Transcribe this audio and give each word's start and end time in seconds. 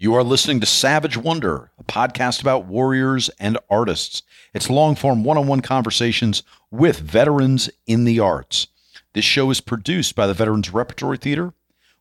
You 0.00 0.14
are 0.14 0.22
listening 0.22 0.60
to 0.60 0.66
Savage 0.66 1.16
Wonder, 1.16 1.72
a 1.76 1.82
podcast 1.82 2.40
about 2.40 2.66
warriors 2.66 3.30
and 3.40 3.58
artists. 3.68 4.22
It's 4.54 4.70
long 4.70 4.94
form 4.94 5.24
one 5.24 5.36
on 5.36 5.48
one 5.48 5.60
conversations 5.60 6.44
with 6.70 7.00
veterans 7.00 7.68
in 7.84 8.04
the 8.04 8.20
arts. 8.20 8.68
This 9.14 9.24
show 9.24 9.50
is 9.50 9.60
produced 9.60 10.14
by 10.14 10.28
the 10.28 10.34
Veterans 10.34 10.72
Repertory 10.72 11.18
Theater, 11.18 11.52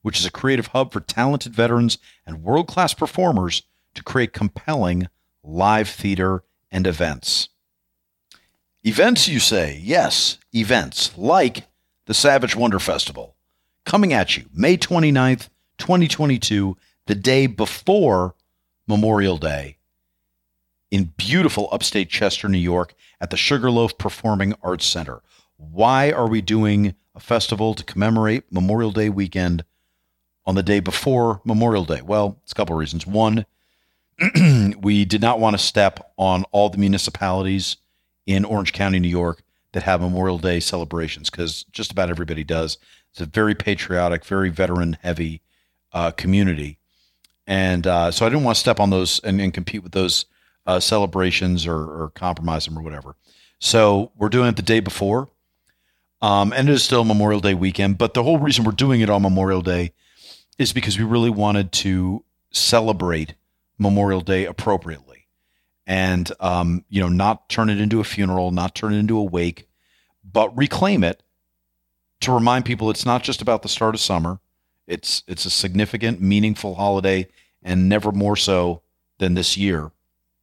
which 0.03 0.19
is 0.19 0.27
a 0.27 0.31
creative 0.31 0.67
hub 0.67 0.93
for 0.93 0.99
talented 0.99 1.55
veterans 1.55 1.97
and 2.23 2.43
world 2.43 2.67
class 2.67 2.93
performers 2.93 3.63
to 3.95 4.03
create 4.03 4.31
compelling 4.31 5.07
live 5.43 5.89
theater 5.89 6.43
and 6.69 6.85
events. 6.85 7.49
Events, 8.83 9.27
you 9.27 9.39
say? 9.39 9.81
Yes, 9.83 10.37
events 10.53 11.17
like 11.17 11.65
the 12.05 12.13
Savage 12.13 12.55
Wonder 12.55 12.77
Festival. 12.77 13.35
Coming 13.85 14.13
at 14.13 14.37
you 14.37 14.45
May 14.53 14.77
29th, 14.77 15.49
2022 15.79 16.77
the 17.07 17.15
day 17.15 17.47
before 17.47 18.35
Memorial 18.85 19.37
Day 19.37 19.77
in 20.91 21.13
beautiful 21.17 21.67
upstate 21.71 22.09
Chester, 22.09 22.47
New 22.47 22.57
York, 22.57 22.93
at 23.19 23.29
the 23.29 23.37
Sugarloaf 23.37 23.97
Performing 23.97 24.53
Arts 24.61 24.85
Center. 24.85 25.21
Why 25.57 26.11
are 26.11 26.27
we 26.27 26.41
doing 26.41 26.95
a 27.15 27.19
festival 27.19 27.73
to 27.73 27.83
commemorate 27.83 28.43
Memorial 28.51 28.91
Day 28.91 29.09
weekend 29.09 29.65
on 30.45 30.55
the 30.55 30.63
day 30.63 30.79
before 30.79 31.41
Memorial 31.43 31.85
Day? 31.85 32.01
Well, 32.01 32.39
it's 32.43 32.51
a 32.51 32.55
couple 32.55 32.75
of 32.75 32.79
reasons. 32.79 33.07
One, 33.07 33.45
we 34.79 35.03
did 35.03 35.21
not 35.21 35.39
want 35.39 35.57
to 35.57 35.63
step 35.63 36.11
on 36.17 36.43
all 36.51 36.69
the 36.69 36.77
municipalities 36.77 37.77
in 38.25 38.45
Orange 38.45 38.73
County, 38.73 38.99
New 38.99 39.07
York 39.07 39.43
that 39.71 39.83
have 39.83 40.01
Memorial 40.01 40.37
Day 40.37 40.59
celebrations 40.59 41.29
because 41.29 41.63
just 41.71 41.91
about 41.91 42.09
everybody 42.09 42.43
does. 42.43 42.77
It's 43.11 43.21
a 43.21 43.25
very 43.25 43.55
patriotic, 43.55 44.25
very 44.25 44.49
veteran 44.49 44.97
heavy 45.01 45.41
uh, 45.93 46.11
community 46.11 46.77
and 47.47 47.87
uh, 47.87 48.11
so 48.11 48.25
I 48.25 48.29
didn't 48.29 48.43
want 48.43 48.55
to 48.57 48.59
step 48.59 48.79
on 48.79 48.89
those 48.89 49.19
and, 49.21 49.39
and 49.39 49.53
compete 49.53 49.81
with 49.81 49.93
those 49.93 50.25
uh, 50.67 50.81
celebrations 50.81 51.65
or, 51.65 51.77
or, 51.77 52.11
compromise 52.13 52.65
them 52.65 52.77
or 52.77 52.81
whatever. 52.81 53.15
So 53.57 54.11
we're 54.17 54.27
doing 54.27 54.49
it 54.49 54.57
the 54.57 54.61
day 54.61 54.81
before, 54.81 55.29
um, 56.21 56.51
and 56.51 56.67
it 56.67 56.73
is 56.73 56.83
still 56.83 57.05
Memorial 57.05 57.39
Day 57.39 57.53
weekend. 57.53 57.97
But 57.97 58.13
the 58.13 58.21
whole 58.21 58.37
reason 58.37 58.65
we're 58.65 58.73
doing 58.73 58.99
it 58.99 59.09
on 59.09 59.21
Memorial 59.21 59.61
Day 59.61 59.93
is 60.59 60.73
because 60.73 60.99
we 60.99 61.05
really 61.05 61.29
wanted 61.29 61.71
to 61.71 62.25
celebrate 62.51 63.35
Memorial 63.77 64.19
Day 64.19 64.45
appropriately, 64.45 65.27
and 65.87 66.29
um, 66.41 66.83
you 66.89 66.99
know, 66.99 67.07
not 67.07 67.47
turn 67.47 67.69
it 67.69 67.79
into 67.79 68.01
a 68.01 68.03
funeral, 68.03 68.51
not 68.51 68.75
turn 68.75 68.93
it 68.93 68.97
into 68.97 69.17
a 69.17 69.23
wake, 69.23 69.69
but 70.29 70.55
reclaim 70.57 71.01
it 71.01 71.23
to 72.19 72.33
remind 72.33 72.65
people 72.65 72.89
it's 72.89 73.05
not 73.05 73.23
just 73.23 73.41
about 73.41 73.61
the 73.61 73.69
start 73.69 73.95
of 73.95 74.01
summer 74.01 74.41
it's 74.87 75.23
it's 75.27 75.45
a 75.45 75.49
significant, 75.49 76.21
meaningful 76.21 76.75
holiday, 76.75 77.27
and 77.63 77.89
never 77.89 78.11
more 78.11 78.35
so 78.35 78.81
than 79.17 79.33
this 79.33 79.57
year, 79.57 79.91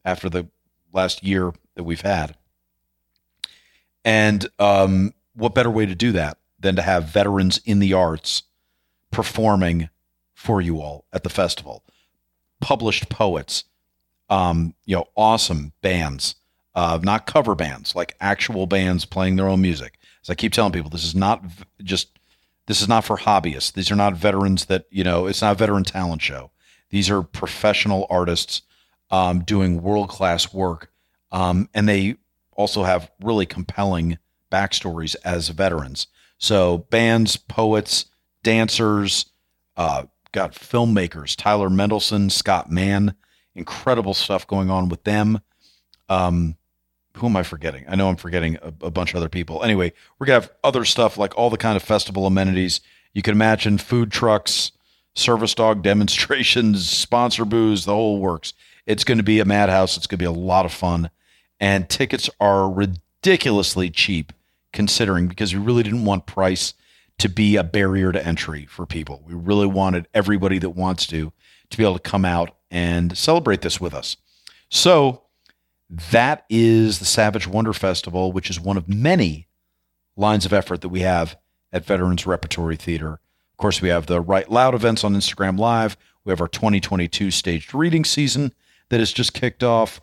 after 0.05 0.29
the 0.29 0.49
last 0.93 1.23
year 1.23 1.53
that 1.75 1.85
we've 1.85 2.01
had. 2.01 2.37
And 4.05 4.47
um, 4.59 5.15
what 5.35 5.55
better 5.55 5.71
way 5.71 5.87
to 5.87 5.95
do 5.95 6.13
that 6.13 6.39
than 6.61 6.77
to 6.77 6.83
have 6.83 7.05
veterans 7.05 7.59
in 7.65 7.79
the 7.79 7.95
arts 7.95 8.43
performing 9.11 9.89
for 10.35 10.61
you 10.61 10.81
all 10.81 11.07
at 11.13 11.23
the 11.23 11.31
festival? 11.31 11.83
Published 12.61 13.09
poets, 13.09 13.65
um, 14.29 14.75
you 14.85 14.97
know, 14.97 15.07
awesome 15.17 15.73
bands, 15.83 16.35
uh, 16.75 16.99
not 17.03 17.27
cover 17.27 17.55
bands, 17.55 17.95
like 17.95 18.17
actual 18.21 18.67
bands 18.67 19.05
playing 19.05 19.37
their 19.37 19.49
own 19.49 19.61
music. 19.61 19.99
As 20.23 20.31
I 20.31 20.35
keep 20.35 20.53
telling 20.53 20.73
people, 20.73 20.91
this 20.91 21.05
is 21.05 21.15
not 21.15 21.45
v- 21.45 21.65
just 21.83 22.19
this 22.67 22.81
is 22.81 22.89
not 22.89 23.05
for 23.05 23.19
hobbyists. 23.19 23.73
These 23.73 23.91
are 23.91 23.97
not 23.97 24.15
veterans 24.15 24.67
that, 24.67 24.87
you 24.91 25.05
know, 25.05 25.27
it's 25.27 25.43
not 25.43 25.53
a 25.53 25.59
veteran 25.59 25.85
talent 25.85 26.23
show. 26.23 26.51
These 26.95 27.11
are 27.11 27.25
professional 27.25 28.07
artists 28.09 28.63
um, 29.11 29.41
doing 29.41 29.83
world 29.83 30.09
class 30.09 30.55
work. 30.55 30.93
Um, 31.33 31.69
and 31.75 31.89
they 31.89 32.19
also 32.53 32.85
have 32.85 33.11
really 33.21 33.47
compelling 33.47 34.19
backstories 34.53 35.17
as 35.25 35.49
veterans. 35.49 36.07
So, 36.39 36.87
bands, 36.91 37.37
poets, 37.37 38.05
dancers, 38.45 39.27
uh, 39.77 40.05
got 40.31 40.53
filmmakers, 40.55 41.35
Tyler 41.37 41.69
Mendelson, 41.69 42.31
Scott 42.31 42.71
Mann, 42.71 43.17
incredible 43.57 44.15
stuff 44.15 44.47
going 44.47 44.71
on 44.71 44.89
with 44.89 45.03
them. 45.03 45.41
Um, 46.09 46.55
who 47.17 47.27
am 47.27 47.37
I 47.37 47.43
forgetting? 47.43 47.87
I 47.89 47.97
know 47.97 48.09
I'm 48.09 48.15
forgetting 48.15 48.57
a, 48.63 48.69
a, 48.83 48.91
bunch 48.93 49.11
of 49.11 49.17
other 49.17 49.29
people. 49.29 49.65
Anyway, 49.65 49.93
we're 50.21 50.27
gonna 50.27 50.43
have 50.43 50.53
other 50.63 50.85
stuff 50.85 51.19
like 51.19 51.37
all 51.37 51.51
the 51.51 51.57
kind 51.57 51.75
of 51.75 51.83
festival 51.83 52.25
amenities 52.25 52.83
you 53.15 53.23
can 53.23 53.33
imagine: 53.33 53.79
food 53.79 54.13
trucks, 54.13 54.71
service 55.15 55.55
dog 55.55 55.83
demonstrations, 55.85 56.89
sponsor 56.89 57.45
booze, 57.45 57.85
the 57.85 57.93
whole 57.95 58.19
works. 58.19 58.53
It's 58.87 59.05
going 59.05 59.19
to 59.19 59.25
be 59.25 59.41
a 59.41 59.45
madhouse. 59.45 59.97
It's 59.97 60.07
going 60.07 60.19
to 60.19 60.23
be 60.23 60.27
a 60.27 60.33
lot 60.33 60.67
of 60.67 60.73
fun, 60.73 61.11
and 61.59 61.89
tickets 61.89 62.29
are 62.41 62.71
ridiculously 62.71 63.91
cheap 63.91 64.33
considering 64.73 65.29
because 65.29 65.55
we 65.55 65.61
really 65.61 65.83
didn't 65.83 66.05
want 66.05 66.27
price 66.27 66.75
to 67.19 67.29
be 67.29 67.57
a 67.57 67.65
barrier 67.65 68.13
to 68.13 68.27
entry 68.27 68.67
for 68.67 68.87
people. 68.87 69.23
We 69.27 69.35
really 69.35 69.67
wanted 69.67 70.09
everybody 70.13 70.59
that 70.59 70.71
wants 70.71 71.07
to 71.07 71.33
to 71.71 71.77
be 71.79 71.85
able 71.85 71.95
to 71.95 72.01
come 72.01 72.25
out 72.25 72.57
and 72.71 73.17
celebrate 73.17 73.63
this 73.63 73.81
with 73.81 73.95
us. 73.95 74.17
So 74.69 75.23
that 75.89 76.45
is 76.51 76.99
the 76.99 77.05
Savage 77.05 77.47
Wonder 77.47 77.73
Festival, 77.73 78.33
which 78.33 78.51
is 78.51 78.61
one 78.61 78.77
of 78.77 78.89
many 78.89 79.49
lines 80.17 80.45
of 80.45 80.53
effort 80.53 80.81
that 80.81 80.89
we 80.89 81.01
have 81.01 81.37
at 81.73 81.85
Veterans 81.85 82.27
Repertory 82.27 82.77
Theater. 82.77 83.21
Of 83.55 83.59
course, 83.59 83.81
we 83.81 83.89
have 83.89 84.07
the 84.07 84.21
Write 84.21 84.51
Loud 84.51 84.75
events 84.75 85.05
on 85.05 85.15
Instagram 85.15 85.59
Live. 85.59 85.97
We 86.25 86.33
have 86.33 86.41
our 86.41 86.49
2022 86.49 87.31
staged 87.31 87.73
reading 87.73 88.05
season 88.05 88.53
that 88.89 88.99
has 88.99 89.13
just 89.13 89.33
kicked 89.33 89.63
off. 89.63 90.01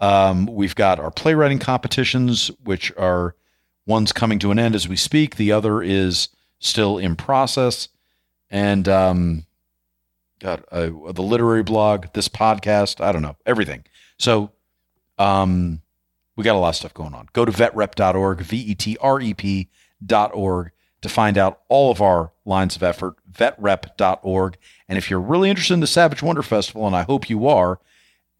Um, 0.00 0.46
we've 0.46 0.74
got 0.74 0.98
our 0.98 1.12
playwriting 1.12 1.60
competitions, 1.60 2.50
which 2.64 2.92
are 2.96 3.36
one's 3.86 4.12
coming 4.12 4.40
to 4.40 4.50
an 4.50 4.58
end 4.58 4.74
as 4.74 4.88
we 4.88 4.96
speak. 4.96 5.36
The 5.36 5.52
other 5.52 5.80
is 5.80 6.28
still 6.58 6.98
in 6.98 7.14
process. 7.14 7.88
And 8.50 8.88
um, 8.88 9.46
got 10.40 10.64
uh, 10.72 10.90
the 11.12 11.22
literary 11.22 11.62
blog, 11.62 12.06
this 12.14 12.28
podcast, 12.28 13.00
I 13.00 13.12
don't 13.12 13.22
know, 13.22 13.36
everything. 13.46 13.84
So 14.18 14.50
um, 15.18 15.82
we 16.34 16.42
got 16.42 16.56
a 16.56 16.58
lot 16.58 16.70
of 16.70 16.76
stuff 16.76 16.94
going 16.94 17.14
on. 17.14 17.28
Go 17.32 17.44
to 17.44 17.52
vetrep.org, 17.52 18.40
V 18.40 18.56
E 18.56 18.74
T 18.74 18.96
R 19.00 19.20
E 19.20 19.34
P.org 19.34 20.72
to 21.00 21.08
find 21.08 21.38
out 21.38 21.60
all 21.68 21.90
of 21.90 22.02
our 22.02 22.32
lines 22.48 22.74
of 22.74 22.82
effort, 22.82 23.14
vetrep.org. 23.30 24.56
And 24.88 24.98
if 24.98 25.10
you're 25.10 25.20
really 25.20 25.50
interested 25.50 25.74
in 25.74 25.80
the 25.80 25.86
Savage 25.86 26.22
Wonder 26.22 26.42
Festival, 26.42 26.86
and 26.86 26.96
I 26.96 27.02
hope 27.02 27.30
you 27.30 27.46
are, 27.46 27.78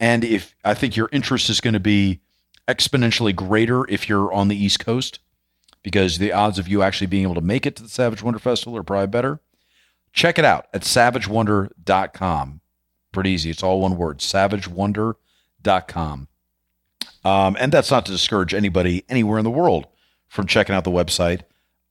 and 0.01 0.25
if 0.25 0.55
I 0.65 0.75
think 0.75 0.97
your 0.97 1.09
interest 1.13 1.51
is 1.51 1.61
going 1.61 1.75
to 1.75 1.81
be 1.81 2.21
exponentially 2.67 3.35
greater 3.35 3.89
if 3.89 4.09
you're 4.09 4.33
on 4.33 4.49
the 4.49 4.57
East 4.57 4.81
Coast, 4.81 5.21
because 5.83 6.19
the 6.19 6.33
odds 6.33 6.59
of 6.59 6.69
you 6.69 6.83
actually 6.83 7.07
being 7.07 7.23
able 7.23 7.35
to 7.35 7.41
make 7.41 7.67
it 7.67 7.77
to 7.77 7.83
the 7.83 7.89
Savage 7.89 8.23
Wonder 8.23 8.39
Festival 8.39 8.77
are 8.77 8.83
probably 8.83 9.07
better. 9.07 9.41
Check 10.13 10.39
it 10.39 10.45
out 10.45 10.67
at 10.73 10.83
savagewonder.com. 10.83 12.61
Pretty 13.13 13.31
easy. 13.31 13.51
It's 13.51 13.63
all 13.63 13.81
one 13.81 13.97
word 13.97 14.19
savagewonder.com. 14.19 16.29
Um, 17.25 17.57
and 17.59 17.73
that's 17.73 17.91
not 17.91 18.07
to 18.07 18.13
discourage 18.13 18.55
anybody 18.55 19.05
anywhere 19.09 19.39
in 19.39 19.45
the 19.45 19.51
world 19.51 19.87
from 20.29 20.47
checking 20.47 20.75
out 20.75 20.85
the 20.85 20.91
website. 20.91 21.43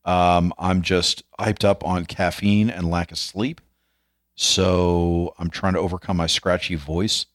Um, 0.07 0.53
I'm 0.57 0.81
just 0.81 1.23
hyped 1.37 1.65
up 1.65 1.85
on 1.85 2.05
caffeine 2.05 2.69
and 2.69 2.89
lack 2.89 3.11
of 3.11 3.17
sleep. 3.17 3.59
So 4.35 5.33
I'm 5.37 5.49
trying 5.49 5.73
to 5.73 5.79
overcome 5.79 6.15
my 6.17 6.27
scratchy 6.27 6.75
voice 6.75 7.25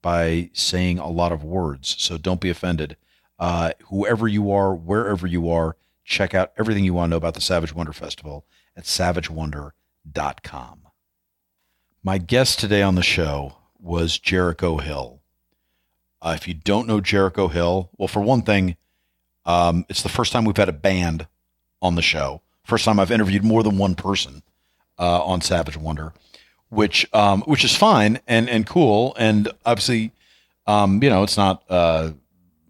by 0.00 0.48
saying 0.54 0.98
a 0.98 1.10
lot 1.10 1.30
of 1.30 1.44
words. 1.44 1.94
So 1.98 2.16
don't 2.16 2.40
be 2.40 2.48
offended. 2.48 2.96
Uh, 3.38 3.72
whoever 3.90 4.26
you 4.26 4.50
are, 4.50 4.74
wherever 4.74 5.26
you 5.26 5.50
are, 5.50 5.76
check 6.04 6.32
out 6.34 6.52
everything 6.56 6.84
you 6.84 6.94
want 6.94 7.10
to 7.10 7.10
know 7.10 7.16
about 7.18 7.34
the 7.34 7.40
Savage 7.40 7.74
Wonder 7.74 7.92
Festival 7.92 8.46
at 8.76 8.84
savagewonder.com. 8.84 10.78
My 12.02 12.18
guest 12.18 12.58
today 12.58 12.82
on 12.82 12.94
the 12.94 13.02
show 13.02 13.56
was 13.78 14.18
Jericho 14.18 14.78
Hill. 14.78 15.20
Uh, 16.22 16.32
if 16.36 16.48
you 16.48 16.54
don't 16.54 16.86
know 16.86 17.00
Jericho 17.00 17.48
Hill, 17.48 17.90
well, 17.98 18.08
for 18.08 18.22
one 18.22 18.42
thing, 18.42 18.76
um, 19.44 19.84
it's 19.88 20.02
the 20.02 20.08
first 20.08 20.32
time 20.32 20.44
we've 20.44 20.56
had 20.56 20.68
a 20.68 20.72
band 20.72 21.26
on 21.82 21.96
the 21.96 22.02
show. 22.02 22.40
First 22.64 22.84
time 22.84 22.98
I've 22.98 23.10
interviewed 23.10 23.44
more 23.44 23.62
than 23.62 23.76
one 23.76 23.94
person 23.94 24.42
uh, 24.98 25.22
on 25.24 25.40
Savage 25.40 25.76
Wonder, 25.76 26.12
which 26.70 27.06
um, 27.12 27.42
which 27.42 27.64
is 27.64 27.76
fine 27.76 28.20
and 28.26 28.48
and 28.48 28.66
cool. 28.66 29.14
And 29.18 29.48
obviously, 29.66 30.12
um, 30.66 31.02
you 31.02 31.10
know, 31.10 31.24
it's 31.24 31.36
not 31.36 31.64
uh, 31.68 32.12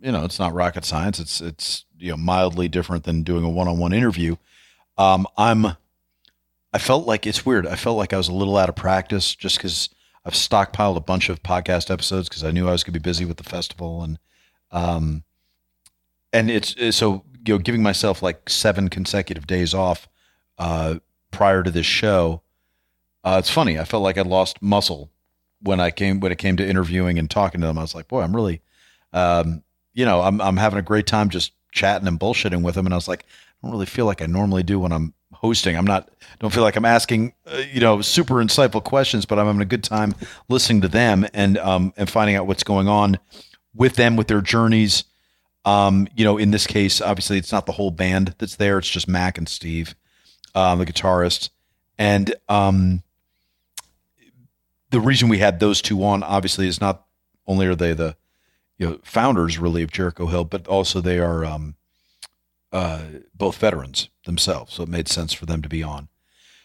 you 0.00 0.10
know, 0.10 0.24
it's 0.24 0.38
not 0.38 0.54
rocket 0.54 0.84
science. 0.84 1.20
It's 1.20 1.40
it's 1.40 1.84
you 1.98 2.10
know 2.10 2.16
mildly 2.16 2.68
different 2.68 3.04
than 3.04 3.22
doing 3.22 3.44
a 3.44 3.50
one 3.50 3.68
on 3.68 3.78
one 3.78 3.92
interview. 3.92 4.36
Um, 4.96 5.26
I'm 5.36 5.76
I 6.72 6.78
felt 6.78 7.06
like 7.06 7.26
it's 7.26 7.44
weird. 7.44 7.66
I 7.66 7.76
felt 7.76 7.98
like 7.98 8.14
I 8.14 8.16
was 8.16 8.28
a 8.28 8.34
little 8.34 8.56
out 8.56 8.70
of 8.70 8.76
practice 8.76 9.34
just 9.34 9.58
because 9.58 9.90
I've 10.24 10.32
stockpiled 10.32 10.96
a 10.96 11.00
bunch 11.00 11.28
of 11.28 11.42
podcast 11.42 11.90
episodes 11.90 12.28
because 12.28 12.44
I 12.44 12.50
knew 12.50 12.66
I 12.66 12.72
was 12.72 12.82
going 12.82 12.94
to 12.94 13.00
be 13.00 13.10
busy 13.10 13.26
with 13.26 13.36
the 13.36 13.44
festival 13.44 14.02
and 14.02 14.18
um 14.70 15.22
and 16.32 16.50
it's, 16.50 16.74
it's 16.78 16.96
so 16.96 17.24
you 17.44 17.54
know 17.54 17.58
giving 17.58 17.82
myself 17.82 18.22
like 18.22 18.48
seven 18.48 18.88
consecutive 18.88 19.46
days 19.46 19.74
off 19.74 20.08
uh 20.58 20.96
prior 21.32 21.62
to 21.64 21.70
this 21.70 21.86
show. 21.86 22.42
Uh, 23.24 23.36
it's 23.38 23.50
funny. 23.50 23.78
I 23.78 23.84
felt 23.84 24.02
like 24.02 24.18
I 24.18 24.22
lost 24.22 24.62
muscle 24.62 25.10
when 25.60 25.80
I 25.80 25.90
came 25.90 26.20
when 26.20 26.30
it 26.30 26.38
came 26.38 26.56
to 26.56 26.68
interviewing 26.68 27.18
and 27.18 27.28
talking 27.28 27.60
to 27.60 27.66
them. 27.66 27.78
I 27.78 27.82
was 27.82 27.94
like, 27.94 28.08
boy, 28.08 28.20
I'm 28.20 28.34
really, 28.34 28.62
um, 29.12 29.62
you 29.94 30.04
know, 30.04 30.20
I'm 30.20 30.40
I'm 30.40 30.56
having 30.56 30.78
a 30.78 30.82
great 30.82 31.06
time 31.06 31.28
just 31.28 31.52
chatting 31.72 32.06
and 32.06 32.20
bullshitting 32.20 32.62
with 32.62 32.74
them. 32.74 32.86
And 32.86 32.94
I 32.94 32.96
was 32.96 33.08
like, 33.08 33.24
I 33.24 33.66
don't 33.66 33.72
really 33.72 33.86
feel 33.86 34.06
like 34.06 34.22
I 34.22 34.26
normally 34.26 34.62
do 34.62 34.78
when 34.78 34.92
I'm 34.92 35.14
hosting. 35.32 35.76
I'm 35.76 35.84
not 35.84 36.10
don't 36.38 36.52
feel 36.52 36.62
like 36.62 36.76
I'm 36.76 36.84
asking 36.84 37.32
uh, 37.46 37.62
you 37.72 37.80
know 37.80 38.00
super 38.02 38.34
insightful 38.34 38.82
questions, 38.82 39.24
but 39.24 39.38
I'm 39.38 39.46
having 39.46 39.62
a 39.62 39.66
good 39.66 39.84
time 39.84 40.14
listening 40.48 40.82
to 40.82 40.88
them 40.88 41.26
and 41.32 41.58
um 41.58 41.92
and 41.96 42.10
finding 42.10 42.36
out 42.36 42.46
what's 42.46 42.64
going 42.64 42.88
on 42.88 43.18
with 43.74 43.94
them 43.94 44.16
with 44.16 44.28
their 44.28 44.40
journeys. 44.40 45.04
Um, 45.64 46.08
you 46.16 46.24
know, 46.24 46.38
in 46.38 46.50
this 46.50 46.66
case, 46.66 47.00
obviously 47.00 47.38
it's 47.38 47.52
not 47.52 47.66
the 47.66 47.72
whole 47.72 47.90
band 47.90 48.34
that's 48.38 48.56
there. 48.56 48.78
It's 48.78 48.88
just 48.88 49.06
Mac 49.06 49.38
and 49.38 49.48
Steve, 49.48 49.94
um, 50.54 50.80
the 50.80 50.86
guitarist, 50.86 51.50
and 51.98 52.34
um, 52.48 53.02
the 54.90 55.00
reason 55.00 55.28
we 55.28 55.38
had 55.38 55.60
those 55.60 55.80
two 55.80 56.04
on 56.04 56.22
obviously 56.22 56.66
is 56.66 56.80
not 56.80 57.06
only 57.46 57.66
are 57.66 57.74
they 57.74 57.92
the 57.92 58.16
you 58.78 58.88
know 58.88 58.98
founders 59.04 59.58
really 59.58 59.82
of 59.82 59.90
Jericho 59.90 60.26
Hill, 60.26 60.44
but 60.44 60.66
also 60.66 61.00
they 61.00 61.18
are 61.18 61.44
um, 61.44 61.76
uh, 62.72 63.02
both 63.34 63.58
veterans 63.58 64.08
themselves, 64.24 64.74
so 64.74 64.82
it 64.82 64.88
made 64.88 65.08
sense 65.08 65.32
for 65.32 65.46
them 65.46 65.62
to 65.62 65.68
be 65.68 65.82
on. 65.82 66.08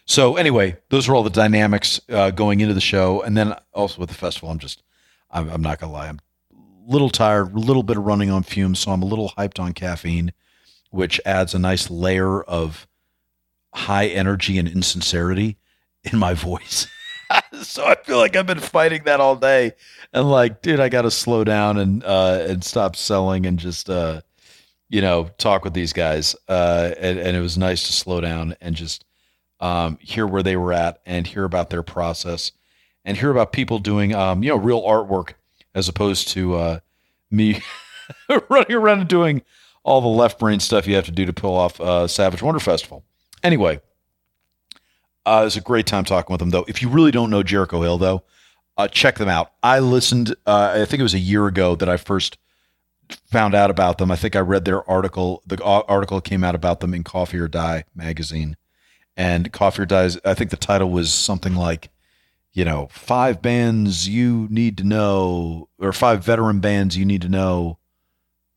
So 0.04 0.36
anyway, 0.36 0.78
those 0.88 1.08
are 1.08 1.14
all 1.14 1.22
the 1.22 1.30
dynamics 1.30 2.00
uh, 2.08 2.30
going 2.30 2.60
into 2.60 2.74
the 2.74 2.80
show, 2.80 3.22
and 3.22 3.36
then 3.36 3.54
also 3.74 4.00
with 4.00 4.08
the 4.08 4.14
festival. 4.14 4.50
I'm 4.50 4.58
just, 4.58 4.82
I'm, 5.30 5.48
I'm 5.50 5.62
not 5.62 5.78
gonna 5.78 5.92
lie, 5.92 6.08
I'm 6.08 6.20
little 6.88 7.10
tired, 7.10 7.54
a 7.54 7.58
little 7.58 7.82
bit 7.82 7.98
of 7.98 8.04
running 8.04 8.30
on 8.30 8.42
fumes, 8.42 8.80
so 8.80 8.90
I'm 8.90 9.02
a 9.02 9.06
little 9.06 9.32
hyped 9.36 9.60
on 9.60 9.72
caffeine, 9.74 10.32
which 10.90 11.20
adds 11.24 11.54
a 11.54 11.58
nice 11.58 11.90
layer 11.90 12.42
of 12.42 12.88
high 13.74 14.06
energy 14.06 14.58
and 14.58 14.66
insincerity 14.66 15.58
in 16.02 16.18
my 16.18 16.34
voice. 16.34 16.86
so 17.62 17.84
I 17.84 17.94
feel 17.94 18.16
like 18.16 18.34
I've 18.36 18.46
been 18.46 18.58
fighting 18.58 19.02
that 19.04 19.20
all 19.20 19.36
day, 19.36 19.72
and 20.12 20.30
like, 20.30 20.62
dude, 20.62 20.80
I 20.80 20.88
got 20.88 21.02
to 21.02 21.10
slow 21.10 21.44
down 21.44 21.76
and 21.76 22.02
uh, 22.02 22.46
and 22.48 22.64
stop 22.64 22.96
selling 22.96 23.44
and 23.44 23.58
just 23.58 23.90
uh, 23.90 24.22
you 24.88 25.02
know 25.02 25.30
talk 25.36 25.64
with 25.64 25.74
these 25.74 25.92
guys. 25.92 26.34
Uh, 26.48 26.92
and, 26.98 27.18
and 27.18 27.36
it 27.36 27.40
was 27.40 27.58
nice 27.58 27.86
to 27.86 27.92
slow 27.92 28.22
down 28.22 28.56
and 28.62 28.74
just 28.74 29.04
um, 29.60 29.98
hear 30.00 30.26
where 30.26 30.42
they 30.42 30.56
were 30.56 30.72
at 30.72 31.00
and 31.04 31.26
hear 31.26 31.44
about 31.44 31.68
their 31.68 31.82
process 31.82 32.52
and 33.04 33.16
hear 33.16 33.30
about 33.30 33.52
people 33.52 33.78
doing 33.78 34.14
um, 34.14 34.42
you 34.42 34.48
know 34.48 34.56
real 34.56 34.82
artwork 34.82 35.34
as 35.74 35.88
opposed 35.88 36.28
to 36.28 36.54
uh, 36.54 36.80
me 37.30 37.62
running 38.48 38.72
around 38.72 39.00
and 39.00 39.08
doing 39.08 39.42
all 39.82 40.00
the 40.00 40.08
left 40.08 40.38
brain 40.38 40.60
stuff 40.60 40.86
you 40.86 40.94
have 40.94 41.06
to 41.06 41.12
do 41.12 41.24
to 41.24 41.32
pull 41.32 41.56
off 41.56 41.80
uh, 41.80 42.06
Savage 42.06 42.42
Wonder 42.42 42.60
Festival. 42.60 43.04
Anyway, 43.42 43.80
uh, 45.24 45.40
it 45.42 45.44
was 45.44 45.56
a 45.56 45.60
great 45.60 45.86
time 45.86 46.04
talking 46.04 46.32
with 46.32 46.40
them, 46.40 46.50
though. 46.50 46.64
If 46.68 46.82
you 46.82 46.88
really 46.88 47.10
don't 47.10 47.30
know 47.30 47.42
Jericho 47.42 47.82
Hill, 47.82 47.98
though, 47.98 48.24
uh, 48.76 48.88
check 48.88 49.16
them 49.16 49.28
out. 49.28 49.52
I 49.62 49.78
listened, 49.80 50.34
uh, 50.46 50.72
I 50.74 50.84
think 50.84 51.00
it 51.00 51.04
was 51.04 51.14
a 51.14 51.18
year 51.18 51.46
ago 51.46 51.74
that 51.74 51.88
I 51.88 51.96
first 51.96 52.38
found 53.30 53.54
out 53.54 53.70
about 53.70 53.98
them. 53.98 54.10
I 54.10 54.16
think 54.16 54.36
I 54.36 54.40
read 54.40 54.64
their 54.64 54.88
article. 54.88 55.42
The 55.46 55.62
article 55.62 56.20
came 56.20 56.44
out 56.44 56.54
about 56.54 56.80
them 56.80 56.94
in 56.94 57.04
Coffee 57.04 57.38
or 57.38 57.48
Die 57.48 57.84
magazine. 57.94 58.56
And 59.16 59.52
Coffee 59.52 59.82
or 59.82 59.86
Die, 59.86 60.10
I 60.24 60.34
think 60.34 60.50
the 60.50 60.56
title 60.56 60.90
was 60.90 61.12
something 61.12 61.54
like, 61.54 61.90
you 62.58 62.64
know, 62.64 62.88
five 62.90 63.40
bands 63.40 64.08
you 64.08 64.48
need 64.50 64.76
to 64.78 64.82
know, 64.82 65.68
or 65.78 65.92
five 65.92 66.24
veteran 66.24 66.58
bands 66.58 66.96
you 66.96 67.04
need 67.04 67.22
to 67.22 67.28
know 67.28 67.78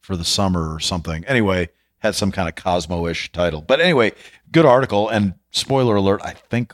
for 0.01 0.17
the 0.17 0.25
summer 0.25 0.73
or 0.73 0.79
something. 0.79 1.23
Anyway, 1.25 1.69
had 1.99 2.15
some 2.15 2.31
kind 2.31 2.49
of 2.49 2.55
Cosmo-ish 2.55 3.31
title. 3.31 3.61
But 3.61 3.79
anyway, 3.79 4.13
good 4.51 4.65
article. 4.65 5.07
And 5.07 5.35
spoiler 5.51 5.97
alert, 5.97 6.19
I 6.23 6.31
think 6.31 6.73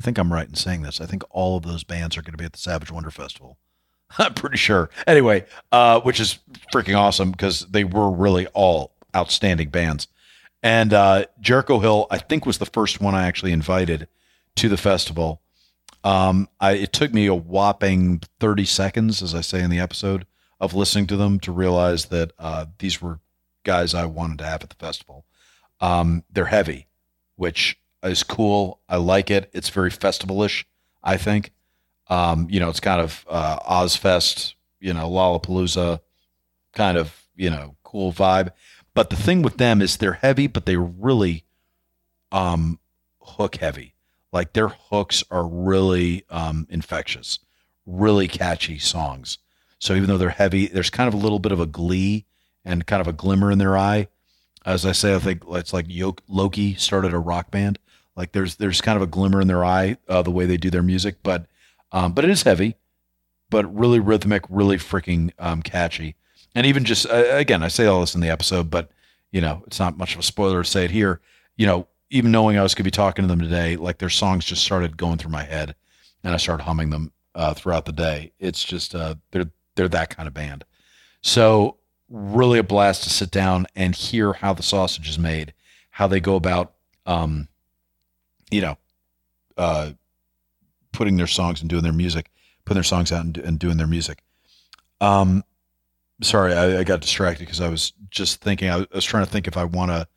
I 0.00 0.04
think 0.04 0.18
I'm 0.18 0.32
right 0.32 0.48
in 0.48 0.54
saying 0.54 0.82
this. 0.82 1.00
I 1.00 1.06
think 1.06 1.24
all 1.30 1.56
of 1.56 1.64
those 1.64 1.82
bands 1.82 2.16
are 2.16 2.22
going 2.22 2.34
to 2.34 2.38
be 2.38 2.44
at 2.44 2.52
the 2.52 2.60
Savage 2.60 2.92
Wonder 2.92 3.10
Festival. 3.10 3.58
I'm 4.18 4.34
pretty 4.34 4.58
sure. 4.58 4.88
Anyway, 5.04 5.46
uh, 5.72 6.00
which 6.02 6.20
is 6.20 6.38
freaking 6.72 6.96
awesome 6.96 7.32
because 7.32 7.62
they 7.62 7.82
were 7.82 8.08
really 8.08 8.46
all 8.54 8.92
outstanding 9.16 9.70
bands. 9.70 10.06
And 10.62 10.92
uh, 10.92 11.24
Jericho 11.40 11.80
Hill, 11.80 12.06
I 12.08 12.18
think, 12.18 12.46
was 12.46 12.58
the 12.58 12.66
first 12.66 13.00
one 13.00 13.16
I 13.16 13.26
actually 13.26 13.50
invited 13.50 14.06
to 14.54 14.68
the 14.68 14.76
festival. 14.76 15.42
Um, 16.04 16.48
I, 16.60 16.72
it 16.72 16.92
took 16.92 17.12
me 17.12 17.26
a 17.26 17.34
whopping 17.34 18.22
30 18.40 18.64
seconds, 18.64 19.22
as 19.22 19.34
I 19.34 19.40
say 19.40 19.62
in 19.62 19.70
the 19.70 19.80
episode, 19.80 20.26
of 20.60 20.74
listening 20.74 21.06
to 21.08 21.16
them 21.16 21.40
to 21.40 21.52
realize 21.52 22.06
that 22.06 22.32
uh, 22.38 22.66
these 22.78 23.02
were 23.02 23.20
guys 23.64 23.94
I 23.94 24.04
wanted 24.06 24.38
to 24.38 24.46
have 24.46 24.62
at 24.62 24.70
the 24.70 24.76
festival. 24.76 25.24
Um, 25.80 26.24
they're 26.30 26.46
heavy, 26.46 26.88
which 27.36 27.78
is 28.02 28.22
cool. 28.22 28.80
I 28.88 28.96
like 28.96 29.30
it. 29.30 29.50
It's 29.52 29.68
very 29.68 29.90
festivalish. 29.90 30.64
I 31.02 31.16
think. 31.16 31.52
Um, 32.08 32.48
you 32.50 32.58
know, 32.58 32.70
it's 32.70 32.80
kind 32.80 33.00
of 33.00 33.24
uh, 33.28 33.58
Ozzfest, 33.60 34.54
you 34.80 34.94
know, 34.94 35.08
Lollapalooza, 35.08 36.00
kind 36.72 36.96
of 36.96 37.28
you 37.38 37.48
know, 37.48 37.76
cool 37.84 38.12
vibe. 38.12 38.50
But 38.92 39.10
the 39.10 39.16
thing 39.16 39.42
with 39.42 39.56
them 39.56 39.80
is 39.80 39.96
they're 39.96 40.14
heavy, 40.14 40.48
but 40.48 40.66
they're 40.66 40.80
really 40.80 41.44
um, 42.32 42.78
hook 43.20 43.56
heavy. 43.56 43.94
Like 44.32 44.52
their 44.52 44.68
hooks 44.68 45.24
are 45.30 45.46
really 45.46 46.24
um, 46.30 46.66
infectious, 46.70 47.38
really 47.86 48.28
catchy 48.28 48.78
songs. 48.78 49.38
So 49.78 49.94
even 49.94 50.08
though 50.08 50.18
they're 50.18 50.30
heavy, 50.30 50.66
there's 50.66 50.90
kind 50.90 51.08
of 51.08 51.14
a 51.14 51.22
little 51.22 51.38
bit 51.38 51.52
of 51.52 51.60
a 51.60 51.66
glee 51.66 52.26
and 52.64 52.86
kind 52.86 53.00
of 53.00 53.08
a 53.08 53.12
glimmer 53.12 53.50
in 53.50 53.58
their 53.58 53.76
eye. 53.76 54.08
As 54.66 54.84
I 54.84 54.92
say, 54.92 55.14
I 55.14 55.18
think 55.18 55.42
it's 55.48 55.72
like 55.72 55.86
Loki 56.28 56.74
started 56.74 57.14
a 57.14 57.18
rock 57.18 57.50
band. 57.50 57.78
Like 58.16 58.32
there's 58.32 58.56
there's 58.56 58.80
kind 58.80 58.96
of 58.96 59.02
a 59.02 59.06
glimmer 59.06 59.40
in 59.40 59.46
their 59.46 59.64
eye 59.64 59.96
uh, 60.08 60.22
the 60.22 60.32
way 60.32 60.44
they 60.44 60.56
do 60.56 60.70
their 60.70 60.82
music, 60.82 61.16
but 61.22 61.46
um, 61.92 62.12
but 62.12 62.24
it 62.24 62.30
is 62.30 62.42
heavy, 62.42 62.74
but 63.48 63.72
really 63.72 64.00
rhythmic, 64.00 64.44
really 64.50 64.76
freaking 64.76 65.30
um, 65.38 65.62
catchy. 65.62 66.16
And 66.54 66.66
even 66.66 66.84
just 66.84 67.06
uh, 67.06 67.24
again, 67.30 67.62
I 67.62 67.68
say 67.68 67.86
all 67.86 68.00
this 68.00 68.16
in 68.16 68.20
the 68.20 68.28
episode, 68.28 68.70
but 68.70 68.90
you 69.30 69.40
know 69.40 69.62
it's 69.68 69.78
not 69.78 69.96
much 69.96 70.14
of 70.14 70.20
a 70.20 70.24
spoiler 70.24 70.64
to 70.64 70.68
say 70.68 70.84
it 70.84 70.90
here. 70.90 71.20
You 71.56 71.66
know, 71.66 71.86
even 72.10 72.30
knowing 72.30 72.58
I 72.58 72.62
was 72.62 72.74
going 72.74 72.84
to 72.84 72.90
be 72.90 72.90
talking 72.90 73.22
to 73.22 73.28
them 73.28 73.40
today, 73.40 73.76
like 73.76 73.98
their 73.98 74.08
songs 74.08 74.44
just 74.44 74.62
started 74.62 74.96
going 74.96 75.18
through 75.18 75.30
my 75.30 75.44
head, 75.44 75.74
and 76.24 76.32
I 76.32 76.36
started 76.36 76.62
humming 76.64 76.90
them 76.90 77.12
uh, 77.34 77.54
throughout 77.54 77.84
the 77.84 77.92
day. 77.92 78.32
It's 78.38 78.64
just 78.64 78.94
uh, 78.94 79.16
they're 79.30 79.50
they're 79.74 79.88
that 79.88 80.10
kind 80.10 80.26
of 80.26 80.34
band. 80.34 80.64
So 81.22 81.76
really 82.08 82.58
a 82.58 82.62
blast 82.62 83.04
to 83.04 83.10
sit 83.10 83.30
down 83.30 83.66
and 83.76 83.94
hear 83.94 84.32
how 84.32 84.54
the 84.54 84.62
sausage 84.62 85.08
is 85.08 85.18
made, 85.18 85.52
how 85.90 86.06
they 86.06 86.20
go 86.20 86.36
about, 86.36 86.72
um, 87.06 87.48
you 88.50 88.60
know, 88.60 88.78
uh, 89.56 89.90
putting 90.92 91.16
their 91.16 91.26
songs 91.26 91.60
and 91.60 91.68
doing 91.68 91.82
their 91.82 91.92
music, 91.92 92.30
putting 92.64 92.76
their 92.76 92.84
songs 92.84 93.12
out 93.12 93.24
and, 93.24 93.38
and 93.38 93.58
doing 93.58 93.76
their 93.76 93.86
music. 93.86 94.22
Um, 95.00 95.44
sorry, 96.22 96.54
I, 96.54 96.80
I 96.80 96.84
got 96.84 97.00
distracted 97.00 97.44
because 97.44 97.60
I 97.60 97.68
was 97.68 97.92
just 98.10 98.40
thinking. 98.40 98.70
I 98.70 98.86
was 98.92 99.04
trying 99.04 99.24
to 99.24 99.30
think 99.30 99.46
if 99.46 99.56
I 99.56 99.64
want 99.64 99.90
to 99.90 100.08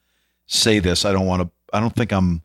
say 0.48 0.80
this. 0.80 1.06
I 1.06 1.12
don't 1.12 1.26
want 1.26 1.44
to. 1.44 1.52
I 1.72 1.80
don't 1.80 1.96
think 1.96 2.12
I'm. 2.12 2.42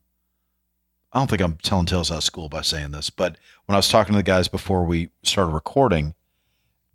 I 1.12 1.18
don't 1.18 1.30
think 1.30 1.40
I'm 1.40 1.56
telling 1.62 1.86
tales 1.86 2.10
out 2.10 2.18
of 2.18 2.24
school 2.24 2.48
by 2.48 2.60
saying 2.60 2.90
this. 2.90 3.08
But 3.10 3.38
when 3.64 3.74
I 3.74 3.78
was 3.78 3.88
talking 3.88 4.12
to 4.12 4.18
the 4.18 4.22
guys 4.22 4.48
before 4.48 4.84
we 4.84 5.10
started 5.22 5.52
recording, 5.52 6.14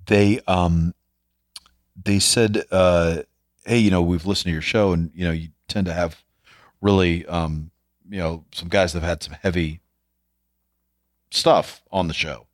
they 0.05 0.41
um 0.47 0.93
they 2.03 2.19
said, 2.19 2.63
uh, 2.71 3.23
"Hey, 3.65 3.79
you 3.79 3.91
know, 3.91 4.01
we've 4.01 4.25
listened 4.25 4.49
to 4.49 4.53
your 4.53 4.61
show, 4.61 4.93
and 4.93 5.11
you 5.15 5.25
know, 5.25 5.31
you 5.31 5.49
tend 5.67 5.87
to 5.87 5.93
have 5.93 6.23
really, 6.81 7.25
um, 7.25 7.71
you 8.09 8.17
know, 8.19 8.45
some 8.53 8.69
guys 8.69 8.93
that 8.93 8.99
have 9.01 9.09
had 9.09 9.23
some 9.23 9.35
heavy 9.41 9.81
stuff 11.31 11.81
on 11.91 12.07
the 12.07 12.13
show, 12.13 12.47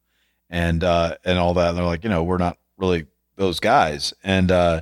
and 0.50 0.84
uh, 0.84 1.16
and 1.26 1.38
all 1.38 1.54
that. 1.56 1.70
And 1.70 1.78
they're 1.78 1.86
like, 1.86 2.04
you 2.04 2.10
know, 2.10 2.24
we're 2.24 2.38
not 2.38 2.58
really 2.78 3.08
those 3.36 3.60
guys, 3.60 4.14
and 4.24 4.52
uh, 4.52 4.82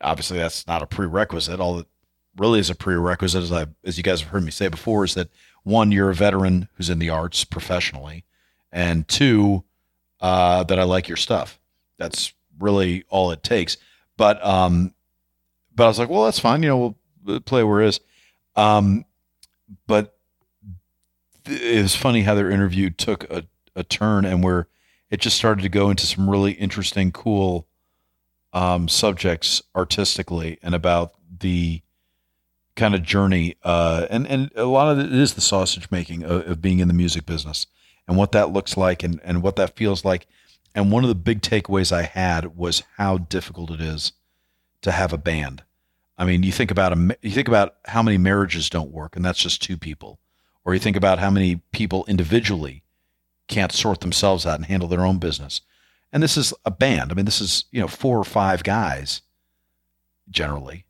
obviously 0.00 0.38
that's 0.38 0.66
not 0.66 0.82
a 0.82 0.86
prerequisite. 0.86 1.60
All 1.60 1.76
that 1.76 1.86
really 2.38 2.60
is 2.60 2.70
a 2.70 2.74
prerequisite, 2.74 3.42
as 3.42 3.52
I, 3.52 3.66
as 3.84 3.96
you 3.96 4.02
guys 4.02 4.20
have 4.20 4.30
heard 4.30 4.44
me 4.44 4.50
say 4.50 4.68
before, 4.68 5.04
is 5.04 5.14
that 5.14 5.28
one, 5.64 5.92
you're 5.92 6.10
a 6.10 6.14
veteran 6.14 6.68
who's 6.74 6.90
in 6.90 6.98
the 6.98 7.10
arts 7.10 7.44
professionally, 7.44 8.24
and 8.72 9.06
two, 9.08 9.64
uh, 10.20 10.64
that 10.64 10.78
I 10.78 10.84
like 10.84 11.08
your 11.08 11.16
stuff. 11.16 11.58
That's 11.98 12.32
really 12.58 13.04
all 13.08 13.30
it 13.30 13.42
takes. 13.42 13.76
But 14.16 14.44
um, 14.44 14.94
but 15.74 15.84
I 15.84 15.88
was 15.88 15.98
like, 15.98 16.08
well, 16.08 16.24
that's 16.24 16.40
fine. 16.40 16.62
You 16.62 16.68
know, 16.70 16.96
we'll 17.24 17.40
play 17.40 17.62
where 17.62 17.82
it 17.82 17.88
is. 17.88 18.00
Um, 18.56 19.04
but 19.86 20.16
it 21.46 21.82
was 21.82 21.94
funny 21.94 22.22
how 22.22 22.34
their 22.34 22.50
interview 22.50 22.90
took 22.90 23.24
a, 23.30 23.44
a 23.76 23.84
turn 23.84 24.24
and 24.24 24.42
where 24.42 24.68
it 25.10 25.20
just 25.20 25.36
started 25.36 25.62
to 25.62 25.68
go 25.68 25.90
into 25.90 26.06
some 26.06 26.28
really 26.28 26.52
interesting, 26.52 27.12
cool 27.12 27.68
um, 28.52 28.88
subjects 28.88 29.62
artistically 29.74 30.58
and 30.62 30.74
about 30.74 31.12
the 31.40 31.82
kind 32.78 32.94
of 32.94 33.02
journey. 33.02 33.56
Uh, 33.62 34.06
and, 34.08 34.26
and 34.26 34.50
a 34.56 34.64
lot 34.64 34.90
of 34.90 34.98
it 34.98 35.12
is 35.12 35.34
the 35.34 35.42
sausage 35.42 35.90
making 35.90 36.24
of, 36.24 36.46
of 36.46 36.62
being 36.62 36.78
in 36.78 36.88
the 36.88 36.94
music 36.94 37.26
business 37.26 37.66
and 38.06 38.16
what 38.16 38.32
that 38.32 38.50
looks 38.50 38.76
like 38.76 39.02
and, 39.02 39.20
and 39.22 39.42
what 39.42 39.56
that 39.56 39.76
feels 39.76 40.04
like 40.04 40.26
and 40.78 40.92
one 40.92 41.02
of 41.02 41.08
the 41.08 41.14
big 41.14 41.40
takeaways 41.40 41.90
I 41.90 42.02
had 42.02 42.56
was 42.56 42.84
how 42.98 43.18
difficult 43.18 43.70
it 43.70 43.80
is 43.80 44.12
to 44.82 44.92
have 44.92 45.12
a 45.12 45.18
band. 45.18 45.64
I 46.16 46.24
mean, 46.24 46.44
you 46.44 46.52
think 46.52 46.70
about 46.70 46.92
a, 46.92 47.18
you 47.20 47.30
think 47.30 47.48
about 47.48 47.74
how 47.86 48.02
many 48.02 48.16
marriages 48.18 48.70
don't 48.70 48.92
work, 48.92 49.16
and 49.16 49.24
that's 49.24 49.40
just 49.40 49.60
two 49.60 49.76
people, 49.76 50.20
or 50.64 50.74
you 50.74 50.80
think 50.80 50.96
about 50.96 51.18
how 51.18 51.30
many 51.30 51.62
people 51.72 52.04
individually 52.06 52.84
can't 53.48 53.72
sort 53.72 54.02
themselves 54.02 54.46
out 54.46 54.56
and 54.56 54.66
handle 54.66 54.88
their 54.88 55.04
own 55.04 55.18
business. 55.18 55.62
And 56.12 56.22
this 56.22 56.36
is 56.36 56.54
a 56.64 56.70
band. 56.70 57.10
I 57.10 57.14
mean, 57.14 57.24
this 57.24 57.40
is, 57.40 57.64
you 57.70 57.80
know, 57.80 57.88
four 57.88 58.18
or 58.18 58.24
five 58.24 58.62
guys 58.62 59.22
generally, 60.30 60.84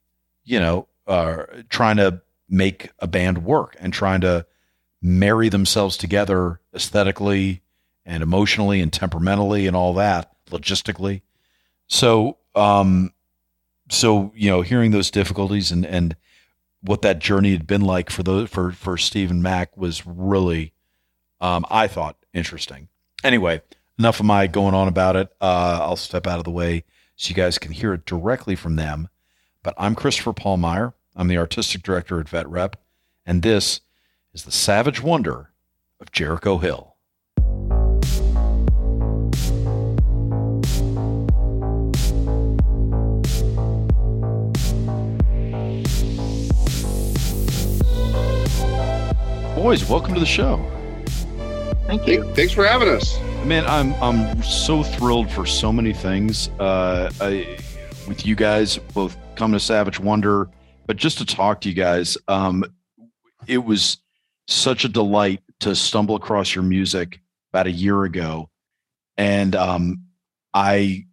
you 0.44 0.60
know, 0.60 0.86
uh, 1.08 1.44
trying 1.68 1.96
to 1.96 2.20
make 2.48 2.90
a 2.98 3.06
band 3.06 3.44
work 3.44 3.76
and 3.80 3.92
trying 3.92 4.20
to 4.20 4.46
marry 5.02 5.48
themselves 5.48 5.96
together 5.96 6.60
aesthetically 6.74 7.62
and 8.04 8.22
emotionally 8.22 8.80
and 8.80 8.92
temperamentally 8.92 9.66
and 9.66 9.76
all 9.76 9.94
that 9.94 10.32
logistically. 10.50 11.22
So, 11.86 12.38
um, 12.54 13.12
so 13.90 14.32
you 14.36 14.50
know, 14.50 14.62
hearing 14.62 14.90
those 14.90 15.10
difficulties 15.10 15.72
and 15.72 15.84
and 15.86 16.14
what 16.80 17.02
that 17.02 17.18
journey 17.18 17.52
had 17.52 17.66
been 17.66 17.80
like 17.80 18.10
for 18.10 18.22
those 18.22 18.48
for 18.48 18.72
for 18.72 18.96
Steve 18.96 19.30
and 19.30 19.42
Mac 19.42 19.76
was 19.76 20.06
really, 20.06 20.72
um, 21.40 21.64
I 21.70 21.86
thought 21.86 22.16
interesting. 22.32 22.88
Anyway, 23.24 23.62
enough 23.98 24.20
of 24.20 24.26
my 24.26 24.46
going 24.46 24.74
on 24.74 24.88
about 24.88 25.16
it. 25.16 25.28
Uh, 25.40 25.78
I'll 25.82 25.96
step 25.96 26.26
out 26.26 26.38
of 26.38 26.44
the 26.44 26.50
way 26.50 26.84
so 27.16 27.30
you 27.30 27.34
guys 27.34 27.58
can 27.58 27.72
hear 27.72 27.94
it 27.94 28.04
directly 28.04 28.54
from 28.54 28.76
them. 28.76 29.08
But 29.62 29.74
I'm 29.76 29.94
Christopher 29.94 30.32
Paul 30.32 30.56
I'm 31.20 31.26
the 31.26 31.36
artistic 31.36 31.82
director 31.82 32.20
at 32.20 32.28
Vet 32.28 32.48
Rep, 32.48 32.76
and 33.26 33.42
this 33.42 33.80
is 34.32 34.44
the 34.44 34.52
Savage 34.52 35.02
Wonder 35.02 35.50
of 36.00 36.12
Jericho 36.12 36.58
Hill. 36.58 36.94
Boys, 49.56 49.88
welcome 49.88 50.14
to 50.14 50.20
the 50.20 50.24
show. 50.24 50.64
Thank 51.88 52.06
you. 52.06 52.22
Thanks 52.34 52.52
for 52.52 52.64
having 52.64 52.88
us. 52.88 53.18
Man, 53.44 53.66
I'm 53.66 53.92
I'm 53.94 54.40
so 54.44 54.84
thrilled 54.84 55.28
for 55.32 55.46
so 55.46 55.72
many 55.72 55.92
things. 55.92 56.46
Uh, 56.60 57.10
I, 57.20 57.58
with 58.06 58.24
you 58.24 58.36
guys, 58.36 58.78
both 58.94 59.16
coming 59.34 59.58
to 59.58 59.64
Savage 59.64 59.98
Wonder, 59.98 60.48
but 60.88 60.96
just 60.96 61.18
to 61.18 61.24
talk 61.24 61.60
to 61.60 61.68
you 61.68 61.74
guys, 61.76 62.18
um, 62.26 62.64
it 63.46 63.58
was 63.58 63.98
such 64.48 64.84
a 64.84 64.88
delight 64.88 65.40
to 65.60 65.76
stumble 65.76 66.16
across 66.16 66.52
your 66.52 66.64
music 66.64 67.20
about 67.52 67.68
a 67.68 67.70
year 67.70 68.02
ago, 68.02 68.50
and 69.16 69.54
um, 69.54 70.02
I 70.52 71.06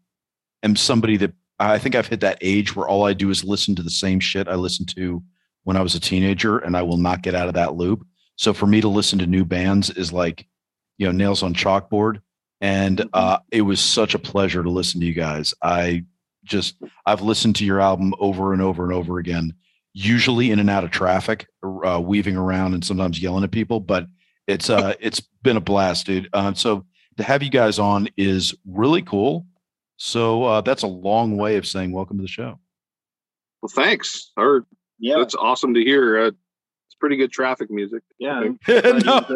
am 0.64 0.76
somebody 0.76 1.18
that 1.18 1.34
I 1.60 1.78
think 1.78 1.94
I've 1.94 2.08
hit 2.08 2.22
that 2.22 2.40
age 2.42 2.76
where 2.76 2.88
all 2.88 3.06
I 3.06 3.14
do 3.14 3.30
is 3.30 3.44
listen 3.44 3.76
to 3.76 3.84
the 3.84 3.90
same 3.92 4.20
shit 4.20 4.48
I 4.48 4.56
listened 4.56 4.90
to 4.96 5.22
when 5.64 5.78
I 5.78 5.82
was 5.82 5.94
a 5.94 6.00
teenager, 6.00 6.58
and 6.58 6.76
I 6.76 6.82
will 6.82 6.98
not 6.98 7.22
get 7.22 7.36
out 7.36 7.48
of 7.48 7.54
that 7.54 7.76
loop. 7.76 8.06
So 8.38 8.54
for 8.54 8.68
me 8.68 8.82
to 8.82 8.88
listen 8.88 9.20
to 9.20 9.28
new 9.28 9.46
bands 9.46 9.90
is 9.90 10.12
like, 10.12 10.48
you 10.98 11.06
know, 11.06 11.12
nails 11.12 11.44
on 11.44 11.54
chalkboard. 11.54 12.22
And 12.62 13.00
mm-hmm. 13.00 13.10
uh, 13.14 13.40
it 13.52 13.62
was 13.62 13.80
such 13.80 14.16
a 14.16 14.20
pleasure 14.20 14.64
to 14.64 14.70
listen 14.70 15.00
to 15.02 15.08
you 15.08 15.14
guys. 15.14 15.54
I 15.62 16.06
just, 16.44 16.76
I've 17.06 17.22
listened 17.22 17.56
to 17.58 17.66
your 17.66 17.80
album 17.80 18.14
over 18.20 18.54
and 18.54 18.62
over 18.62 18.84
and 18.84 18.94
over 18.94 19.18
again, 19.20 19.54
usually 19.96 20.52
in 20.52 20.60
and 20.60 20.70
out 20.70 20.84
of 20.84 20.92
traffic, 20.92 21.48
uh, 21.64 22.00
weaving 22.04 22.36
around 22.36 22.74
and 22.74 22.84
sometimes 22.84 23.22
yelling 23.22 23.46
at 23.46 23.52
people, 23.52 23.80
but 23.80 24.06
it's, 24.46 24.70
uh, 24.70 24.94
it's 25.00 25.22
been 25.42 25.58
a 25.58 25.62
blast, 25.62 26.06
dude. 26.06 26.30
Uh, 26.34 26.54
so 26.54 26.86
to 27.18 27.24
have 27.24 27.42
you 27.42 27.50
guys 27.50 27.80
on 27.80 28.10
is 28.18 28.54
really 28.68 29.02
cool. 29.02 29.48
So 29.98 30.44
uh, 30.44 30.62
that's 30.62 30.84
a 30.84 30.88
long 30.88 31.38
way 31.38 31.56
of 31.56 31.66
saying 31.66 31.94
welcome 31.94 32.18
to 32.18 32.22
the 32.22 32.28
show. 32.28 32.60
Well, 33.62 33.72
thanks. 33.74 34.32
Or 34.36 34.68
yeah, 35.00 35.16
that's 35.18 35.36
awesome 35.36 35.74
to 35.74 35.80
hear. 35.80 36.20
Uh, 36.20 36.32
it's 36.88 36.96
pretty 37.00 37.16
good 37.16 37.32
traffic 37.32 37.72
music. 37.72 38.04
Yeah, 38.20 38.42
no, 38.68 39.26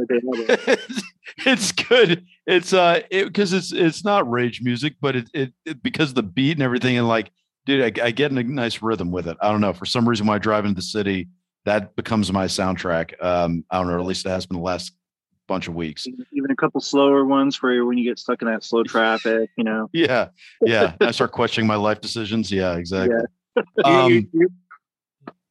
it's 1.45 1.71
good. 1.71 2.25
It's 2.45 2.73
uh, 2.73 3.01
because 3.09 3.53
it, 3.53 3.57
it's 3.57 3.71
it's 3.71 4.03
not 4.03 4.29
rage 4.29 4.61
music, 4.61 4.95
but 4.99 5.15
it, 5.15 5.29
it, 5.33 5.53
it 5.65 5.81
because 5.81 6.13
the 6.13 6.23
beat 6.23 6.57
and 6.57 6.63
everything, 6.63 6.97
and 6.97 7.07
like, 7.07 7.31
dude, 7.69 7.99
I, 7.99 8.07
I 8.07 8.11
get 8.11 8.31
in 8.31 8.37
a 8.37 8.43
nice 8.43 8.81
rhythm 8.81 9.11
with 9.11 9.27
it. 9.27 9.37
I 9.41 9.51
don't 9.51 9.61
know 9.61 9.73
for 9.73 9.85
some 9.85 10.07
reason 10.07 10.27
when 10.27 10.35
I 10.35 10.39
drive 10.39 10.65
into 10.65 10.75
the 10.75 10.81
city, 10.81 11.27
that 11.65 11.95
becomes 11.95 12.31
my 12.31 12.45
soundtrack. 12.45 13.21
Um, 13.23 13.63
I 13.69 13.77
don't 13.77 13.87
know, 13.87 13.99
at 13.99 14.05
least 14.05 14.25
it 14.25 14.29
has 14.29 14.45
been 14.45 14.57
the 14.57 14.63
last 14.63 14.93
bunch 15.47 15.67
of 15.67 15.75
weeks. 15.75 16.07
Even 16.07 16.51
a 16.51 16.55
couple 16.55 16.81
slower 16.81 17.25
ones 17.25 17.55
for 17.55 17.85
when 17.85 17.97
you 17.97 18.03
get 18.03 18.19
stuck 18.19 18.41
in 18.41 18.47
that 18.47 18.63
slow 18.63 18.83
traffic, 18.83 19.49
you 19.57 19.63
know. 19.63 19.89
Yeah, 19.93 20.29
yeah. 20.61 20.93
I 21.01 21.11
start 21.11 21.31
questioning 21.31 21.67
my 21.67 21.75
life 21.75 22.01
decisions. 22.01 22.51
Yeah, 22.51 22.75
exactly. 22.75 23.15
Yeah. 23.15 23.25
Um, 23.83 24.11
you, 24.11 24.27
you, 24.31 24.49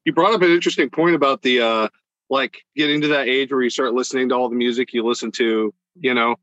you 0.07 0.13
brought 0.15 0.33
up 0.33 0.41
an 0.41 0.51
interesting 0.51 0.89
point 0.89 1.15
about 1.15 1.43
the 1.43 1.61
uh 1.61 1.89
like 2.31 2.59
getting 2.75 3.03
to 3.03 3.09
that 3.09 3.29
age 3.29 3.53
where 3.53 3.63
you 3.63 3.69
start 3.69 3.93
listening 3.93 4.31
to 4.31 4.35
all 4.35 4.49
the 4.49 4.57
music 4.57 4.95
you 4.95 5.05
listen 5.05 5.31
to 5.33 5.75
you 6.01 6.15
know 6.15 6.37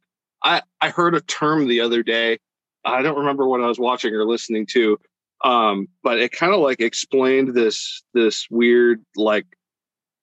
i 0.43 0.61
i 0.81 0.89
heard 0.89 1.15
a 1.15 1.21
term 1.21 1.67
the 1.67 1.81
other 1.81 2.03
day 2.03 2.37
i 2.83 3.01
don't 3.01 3.17
remember 3.17 3.47
what 3.47 3.61
i 3.61 3.67
was 3.67 3.79
watching 3.79 4.13
or 4.13 4.25
listening 4.25 4.67
to 4.67 4.99
um 5.45 5.87
but 6.03 6.19
it 6.19 6.31
kind 6.31 6.53
of 6.53 6.59
like 6.59 6.81
explained 6.81 7.53
this 7.55 8.03
this 8.13 8.47
weird 8.49 9.01
like 9.15 9.45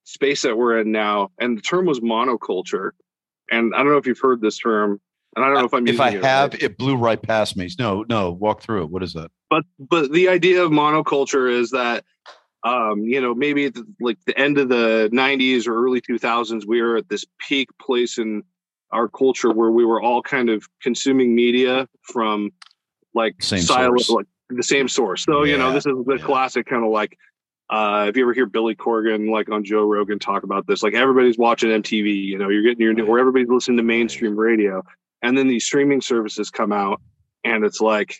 space 0.04 0.42
that 0.42 0.58
we're 0.58 0.78
in 0.78 0.92
now 0.92 1.30
and 1.40 1.56
the 1.56 1.62
term 1.62 1.86
was 1.86 2.00
monoculture 2.00 2.90
and 3.50 3.74
i 3.74 3.78
don't 3.78 3.88
know 3.88 3.96
if 3.96 4.06
you've 4.06 4.20
heard 4.20 4.42
this 4.42 4.58
term 4.58 5.00
and 5.34 5.44
I 5.44 5.48
don't 5.48 5.58
know 5.58 5.64
if 5.64 5.74
I'm. 5.74 5.86
If 5.86 6.00
I 6.00 6.10
it 6.10 6.24
have, 6.24 6.52
right. 6.52 6.62
it 6.62 6.76
blew 6.76 6.96
right 6.96 7.20
past 7.20 7.56
me. 7.56 7.68
No, 7.78 8.04
no, 8.08 8.30
walk 8.32 8.60
through 8.60 8.82
it. 8.82 8.90
What 8.90 9.02
is 9.02 9.14
that? 9.14 9.30
But 9.48 9.64
but 9.78 10.12
the 10.12 10.28
idea 10.28 10.62
of 10.62 10.70
monoculture 10.70 11.50
is 11.50 11.70
that, 11.70 12.04
um, 12.64 13.00
you 13.00 13.20
know, 13.20 13.34
maybe 13.34 13.70
the, 13.70 13.86
like 14.00 14.18
the 14.26 14.38
end 14.38 14.58
of 14.58 14.68
the 14.68 15.08
'90s 15.12 15.66
or 15.66 15.74
early 15.74 16.02
2000s, 16.02 16.66
we 16.66 16.82
were 16.82 16.98
at 16.98 17.08
this 17.08 17.24
peak 17.48 17.70
place 17.80 18.18
in 18.18 18.42
our 18.90 19.08
culture 19.08 19.50
where 19.50 19.70
we 19.70 19.86
were 19.86 20.02
all 20.02 20.20
kind 20.22 20.50
of 20.50 20.68
consuming 20.82 21.34
media 21.34 21.88
from 22.02 22.50
like 23.14 23.42
same 23.42 23.62
silent, 23.62 24.10
like 24.10 24.26
the 24.56 24.62
same 24.62 24.88
source. 24.88 25.24
So 25.24 25.44
yeah. 25.44 25.52
you 25.52 25.58
know, 25.58 25.72
this 25.72 25.86
is 25.86 25.92
the 26.06 26.16
yeah. 26.18 26.24
classic 26.24 26.66
kind 26.66 26.84
of 26.84 26.90
like. 26.90 27.16
Uh, 27.70 28.04
if 28.06 28.16
you 28.18 28.22
ever 28.24 28.34
hear 28.34 28.44
Billy 28.44 28.74
Corgan 28.74 29.30
like 29.30 29.48
on 29.48 29.64
Joe 29.64 29.84
Rogan 29.84 30.18
talk 30.18 30.42
about 30.42 30.66
this, 30.66 30.82
like 30.82 30.92
everybody's 30.92 31.38
watching 31.38 31.70
MTV, 31.70 32.22
you 32.26 32.36
know, 32.36 32.50
you're 32.50 32.62
getting 32.62 32.82
your 32.82 32.92
right. 32.92 33.08
or 33.08 33.18
everybody's 33.18 33.48
listening 33.48 33.78
to 33.78 33.82
mainstream 33.82 34.36
radio 34.36 34.82
and 35.22 35.38
then 35.38 35.48
these 35.48 35.64
streaming 35.64 36.00
services 36.00 36.50
come 36.50 36.72
out 36.72 37.00
and 37.44 37.64
it's 37.64 37.80
like 37.80 38.10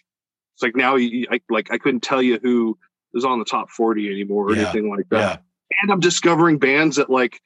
it's 0.54 0.62
like 0.62 0.76
now 0.76 0.96
you, 0.96 1.26
I, 1.30 1.40
like 1.50 1.70
i 1.70 1.78
couldn't 1.78 2.02
tell 2.02 2.22
you 2.22 2.38
who 2.42 2.78
is 3.14 3.24
on 3.24 3.38
the 3.38 3.44
top 3.44 3.68
40 3.70 4.08
anymore 4.08 4.46
or 4.46 4.54
yeah. 4.54 4.62
anything 4.62 4.88
like 4.88 5.08
that 5.10 5.42
and 5.82 5.90
i'm 5.90 6.00
discovering 6.00 6.58
bands 6.58 6.96
that 6.96 7.10
like 7.10 7.40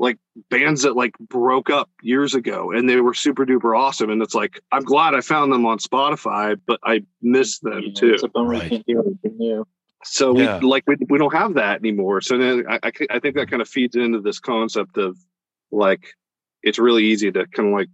like 0.00 0.18
bands 0.48 0.82
that 0.82 0.96
like 0.96 1.16
broke 1.18 1.68
up 1.68 1.90
years 2.02 2.34
ago 2.34 2.72
and 2.72 2.88
they 2.88 3.00
were 3.00 3.12
super 3.12 3.44
duper 3.44 3.78
awesome 3.78 4.08
and 4.10 4.22
it's 4.22 4.34
like 4.34 4.58
i'm 4.72 4.82
glad 4.82 5.14
i 5.14 5.20
found 5.20 5.52
them 5.52 5.66
on 5.66 5.78
spotify 5.78 6.58
but 6.66 6.80
i 6.82 7.02
miss 7.20 7.58
them 7.60 7.82
yeah, 7.84 7.92
too. 7.94 8.16
right. 8.34 8.82
so 10.02 10.32
we 10.32 10.48
like 10.60 10.82
we, 10.86 10.96
we 11.10 11.18
don't 11.18 11.34
have 11.34 11.54
that 11.54 11.78
anymore 11.80 12.22
so 12.22 12.38
then 12.38 12.64
I, 12.68 12.78
I, 12.82 12.92
I 13.10 13.18
think 13.20 13.36
that 13.36 13.50
kind 13.50 13.60
of 13.60 13.68
feeds 13.68 13.94
into 13.94 14.20
this 14.20 14.40
concept 14.40 14.96
of 14.96 15.18
like 15.70 16.14
it's 16.62 16.78
really 16.78 17.04
easy 17.04 17.30
to 17.30 17.46
kind 17.48 17.68
of 17.68 17.74
like 17.74 17.88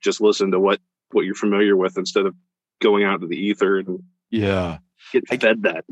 just 0.00 0.22
listen 0.22 0.50
to 0.52 0.58
what 0.58 0.80
what 1.12 1.26
you're 1.26 1.34
familiar 1.34 1.76
with 1.76 1.98
instead 1.98 2.24
of 2.24 2.34
going 2.80 3.04
out 3.04 3.20
to 3.20 3.26
the 3.26 3.36
ether 3.36 3.78
and 3.80 4.02
yeah. 4.30 4.78
get 5.12 5.28
fed 5.28 5.60
I, 5.66 5.72
that 5.72 5.84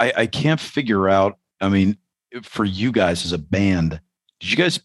I, 0.00 0.12
I 0.16 0.26
can't 0.26 0.60
figure 0.60 1.10
out 1.10 1.38
i 1.60 1.68
mean 1.68 1.98
for 2.42 2.64
you 2.64 2.90
guys 2.90 3.26
as 3.26 3.32
a 3.32 3.38
band 3.38 4.00
did 4.40 4.50
you 4.50 4.56
guys 4.56 4.80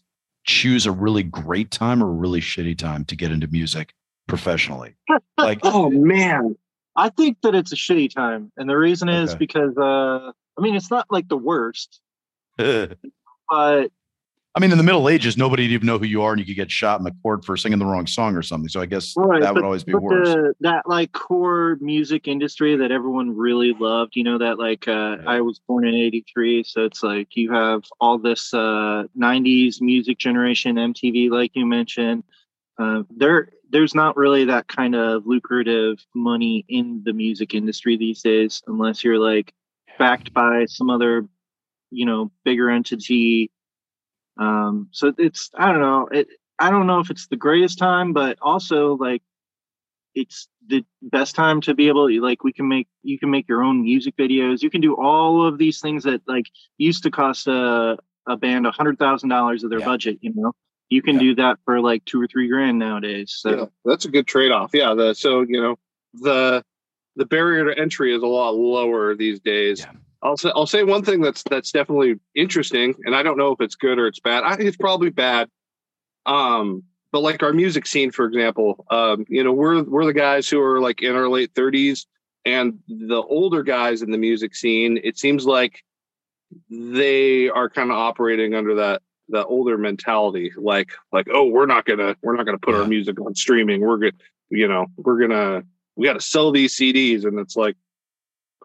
choose 0.50 0.84
a 0.84 0.90
really 0.90 1.22
great 1.22 1.70
time 1.70 2.02
or 2.02 2.08
a 2.08 2.12
really 2.12 2.40
shitty 2.40 2.76
time 2.76 3.04
to 3.04 3.14
get 3.14 3.30
into 3.30 3.46
music 3.46 3.94
professionally 4.26 4.96
like 5.38 5.60
oh 5.62 5.88
man 5.90 6.56
i 6.96 7.08
think 7.08 7.38
that 7.42 7.54
it's 7.54 7.72
a 7.72 7.76
shitty 7.76 8.12
time 8.12 8.50
and 8.56 8.68
the 8.68 8.76
reason 8.76 9.08
is 9.08 9.30
okay. 9.30 9.38
because 9.38 9.78
uh 9.78 10.32
i 10.58 10.60
mean 10.60 10.74
it's 10.74 10.90
not 10.90 11.06
like 11.08 11.28
the 11.28 11.36
worst 11.36 12.00
but 12.56 13.92
I 14.56 14.58
mean, 14.58 14.72
in 14.72 14.78
the 14.78 14.84
Middle 14.84 15.08
Ages, 15.08 15.36
nobody'd 15.36 15.70
even 15.70 15.86
know 15.86 15.98
who 15.98 16.06
you 16.06 16.22
are, 16.22 16.32
and 16.32 16.40
you 16.40 16.46
could 16.46 16.56
get 16.56 16.72
shot 16.72 16.98
in 16.98 17.04
the 17.04 17.14
court 17.22 17.44
for 17.44 17.56
singing 17.56 17.78
the 17.78 17.86
wrong 17.86 18.08
song 18.08 18.34
or 18.34 18.42
something. 18.42 18.68
So 18.68 18.80
I 18.80 18.86
guess 18.86 19.14
right, 19.16 19.40
that 19.40 19.54
but, 19.54 19.54
would 19.54 19.64
always 19.64 19.84
be 19.84 19.94
worse. 19.94 20.28
The, 20.28 20.54
that 20.60 20.88
like 20.88 21.12
core 21.12 21.78
music 21.80 22.26
industry 22.26 22.74
that 22.74 22.90
everyone 22.90 23.36
really 23.36 23.74
loved, 23.78 24.16
you 24.16 24.24
know, 24.24 24.38
that 24.38 24.58
like 24.58 24.88
uh, 24.88 25.18
yeah. 25.20 25.24
I 25.24 25.40
was 25.40 25.60
born 25.68 25.86
in 25.86 25.94
'83, 25.94 26.64
so 26.64 26.84
it's 26.84 27.02
like 27.04 27.36
you 27.36 27.52
have 27.52 27.84
all 28.00 28.18
this 28.18 28.52
uh, 28.52 29.04
'90s 29.16 29.80
music 29.80 30.18
generation, 30.18 30.74
MTV, 30.74 31.30
like 31.30 31.52
you 31.54 31.64
mentioned. 31.64 32.24
Uh, 32.76 33.04
there, 33.16 33.50
there's 33.70 33.94
not 33.94 34.16
really 34.16 34.46
that 34.46 34.66
kind 34.66 34.96
of 34.96 35.26
lucrative 35.26 36.04
money 36.14 36.64
in 36.68 37.02
the 37.04 37.12
music 37.12 37.54
industry 37.54 37.96
these 37.96 38.20
days, 38.20 38.62
unless 38.66 39.04
you're 39.04 39.18
like 39.18 39.52
backed 39.96 40.32
by 40.32 40.64
some 40.64 40.90
other, 40.90 41.28
you 41.90 42.04
know, 42.04 42.32
bigger 42.44 42.68
entity 42.68 43.50
um, 44.40 44.88
so 44.90 45.12
it's 45.18 45.50
I 45.54 45.70
don't 45.70 45.80
know. 45.80 46.08
It 46.10 46.28
I 46.58 46.70
don't 46.70 46.86
know 46.86 46.98
if 47.00 47.10
it's 47.10 47.28
the 47.28 47.36
greatest 47.36 47.78
time, 47.78 48.12
but 48.12 48.38
also 48.42 48.96
like 48.96 49.22
it's 50.14 50.48
the 50.66 50.84
best 51.02 51.36
time 51.36 51.60
to 51.60 51.74
be 51.74 51.86
able 51.88 52.08
to 52.08 52.20
like 52.20 52.42
we 52.42 52.52
can 52.52 52.66
make 52.66 52.88
you 53.02 53.18
can 53.18 53.30
make 53.30 53.48
your 53.48 53.62
own 53.62 53.82
music 53.82 54.16
videos. 54.16 54.62
You 54.62 54.70
can 54.70 54.80
do 54.80 54.96
all 54.96 55.46
of 55.46 55.58
these 55.58 55.80
things 55.80 56.02
that 56.04 56.22
like 56.26 56.46
used 56.78 57.04
to 57.04 57.10
cost 57.10 57.46
a 57.46 57.96
a 58.26 58.36
band 58.36 58.66
a 58.66 58.70
hundred 58.70 58.98
thousand 58.98 59.28
dollars 59.28 59.62
of 59.62 59.70
their 59.70 59.78
yeah. 59.80 59.84
budget, 59.84 60.18
you 60.20 60.32
know. 60.34 60.52
you 60.90 61.02
can 61.02 61.14
yeah. 61.14 61.20
do 61.20 61.34
that 61.36 61.58
for 61.64 61.80
like 61.80 62.04
two 62.04 62.20
or 62.20 62.26
three 62.26 62.48
grand 62.48 62.78
nowadays. 62.78 63.32
So 63.38 63.50
yeah, 63.50 63.64
that's 63.84 64.04
a 64.04 64.10
good 64.10 64.26
trade 64.26 64.50
off. 64.50 64.70
Yeah. 64.74 64.94
The, 64.94 65.14
so, 65.14 65.42
you 65.42 65.60
know, 65.62 65.78
the, 66.14 66.64
the 67.16 67.24
barrier 67.24 67.72
to 67.72 67.80
entry 67.80 68.14
is 68.14 68.22
a 68.22 68.26
lot 68.26 68.54
lower 68.54 69.14
these 69.14 69.40
days. 69.40 69.86
I'll 70.22 70.36
say, 70.36 70.50
I'll 70.54 70.66
say 70.66 70.82
one 70.84 71.02
thing 71.02 71.20
that's, 71.20 71.42
that's 71.48 71.72
definitely 71.72 72.16
interesting. 72.34 72.94
And 73.04 73.16
I 73.16 73.22
don't 73.22 73.38
know 73.38 73.52
if 73.52 73.60
it's 73.60 73.74
good 73.74 73.98
or 73.98 74.06
it's 74.06 74.20
bad. 74.20 74.44
I 74.44 74.56
think 74.56 74.68
it's 74.68 74.76
probably 74.76 75.10
bad. 75.10 75.48
Um, 76.26 76.82
but 77.12 77.20
like 77.20 77.42
our 77.42 77.52
music 77.52 77.86
scene, 77.86 78.10
for 78.10 78.26
example, 78.26 78.84
um, 78.90 79.24
you 79.28 79.42
know, 79.42 79.52
we're, 79.52 79.82
we're 79.82 80.04
the 80.04 80.12
guys 80.12 80.48
who 80.48 80.60
are 80.60 80.80
like 80.80 81.02
in 81.02 81.16
our 81.16 81.28
late 81.28 81.52
thirties 81.54 82.06
and 82.44 82.78
the 82.88 83.22
older 83.22 83.62
guys 83.62 84.02
in 84.02 84.10
the 84.10 84.18
music 84.18 84.54
scene, 84.54 84.98
it 85.02 85.18
seems 85.18 85.46
like 85.46 85.82
they 86.68 87.48
are 87.48 87.68
kind 87.68 87.90
of 87.90 87.96
operating 87.96 88.54
under 88.54 88.74
that 88.76 89.02
that 89.28 89.46
older 89.46 89.78
mentality 89.78 90.50
like 90.56 90.90
like 91.12 91.28
oh 91.32 91.44
we're 91.44 91.66
not 91.66 91.84
gonna 91.84 92.16
we're 92.22 92.34
not 92.34 92.44
gonna 92.44 92.58
put 92.58 92.74
yeah. 92.74 92.80
our 92.80 92.86
music 92.86 93.20
on 93.20 93.34
streaming 93.34 93.80
we're 93.80 93.96
gonna 93.96 94.12
you 94.50 94.66
know 94.66 94.86
we're 94.96 95.20
gonna 95.20 95.62
we 95.96 96.06
got 96.06 96.14
to 96.14 96.20
sell 96.20 96.50
these 96.50 96.76
cds 96.76 97.24
and 97.24 97.38
it's 97.38 97.56
like 97.56 97.76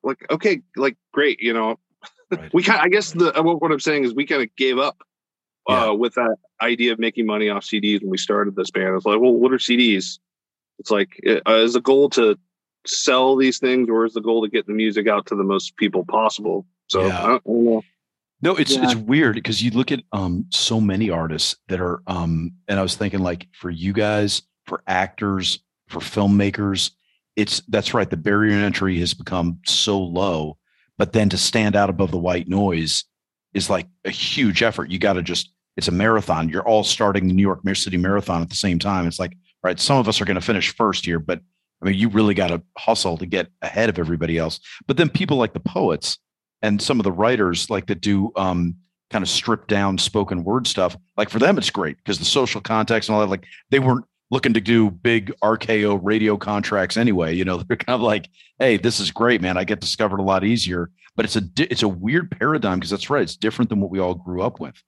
like 0.06 0.26
okay 0.30 0.62
like 0.76 0.96
great 1.12 1.40
you 1.42 1.54
know 1.54 1.78
right. 2.32 2.50
we 2.54 2.64
kind 2.64 2.80
i 2.82 2.88
guess 2.88 3.12
the 3.12 3.32
what 3.42 3.72
i'm 3.72 3.80
saying 3.80 4.04
is 4.04 4.14
we 4.14 4.26
kind 4.26 4.42
of 4.42 4.50
gave 4.56 4.78
up 4.78 4.98
uh, 5.68 5.92
with 5.98 6.14
that 6.14 6.36
idea 6.62 6.94
of 6.94 7.00
making 7.00 7.26
money 7.26 7.50
off 7.50 7.66
cds 7.66 8.00
when 8.02 8.12
we 8.12 8.18
started 8.18 8.56
this 8.56 8.70
band 8.70 8.96
it's 8.96 9.06
like 9.06 9.20
well 9.20 9.34
what 9.34 9.52
are 9.52 9.58
cds 9.58 10.20
it's 10.78 10.92
like 10.92 11.20
uh, 11.28 11.54
is 11.56 11.74
the 11.74 11.82
goal 11.82 12.08
to 12.08 12.38
sell 12.86 13.36
these 13.36 13.58
things 13.58 13.90
or 13.90 14.06
is 14.06 14.14
the 14.14 14.22
goal 14.22 14.44
to 14.44 14.48
get 14.48 14.68
the 14.68 14.74
music 14.74 15.08
out 15.08 15.26
to 15.26 15.36
the 15.36 15.44
most 15.44 15.76
people 15.76 16.06
possible 16.06 16.68
so 16.88 17.08
yeah. 17.08 17.24
I, 17.24 17.28
don't, 17.28 17.44
I 17.48 17.52
don't 17.52 17.66
know 17.66 17.82
no, 18.42 18.56
it's 18.56 18.76
yeah. 18.76 18.84
it's 18.84 18.96
weird 18.96 19.36
because 19.36 19.64
you 19.64 19.72
look 19.72 19.92
at 19.92 20.04
um 20.12 20.46
so 20.52 20.80
many 20.80 21.10
artists 21.10 21.56
that 21.68 21.80
are 21.82 22.02
um 22.06 22.52
and 22.68 22.80
I 22.80 22.84
was 22.84 22.96
thinking 22.96 23.22
like 23.22 23.48
for 23.54 23.70
you 23.70 23.94
guys, 23.94 24.44
for 24.66 24.84
actors, 24.88 25.60
for 25.88 26.00
filmmakers, 26.00 26.92
it's 27.36 27.62
that's 27.68 27.94
right. 27.94 28.10
The 28.10 28.18
barrier 28.18 28.54
entry 28.54 29.00
has 29.00 29.14
become 29.14 29.60
so 29.66 30.00
low, 30.00 30.58
but 30.98 31.14
then 31.14 31.30
to 31.30 31.38
stand 31.38 31.76
out 31.76 31.90
above 31.90 32.12
the 32.12 32.18
white 32.18 32.48
noise 32.48 33.04
is 33.54 33.70
like 33.70 33.88
a 34.06 34.10
huge 34.10 34.64
effort. 34.64 34.90
You 34.90 35.00
got 35.00 35.14
to 35.14 35.22
just 35.22 35.52
it's 35.78 35.88
a 35.88 35.92
marathon. 35.92 36.50
You're 36.50 36.68
all 36.68 36.84
starting 36.84 37.28
the 37.28 37.34
New 37.34 37.42
York 37.42 37.62
City 37.76 37.98
Marathon 37.98 38.42
at 38.42 38.50
the 38.50 38.56
same 38.56 38.80
time. 38.80 39.08
It's 39.08 39.20
like, 39.20 39.38
right, 39.64 39.80
some 39.80 39.98
of 39.98 40.08
us 40.08 40.22
are 40.22 40.26
going 40.26 40.36
to 40.36 40.42
finish 40.42 40.74
first 40.74 41.06
here, 41.06 41.20
but 41.20 41.42
I 41.82 41.86
mean, 41.86 41.96
you 41.96 42.08
really 42.08 42.34
got 42.34 42.48
to 42.48 42.62
hustle 42.78 43.18
to 43.18 43.26
get 43.26 43.48
ahead 43.62 43.90
of 43.90 44.00
everybody 44.00 44.38
else. 44.38 44.62
But 44.88 44.96
then 44.96 45.10
people 45.10 45.36
like 45.36 45.54
the 45.54 45.60
poets, 45.60 46.18
and 46.62 46.82
some 46.82 47.00
of 47.00 47.04
the 47.04 47.12
writers 47.12 47.70
like 47.70 47.88
that 47.88 48.00
do 48.00 48.32
um, 48.38 48.76
kind 49.10 49.24
of 49.24 49.30
stripped 49.30 49.68
down 49.68 49.98
spoken 49.98 50.44
word 50.44 50.68
stuff 50.68 50.98
like 51.16 51.30
for 51.30 51.40
them 51.40 51.58
it's 51.58 51.70
great 51.70 51.98
because 51.98 52.18
the 52.20 52.26
social 52.26 52.60
context 52.60 53.08
and 53.08 53.16
all 53.16 53.22
that 53.22 53.30
like 53.30 53.46
they 53.70 53.80
weren't 53.80 54.06
looking 54.32 54.54
to 54.54 54.62
do 54.62 54.90
big 54.90 55.32
RKO 55.44 56.00
radio 56.02 56.38
contracts 56.38 56.98
anyway 56.98 57.34
you 57.34 57.46
know 57.46 57.58
they're 57.68 57.78
kind 57.78 57.96
of 57.96 58.02
like 58.02 58.30
hey 58.60 58.78
this 58.78 59.00
is 59.00 59.12
great 59.12 59.42
man 59.42 59.58
i 59.58 59.64
get 59.64 59.80
discovered 59.80 60.20
a 60.20 60.24
lot 60.24 60.44
easier 60.44 60.90
but 61.16 61.26
it's 61.26 61.36
a 61.36 61.44
it's 61.58 61.84
a 61.84 61.88
weird 61.88 62.32
paradigm 62.32 62.80
because 62.80 62.90
that's 62.90 63.10
right 63.10 63.24
it's 63.24 63.38
different 63.38 63.70
than 63.70 63.80
what 63.80 63.92
we 63.92 64.00
all 64.00 64.16
grew 64.16 64.42
up 64.42 64.60
with 64.60 64.82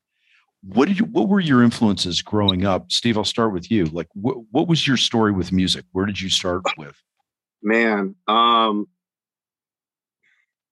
what 0.63 0.87
did 0.87 0.99
you 0.99 1.05
what 1.05 1.29
were 1.29 1.39
your 1.39 1.63
influences 1.63 2.21
growing 2.21 2.65
up 2.65 2.91
steve 2.91 3.17
i'll 3.17 3.23
start 3.23 3.53
with 3.53 3.69
you 3.71 3.85
like 3.85 4.07
what, 4.13 4.37
what 4.51 4.67
was 4.67 4.87
your 4.87 4.97
story 4.97 5.31
with 5.31 5.51
music 5.51 5.85
where 5.91 6.05
did 6.05 6.19
you 6.19 6.29
start 6.29 6.63
with 6.77 6.95
man 7.61 8.15
um 8.27 8.87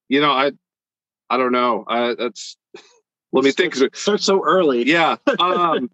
you 0.09 0.19
know 0.19 0.31
i 0.31 0.51
I 1.29 1.37
don't 1.37 1.51
know. 1.51 1.83
I, 1.87 2.15
that's 2.15 2.57
let 3.33 3.43
me 3.43 3.51
think. 3.51 3.75
Start 3.95 4.21
so 4.21 4.43
early. 4.43 4.83
Yeah. 4.83 5.17
Um, 5.39 5.89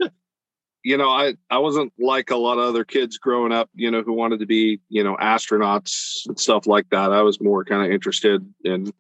you 0.84 0.98
know, 0.98 1.10
I 1.10 1.36
I 1.50 1.60
wasn't 1.60 1.94
like 2.00 2.32
a 2.32 2.36
lot 2.36 2.58
of 2.58 2.66
other 2.66 2.84
kids 2.84 3.18
growing 3.18 3.52
up. 3.52 3.70
You 3.76 3.92
know, 3.92 4.02
who 4.02 4.14
wanted 4.14 4.40
to 4.40 4.46
be 4.46 4.80
you 4.90 5.04
know 5.04 5.16
astronauts 5.18 6.26
and 6.28 6.40
stuff 6.40 6.66
like 6.66 6.90
that. 6.90 7.12
I 7.12 7.22
was 7.22 7.42
more 7.42 7.64
kind 7.64 7.86
of 7.86 7.92
interested 7.92 8.46
in 8.64 8.92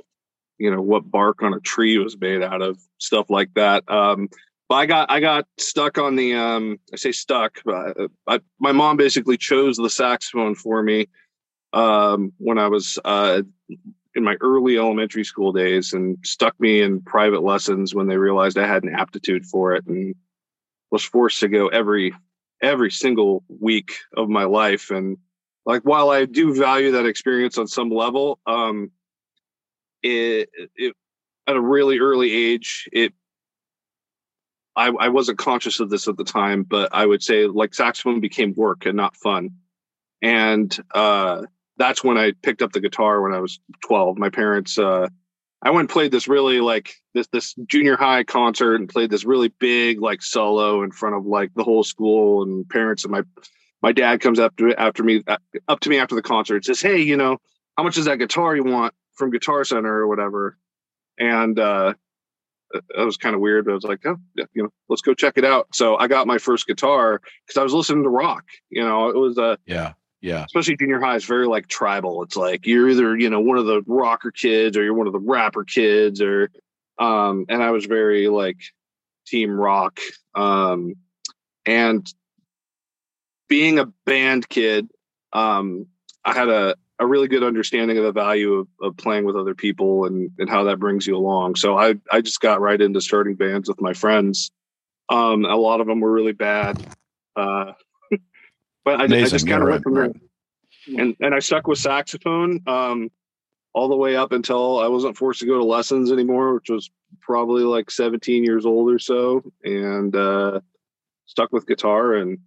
you 0.58 0.70
know 0.70 0.82
what 0.82 1.10
bark 1.10 1.42
on 1.42 1.54
a 1.54 1.60
tree 1.60 1.98
was 1.98 2.18
made 2.20 2.44
out 2.44 2.62
of, 2.62 2.80
stuff 3.00 3.30
like 3.30 3.54
that. 3.56 3.90
Um, 3.90 4.30
but 4.70 4.76
I 4.76 4.86
got 4.86 5.12
I 5.12 5.20
got 5.20 5.48
stuck 5.60 5.98
on 5.98 6.16
the 6.16 6.36
um, 6.36 6.80
I 6.94 6.98
say 6.98 7.12
stuck. 7.12 7.60
But 7.66 7.98
I, 8.28 8.40
my 8.60 8.72
mom 8.72 8.98
basically 8.98 9.38
chose 9.38 9.78
the 9.78 9.90
saxophone 9.90 10.56
for 10.56 10.84
me 10.84 11.08
um, 11.74 12.32
when 12.38 12.60
I 12.60 12.68
was 12.68 13.00
uh, 13.04 13.42
in 14.14 14.24
my 14.24 14.36
early 14.40 14.78
elementary 14.78 15.24
school 15.24 15.52
days 15.52 15.94
and 15.94 16.18
stuck 16.24 16.60
me 16.60 16.82
in 16.82 17.02
private 17.02 17.44
lessons 17.44 17.96
when 17.96 18.08
they 18.08 18.18
realized 18.18 18.58
I 18.58 18.68
had 18.68 18.84
an 18.84 18.94
aptitude 18.94 19.46
for 19.46 19.74
it 19.74 19.86
and 19.88 20.14
was 20.92 21.04
forced 21.04 21.40
to 21.40 21.48
go 21.48 21.68
every 21.68 22.14
every 22.62 22.92
single 22.92 23.44
week 23.48 23.94
of 24.16 24.30
my 24.30 24.44
life 24.44 24.92
and 24.92 25.18
like 25.66 25.82
while 25.84 26.10
I 26.10 26.26
do 26.26 26.56
value 26.56 26.92
that 26.92 27.06
experience 27.06 27.58
on 27.58 27.68
some 27.68 27.90
level 27.90 28.40
um 28.46 28.92
it, 30.04 30.50
it 30.76 30.96
at 31.48 31.56
a 31.56 31.62
really 31.62 32.00
early 32.00 32.32
age 32.32 32.88
it 32.92 33.14
I, 34.76 34.88
I 34.88 35.10
wasn't 35.10 35.38
conscious 35.38 35.80
of 35.80 35.90
this 35.90 36.08
at 36.08 36.18
the 36.18 36.24
time 36.24 36.64
but 36.64 36.90
I 36.94 37.06
would 37.06 37.24
say 37.24 37.48
like 37.48 37.74
saxophone 37.74 38.20
became 38.20 38.54
work 38.56 38.86
and 38.86 38.96
not 38.96 39.16
fun 39.18 39.50
and 40.22 40.78
uh 40.94 41.44
that's 41.82 42.04
when 42.04 42.18
I 42.18 42.34
picked 42.44 42.62
up 42.62 42.74
the 42.74 42.80
guitar 42.80 43.22
when 43.22 43.34
I 43.34 43.40
was 43.40 43.60
12. 43.84 44.18
My 44.18 44.30
parents, 44.30 44.78
uh, 44.78 45.08
I 45.64 45.70
went 45.70 45.82
and 45.82 45.90
played 45.90 46.12
this 46.12 46.28
really 46.28 46.60
like 46.60 46.96
this 47.14 47.28
this 47.28 47.54
junior 47.68 47.96
high 47.96 48.24
concert 48.24 48.76
and 48.76 48.90
played 48.90 49.12
this 49.12 49.26
really 49.26 49.50
big 49.60 50.02
like 50.02 50.24
solo 50.24 50.84
in 50.84 50.92
front 50.92 51.16
of 51.16 51.26
like 51.26 51.54
the 51.56 51.64
whole 51.64 51.84
school 51.84 52.42
and 52.44 52.68
parents 52.68 53.04
and 53.04 53.12
my 53.12 53.22
my 53.82 53.92
dad 53.92 54.22
comes 54.22 54.40
up 54.40 54.56
to 54.58 54.74
after 54.76 55.04
me 55.04 55.24
uh, 55.28 55.38
up 55.68 55.80
to 55.82 55.90
me 55.90 55.98
after 55.98 56.16
the 56.16 56.22
concert 56.22 56.56
and 56.56 56.66
says, 56.66 56.82
"Hey, 56.82 57.02
you 57.02 57.18
know, 57.18 57.38
how 57.78 57.84
much 57.84 57.98
is 57.98 58.06
that 58.06 58.18
guitar 58.18 58.56
you 58.56 58.64
want 58.64 58.94
from 59.14 59.32
Guitar 59.32 59.64
Center 59.64 59.94
or 59.94 60.08
whatever?" 60.08 60.58
And 61.20 61.58
uh, 61.60 61.94
that 62.72 63.06
was 63.06 63.18
kind 63.18 63.36
of 63.36 63.42
weird, 63.42 63.66
but 63.66 63.72
I 63.72 63.76
was 63.76 63.84
like, 63.84 64.06
"Oh, 64.06 64.18
yeah, 64.36 64.46
you 64.54 64.64
know, 64.64 64.70
let's 64.90 65.02
go 65.02 65.14
check 65.14 65.34
it 65.38 65.46
out." 65.46 65.68
So 65.74 65.98
I 65.98 66.08
got 66.08 66.28
my 66.28 66.38
first 66.38 66.68
guitar 66.68 67.22
because 67.46 67.60
I 67.60 67.64
was 67.64 67.74
listening 67.74 68.04
to 68.04 68.10
rock. 68.10 68.46
You 68.70 68.84
know, 68.84 69.10
it 69.10 69.16
was 69.16 69.38
a 69.38 69.44
uh, 69.44 69.56
yeah 69.66 69.94
yeah. 70.22 70.46
Especially 70.46 70.78
junior 70.78 71.00
high 71.00 71.16
is 71.16 71.26
very 71.26 71.48
like 71.48 71.68
tribal. 71.68 72.24
It's 72.24 72.38
like 72.38 72.68
you're 72.68 72.90
either, 72.90 73.18
you 73.18 73.30
know, 73.30 73.40
one 73.40 73.58
of 73.58 73.66
the 73.66 73.82
rocker 73.88 74.32
kids 74.32 74.78
or 74.78 74.84
you're 74.84 74.94
one 74.94 75.08
of 75.08 75.14
the 75.14 75.20
rapper 75.20 75.64
kids 75.64 76.22
or 76.22 76.52
um 77.00 77.46
and 77.50 77.64
I 77.64 77.72
was 77.72 77.86
very 77.86 78.28
like 78.28 78.58
team 79.26 79.52
rock. 79.52 80.00
Um 80.36 80.94
and 81.66 82.08
being 83.50 83.80
a 83.80 83.88
band 84.06 84.48
kid, 84.48 84.88
um 85.34 85.88
I 86.24 86.34
had 86.34 86.50
a 86.50 86.76
a 87.00 87.08
really 87.08 87.28
good 87.28 87.44
understanding 87.44 87.98
of 87.98 88.04
the 88.04 88.12
value 88.12 88.54
of, 88.54 88.68
of 88.80 88.96
playing 88.96 89.26
with 89.26 89.36
other 89.36 89.56
people 89.56 90.06
and, 90.06 90.30
and 90.38 90.48
how 90.48 90.66
that 90.66 90.78
brings 90.78 91.08
you 91.08 91.18
along. 91.18 91.56
So 91.56 91.76
I, 91.76 91.96
I 92.12 92.22
just 92.22 92.40
got 92.42 92.62
right 92.62 92.80
into 92.80 93.02
starting 93.02 93.34
bands 93.34 93.68
with 93.68 93.82
my 93.82 93.94
friends. 93.94 94.52
Um, 95.10 95.44
a 95.44 95.56
lot 95.56 95.82
of 95.82 95.88
them 95.88 96.00
were 96.00 96.12
really 96.12 96.32
bad. 96.32 96.80
Uh, 97.36 97.72
but 98.84 99.00
I, 99.00 99.04
I 99.04 99.08
just 99.08 99.48
kind 99.48 99.64
of 99.64 99.70
went 99.70 99.84
from 99.84 99.94
there. 99.94 100.12
And 100.98 101.16
and 101.20 101.36
I 101.36 101.40
stuck 101.40 101.68
with 101.68 101.80
saxophone 101.80 102.62
um, 102.68 103.12
all 103.74 103.88
the 103.88 103.96
way 103.96 104.16
up 104.16 104.32
until 104.32 104.80
I 104.80 104.88
wasn't 104.88 105.18
forced 105.18 105.42
to 105.42 105.46
go 105.46 105.58
to 105.58 105.64
lessons 105.64 106.12
anymore, 106.12 106.56
which 106.56 106.70
was 106.70 106.90
probably 107.20 107.64
like 107.64 107.92
17 107.92 108.44
years 108.44 108.66
old 108.66 108.92
or 108.92 109.00
so, 109.00 109.44
and 109.64 110.16
uh, 110.16 110.60
stuck 111.26 111.52
with 111.52 111.68
guitar 111.68 112.16
and 112.16 112.40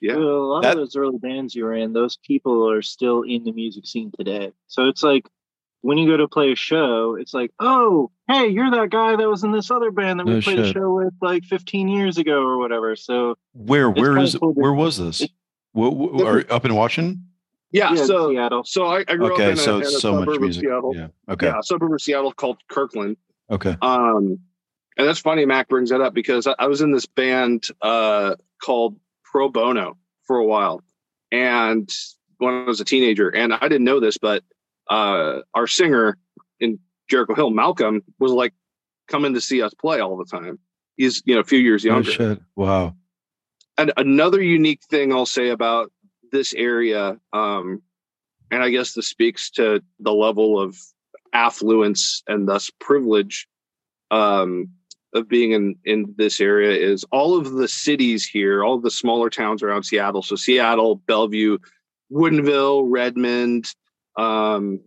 yeah. 0.00 0.16
Well, 0.16 0.26
a 0.26 0.50
lot 0.50 0.62
that, 0.62 0.72
of 0.72 0.78
those 0.78 0.96
early 0.96 1.18
bands 1.18 1.54
you 1.54 1.64
were 1.64 1.74
in, 1.74 1.92
those 1.92 2.16
people 2.16 2.68
are 2.68 2.82
still 2.82 3.22
in 3.22 3.44
the 3.44 3.52
music 3.52 3.86
scene 3.86 4.10
today. 4.10 4.52
So 4.66 4.88
it's 4.88 5.04
like 5.04 5.28
when 5.82 5.98
you 5.98 6.08
go 6.08 6.16
to 6.16 6.28
play 6.28 6.52
a 6.52 6.56
show, 6.56 7.16
it's 7.16 7.34
like, 7.34 7.52
oh, 7.60 8.10
hey, 8.28 8.48
you're 8.48 8.70
that 8.70 8.90
guy 8.90 9.16
that 9.16 9.28
was 9.28 9.44
in 9.44 9.52
this 9.52 9.70
other 9.70 9.90
band 9.90 10.20
that 10.20 10.26
we 10.26 10.40
played 10.40 10.56
shit. 10.58 10.66
a 10.66 10.72
show 10.72 10.94
with 10.94 11.12
like 11.20 11.44
15 11.44 11.88
years 11.88 12.18
ago 12.18 12.42
or 12.42 12.56
whatever. 12.56 12.96
So 12.96 13.36
where 13.52 13.90
where 13.90 14.16
is 14.18 14.36
cool 14.36 14.52
where 14.52 14.72
was 14.72 14.96
this? 14.96 15.26
What, 15.72 15.94
what, 15.94 16.26
are 16.26 16.52
up 16.52 16.64
in 16.64 16.74
Washington? 16.74 17.26
Yeah, 17.72 17.92
yeah 17.94 18.04
so 18.04 18.30
Seattle. 18.30 18.64
So 18.64 18.86
I, 18.86 19.04
I 19.08 19.16
grew 19.16 19.32
okay, 19.34 19.46
up 19.46 19.50
in 19.52 19.56
so 19.56 19.74
a, 19.74 19.78
in 19.78 19.82
a 19.82 19.90
so 19.90 19.98
suburb 19.98 20.28
much 20.28 20.40
music. 20.40 20.64
of 20.64 20.68
Seattle. 20.68 20.94
Yeah. 20.94 21.08
Okay. 21.28 21.46
Yeah, 21.46 21.58
a 21.58 21.62
suburb 21.62 21.92
of 21.92 22.00
Seattle 22.00 22.32
called 22.32 22.58
Kirkland. 22.68 23.16
Okay. 23.50 23.76
Um, 23.82 24.38
and 24.96 25.08
that's 25.08 25.18
funny. 25.18 25.44
Mac 25.46 25.68
brings 25.68 25.90
that 25.90 26.00
up 26.00 26.14
because 26.14 26.46
I, 26.46 26.54
I 26.58 26.66
was 26.68 26.80
in 26.80 26.92
this 26.92 27.06
band 27.06 27.66
uh 27.80 28.36
called 28.62 28.96
Pro 29.24 29.48
Bono 29.48 29.96
for 30.26 30.36
a 30.36 30.44
while, 30.44 30.82
and 31.32 31.92
when 32.38 32.54
I 32.54 32.64
was 32.64 32.80
a 32.80 32.84
teenager, 32.84 33.28
and 33.30 33.52
I 33.52 33.60
didn't 33.62 33.84
know 33.84 34.00
this, 34.00 34.18
but 34.18 34.44
uh, 34.88 35.40
our 35.54 35.66
singer 35.66 36.18
in 36.60 36.78
Jericho 37.08 37.34
Hill, 37.34 37.50
Malcolm, 37.50 38.02
was 38.18 38.32
like 38.32 38.54
coming 39.08 39.34
to 39.34 39.40
see 39.40 39.62
us 39.62 39.74
play 39.74 40.00
all 40.00 40.16
the 40.16 40.24
time. 40.24 40.58
He's 40.96 41.22
you 41.24 41.34
know 41.34 41.40
a 41.40 41.44
few 41.44 41.58
years 41.58 41.84
younger. 41.84 42.10
Oh, 42.10 42.12
shit. 42.12 42.40
Wow. 42.56 42.96
And 43.78 43.92
another 43.96 44.42
unique 44.42 44.82
thing 44.84 45.12
I'll 45.12 45.26
say 45.26 45.48
about 45.48 45.90
this 46.30 46.52
area, 46.54 47.18
um, 47.32 47.82
and 48.50 48.62
I 48.62 48.70
guess 48.70 48.92
this 48.92 49.08
speaks 49.08 49.50
to 49.52 49.82
the 50.00 50.12
level 50.12 50.60
of 50.60 50.76
affluence 51.32 52.22
and 52.28 52.46
thus 52.46 52.70
privilege 52.78 53.48
um, 54.10 54.68
of 55.14 55.28
being 55.28 55.52
in 55.52 55.76
in 55.84 56.14
this 56.16 56.40
area 56.40 56.70
is 56.70 57.04
all 57.12 57.36
of 57.36 57.52
the 57.52 57.68
cities 57.68 58.26
here, 58.26 58.62
all 58.64 58.78
the 58.78 58.90
smaller 58.90 59.30
towns 59.30 59.62
around 59.62 59.84
Seattle. 59.84 60.22
So 60.22 60.36
Seattle, 60.36 60.96
Bellevue, 60.96 61.58
Woodinville, 62.10 62.84
Redmond, 62.86 63.74
um, 64.16 64.80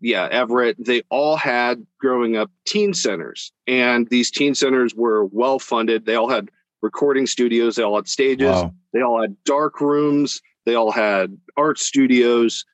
yeah, 0.00 0.28
Everett. 0.30 0.76
They 0.78 1.02
all 1.08 1.36
had 1.36 1.86
growing 1.98 2.36
up 2.36 2.50
teen 2.66 2.94
centers, 2.94 3.52
and 3.66 4.08
these 4.08 4.30
teen 4.30 4.54
centers 4.54 4.94
were 4.94 5.24
well 5.26 5.58
funded. 5.58 6.06
They 6.06 6.14
all 6.14 6.28
had 6.28 6.50
recording 6.82 7.26
studios. 7.26 7.76
They 7.76 7.82
all 7.82 7.96
had 7.96 8.08
stages. 8.08 8.48
Wow. 8.48 8.74
They 8.92 9.00
all 9.00 9.20
had 9.20 9.36
dark 9.44 9.80
rooms. 9.80 10.40
They 10.66 10.74
all 10.74 10.90
had 10.90 11.36
art 11.56 11.78
studios. 11.78 12.64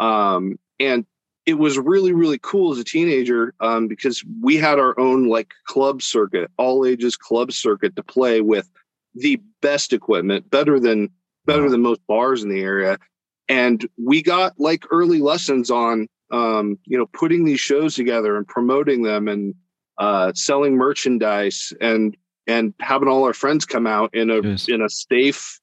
Um, 0.00 0.58
and 0.80 1.06
it 1.46 1.54
was 1.54 1.78
really 1.78 2.12
really 2.12 2.38
cool 2.38 2.72
as 2.72 2.78
a 2.78 2.84
teenager 2.84 3.54
um, 3.60 3.86
because 3.88 4.24
we 4.42 4.56
had 4.56 4.78
our 4.78 4.98
own 4.98 5.28
like 5.28 5.52
club 5.66 6.02
circuit 6.02 6.50
all 6.56 6.86
ages 6.86 7.16
club 7.16 7.52
circuit 7.52 7.94
to 7.96 8.02
play 8.02 8.40
with 8.40 8.68
the 9.14 9.40
best 9.60 9.92
equipment 9.92 10.50
better 10.50 10.80
than 10.80 11.10
better 11.44 11.68
than 11.68 11.82
most 11.82 12.00
bars 12.06 12.42
in 12.42 12.48
the 12.48 12.60
area 12.60 12.98
and 13.48 13.86
we 14.02 14.22
got 14.22 14.58
like 14.58 14.84
early 14.90 15.20
lessons 15.20 15.70
on 15.70 16.08
um, 16.30 16.78
you 16.84 16.98
know 16.98 17.06
putting 17.06 17.44
these 17.44 17.60
shows 17.60 17.94
together 17.94 18.36
and 18.36 18.46
promoting 18.46 19.02
them 19.02 19.28
and 19.28 19.54
uh, 19.98 20.32
selling 20.34 20.76
merchandise 20.76 21.72
and 21.80 22.16
and 22.46 22.74
having 22.80 23.08
all 23.08 23.24
our 23.24 23.34
friends 23.34 23.64
come 23.64 23.86
out 23.86 24.14
in 24.14 24.30
a 24.30 24.40
yes. 24.42 24.68
in 24.68 24.82
a 24.82 24.88
safe 24.88 25.60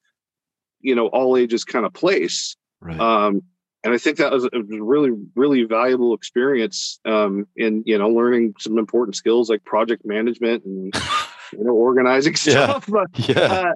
you 0.80 0.96
know 0.96 1.08
all 1.08 1.38
ages 1.38 1.64
kind 1.64 1.86
of 1.86 1.94
place 1.94 2.56
right. 2.82 3.00
um, 3.00 3.42
and 3.84 3.94
I 3.94 3.98
think 3.98 4.18
that 4.18 4.32
was 4.32 4.46
a 4.46 4.62
really, 4.64 5.12
really 5.36 5.64
valuable 5.64 6.14
experience 6.14 7.00
um, 7.06 7.48
in 7.56 7.84
you 7.86 7.98
know 7.98 8.10
learning 8.10 8.54
some 8.60 8.78
important 8.78 9.16
skills 9.16 9.50
like 9.50 9.64
project 9.66 10.06
management 10.06 10.64
and 10.66 10.94
you 11.54 11.64
know 11.64 11.72
organizing 11.72 12.36
stuff. 12.36 12.88
Yeah. 12.88 13.06
But, 13.16 13.30
yeah. 13.30 13.40
Uh, 13.42 13.74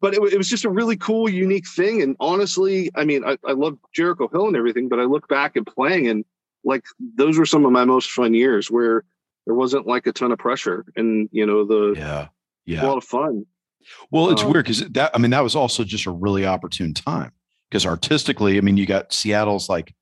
but 0.00 0.14
it, 0.14 0.32
it, 0.32 0.36
was 0.36 0.48
just 0.48 0.64
a 0.64 0.70
really 0.70 0.96
cool, 0.96 1.28
unique 1.28 1.68
thing. 1.68 2.02
And 2.02 2.16
honestly, 2.20 2.90
I 2.94 3.04
mean, 3.04 3.24
I, 3.24 3.36
I 3.44 3.52
love 3.52 3.78
Jericho 3.92 4.28
Hill 4.28 4.46
and 4.46 4.56
everything, 4.56 4.88
but 4.88 5.00
I 5.00 5.04
look 5.04 5.28
back 5.28 5.56
and 5.56 5.66
playing 5.66 6.08
and 6.08 6.24
like 6.64 6.84
those 7.16 7.38
were 7.38 7.46
some 7.46 7.64
of 7.64 7.72
my 7.72 7.84
most 7.84 8.10
fun 8.10 8.34
years 8.34 8.70
where 8.70 9.04
there 9.46 9.54
wasn't 9.54 9.86
like 9.86 10.06
a 10.06 10.12
ton 10.12 10.32
of 10.32 10.38
pressure 10.38 10.84
and 10.96 11.28
you 11.32 11.46
know 11.46 11.64
the 11.64 11.94
yeah 11.96 12.28
yeah 12.66 12.84
a 12.84 12.86
lot 12.86 12.98
of 12.98 13.04
fun. 13.04 13.46
Well, 14.10 14.30
it's 14.30 14.42
um, 14.42 14.52
weird 14.52 14.66
because 14.66 14.80
that 14.80 15.12
I 15.14 15.18
mean 15.18 15.30
that 15.30 15.42
was 15.42 15.56
also 15.56 15.84
just 15.84 16.06
a 16.06 16.10
really 16.10 16.44
opportune 16.44 16.94
time 16.94 17.32
because 17.70 17.86
artistically, 17.86 18.58
I 18.58 18.60
mean, 18.60 18.76
you 18.76 18.86
got 18.86 19.12
Seattle's 19.12 19.68
like 19.68 19.94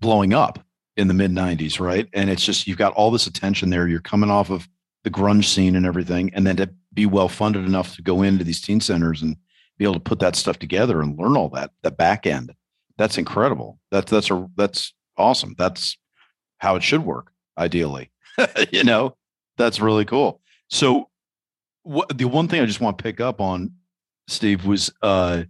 blowing 0.00 0.32
up 0.32 0.58
in 0.96 1.08
the 1.08 1.14
mid 1.14 1.30
90s, 1.30 1.78
right? 1.78 2.08
And 2.12 2.28
it's 2.30 2.44
just 2.44 2.66
you've 2.66 2.78
got 2.78 2.92
all 2.94 3.10
this 3.10 3.26
attention 3.26 3.70
there. 3.70 3.86
You're 3.86 4.00
coming 4.00 4.30
off 4.30 4.50
of 4.50 4.68
the 5.04 5.10
grunge 5.10 5.44
scene 5.44 5.76
and 5.76 5.86
everything, 5.86 6.32
and 6.34 6.46
then 6.46 6.56
to 6.56 6.70
be 6.98 7.06
well 7.06 7.28
funded 7.28 7.64
enough 7.64 7.94
to 7.94 8.02
go 8.02 8.22
into 8.22 8.42
these 8.42 8.60
teen 8.60 8.80
centers 8.80 9.22
and 9.22 9.36
be 9.78 9.84
able 9.84 9.94
to 9.94 10.00
put 10.00 10.18
that 10.18 10.34
stuff 10.34 10.58
together 10.58 11.00
and 11.00 11.16
learn 11.16 11.36
all 11.36 11.48
that, 11.48 11.70
the 11.82 11.92
back 11.92 12.26
end. 12.26 12.52
That's 12.96 13.18
incredible. 13.18 13.78
That's 13.92 14.10
that's 14.10 14.32
a 14.32 14.48
that's 14.56 14.92
awesome. 15.16 15.54
That's 15.56 15.96
how 16.58 16.74
it 16.74 16.82
should 16.82 17.04
work, 17.04 17.30
ideally. 17.56 18.10
you 18.72 18.82
know, 18.82 19.16
that's 19.56 19.78
really 19.78 20.04
cool. 20.04 20.40
So 20.70 21.08
the 21.84 22.24
one 22.24 22.48
thing 22.48 22.60
I 22.60 22.66
just 22.66 22.80
want 22.80 22.98
to 22.98 23.02
pick 23.04 23.20
up 23.20 23.40
on, 23.40 23.74
Steve, 24.26 24.66
was 24.66 24.92
uh 25.00 25.44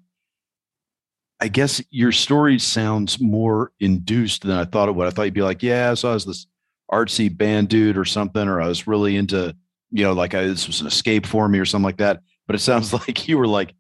I 1.41 1.49
guess 1.49 1.81
your 1.91 2.13
story 2.13 2.59
sounds 2.59 3.19
more 3.19 3.73
induced 3.81 4.43
than 4.43 4.59
I 4.59 4.67
thought 4.67 4.91
it 4.91 4.95
would. 4.95 5.07
I 5.07 5.11
thought 5.11 5.23
you'd 5.23 5.33
be 5.33 5.41
like, 5.41 5.63
yeah, 5.63 5.95
so 5.95 6.11
I 6.11 6.15
was 6.15 6.27
this 6.27 6.47
artsy 6.93 7.35
band 7.35 7.71
dude 7.71 7.97
or 7.97 8.05
something, 8.05 8.47
or 8.47 8.61
I 8.61 8.69
was 8.69 8.87
really 8.87 9.17
into, 9.17 9.57
you 9.91 10.05
know, 10.05 10.13
like 10.13 10.35
I, 10.35 10.47
this 10.47 10.67
was 10.67 10.81
an 10.81 10.87
escape 10.87 11.27
for 11.27 11.49
me 11.49 11.59
or 11.59 11.65
something 11.65 11.85
like 11.85 11.99
that. 11.99 12.21
But 12.47 12.57
it 12.57 12.61
sounds 12.61 12.93
like 12.93 13.29
you 13.29 13.39
were 13.39 13.47
like 13.47 13.75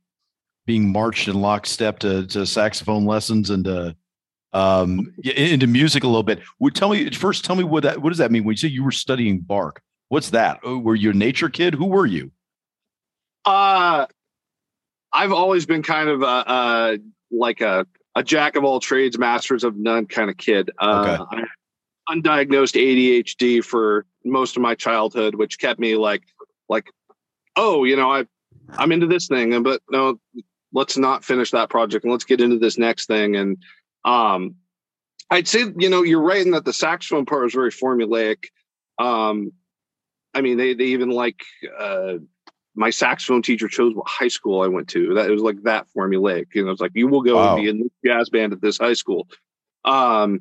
being 0.66 0.92
marched 0.92 1.28
in 1.28 1.40
lockstep 1.40 1.98
to, 2.00 2.26
to 2.26 2.46
saxophone 2.46 3.06
lessons 3.06 3.50
and 3.50 3.64
to, 3.64 3.96
um, 4.52 5.14
into 5.24 5.66
music 5.66 6.04
a 6.04 6.06
little 6.06 6.22
bit. 6.22 6.40
Would 6.58 6.74
tell 6.74 6.90
me 6.90 7.10
first, 7.10 7.44
tell 7.44 7.56
me 7.56 7.64
what 7.64 7.82
that, 7.82 8.02
what 8.02 8.10
does 8.10 8.18
that 8.18 8.30
mean? 8.30 8.44
When 8.44 8.54
you 8.54 8.58
say 8.58 8.68
you 8.68 8.84
were 8.84 8.90
studying 8.90 9.40
Bark, 9.40 9.82
what's 10.08 10.30
that? 10.30 10.60
Oh, 10.62 10.78
were 10.78 10.94
you 10.94 11.10
a 11.10 11.14
nature 11.14 11.48
kid? 11.48 11.74
Who 11.74 11.86
were 11.86 12.06
you? 12.06 12.32
Uh, 13.44 14.06
I've 15.12 15.32
always 15.32 15.66
been 15.66 15.82
kind 15.82 16.08
of 16.08 16.22
a, 16.22 16.26
a 16.26 16.98
like 17.30 17.60
a, 17.60 17.86
a 18.14 18.22
jack 18.22 18.56
of 18.56 18.64
all 18.64 18.80
trades, 18.80 19.18
masters 19.18 19.64
of 19.64 19.76
none 19.76 20.06
kind 20.06 20.28
of 20.30 20.36
kid. 20.36 20.70
Uh, 20.78 21.18
okay. 21.20 21.42
I, 21.42 21.44
undiagnosed 22.10 22.76
ADHD 22.76 23.64
for 23.64 24.06
most 24.24 24.56
of 24.56 24.62
my 24.62 24.74
childhood, 24.74 25.34
which 25.34 25.58
kept 25.58 25.78
me 25.78 25.96
like, 25.96 26.22
like, 26.68 26.90
oh, 27.56 27.84
you 27.84 27.96
know, 27.96 28.10
I, 28.10 28.26
I'm 28.70 28.92
into 28.92 29.06
this 29.06 29.28
thing, 29.28 29.62
but 29.62 29.80
no, 29.90 30.20
let's 30.72 30.96
not 30.96 31.24
finish 31.24 31.50
that 31.52 31.70
project 31.70 32.04
and 32.04 32.12
let's 32.12 32.24
get 32.24 32.40
into 32.40 32.58
this 32.58 32.78
next 32.78 33.06
thing. 33.06 33.36
And 33.36 33.56
um, 34.04 34.56
I'd 35.30 35.48
say, 35.48 35.64
you 35.76 35.90
know, 35.90 36.02
you're 36.02 36.22
right 36.22 36.44
in 36.44 36.52
that 36.52 36.64
the 36.64 36.72
saxophone 36.72 37.26
part 37.26 37.46
is 37.46 37.54
very 37.54 37.70
formulaic. 37.70 38.44
Um, 38.98 39.52
I 40.34 40.40
mean, 40.40 40.56
they 40.56 40.74
they 40.74 40.84
even 40.84 41.10
like 41.10 41.40
uh, 41.78 42.14
my 42.74 42.90
saxophone 42.90 43.42
teacher 43.42 43.68
chose 43.68 43.94
what 43.94 44.08
high 44.08 44.28
school 44.28 44.62
I 44.62 44.68
went 44.68 44.88
to. 44.88 45.14
That 45.14 45.26
it 45.26 45.32
was 45.32 45.42
like 45.42 45.62
that 45.64 45.86
formulaic. 45.96 46.54
You 46.54 46.64
know, 46.64 46.70
it's 46.70 46.80
like 46.80 46.92
you 46.94 47.08
will 47.08 47.22
go 47.22 47.36
wow. 47.36 47.54
and 47.54 47.62
be 47.62 47.68
in 47.68 47.78
the 47.78 47.90
jazz 48.04 48.30
band 48.30 48.52
at 48.52 48.60
this 48.60 48.78
high 48.78 48.94
school. 48.94 49.28
Um, 49.84 50.40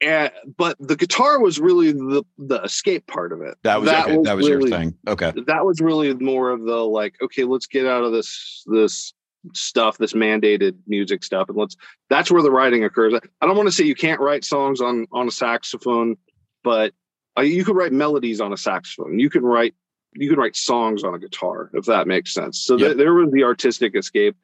and 0.00 0.30
but 0.56 0.76
the 0.78 0.96
guitar 0.96 1.40
was 1.40 1.58
really 1.58 1.92
the 1.92 2.24
the 2.38 2.62
escape 2.62 3.06
part 3.06 3.32
of 3.32 3.40
it. 3.40 3.56
That 3.62 3.80
was 3.80 3.90
that 3.90 4.06
okay. 4.06 4.16
was, 4.16 4.26
that 4.26 4.36
was 4.36 4.48
really, 4.48 4.70
your 4.70 4.78
thing. 4.78 4.94
Okay, 5.06 5.32
that 5.46 5.64
was 5.64 5.80
really 5.80 6.14
more 6.14 6.50
of 6.50 6.64
the 6.64 6.76
like, 6.76 7.16
okay, 7.22 7.44
let's 7.44 7.66
get 7.66 7.86
out 7.86 8.04
of 8.04 8.12
this 8.12 8.62
this 8.66 9.12
stuff, 9.54 9.98
this 9.98 10.12
mandated 10.12 10.76
music 10.86 11.24
stuff, 11.24 11.48
and 11.48 11.58
let's. 11.58 11.76
That's 12.10 12.30
where 12.30 12.42
the 12.42 12.50
writing 12.50 12.84
occurs. 12.84 13.14
I 13.40 13.46
don't 13.46 13.56
want 13.56 13.68
to 13.68 13.72
say 13.72 13.84
you 13.84 13.94
can't 13.94 14.20
write 14.20 14.44
songs 14.44 14.80
on 14.80 15.06
on 15.12 15.28
a 15.28 15.32
saxophone, 15.32 16.16
but 16.62 16.92
uh, 17.36 17.42
you 17.42 17.64
could 17.64 17.76
write 17.76 17.92
melodies 17.92 18.40
on 18.40 18.52
a 18.52 18.56
saxophone. 18.56 19.18
You 19.18 19.30
can 19.30 19.42
write 19.42 19.74
you 20.14 20.28
can 20.28 20.38
write 20.38 20.56
songs 20.56 21.04
on 21.04 21.14
a 21.14 21.18
guitar 21.18 21.70
if 21.74 21.86
that 21.86 22.06
makes 22.06 22.32
sense. 22.32 22.60
So 22.60 22.76
yep. 22.76 22.88
th- 22.88 22.96
there 22.98 23.14
was 23.14 23.30
the 23.32 23.44
artistic 23.44 23.96
escape. 23.96 24.36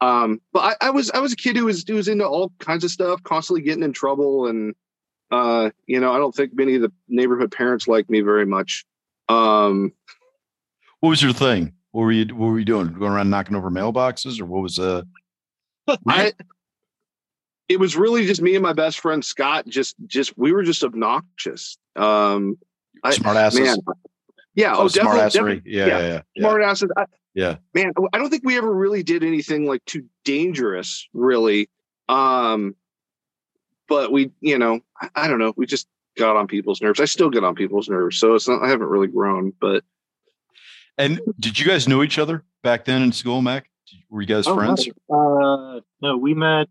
Um, 0.00 0.40
but 0.52 0.76
I, 0.82 0.88
I, 0.88 0.90
was 0.90 1.12
I 1.12 1.20
was 1.20 1.32
a 1.32 1.36
kid 1.36 1.56
who 1.56 1.66
was 1.66 1.84
who 1.86 1.94
was 1.94 2.08
into 2.08 2.26
all 2.26 2.52
kinds 2.58 2.82
of 2.82 2.90
stuff, 2.90 3.22
constantly 3.22 3.62
getting 3.62 3.84
in 3.84 3.92
trouble, 3.92 4.48
and 4.48 4.74
uh, 5.32 5.70
you 5.86 5.98
know 5.98 6.12
I 6.12 6.18
don't 6.18 6.34
think 6.34 6.54
many 6.54 6.76
of 6.76 6.82
the 6.82 6.92
neighborhood 7.08 7.50
parents 7.50 7.88
liked 7.88 8.08
me 8.08 8.20
very 8.20 8.46
much. 8.46 8.84
Um, 9.28 9.92
what 11.00 11.10
was 11.10 11.22
your 11.22 11.32
thing? 11.32 11.72
What 11.90 12.02
were 12.02 12.12
you 12.12 12.26
What 12.34 12.48
were 12.48 12.58
you 12.58 12.64
doing? 12.64 12.92
Going 12.92 13.12
around 13.12 13.30
knocking 13.30 13.56
over 13.56 13.70
mailboxes, 13.70 14.40
or 14.40 14.44
what 14.44 14.62
was 14.62 14.78
uh? 14.78 15.02
I. 16.06 16.32
It 17.68 17.80
was 17.80 17.96
really 17.96 18.26
just 18.26 18.42
me 18.42 18.54
and 18.54 18.62
my 18.62 18.74
best 18.74 19.00
friend 19.00 19.24
Scott. 19.24 19.66
Just, 19.66 19.96
just 20.06 20.36
we 20.36 20.52
were 20.52 20.62
just 20.62 20.84
obnoxious. 20.84 21.78
Um, 21.96 22.58
Smart 23.10 23.36
asses. 23.36 23.60
Man, 23.60 23.78
yeah. 24.54 24.74
Oh, 24.76 24.82
oh 24.82 24.88
definitely, 24.88 25.20
definitely. 25.20 25.62
Yeah, 25.64 25.86
yeah, 25.86 25.98
yeah, 25.98 26.22
yeah. 26.34 26.40
Smart 26.42 26.62
asses. 26.62 26.90
I, 26.96 27.06
yeah. 27.34 27.56
Man, 27.74 27.92
I 28.12 28.18
don't 28.18 28.28
think 28.28 28.42
we 28.44 28.58
ever 28.58 28.70
really 28.70 29.02
did 29.02 29.24
anything 29.24 29.66
like 29.66 29.82
too 29.86 30.04
dangerous, 30.24 31.08
really. 31.14 31.70
Um, 32.08 32.74
but 33.92 34.10
we, 34.10 34.30
you 34.40 34.58
know, 34.58 34.80
I, 34.98 35.10
I 35.14 35.28
don't 35.28 35.38
know. 35.38 35.52
We 35.54 35.66
just 35.66 35.86
got 36.16 36.34
on 36.34 36.46
people's 36.46 36.80
nerves. 36.80 36.98
I 36.98 37.04
still 37.04 37.28
get 37.28 37.44
on 37.44 37.54
people's 37.54 37.90
nerves, 37.90 38.16
so 38.18 38.34
it's 38.34 38.48
not. 38.48 38.62
I 38.62 38.68
haven't 38.68 38.86
really 38.86 39.06
grown, 39.06 39.52
but. 39.60 39.84
And 40.96 41.20
did 41.38 41.58
you 41.58 41.66
guys 41.66 41.86
know 41.86 42.02
each 42.02 42.18
other 42.18 42.42
back 42.62 42.86
then 42.86 43.02
in 43.02 43.12
school, 43.12 43.42
Mac? 43.42 43.68
Were 44.08 44.22
you 44.22 44.26
guys 44.26 44.46
oh, 44.46 44.54
friends? 44.54 44.88
Uh, 45.10 45.80
no, 46.00 46.16
we 46.16 46.32
met. 46.32 46.70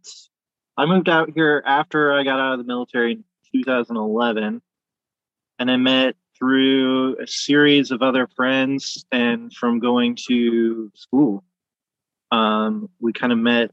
I 0.78 0.88
moved 0.88 1.10
out 1.10 1.30
here 1.36 1.62
after 1.64 2.12
I 2.12 2.24
got 2.24 2.40
out 2.40 2.54
of 2.54 2.58
the 2.58 2.66
military 2.66 3.12
in 3.12 3.24
2011, 3.54 4.60
and 5.60 5.72
I 5.72 5.78
met 5.78 6.16
through 6.40 7.18
a 7.22 7.28
series 7.28 7.92
of 7.92 8.02
other 8.02 8.28
friends 8.36 9.06
and 9.12 9.54
from 9.54 9.78
going 9.78 10.18
to 10.28 10.92
school. 10.96 11.44
Um, 12.32 12.90
we 13.00 13.14
kind 13.14 13.32
of 13.32 13.38
met 13.38 13.70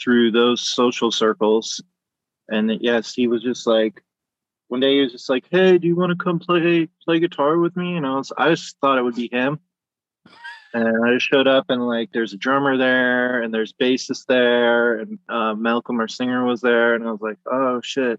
through 0.00 0.30
those 0.30 0.60
social 0.60 1.10
circles. 1.10 1.82
And 2.48 2.70
yes, 2.80 3.14
he 3.14 3.26
was 3.26 3.42
just 3.42 3.66
like, 3.66 4.02
one 4.68 4.80
day 4.80 4.96
he 4.96 5.02
was 5.02 5.12
just 5.12 5.28
like, 5.28 5.46
"Hey, 5.50 5.76
do 5.78 5.86
you 5.86 5.94
want 5.94 6.10
to 6.10 6.24
come 6.24 6.38
play 6.38 6.88
play 7.04 7.20
guitar 7.20 7.58
with 7.58 7.76
me?" 7.76 7.96
And 7.96 8.06
I 8.06 8.14
was, 8.14 8.32
I 8.36 8.50
just 8.50 8.78
thought 8.80 8.98
it 8.98 9.02
would 9.02 9.14
be 9.14 9.28
him. 9.30 9.60
And 10.74 11.04
I 11.04 11.12
just 11.12 11.26
showed 11.26 11.46
up, 11.46 11.66
and 11.68 11.86
like, 11.86 12.12
there's 12.12 12.32
a 12.32 12.38
drummer 12.38 12.78
there, 12.78 13.42
and 13.42 13.52
there's 13.52 13.74
bassist 13.74 14.24
there, 14.26 14.98
and 14.98 15.18
uh, 15.28 15.54
Malcolm, 15.54 16.00
our 16.00 16.08
singer, 16.08 16.46
was 16.46 16.62
there, 16.62 16.94
and 16.94 17.06
I 17.06 17.10
was 17.12 17.20
like, 17.20 17.36
"Oh 17.50 17.82
shit, 17.82 18.18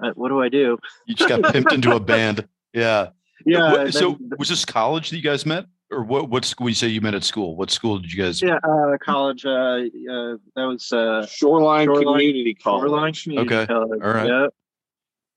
uh, 0.00 0.12
what 0.14 0.28
do 0.28 0.40
I 0.40 0.48
do?" 0.48 0.78
You 1.06 1.16
just 1.16 1.28
got 1.28 1.40
pimped 1.52 1.72
into 1.72 1.94
a 1.94 2.00
band. 2.00 2.48
Yeah 2.74 3.10
yeah. 3.46 3.72
What, 3.72 3.94
so 3.94 4.18
was 4.38 4.48
this 4.48 4.64
college 4.64 5.10
that 5.10 5.16
you 5.16 5.22
guys 5.22 5.46
met, 5.46 5.66
or 5.92 6.02
what? 6.02 6.28
What 6.28 6.44
school? 6.44 6.68
You 6.68 6.74
say 6.74 6.88
you 6.88 7.00
met 7.00 7.14
at 7.14 7.24
school? 7.24 7.56
What 7.56 7.70
school 7.70 7.98
did 7.98 8.12
you 8.12 8.22
guys? 8.22 8.40
Yeah, 8.42 8.58
uh, 8.62 8.96
college. 9.00 9.44
Uh, 9.44 9.50
uh, 9.50 10.36
that 10.56 10.64
was 10.64 10.92
uh, 10.92 11.26
Shoreline, 11.26 11.86
Shoreline 11.86 12.04
Community 12.04 12.54
College. 12.54 12.82
Shoreline 12.82 13.12
Community 13.14 13.54
okay. 13.54 13.66
College. 13.66 14.00
All 14.02 14.12
right. 14.12 14.50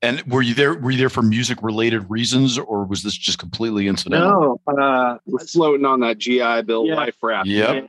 And 0.02 0.22
were 0.32 0.42
you 0.42 0.54
there? 0.54 0.76
Were 0.76 0.92
you 0.92 0.98
there 0.98 1.10
for 1.10 1.22
music 1.24 1.64
related 1.64 2.10
reasons, 2.10 2.58
or 2.58 2.86
was 2.86 3.02
this 3.02 3.16
just 3.16 3.40
completely 3.40 3.88
incidental? 3.88 4.62
No, 4.68 4.74
uh, 4.78 5.18
We're 5.26 5.40
floating 5.40 5.86
on 5.86 6.02
that 6.02 6.18
GI 6.18 6.62
Bill 6.64 6.86
Yeah. 6.86 6.96
life 6.96 7.16
raft. 7.24 7.48
Yep, 7.48 7.88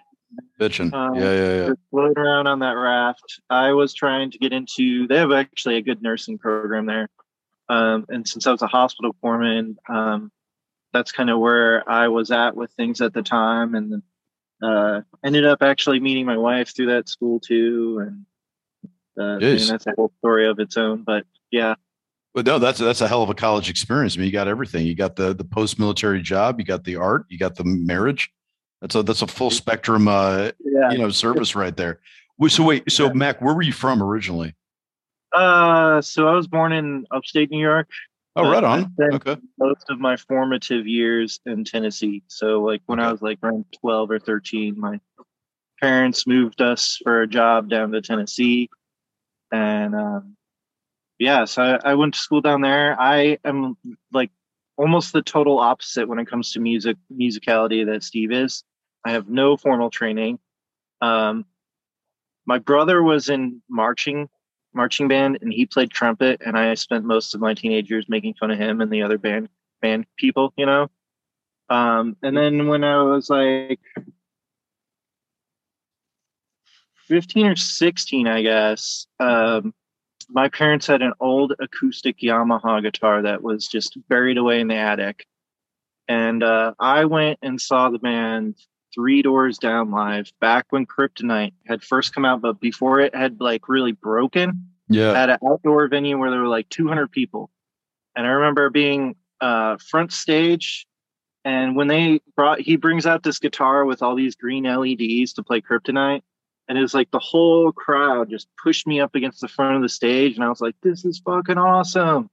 bitching. 0.58 0.94
Um, 0.94 1.14
yeah, 1.16 1.22
yeah, 1.22 1.56
yeah. 1.56 1.66
just 1.68 1.80
floating 1.90 2.18
around 2.18 2.46
on 2.46 2.60
that 2.60 2.72
raft. 2.72 3.40
I 3.50 3.72
was 3.72 3.92
trying 3.92 4.30
to 4.30 4.38
get 4.38 4.52
into. 4.52 5.06
They 5.06 5.16
have 5.16 5.32
actually 5.32 5.76
a 5.76 5.82
good 5.82 6.00
nursing 6.00 6.38
program 6.38 6.86
there, 6.86 7.08
um, 7.68 8.06
and 8.08 8.26
since 8.26 8.46
I 8.46 8.52
was 8.52 8.62
a 8.62 8.66
hospital 8.66 9.14
corpsman, 9.22 9.76
um, 9.88 10.30
that's 10.96 11.12
kind 11.12 11.28
of 11.28 11.38
where 11.38 11.88
I 11.88 12.08
was 12.08 12.30
at 12.30 12.56
with 12.56 12.72
things 12.72 13.00
at 13.02 13.12
the 13.12 13.22
time, 13.22 13.74
and 13.74 14.02
uh, 14.62 15.02
ended 15.22 15.44
up 15.44 15.62
actually 15.62 16.00
meeting 16.00 16.24
my 16.24 16.38
wife 16.38 16.74
through 16.74 16.86
that 16.86 17.08
school 17.08 17.38
too, 17.38 18.02
and 18.06 18.26
uh, 19.20 19.38
that's 19.38 19.86
a 19.86 19.92
whole 19.96 20.12
story 20.18 20.48
of 20.48 20.58
its 20.58 20.76
own. 20.76 21.02
But 21.02 21.24
yeah, 21.50 21.74
But 22.34 22.46
no, 22.46 22.58
that's 22.58 22.78
that's 22.78 23.02
a 23.02 23.08
hell 23.08 23.22
of 23.22 23.28
a 23.28 23.34
college 23.34 23.68
experience. 23.68 24.16
I 24.16 24.18
mean, 24.18 24.26
you 24.26 24.32
got 24.32 24.48
everything. 24.48 24.86
You 24.86 24.94
got 24.94 25.16
the 25.16 25.34
the 25.34 25.44
post 25.44 25.78
military 25.78 26.22
job. 26.22 26.58
You 26.58 26.64
got 26.64 26.84
the 26.84 26.96
art. 26.96 27.26
You 27.28 27.38
got 27.38 27.56
the 27.56 27.64
marriage. 27.64 28.30
That's 28.80 28.94
a 28.94 29.02
that's 29.02 29.22
a 29.22 29.26
full 29.26 29.50
spectrum. 29.50 30.08
Uh, 30.08 30.52
yeah. 30.60 30.92
you 30.92 30.98
know, 30.98 31.10
service 31.10 31.54
right 31.54 31.76
there. 31.76 32.00
So 32.48 32.64
wait, 32.64 32.90
so 32.90 33.12
Mac, 33.12 33.40
where 33.40 33.54
were 33.54 33.62
you 33.62 33.72
from 33.72 34.02
originally? 34.02 34.54
Uh, 35.32 36.00
so 36.00 36.28
I 36.28 36.32
was 36.32 36.46
born 36.46 36.72
in 36.72 37.06
upstate 37.10 37.50
New 37.50 37.60
York. 37.60 37.88
Oh, 38.36 38.50
right 38.50 38.62
on. 38.62 38.94
Okay. 39.00 39.36
most 39.58 39.86
of 39.88 39.98
my 39.98 40.16
formative 40.16 40.86
years 40.86 41.40
in 41.46 41.64
Tennessee. 41.64 42.22
So 42.26 42.60
like 42.60 42.82
when 42.84 43.00
I 43.00 43.10
was 43.10 43.22
like 43.22 43.38
around 43.42 43.64
12 43.80 44.10
or 44.10 44.18
13, 44.18 44.78
my 44.78 45.00
parents 45.80 46.26
moved 46.26 46.60
us 46.60 46.98
for 47.02 47.22
a 47.22 47.26
job 47.26 47.70
down 47.70 47.92
to 47.92 48.02
Tennessee. 48.02 48.68
And 49.50 49.94
um, 49.94 50.36
yeah, 51.18 51.46
so 51.46 51.62
I, 51.62 51.92
I 51.92 51.94
went 51.94 52.12
to 52.12 52.20
school 52.20 52.42
down 52.42 52.60
there. 52.60 53.00
I 53.00 53.38
am 53.42 53.76
like 54.12 54.30
almost 54.76 55.14
the 55.14 55.22
total 55.22 55.58
opposite 55.58 56.06
when 56.06 56.18
it 56.18 56.28
comes 56.28 56.52
to 56.52 56.60
music 56.60 56.98
musicality 57.10 57.86
that 57.86 58.02
Steve 58.02 58.32
is. 58.32 58.64
I 59.06 59.12
have 59.12 59.28
no 59.28 59.56
formal 59.56 59.88
training. 59.88 60.38
Um, 61.00 61.46
my 62.44 62.58
brother 62.58 63.02
was 63.02 63.30
in 63.30 63.62
marching 63.70 64.28
marching 64.76 65.08
band 65.08 65.38
and 65.40 65.52
he 65.52 65.66
played 65.66 65.90
trumpet 65.90 66.42
and 66.44 66.56
I 66.56 66.74
spent 66.74 67.04
most 67.04 67.34
of 67.34 67.40
my 67.40 67.54
teenage 67.54 67.90
years 67.90 68.06
making 68.08 68.34
fun 68.34 68.50
of 68.50 68.58
him 68.58 68.80
and 68.80 68.90
the 68.92 69.02
other 69.02 69.18
band 69.18 69.48
band 69.80 70.06
people, 70.16 70.52
you 70.56 70.66
know. 70.66 70.88
Um, 71.68 72.16
and 72.22 72.36
then 72.36 72.68
when 72.68 72.84
I 72.84 73.02
was 73.02 73.28
like 73.28 73.80
15 77.08 77.46
or 77.46 77.56
16, 77.56 78.28
I 78.28 78.42
guess, 78.42 79.06
um, 79.18 79.74
my 80.28 80.48
parents 80.48 80.86
had 80.86 81.02
an 81.02 81.12
old 81.20 81.54
acoustic 81.58 82.18
Yamaha 82.18 82.82
guitar 82.82 83.22
that 83.22 83.42
was 83.42 83.66
just 83.66 83.96
buried 84.08 84.38
away 84.38 84.60
in 84.60 84.68
the 84.68 84.74
attic. 84.74 85.26
And 86.08 86.42
uh, 86.42 86.74
I 86.78 87.04
went 87.04 87.38
and 87.42 87.60
saw 87.60 87.90
the 87.90 87.98
band 87.98 88.56
Three 88.96 89.20
Doors 89.22 89.58
Down 89.58 89.90
live 89.90 90.32
back 90.40 90.66
when 90.70 90.86
Kryptonite 90.86 91.52
had 91.66 91.84
first 91.84 92.14
come 92.14 92.24
out, 92.24 92.40
but 92.40 92.58
before 92.60 92.98
it 92.98 93.14
had 93.14 93.40
like 93.40 93.68
really 93.68 93.92
broken 93.92 94.70
Yeah. 94.88 95.12
at 95.12 95.28
an 95.30 95.38
outdoor 95.46 95.86
venue 95.88 96.18
where 96.18 96.30
there 96.30 96.40
were 96.40 96.48
like 96.48 96.68
200 96.70 97.12
people. 97.12 97.50
And 98.16 98.26
I 98.26 98.30
remember 98.30 98.70
being 98.70 99.14
uh, 99.42 99.76
front 99.76 100.12
stage. 100.12 100.86
And 101.44 101.76
when 101.76 101.88
they 101.88 102.20
brought, 102.34 102.60
he 102.60 102.76
brings 102.76 103.06
out 103.06 103.22
this 103.22 103.38
guitar 103.38 103.84
with 103.84 104.02
all 104.02 104.16
these 104.16 104.34
green 104.34 104.64
LEDs 104.64 105.34
to 105.34 105.42
play 105.44 105.60
Kryptonite. 105.60 106.22
And 106.66 106.76
it 106.78 106.80
was 106.80 106.94
like 106.94 107.10
the 107.10 107.18
whole 107.20 107.70
crowd 107.72 108.30
just 108.30 108.48
pushed 108.60 108.86
me 108.86 108.98
up 109.00 109.14
against 109.14 109.42
the 109.42 109.46
front 109.48 109.76
of 109.76 109.82
the 109.82 109.88
stage. 109.90 110.34
And 110.36 110.42
I 110.42 110.48
was 110.48 110.60
like, 110.62 110.74
this 110.82 111.04
is 111.04 111.20
fucking 111.20 111.58
awesome. 111.58 112.30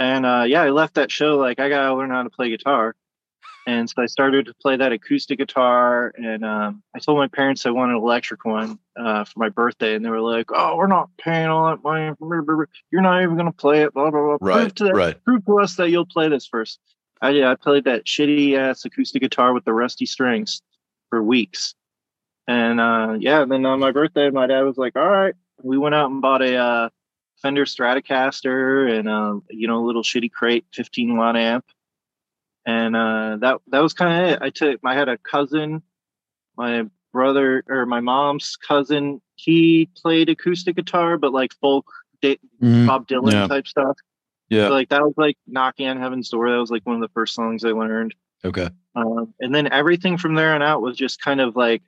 And 0.00 0.26
uh, 0.26 0.44
yeah, 0.46 0.62
I 0.62 0.70
left 0.70 0.94
that 0.94 1.10
show 1.12 1.38
like, 1.38 1.58
I 1.60 1.68
got 1.68 1.86
to 1.88 1.94
learn 1.94 2.10
how 2.10 2.24
to 2.24 2.30
play 2.30 2.50
guitar. 2.50 2.94
And 3.68 3.90
so 3.90 4.00
I 4.00 4.06
started 4.06 4.46
to 4.46 4.54
play 4.54 4.76
that 4.78 4.92
acoustic 4.92 5.38
guitar. 5.38 6.10
And 6.16 6.42
um, 6.42 6.82
I 6.96 7.00
told 7.00 7.18
my 7.18 7.28
parents 7.28 7.66
I 7.66 7.70
wanted 7.70 7.96
an 7.96 8.02
electric 8.02 8.46
one 8.46 8.78
uh, 8.98 9.24
for 9.24 9.34
my 9.40 9.50
birthday. 9.50 9.94
And 9.94 10.02
they 10.02 10.08
were 10.08 10.22
like, 10.22 10.46
oh, 10.54 10.74
we're 10.76 10.86
not 10.86 11.10
paying 11.18 11.48
all 11.48 11.68
that 11.68 11.82
money. 11.82 12.10
You're 12.90 13.02
not 13.02 13.22
even 13.22 13.34
going 13.36 13.44
to 13.44 13.52
play 13.52 13.82
it. 13.82 13.92
Blah, 13.92 14.10
blah, 14.10 14.22
blah. 14.22 14.36
Right. 14.40 14.60
Prove 14.62 14.74
to, 14.76 14.84
that, 14.84 14.94
Right. 14.94 15.22
prove 15.22 15.44
to 15.44 15.60
us 15.60 15.76
that 15.76 15.90
you'll 15.90 16.06
play 16.06 16.30
this 16.30 16.46
first. 16.46 16.80
I 17.20 17.32
did. 17.32 17.44
I 17.44 17.56
played 17.56 17.84
that 17.84 18.06
shitty 18.06 18.56
ass 18.56 18.86
acoustic 18.86 19.20
guitar 19.20 19.52
with 19.52 19.66
the 19.66 19.74
rusty 19.74 20.06
strings 20.06 20.62
for 21.10 21.22
weeks. 21.22 21.74
And 22.46 22.80
uh, 22.80 23.16
yeah, 23.20 23.44
then 23.44 23.66
on 23.66 23.80
my 23.80 23.90
birthday, 23.90 24.30
my 24.30 24.46
dad 24.46 24.62
was 24.62 24.78
like, 24.78 24.96
all 24.96 25.06
right. 25.06 25.34
We 25.62 25.76
went 25.76 25.94
out 25.94 26.10
and 26.10 26.22
bought 26.22 26.40
a 26.40 26.56
uh, 26.56 26.88
Fender 27.42 27.66
Stratocaster 27.66 28.98
and 28.98 29.10
uh, 29.10 29.40
you 29.50 29.68
know, 29.68 29.84
a 29.84 29.84
little 29.84 30.02
shitty 30.02 30.32
Crate 30.32 30.64
15 30.72 31.18
watt 31.18 31.36
amp. 31.36 31.66
And 32.68 32.94
uh, 32.94 33.38
that 33.40 33.60
that 33.68 33.80
was 33.82 33.94
kind 33.94 34.12
of 34.26 34.30
it. 34.34 34.38
I 34.42 34.50
took 34.50 34.78
I 34.84 34.94
had 34.94 35.08
a 35.08 35.16
cousin, 35.16 35.82
my 36.58 36.84
brother 37.14 37.64
or 37.66 37.86
my 37.86 38.00
mom's 38.00 38.56
cousin, 38.56 39.22
he 39.36 39.88
played 39.96 40.28
acoustic 40.28 40.76
guitar, 40.76 41.16
but 41.16 41.32
like 41.32 41.54
folk 41.62 41.86
da- 42.20 42.38
Mhm. 42.62 42.86
Bob 42.86 43.08
Dylan 43.08 43.32
Yeah. 43.32 43.46
type 43.46 43.66
stuff. 43.66 43.96
Yeah. 44.50 44.68
So, 44.68 44.74
like 44.74 44.90
that 44.90 45.02
was 45.02 45.14
like 45.16 45.38
knocking 45.46 45.88
on 45.88 45.98
heaven's 45.98 46.28
door. 46.28 46.50
That 46.50 46.58
was 46.58 46.70
like 46.70 46.84
one 46.84 46.96
of 46.96 47.00
the 47.00 47.08
first 47.14 47.34
songs 47.34 47.64
I 47.64 47.70
learned. 47.70 48.14
Okay. 48.44 48.68
Um, 48.94 49.32
and 49.40 49.54
then 49.54 49.72
everything 49.72 50.18
from 50.18 50.34
there 50.34 50.54
on 50.54 50.60
out 50.60 50.82
was 50.82 50.94
just 50.94 51.22
kind 51.22 51.40
of 51.40 51.56
like 51.56 51.82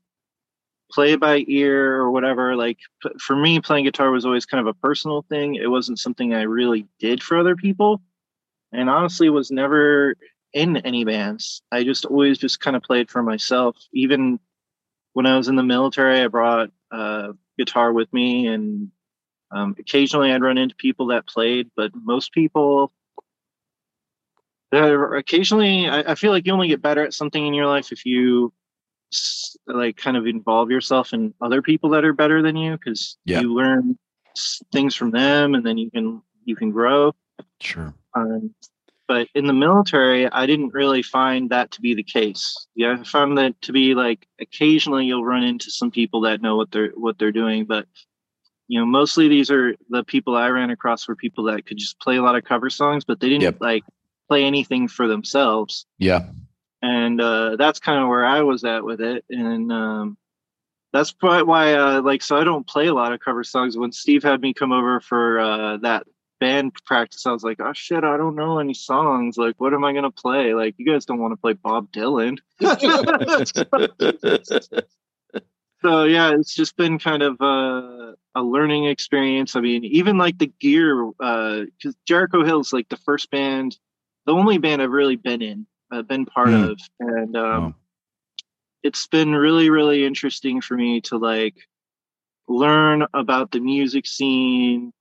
play 0.91 1.15
by 1.17 1.45
ear 1.47 1.97
or 1.97 2.11
whatever. 2.11 2.57
Like 2.57 2.79
p- 3.03 3.11
for 3.19 3.37
me, 3.37 3.61
playing 3.61 3.85
guitar 3.85 4.11
was 4.11 4.25
always 4.25 4.47
kind 4.47 4.67
of 4.67 4.67
a 4.67 4.79
personal 4.81 5.27
thing. 5.29 5.57
It 5.57 5.69
wasn't 5.71 5.99
something 5.99 6.33
I 6.33 6.43
really 6.43 6.87
did 6.99 7.23
for 7.23 7.37
other 7.37 7.55
people, 7.55 8.01
and 8.73 8.89
honestly, 8.89 9.29
was 9.29 9.51
never 9.51 10.17
in 10.53 10.77
any 10.79 11.05
bands. 11.05 11.63
I 11.71 11.85
just 11.85 12.05
always 12.05 12.39
just 12.39 12.61
kind 12.61 12.77
of 12.77 12.83
played 12.83 13.11
for 13.11 13.23
myself. 13.23 13.77
Even 13.93 14.41
when 15.13 15.27
I 15.27 15.37
was 15.37 15.49
in 15.49 15.57
the 15.57 15.63
military, 15.63 16.21
I 16.21 16.29
brought 16.29 16.71
a 16.91 17.35
guitar 17.59 17.93
with 17.93 18.13
me, 18.13 18.47
and 18.47 18.91
um, 19.51 19.75
occasionally 19.79 20.33
I'd 20.33 20.43
run 20.43 20.59
into 20.59 20.75
people 20.77 21.07
that 21.09 21.27
played, 21.27 21.71
but 21.77 21.93
most 21.95 22.33
people 22.33 22.93
uh, 24.73 25.17
occasionally 25.17 25.89
I, 25.89 26.13
I 26.13 26.15
feel 26.15 26.31
like 26.31 26.47
you 26.47 26.53
only 26.53 26.69
get 26.69 26.81
better 26.83 27.03
at 27.05 27.13
something 27.13 27.45
in 27.45 27.55
your 27.55 27.67
life 27.67 27.91
if 27.91 28.07
you 28.07 28.53
like 29.67 29.97
kind 29.97 30.17
of 30.17 30.27
involve 30.29 30.71
yourself 30.71 31.13
in 31.13 31.35
other 31.41 31.61
people 31.63 31.91
that 31.91 32.05
are 32.05 32.13
better 32.13 32.41
than 32.43 32.55
you 32.57 32.73
because 32.77 33.17
Yeah. 33.25 33.41
you 33.41 33.53
learn 33.53 33.99
things 34.73 34.95
from 34.95 35.11
them 35.11 35.57
and 35.57 35.67
then 35.67 35.77
you 35.77 35.91
can 35.91 36.23
you 36.45 36.55
can 36.55 36.71
grow 36.71 37.13
Sure. 37.61 37.93
um, 38.15 38.55
but 39.11 39.27
in 39.35 39.47
the 39.49 39.53
military 39.67 40.23
i 40.41 40.47
didn't 40.47 40.73
really 40.81 41.03
find 41.03 41.51
that 41.51 41.69
to 41.73 41.81
be 41.81 41.93
the 41.95 42.03
case 42.19 42.43
yeah 42.77 42.97
i 43.01 43.05
found 43.05 43.37
that 43.37 43.53
to 43.61 43.73
be 43.73 43.87
like 44.05 44.21
occasionally 44.41 45.05
you'll 45.07 45.25
run 45.35 45.43
into 45.43 45.69
some 45.71 45.91
people 45.91 46.21
that 46.21 46.41
know 46.41 46.55
what 46.57 46.71
they're 46.71 46.93
what 47.05 47.19
they're 47.19 47.33
doing 47.43 47.65
but 47.65 47.85
you 48.69 48.79
know 48.79 48.87
mostly 48.87 49.27
these 49.29 49.51
are 49.51 49.75
the 49.89 50.05
people 50.05 50.37
i 50.37 50.49
ran 50.49 50.71
across 50.71 51.09
were 51.09 51.17
people 51.17 51.43
that 51.45 51.67
could 51.67 51.77
just 51.85 51.99
play 51.99 52.17
a 52.19 52.23
lot 52.23 52.37
of 52.37 52.45
cover 52.45 52.71
songs 52.71 53.05
but 53.05 53.19
they 53.21 53.29
didn't 53.29 53.43
Yep. 53.43 53.57
like 53.61 53.85
play 54.29 54.45
anything 54.45 54.87
for 54.87 55.09
themselves 55.09 55.87
Yeah. 55.99 56.23
and 56.83 57.21
uh, 57.21 57.57
that's 57.57 57.81
kind 57.81 58.01
of 58.03 58.09
where 58.09 58.25
I 58.25 58.41
was 58.43 58.63
at 58.65 58.85
with 58.85 59.01
it, 59.01 59.25
and 59.29 59.71
um, 59.73 60.17
that's 60.93 61.13
probably 61.13 61.43
why, 61.43 61.75
uh, 61.75 62.01
like, 62.03 62.23
so 62.23 62.37
I 62.41 62.45
don't 62.45 62.67
play 62.67 62.87
a 62.87 62.95
lot 62.95 63.13
of 63.13 63.21
cover 63.21 63.45
songs. 63.45 63.77
When 63.77 63.93
Steve 63.93 64.23
had 64.23 64.41
me 64.41 64.55
come 64.55 64.73
over 64.73 65.01
for 65.01 65.39
uh, 65.41 65.77
that 65.79 66.07
band 66.41 66.73
practice, 66.87 67.27
I 67.27 67.33
was 67.33 67.45
like, 67.45 67.61
oh 67.61 67.73
shit, 67.75 68.03
I 68.03 68.17
don't 68.17 68.35
know 68.35 68.59
any 68.59 68.75
songs. 68.75 69.37
Like, 69.37 69.61
what 69.61 69.75
am 69.75 69.85
I 69.85 69.93
gonna 69.93 70.11
play? 70.11 70.55
Like, 70.55 70.75
you 70.79 70.91
guys 70.91 71.05
don't 71.05 71.21
want 71.21 71.33
to 71.33 71.37
play 71.37 71.53
Bob 71.53 71.93
Dylan. 71.93 72.39
so 75.83 76.05
yeah, 76.05 76.33
it's 76.35 76.55
just 76.55 76.77
been 76.77 76.99
kind 76.99 77.23
of 77.23 77.41
uh, 77.41 78.13
a 78.35 78.43
learning 78.43 78.87
experience. 78.87 79.57
I 79.57 79.61
mean, 79.61 79.85
even 79.85 80.19
like 80.19 80.39
the 80.39 80.53
gear, 80.61 81.07
because 81.19 81.95
Jericho 82.07 82.45
Hill's 82.45 82.73
like 82.73 82.89
the 82.89 82.97
first 82.97 83.31
band, 83.31 83.79
the 84.27 84.33
only 84.33 84.59
band 84.59 84.83
I've 84.83 84.91
really 84.91 85.17
been 85.17 85.43
in, 85.43 85.67
uh, 85.93 86.03
been 86.03 86.27
part 86.27 86.49
Hmm. 86.49 86.55
of, 86.55 86.81
and 87.01 87.37
um, 87.37 87.63
Wow. 87.63 87.75
it's 88.83 89.07
been 89.07 89.33
really, 89.33 89.71
really 89.71 90.05
interesting 90.05 90.61
for 90.61 90.77
me 90.77 91.01
to 91.03 91.19
like 91.19 91.55
learn 92.49 93.07
about 93.15 93.51
the 93.53 93.61
music 93.61 94.07
scene 94.07 94.93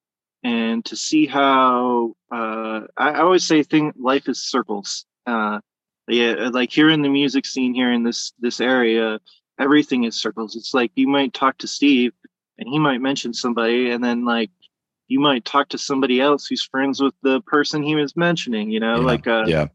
and 0.44 0.84
to 0.86 0.96
see 0.96 1.26
how 1.26 2.16
uh, 2.32 2.82
I, 2.98 3.10
I 3.10 3.20
always 3.22 3.46
say 3.46 3.64
thing 3.64 3.94
life 3.98 4.28
is 4.30 4.40
circles. 4.40 5.06
Uh, 5.26 5.60
yeah, 6.08 6.50
like 6.52 6.72
here 6.72 6.90
in 6.90 7.02
the 7.02 7.10
music 7.10 7.46
scene 7.46 7.74
here 7.74 7.92
in 7.92 8.04
this 8.04 8.34
this 8.40 8.60
area, 8.60 9.20
everything 9.60 10.06
is 10.06 10.16
circles. 10.20 10.56
It's 10.56 10.74
like 10.74 10.92
you 10.96 11.08
might 11.08 11.34
talk 11.34 11.58
to 11.60 11.68
Steve 11.68 12.14
and 12.58 12.68
he 12.68 12.80
might 12.80 13.00
mention 13.02 13.34
somebody, 13.34 13.92
and 13.92 14.04
then 14.04 14.26
like 14.26 14.50
you 15.08 15.20
might 15.20 15.46
talk 15.46 15.70
to 15.70 15.78
somebody 15.78 16.22
else 16.22 16.48
who's 16.48 16.64
friends 16.64 17.02
with 17.02 17.14
the 17.22 17.42
person 17.42 17.84
he 17.84 17.96
was 17.96 18.16
mentioning. 18.16 18.72
You 18.72 18.80
know, 18.80 18.98
Yeah. 19.02 19.06
like 19.06 19.28
uh, 19.28 19.44
yeah. 19.48 19.66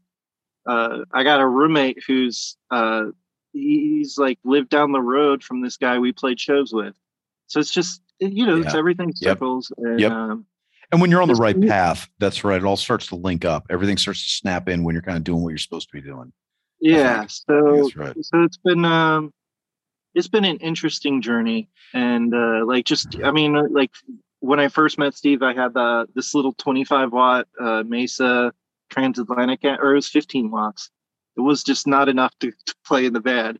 uh, 0.65 0.99
I 1.13 1.23
got 1.23 1.39
a 1.41 1.47
roommate 1.47 2.03
who's 2.05 2.57
uh, 2.71 3.05
he's 3.53 4.17
like 4.17 4.39
lived 4.43 4.69
down 4.69 4.91
the 4.91 5.01
road 5.01 5.43
from 5.43 5.61
this 5.61 5.77
guy 5.77 5.99
we 5.99 6.11
played 6.11 6.39
shows 6.39 6.73
with. 6.73 6.95
So 7.47 7.59
it's 7.59 7.71
just 7.71 8.01
you 8.19 8.45
know 8.45 8.57
it's 8.57 8.73
Yeah. 8.73 8.79
everything 8.79 9.13
Yep. 9.19 9.33
circles 9.37 9.71
and 9.77 9.99
Yep. 9.99 10.11
um, 10.11 10.45
And 10.91 11.01
when 11.01 11.09
you're 11.11 11.21
on 11.21 11.27
the 11.27 11.35
right 11.35 11.59
path, 11.59 12.07
that's 12.19 12.43
right. 12.43 12.57
It 12.57 12.65
all 12.65 12.77
starts 12.77 13.07
to 13.07 13.15
link 13.15 13.45
up. 13.45 13.65
Everything 13.69 13.97
starts 13.97 14.23
to 14.23 14.29
snap 14.29 14.69
in 14.69 14.83
when 14.83 14.93
you're 14.93 15.01
kind 15.01 15.17
of 15.17 15.23
doing 15.23 15.41
what 15.43 15.49
you're 15.49 15.57
supposed 15.57 15.89
to 15.89 15.93
be 15.93 16.01
doing. 16.01 16.31
Yeah. 16.79 17.25
So, 17.27 17.89
right. 17.95 18.15
so 18.21 18.43
it's 18.43 18.57
been, 18.57 18.85
um, 18.85 19.33
it's 20.13 20.27
been 20.27 20.45
an 20.45 20.57
interesting 20.57 21.21
journey. 21.21 21.69
And, 21.93 22.33
uh, 22.33 22.65
like, 22.65 22.85
just, 22.85 23.15
I 23.23 23.31
mean, 23.31 23.55
uh, 23.55 23.63
like 23.69 23.91
when 24.39 24.59
I 24.59 24.67
first 24.67 24.97
met 24.97 25.15
Steve, 25.15 25.41
I 25.41 25.53
had 25.53 25.75
uh, 25.75 26.05
this 26.13 26.35
little 26.35 26.53
25 26.53 27.11
watt, 27.11 27.47
uh, 27.59 27.83
Mesa 27.83 28.53
transatlantic, 28.89 29.63
or 29.63 29.91
it 29.91 29.95
was 29.95 30.07
15 30.09 30.51
watts. 30.51 30.89
It 31.37 31.41
was 31.41 31.63
just 31.63 31.87
not 31.87 32.07
enough 32.07 32.37
to, 32.39 32.51
to 32.51 32.75
play 32.85 33.05
in 33.05 33.13
the 33.13 33.19
band. 33.19 33.59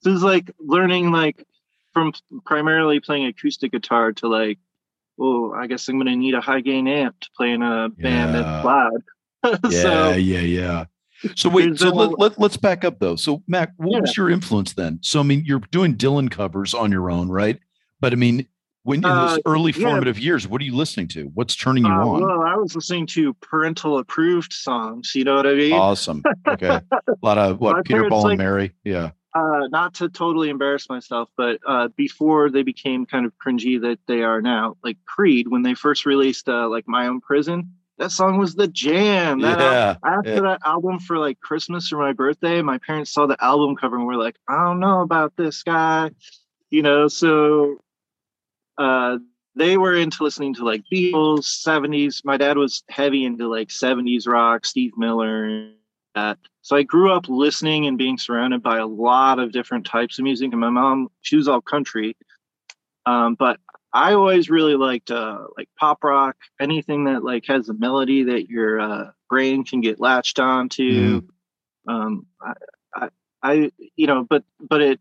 So 0.00 0.10
it 0.10 0.12
was 0.12 0.22
like 0.22 0.50
learning, 0.60 1.10
like, 1.10 1.44
from 1.92 2.12
primarily 2.44 3.00
playing 3.00 3.26
acoustic 3.26 3.72
guitar 3.72 4.12
to 4.12 4.28
like 4.28 4.58
well, 5.18 5.52
I 5.54 5.66
guess 5.66 5.88
I'm 5.88 5.96
going 5.96 6.06
to 6.06 6.16
need 6.16 6.34
a 6.34 6.40
high 6.40 6.60
gain 6.60 6.86
amp 6.86 7.18
to 7.20 7.28
play 7.36 7.50
in 7.50 7.60
a 7.60 7.88
band 7.88 8.34
yeah. 8.34 8.40
that's 8.40 8.64
loud. 8.64 9.02
yeah, 9.70 9.70
so, 9.82 10.10
yeah, 10.12 10.40
yeah. 10.40 10.84
So 11.34 11.48
wait, 11.48 11.76
so 11.78 11.88
let, 11.90 12.16
let, 12.18 12.38
let's 12.38 12.56
back 12.56 12.84
up 12.84 13.00
though. 13.00 13.16
So 13.16 13.42
Mac, 13.48 13.72
what 13.76 13.90
yeah. 13.92 14.00
was 14.00 14.16
your 14.16 14.30
influence 14.30 14.74
then? 14.74 15.00
So 15.02 15.18
I 15.18 15.24
mean, 15.24 15.42
you're 15.44 15.58
doing 15.58 15.96
Dylan 15.96 16.30
covers 16.30 16.74
on 16.74 16.92
your 16.92 17.10
own, 17.10 17.28
right? 17.28 17.58
But 17.98 18.12
I 18.12 18.16
mean, 18.16 18.46
when 18.84 18.98
in 18.98 19.02
those 19.02 19.38
uh, 19.38 19.42
early 19.44 19.72
formative 19.72 20.20
years, 20.20 20.46
what 20.46 20.62
are 20.62 20.64
you 20.64 20.76
listening 20.76 21.08
to? 21.08 21.24
What's 21.34 21.56
turning 21.56 21.84
you 21.84 21.90
uh, 21.90 22.06
on? 22.06 22.20
Well, 22.22 22.42
I 22.42 22.54
was 22.54 22.76
listening 22.76 23.08
to 23.08 23.34
parental 23.34 23.98
approved 23.98 24.52
songs. 24.52 25.12
You 25.16 25.24
know 25.24 25.34
what 25.34 25.46
I 25.48 25.54
mean? 25.54 25.72
Awesome. 25.72 26.22
Okay. 26.46 26.68
a 26.68 26.82
lot 27.20 27.36
of 27.36 27.58
what 27.58 27.84
Peter 27.84 28.08
Paul 28.08 28.22
like, 28.22 28.30
and 28.32 28.38
Mary. 28.38 28.72
Yeah 28.84 29.10
uh, 29.34 29.68
not 29.70 29.94
to 29.94 30.08
totally 30.08 30.48
embarrass 30.48 30.88
myself, 30.88 31.28
but 31.36 31.60
uh, 31.66 31.88
before 31.96 32.50
they 32.50 32.62
became 32.62 33.06
kind 33.06 33.26
of 33.26 33.32
cringy 33.38 33.80
that 33.80 33.98
they 34.06 34.22
are 34.22 34.40
now, 34.40 34.76
like 34.82 34.96
Creed, 35.04 35.48
when 35.48 35.62
they 35.62 35.74
first 35.74 36.06
released 36.06 36.48
uh, 36.48 36.68
like 36.68 36.88
My 36.88 37.06
Own 37.06 37.20
Prison, 37.20 37.70
that 37.98 38.10
song 38.10 38.38
was 38.38 38.54
the 38.54 38.68
jam. 38.68 39.40
That 39.40 39.58
yeah, 39.58 39.96
after 40.04 40.34
yeah. 40.34 40.40
that 40.40 40.60
album 40.64 40.98
for 40.98 41.18
like 41.18 41.40
Christmas 41.40 41.92
or 41.92 41.98
my 41.98 42.12
birthday, 42.12 42.62
my 42.62 42.78
parents 42.78 43.12
saw 43.12 43.26
the 43.26 43.42
album 43.44 43.76
cover 43.76 43.96
and 43.96 44.06
were 44.06 44.16
like, 44.16 44.36
I 44.48 44.64
don't 44.64 44.80
know 44.80 45.00
about 45.00 45.36
this 45.36 45.62
guy, 45.62 46.10
you 46.70 46.82
know. 46.82 47.08
So 47.08 47.78
uh, 48.78 49.18
they 49.56 49.76
were 49.76 49.94
into 49.94 50.22
listening 50.22 50.54
to 50.54 50.64
like 50.64 50.84
Beatles, 50.92 51.64
70s. 51.66 52.24
My 52.24 52.36
dad 52.36 52.56
was 52.56 52.84
heavy 52.88 53.24
into 53.24 53.48
like 53.48 53.68
70s 53.68 54.26
rock, 54.26 54.64
Steve 54.64 54.92
Miller, 54.96 55.70
that. 56.14 56.38
So 56.68 56.76
I 56.76 56.82
grew 56.82 57.10
up 57.10 57.30
listening 57.30 57.86
and 57.86 57.96
being 57.96 58.18
surrounded 58.18 58.62
by 58.62 58.76
a 58.76 58.86
lot 58.86 59.38
of 59.38 59.52
different 59.52 59.86
types 59.86 60.18
of 60.18 60.24
music. 60.24 60.52
And 60.52 60.60
my 60.60 60.68
mom, 60.68 61.08
she 61.22 61.34
was 61.34 61.48
all 61.48 61.62
country. 61.62 62.14
Um, 63.06 63.36
but 63.36 63.58
I 63.94 64.12
always 64.12 64.50
really 64.50 64.74
liked 64.74 65.10
uh, 65.10 65.46
like 65.56 65.70
pop 65.80 66.04
rock, 66.04 66.36
anything 66.60 67.04
that 67.04 67.24
like 67.24 67.46
has 67.46 67.70
a 67.70 67.72
melody 67.72 68.24
that 68.24 68.50
your 68.50 68.80
uh, 68.80 69.10
brain 69.30 69.64
can 69.64 69.80
get 69.80 69.98
latched 69.98 70.38
onto. 70.40 71.22
Mm. 71.22 71.28
Um, 71.88 72.26
I, 72.38 72.52
I, 72.94 73.08
I, 73.42 73.72
you 73.96 74.06
know, 74.06 74.26
but 74.28 74.44
but 74.60 74.82
it 74.82 75.00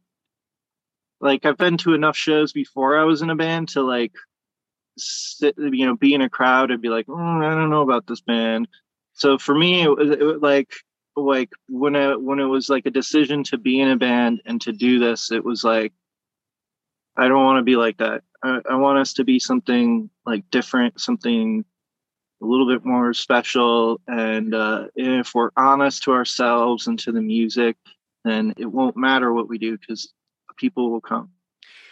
like 1.19 1.45
I've 1.45 1.57
been 1.57 1.75
to 1.79 1.95
enough 1.95 2.15
shows 2.15 2.53
before 2.53 2.97
I 2.97 3.03
was 3.03 3.21
in 3.21 3.29
a 3.29 3.35
band 3.35 3.67
to 3.69 3.81
like 3.81 4.13
sit, 4.97 5.55
you 5.57 5.85
know, 5.85 5.97
be 5.97 6.13
in 6.13 6.21
a 6.21 6.29
crowd 6.29 6.71
and 6.71 6.81
be 6.81 6.87
like, 6.87 7.07
mm, 7.07 7.45
I 7.45 7.55
don't 7.55 7.69
know 7.69 7.81
about 7.81 8.07
this 8.07 8.21
band. 8.21 8.69
So 9.15 9.37
for 9.37 9.53
me, 9.53 9.81
it 9.81 9.89
was, 9.89 10.11
it 10.11 10.23
was 10.23 10.41
like 10.41 10.71
like 11.25 11.49
when 11.67 11.95
it 11.95 12.21
when 12.21 12.39
it 12.39 12.45
was 12.45 12.69
like 12.69 12.85
a 12.85 12.91
decision 12.91 13.43
to 13.45 13.57
be 13.57 13.79
in 13.79 13.89
a 13.89 13.97
band 13.97 14.41
and 14.45 14.61
to 14.61 14.71
do 14.71 14.99
this, 14.99 15.31
it 15.31 15.43
was 15.43 15.63
like 15.63 15.93
I 17.15 17.27
don't 17.27 17.43
want 17.43 17.59
to 17.59 17.63
be 17.63 17.75
like 17.75 17.97
that. 17.97 18.23
I, 18.43 18.59
I 18.69 18.75
want 18.75 18.99
us 18.99 19.13
to 19.13 19.23
be 19.23 19.39
something 19.39 20.09
like 20.25 20.43
different, 20.51 20.99
something 21.01 21.65
a 22.41 22.45
little 22.45 22.67
bit 22.67 22.85
more 22.85 23.13
special. 23.13 23.99
And 24.07 24.53
uh, 24.53 24.87
if 24.95 25.33
we're 25.33 25.49
honest 25.57 26.03
to 26.03 26.11
ourselves 26.11 26.85
and 26.85 26.99
to 26.99 27.11
the 27.11 27.21
music, 27.21 27.77
then 28.23 28.53
it 28.57 28.67
won't 28.67 28.95
matter 28.95 29.33
what 29.33 29.49
we 29.49 29.57
do 29.57 29.77
because 29.77 30.13
people 30.57 30.91
will 30.91 31.01
come. 31.01 31.31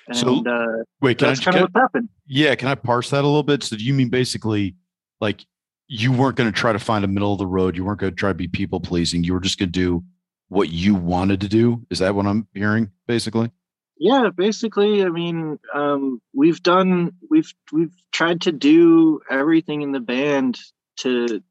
And, 0.07 0.17
so 0.17 0.43
uh, 0.45 0.83
wait, 1.01 1.17
can 1.17 1.29
that's 1.29 1.41
I, 1.41 1.43
kind 1.45 1.55
can, 1.55 1.63
of 1.63 1.69
what 1.73 1.81
happened. 1.81 2.09
Yeah, 2.27 2.53
can 2.53 2.67
I 2.67 2.75
parse 2.75 3.09
that 3.09 3.23
a 3.23 3.27
little 3.27 3.41
bit? 3.41 3.63
So 3.63 3.75
do 3.75 3.83
you 3.83 3.93
mean 3.93 4.09
basically 4.09 4.75
like 5.19 5.43
you 5.87 6.11
weren't 6.11 6.35
going 6.35 6.51
to 6.51 6.57
try 6.57 6.73
to 6.73 6.79
find 6.79 7.05
a 7.05 7.07
middle 7.07 7.33
of 7.33 7.39
the 7.39 7.47
road. 7.47 7.75
You 7.75 7.85
weren't 7.85 7.99
going 7.99 8.11
to 8.11 8.17
try 8.17 8.29
to 8.29 8.35
be 8.35 8.47
people 8.47 8.79
pleasing. 8.79 9.23
You 9.23 9.33
were 9.33 9.39
just 9.39 9.59
going 9.59 9.71
to 9.71 9.79
do 9.79 10.03
what 10.49 10.69
you 10.69 10.95
wanted 10.95 11.41
to 11.41 11.47
do. 11.47 11.85
Is 11.89 11.99
that 11.99 12.15
what 12.15 12.25
I'm 12.25 12.47
hearing, 12.53 12.91
basically? 13.07 13.51
Yeah, 13.97 14.29
basically. 14.35 15.03
I 15.03 15.09
mean, 15.09 15.59
um, 15.73 16.21
we've 16.33 16.61
done, 16.61 17.13
we've 17.29 17.53
we've 17.71 17.93
tried 18.11 18.41
to 18.41 18.51
do 18.51 19.21
everything 19.29 19.81
in 19.83 19.91
the 19.91 20.01
band 20.01 20.59
to 20.97 21.41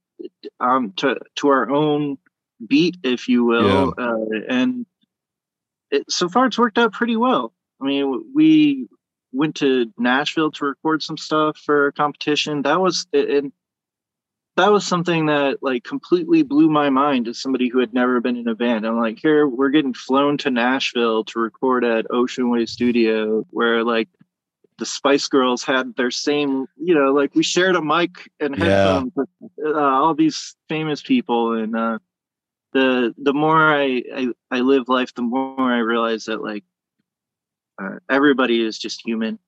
um 0.60 0.92
to 0.96 1.16
to 1.36 1.48
our 1.48 1.70
own 1.70 2.18
beat, 2.66 2.98
if 3.02 3.28
you 3.28 3.44
will, 3.44 3.94
yeah. 3.96 4.04
uh, 4.04 4.40
and 4.48 4.86
it, 5.90 6.10
so 6.10 6.28
far 6.28 6.46
it's 6.46 6.58
worked 6.58 6.78
out 6.78 6.92
pretty 6.92 7.16
well. 7.16 7.52
I 7.80 7.86
mean, 7.86 8.24
we 8.34 8.88
went 9.32 9.56
to 9.56 9.92
Nashville 9.98 10.50
to 10.52 10.64
record 10.66 11.02
some 11.02 11.16
stuff 11.16 11.56
for 11.58 11.88
a 11.88 11.92
competition. 11.92 12.62
That 12.62 12.80
was 12.80 13.06
and 13.12 13.52
that 14.56 14.70
was 14.70 14.86
something 14.86 15.26
that 15.26 15.62
like 15.62 15.82
completely 15.84 16.42
blew 16.42 16.68
my 16.68 16.88
mind 16.90 17.26
as 17.26 17.40
somebody 17.40 17.68
who 17.68 17.80
had 17.80 17.92
never 17.92 18.20
been 18.20 18.36
in 18.36 18.46
a 18.48 18.54
band. 18.54 18.86
I'm 18.86 18.98
like, 18.98 19.18
here 19.20 19.48
we're 19.48 19.70
getting 19.70 19.94
flown 19.94 20.38
to 20.38 20.50
Nashville 20.50 21.24
to 21.24 21.40
record 21.40 21.84
at 21.84 22.06
Ocean 22.10 22.50
Way 22.50 22.66
Studio, 22.66 23.44
where 23.50 23.82
like 23.82 24.08
the 24.78 24.86
Spice 24.86 25.28
Girls 25.28 25.64
had 25.64 25.96
their 25.96 26.10
same, 26.10 26.66
you 26.76 26.94
know, 26.94 27.12
like 27.12 27.34
we 27.34 27.42
shared 27.42 27.76
a 27.76 27.82
mic 27.82 28.30
and 28.40 28.56
headphones 28.56 29.12
yeah. 29.16 29.24
with 29.40 29.76
uh, 29.76 29.78
all 29.78 30.14
these 30.14 30.54
famous 30.68 31.02
people, 31.02 31.52
and 31.52 31.76
uh, 31.76 31.98
the 32.72 33.14
the 33.18 33.34
more 33.34 33.74
I, 33.74 34.02
I, 34.14 34.28
I 34.50 34.60
live 34.60 34.88
life, 34.88 35.14
the 35.14 35.22
more 35.22 35.72
I 35.72 35.78
realize 35.78 36.26
that 36.26 36.42
like 36.42 36.64
uh, 37.82 37.98
everybody 38.08 38.64
is 38.64 38.78
just 38.78 39.04
human, 39.04 39.38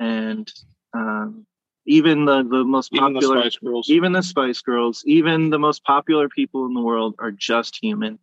and 0.00 0.52
um, 0.92 1.46
even 1.86 2.24
the, 2.24 2.42
the 2.42 2.64
most 2.64 2.92
popular, 2.92 3.38
even 3.38 3.44
the, 3.44 3.50
Spice 3.50 3.58
Girls. 3.58 3.90
even 3.90 4.12
the 4.12 4.22
Spice 4.22 4.60
Girls, 4.60 5.04
even 5.06 5.50
the 5.50 5.58
most 5.58 5.84
popular 5.84 6.28
people 6.28 6.66
in 6.66 6.74
the 6.74 6.82
world 6.82 7.14
are 7.18 7.30
just 7.30 7.78
human, 7.80 8.18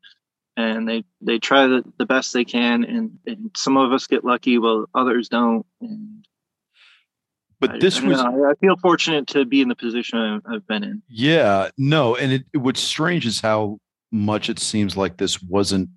and 0.58 0.88
they 0.88 1.04
they 1.22 1.40
try 1.40 1.68
the, 1.68 1.84
the 1.98 2.06
best 2.06 2.34
they 2.34 2.46
can, 2.46 2.84
and, 2.84 3.18
and 3.26 3.52
some 3.56 3.78
of 3.78 3.92
us 3.92 4.06
get 4.06 4.26
lucky, 4.26 4.58
while 4.58 4.86
others 4.94 5.30
don't. 5.30 5.66
And 5.82 6.26
but 7.60 7.80
this 7.80 8.02
I, 8.02 8.08
was 8.08 8.18
know, 8.18 8.50
I 8.50 8.54
feel 8.56 8.76
fortunate 8.78 9.28
to 9.28 9.46
be 9.46 9.62
in 9.62 9.70
the 9.70 9.76
position 9.76 10.20
I've, 10.20 10.42
I've 10.56 10.68
been 10.68 10.84
in. 10.84 11.02
Yeah, 11.08 11.70
no, 11.78 12.16
and 12.16 12.34
it, 12.34 12.44
what's 12.54 12.82
strange 12.82 13.26
is 13.26 13.40
how 13.40 13.80
much 14.12 14.50
it 14.50 14.60
seems 14.60 14.98
like 14.98 15.18
this 15.18 15.42
wasn't 15.42 15.90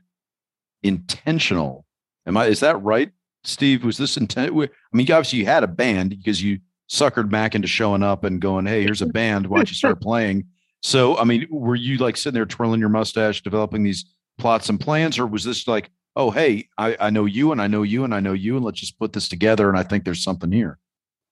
intentional. 0.82 1.84
Am 2.26 2.36
I? 2.36 2.46
Is 2.46 2.60
that 2.60 2.80
right, 2.82 3.10
Steve? 3.42 3.84
Was 3.84 3.98
this 3.98 4.16
intent? 4.16 4.52
I 4.52 4.68
mean, 4.92 5.10
obviously 5.10 5.40
you 5.40 5.46
had 5.46 5.64
a 5.64 5.68
band 5.68 6.10
because 6.10 6.42
you 6.42 6.60
suckered 6.88 7.30
Mac 7.30 7.54
into 7.54 7.68
showing 7.68 8.02
up 8.02 8.24
and 8.24 8.40
going, 8.40 8.66
"Hey, 8.66 8.82
here's 8.82 9.02
a 9.02 9.06
band. 9.06 9.46
Why 9.46 9.58
don't 9.58 9.70
you 9.70 9.76
start 9.76 10.00
playing?" 10.02 10.44
So, 10.82 11.16
I 11.16 11.24
mean, 11.24 11.46
were 11.50 11.74
you 11.74 11.98
like 11.98 12.16
sitting 12.16 12.34
there 12.34 12.46
twirling 12.46 12.80
your 12.80 12.88
mustache, 12.88 13.42
developing 13.42 13.82
these 13.82 14.04
plots 14.38 14.68
and 14.68 14.78
plans, 14.78 15.18
or 15.18 15.26
was 15.26 15.44
this 15.44 15.66
like, 15.66 15.90
"Oh, 16.14 16.30
hey, 16.30 16.68
I, 16.78 16.96
I 17.00 17.10
know 17.10 17.24
you, 17.24 17.52
and 17.52 17.60
I 17.60 17.66
know 17.66 17.82
you, 17.82 18.04
and 18.04 18.14
I 18.14 18.20
know 18.20 18.32
you, 18.32 18.56
and 18.56 18.64
let's 18.64 18.80
just 18.80 18.98
put 18.98 19.12
this 19.12 19.28
together, 19.28 19.68
and 19.68 19.78
I 19.78 19.82
think 19.82 20.04
there's 20.04 20.22
something 20.22 20.52
here." 20.52 20.78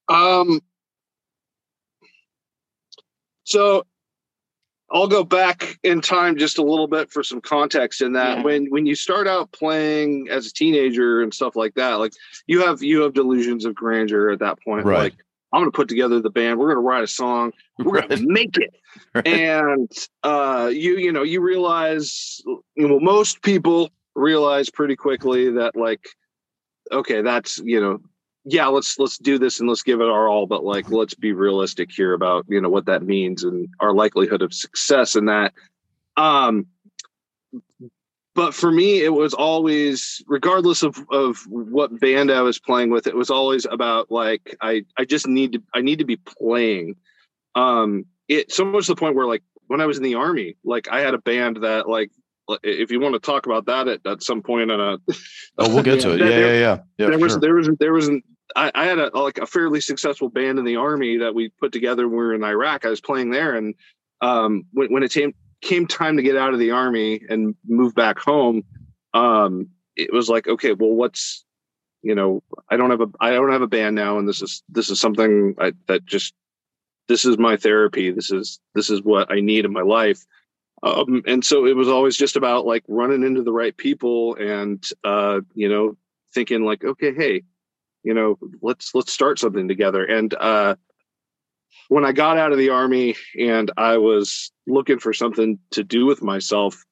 Um. 0.09 0.61
So 3.47 3.85
I'll 4.95 5.09
go 5.09 5.25
back 5.25 5.79
in 5.83 6.01
time 6.01 6.37
just 6.37 6.59
a 6.59 6.62
little 6.62 6.87
bit 6.87 7.11
for 7.11 7.23
some 7.23 7.40
context 7.40 8.01
in 8.01 8.12
that 8.12 8.38
yeah. 8.38 8.45
when 8.45 8.67
when 8.67 8.87
you 8.87 8.95
start 8.95 9.27
out 9.27 9.51
playing 9.53 10.29
as 10.31 10.47
a 10.47 10.53
teenager 10.53 11.21
and 11.21 11.35
stuff 11.35 11.57
like 11.57 11.75
that, 11.75 11.95
like 11.95 12.12
you 12.47 12.64
have 12.64 12.83
you 12.83 13.03
have 13.03 13.12
delusions 13.12 13.64
of 13.64 13.75
grandeur 13.75 14.31
at 14.31 14.38
that 14.38 14.62
point. 14.62 14.87
Right. 14.87 14.99
Like 14.99 15.14
I'm 15.55 15.61
going 15.61 15.71
to 15.71 15.77
put 15.77 15.88
together 15.88 16.21
the 16.21 16.31
band. 16.31 16.59
We're 16.59 16.67
going 16.67 16.77
to 16.77 16.88
write 16.88 17.05
a 17.05 17.07
song. 17.07 17.53
We're 17.79 18.01
right. 18.01 18.09
going 18.09 18.23
to 18.23 18.29
make 18.29 18.57
it. 18.57 18.75
Right. 19.12 19.27
And 19.27 19.90
uh, 20.23 20.71
you, 20.73 20.99
you 20.99 21.11
know, 21.11 21.25
you 21.25 21.40
realize, 21.40 22.40
you 22.47 22.88
know, 22.88 23.01
most 23.01 23.43
people 23.43 23.90
realize 24.14 24.71
pretty 24.71 24.95
quickly 24.95 25.51
that, 25.51 25.74
like, 25.74 26.09
okay, 26.93 27.20
that's 27.20 27.59
you 27.59 27.81
know, 27.81 27.99
yeah, 28.45 28.66
let's 28.66 28.97
let's 28.99 29.18
do 29.18 29.37
this 29.37 29.59
and 29.59 29.68
let's 29.68 29.83
give 29.83 30.01
it 30.01 30.09
our 30.09 30.28
all. 30.28 30.47
But 30.47 30.64
like, 30.64 30.91
let's 30.91 31.14
be 31.14 31.33
realistic 31.33 31.91
here 31.91 32.12
about 32.12 32.45
you 32.49 32.61
know 32.61 32.68
what 32.68 32.87
that 32.87 33.03
means 33.03 33.43
and 33.43 33.68
our 33.81 33.93
likelihood 33.93 34.43
of 34.43 34.55
success 34.55 35.16
in 35.16 35.24
that. 35.26 35.55
Um, 36.16 36.66
but 38.35 38.55
for 38.55 38.70
me 38.70 39.03
it 39.03 39.12
was 39.12 39.35
always 39.35 40.22
regardless 40.26 40.82
of 40.82 40.99
of 41.11 41.39
what 41.49 41.99
band 42.01 42.30
i 42.30 42.41
was 42.41 42.59
playing 42.59 42.91
with 42.91 43.07
it 43.07 43.14
was 43.14 43.30
always 43.30 43.64
about 43.66 44.11
like 44.11 44.57
i 44.61 44.85
i 44.99 45.05
just 45.05 45.26
need 45.26 45.53
to 45.53 45.62
i 45.74 45.80
need 45.80 45.99
to 45.99 46.05
be 46.05 46.16
playing 46.16 46.95
um 47.55 48.05
it 48.28 48.53
so 48.53 48.64
much 48.64 48.87
to 48.87 48.93
the 48.93 48.97
point 48.97 49.14
where 49.14 49.26
like 49.26 49.43
when 49.68 49.80
i 49.80 49.87
was 49.87 49.97
in 49.97 50.03
the 50.03 50.14
army 50.14 50.57
like 50.64 50.89
i 50.91 51.01
had 51.01 51.14
a 51.14 51.18
band 51.18 51.59
that 51.62 51.89
like 51.89 52.11
if 52.62 52.91
you 52.91 53.01
want 53.01 53.14
to 53.14 53.20
talk 53.20 53.47
about 53.47 53.64
that 53.66 53.89
at, 53.89 54.07
at 54.07 54.22
some 54.22 54.43
point 54.43 54.70
in 54.70 54.80
a 54.80 54.99
oh 55.59 55.74
we'll 55.74 55.82
get 55.82 56.01
to 56.01 56.12
it 56.12 56.20
yeah 56.20 56.28
yeah 56.28 56.53
yeah, 56.53 56.78
yeah 56.99 57.07
there 57.07 57.18
was 57.18 57.32
sure. 57.32 57.41
there 57.41 57.55
was 57.55 57.70
there 57.78 57.93
was 57.93 58.09
an 58.09 58.22
I, 58.57 58.70
I, 58.74 58.85
had 58.85 58.99
a 58.99 59.09
like 59.18 59.39
a 59.39 59.47
fairly 59.47 59.80
successful 59.80 60.28
band 60.28 60.59
in 60.59 60.64
the 60.64 60.76
army 60.76 61.18
that 61.18 61.35
we 61.35 61.49
put 61.49 61.72
together 61.72 62.07
when 62.07 62.18
we 62.18 62.24
were 62.24 62.35
in 62.35 62.45
Iraq. 62.45 62.85
I 62.85 62.91
was 62.91 63.01
playing 63.01 63.30
there, 63.30 63.55
and 63.57 63.74
um, 64.20 64.64
when, 64.72 64.93
when 64.93 65.03
it 65.03 65.12
came 65.12 65.35
came 65.65 65.87
time 65.87 66.17
to 66.17 66.23
get 66.23 66.37
out 66.37 66.53
of 66.53 66.61
the 66.61 66.71
army 66.71 67.23
and 67.29 67.55
move 67.67 67.95
back 67.95 68.19
home, 68.19 68.62
um, 69.15 69.69
it 69.97 70.12
was 70.12 70.29
like, 70.29 70.47
okay, 70.47 70.73
well, 70.73 70.91
what's 70.91 71.45
you 72.03 72.15
know, 72.15 72.43
I 72.71 72.77
don't 72.77 72.91
have 72.91 73.01
a 73.01 73.09
I 73.19 73.31
don't 73.31 73.51
have 73.51 73.62
a 73.62 73.67
band 73.67 73.97
now, 73.97 74.19
and 74.19 74.29
this 74.29 74.43
is 74.43 74.62
this 74.69 74.91
is 74.91 75.01
something 75.01 75.55
I, 75.59 75.73
that 75.89 76.05
just 76.05 76.35
this 77.09 77.25
is 77.25 77.39
my 77.39 77.57
therapy. 77.57 78.11
This 78.11 78.31
is 78.31 78.61
this 78.75 78.91
is 78.91 79.03
what 79.03 79.33
I 79.33 79.41
need 79.41 79.65
in 79.65 79.73
my 79.73 79.83
life. 79.83 80.25
Um, 80.83 81.23
and 81.27 81.43
so 81.43 81.67
it 81.67 81.75
was 81.75 81.89
always 81.89 82.15
just 82.15 82.37
about 82.37 82.67
like 82.67 82.85
running 82.89 83.23
into 83.23 83.43
the 83.43 83.53
right 83.53 83.75
people 83.75 84.37
and 84.37 84.85
uh, 85.03 85.41
you 85.55 85.69
know 85.69 85.97
thinking 86.35 86.65
like 86.65 86.85
okay 86.85 87.15
hey 87.15 87.43
you 88.03 88.12
know 88.12 88.39
let's 88.61 88.95
let's 88.95 89.12
start 89.12 89.39
something 89.39 89.67
together 89.67 90.05
and 90.05 90.35
uh, 90.35 90.75
when 91.89 92.05
i 92.05 92.12
got 92.12 92.39
out 92.39 92.53
of 92.53 92.59
the 92.59 92.70
army 92.70 93.16
and 93.39 93.70
i 93.77 93.97
was 93.97 94.53
looking 94.66 94.99
for 94.99 95.12
something 95.12 95.59
to 95.70 95.85
do 95.85 96.07
with 96.07 96.22
myself 96.22 96.83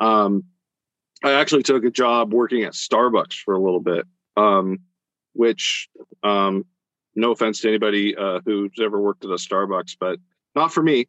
um, 0.00 0.44
i 1.24 1.32
actually 1.32 1.62
took 1.62 1.84
a 1.84 1.90
job 1.90 2.32
working 2.32 2.64
at 2.64 2.72
starbucks 2.72 3.34
for 3.44 3.54
a 3.54 3.60
little 3.60 3.80
bit 3.80 4.06
um, 4.36 4.78
which 5.32 5.88
um, 6.22 6.64
no 7.14 7.32
offense 7.32 7.60
to 7.60 7.68
anybody 7.68 8.16
uh, 8.16 8.40
who's 8.44 8.72
ever 8.80 9.00
worked 9.00 9.24
at 9.24 9.30
a 9.30 9.34
starbucks 9.34 9.96
but 9.98 10.18
not 10.54 10.72
for 10.72 10.82
me 10.82 11.06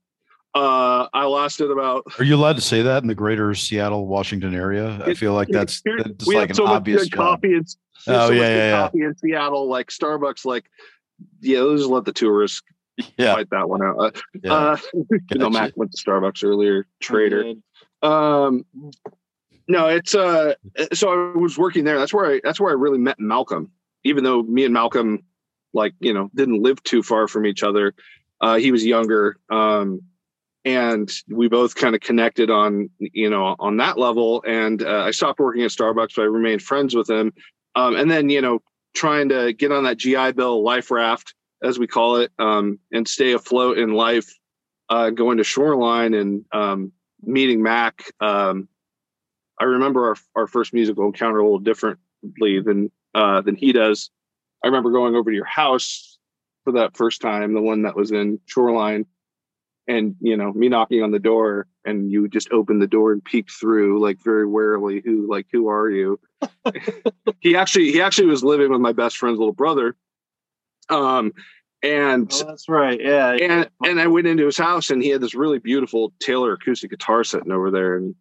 uh, 0.55 1.07
I 1.13 1.25
lasted 1.25 1.69
about. 1.69 2.05
Are 2.17 2.23
you 2.23 2.35
allowed 2.35 2.55
to 2.55 2.61
say 2.61 2.81
that 2.81 3.03
in 3.03 3.07
the 3.07 3.13
greater 3.13 3.53
Seattle, 3.53 4.07
Washington 4.07 4.55
area? 4.55 4.99
I 5.05 5.13
feel 5.13 5.33
like 5.33 5.47
that's, 5.49 5.81
that's 5.85 6.25
we 6.25 6.35
like 6.35 6.49
have 6.49 6.57
so 6.57 6.65
an 6.65 6.71
obvious 6.71 7.03
much 7.03 7.11
good 7.11 7.17
coffee 7.17 7.53
and 7.53 7.67
oh 8.07 8.27
so 8.27 8.31
yeah, 8.31 8.41
yeah, 8.41 8.55
yeah. 8.55 8.71
coffee 8.71 9.01
in 9.01 9.15
Seattle, 9.15 9.69
like 9.69 9.89
Starbucks, 9.89 10.45
like 10.45 10.65
yeah, 11.41 11.59
just 11.75 11.87
let 11.87 12.05
the 12.05 12.13
tourists 12.13 12.63
yeah. 13.17 13.35
fight 13.35 13.49
that 13.51 13.69
one 13.69 13.81
out. 13.83 13.97
Uh, 13.97 14.11
Yeah. 14.43 14.53
uh, 14.53 14.77
you 15.31 15.37
know, 15.37 15.49
Mac 15.49 15.75
went 15.75 15.91
to 15.91 15.97
Starbucks 15.97 16.43
earlier. 16.43 16.85
Trader. 16.99 17.53
Um, 18.01 18.65
no, 19.67 19.87
it's 19.87 20.15
uh. 20.15 20.55
So 20.93 21.33
I 21.33 21.37
was 21.37 21.57
working 21.57 21.83
there. 21.83 21.99
That's 21.99 22.13
where 22.13 22.31
I. 22.31 22.41
That's 22.43 22.59
where 22.59 22.71
I 22.71 22.75
really 22.75 22.97
met 22.97 23.19
Malcolm. 23.19 23.71
Even 24.03 24.23
though 24.23 24.41
me 24.41 24.65
and 24.65 24.73
Malcolm, 24.73 25.23
like 25.73 25.93
you 25.99 26.13
know, 26.13 26.29
didn't 26.33 26.61
live 26.61 26.81
too 26.83 27.03
far 27.03 27.27
from 27.27 27.45
each 27.45 27.63
other. 27.63 27.93
Uh, 28.41 28.55
he 28.55 28.71
was 28.71 28.85
younger. 28.85 29.37
Um, 29.49 30.01
and 30.65 31.09
we 31.29 31.47
both 31.47 31.75
kind 31.75 31.95
of 31.95 32.01
connected 32.01 32.49
on 32.49 32.89
you 32.99 33.29
know 33.29 33.55
on 33.59 33.77
that 33.77 33.97
level. 33.97 34.43
And 34.45 34.81
uh, 34.81 35.03
I 35.05 35.11
stopped 35.11 35.39
working 35.39 35.63
at 35.63 35.71
Starbucks, 35.71 36.15
but 36.15 36.23
I 36.23 36.25
remained 36.25 36.61
friends 36.61 36.95
with 36.95 37.09
him. 37.09 37.33
Um, 37.75 37.95
and 37.95 38.09
then 38.09 38.29
you 38.29 38.41
know, 38.41 38.61
trying 38.93 39.29
to 39.29 39.53
get 39.53 39.71
on 39.71 39.83
that 39.83 39.97
GI 39.97 40.33
Bill 40.33 40.63
life 40.63 40.91
raft, 40.91 41.33
as 41.63 41.79
we 41.79 41.87
call 41.87 42.17
it, 42.17 42.31
um, 42.39 42.79
and 42.91 43.07
stay 43.07 43.33
afloat 43.33 43.77
in 43.77 43.93
life. 43.93 44.33
Uh, 44.89 45.11
going 45.11 45.37
to 45.37 45.43
Shoreline 45.43 46.15
and 46.15 46.43
um, 46.51 46.91
meeting 47.21 47.61
Mac. 47.61 48.11
Um, 48.19 48.67
I 49.59 49.65
remember 49.65 50.07
our, 50.07 50.15
our 50.35 50.47
first 50.47 50.73
musical 50.73 51.05
encounter 51.05 51.39
a 51.39 51.43
little 51.43 51.59
differently 51.59 52.59
than 52.61 52.91
uh, 53.13 53.41
than 53.41 53.55
he 53.55 53.71
does. 53.71 54.09
I 54.63 54.67
remember 54.67 54.91
going 54.91 55.15
over 55.15 55.29
to 55.29 55.35
your 55.35 55.45
house 55.45 56.17
for 56.63 56.73
that 56.73 56.95
first 56.97 57.21
time, 57.21 57.53
the 57.53 57.61
one 57.61 57.83
that 57.83 57.95
was 57.95 58.11
in 58.11 58.39
Shoreline, 58.45 59.05
and 59.87 60.15
you 60.21 60.37
know 60.37 60.53
me 60.53 60.69
knocking 60.69 61.03
on 61.03 61.11
the 61.11 61.19
door, 61.19 61.67
and 61.85 62.11
you 62.11 62.27
just 62.27 62.51
opened 62.51 62.81
the 62.81 62.87
door 62.87 63.11
and 63.11 63.23
peeked 63.23 63.51
through, 63.51 64.01
like 64.01 64.19
very 64.23 64.45
warily. 64.45 65.01
Who, 65.03 65.29
like, 65.29 65.47
who 65.51 65.67
are 65.67 65.89
you? 65.89 66.19
he 67.39 67.55
actually, 67.55 67.91
he 67.91 68.01
actually 68.01 68.27
was 68.27 68.43
living 68.43 68.71
with 68.71 68.81
my 68.81 68.93
best 68.93 69.17
friend's 69.17 69.39
little 69.39 69.53
brother. 69.53 69.95
Um, 70.89 71.33
and 71.81 72.29
Oh, 72.33 72.45
that's 72.45 72.67
right. 72.67 72.99
Yeah. 73.01 73.31
and 73.33 73.69
and 73.85 74.01
I 74.01 74.07
went 74.07 74.27
into 74.27 74.45
his 74.45 74.57
house 74.57 74.89
and 74.89 75.01
he 75.01 75.09
had 75.09 75.21
this 75.21 75.35
really 75.35 75.59
beautiful 75.59 76.13
Taylor 76.19 76.53
acoustic 76.53 76.91
guitar 76.91 77.23
sitting 77.23 77.51
over 77.51 77.71
there 77.71 77.95
and 77.95 78.15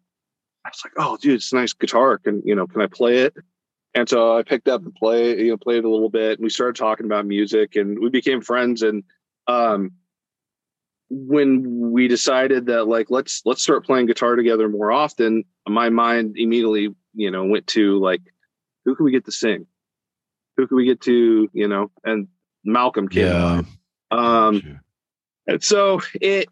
I 0.65 0.69
was 0.69 0.81
like, 0.85 0.93
oh 0.97 1.17
dude, 1.17 1.35
it's 1.35 1.51
a 1.51 1.55
nice 1.55 1.73
guitar. 1.73 2.17
Can 2.19 2.41
you 2.45 2.55
know, 2.55 2.67
can 2.67 2.81
I 2.81 2.87
play 2.87 3.17
it? 3.19 3.33
And 3.95 4.07
so 4.07 4.37
I 4.37 4.43
picked 4.43 4.67
up 4.69 4.83
and 4.83 4.93
play, 4.95 5.37
you 5.39 5.49
know, 5.49 5.57
played 5.57 5.83
a 5.83 5.89
little 5.89 6.09
bit 6.09 6.39
and 6.39 6.43
we 6.43 6.49
started 6.49 6.75
talking 6.77 7.05
about 7.05 7.25
music 7.25 7.75
and 7.75 7.99
we 7.99 8.09
became 8.09 8.41
friends 8.41 8.81
and 8.81 9.03
um 9.47 9.91
when 11.09 11.91
we 11.91 12.07
decided 12.07 12.67
that 12.67 12.87
like 12.87 13.07
let's 13.09 13.41
let's 13.45 13.63
start 13.63 13.85
playing 13.85 14.05
guitar 14.05 14.35
together 14.35 14.69
more 14.69 14.91
often, 14.91 15.43
my 15.67 15.89
mind 15.89 16.35
immediately, 16.37 16.89
you 17.13 17.31
know, 17.31 17.45
went 17.45 17.67
to 17.67 17.99
like 17.99 18.21
who 18.85 18.95
can 18.95 19.05
we 19.05 19.11
get 19.11 19.25
to 19.25 19.31
sing? 19.31 19.65
Who 20.55 20.67
can 20.67 20.77
we 20.77 20.85
get 20.85 21.01
to, 21.01 21.49
you 21.51 21.67
know, 21.67 21.91
and 22.03 22.27
Malcolm 22.63 23.07
came 23.07 23.25
Yeah. 23.25 23.61
Um 24.11 24.79
and 25.47 25.63
so 25.63 26.01
it 26.21 26.47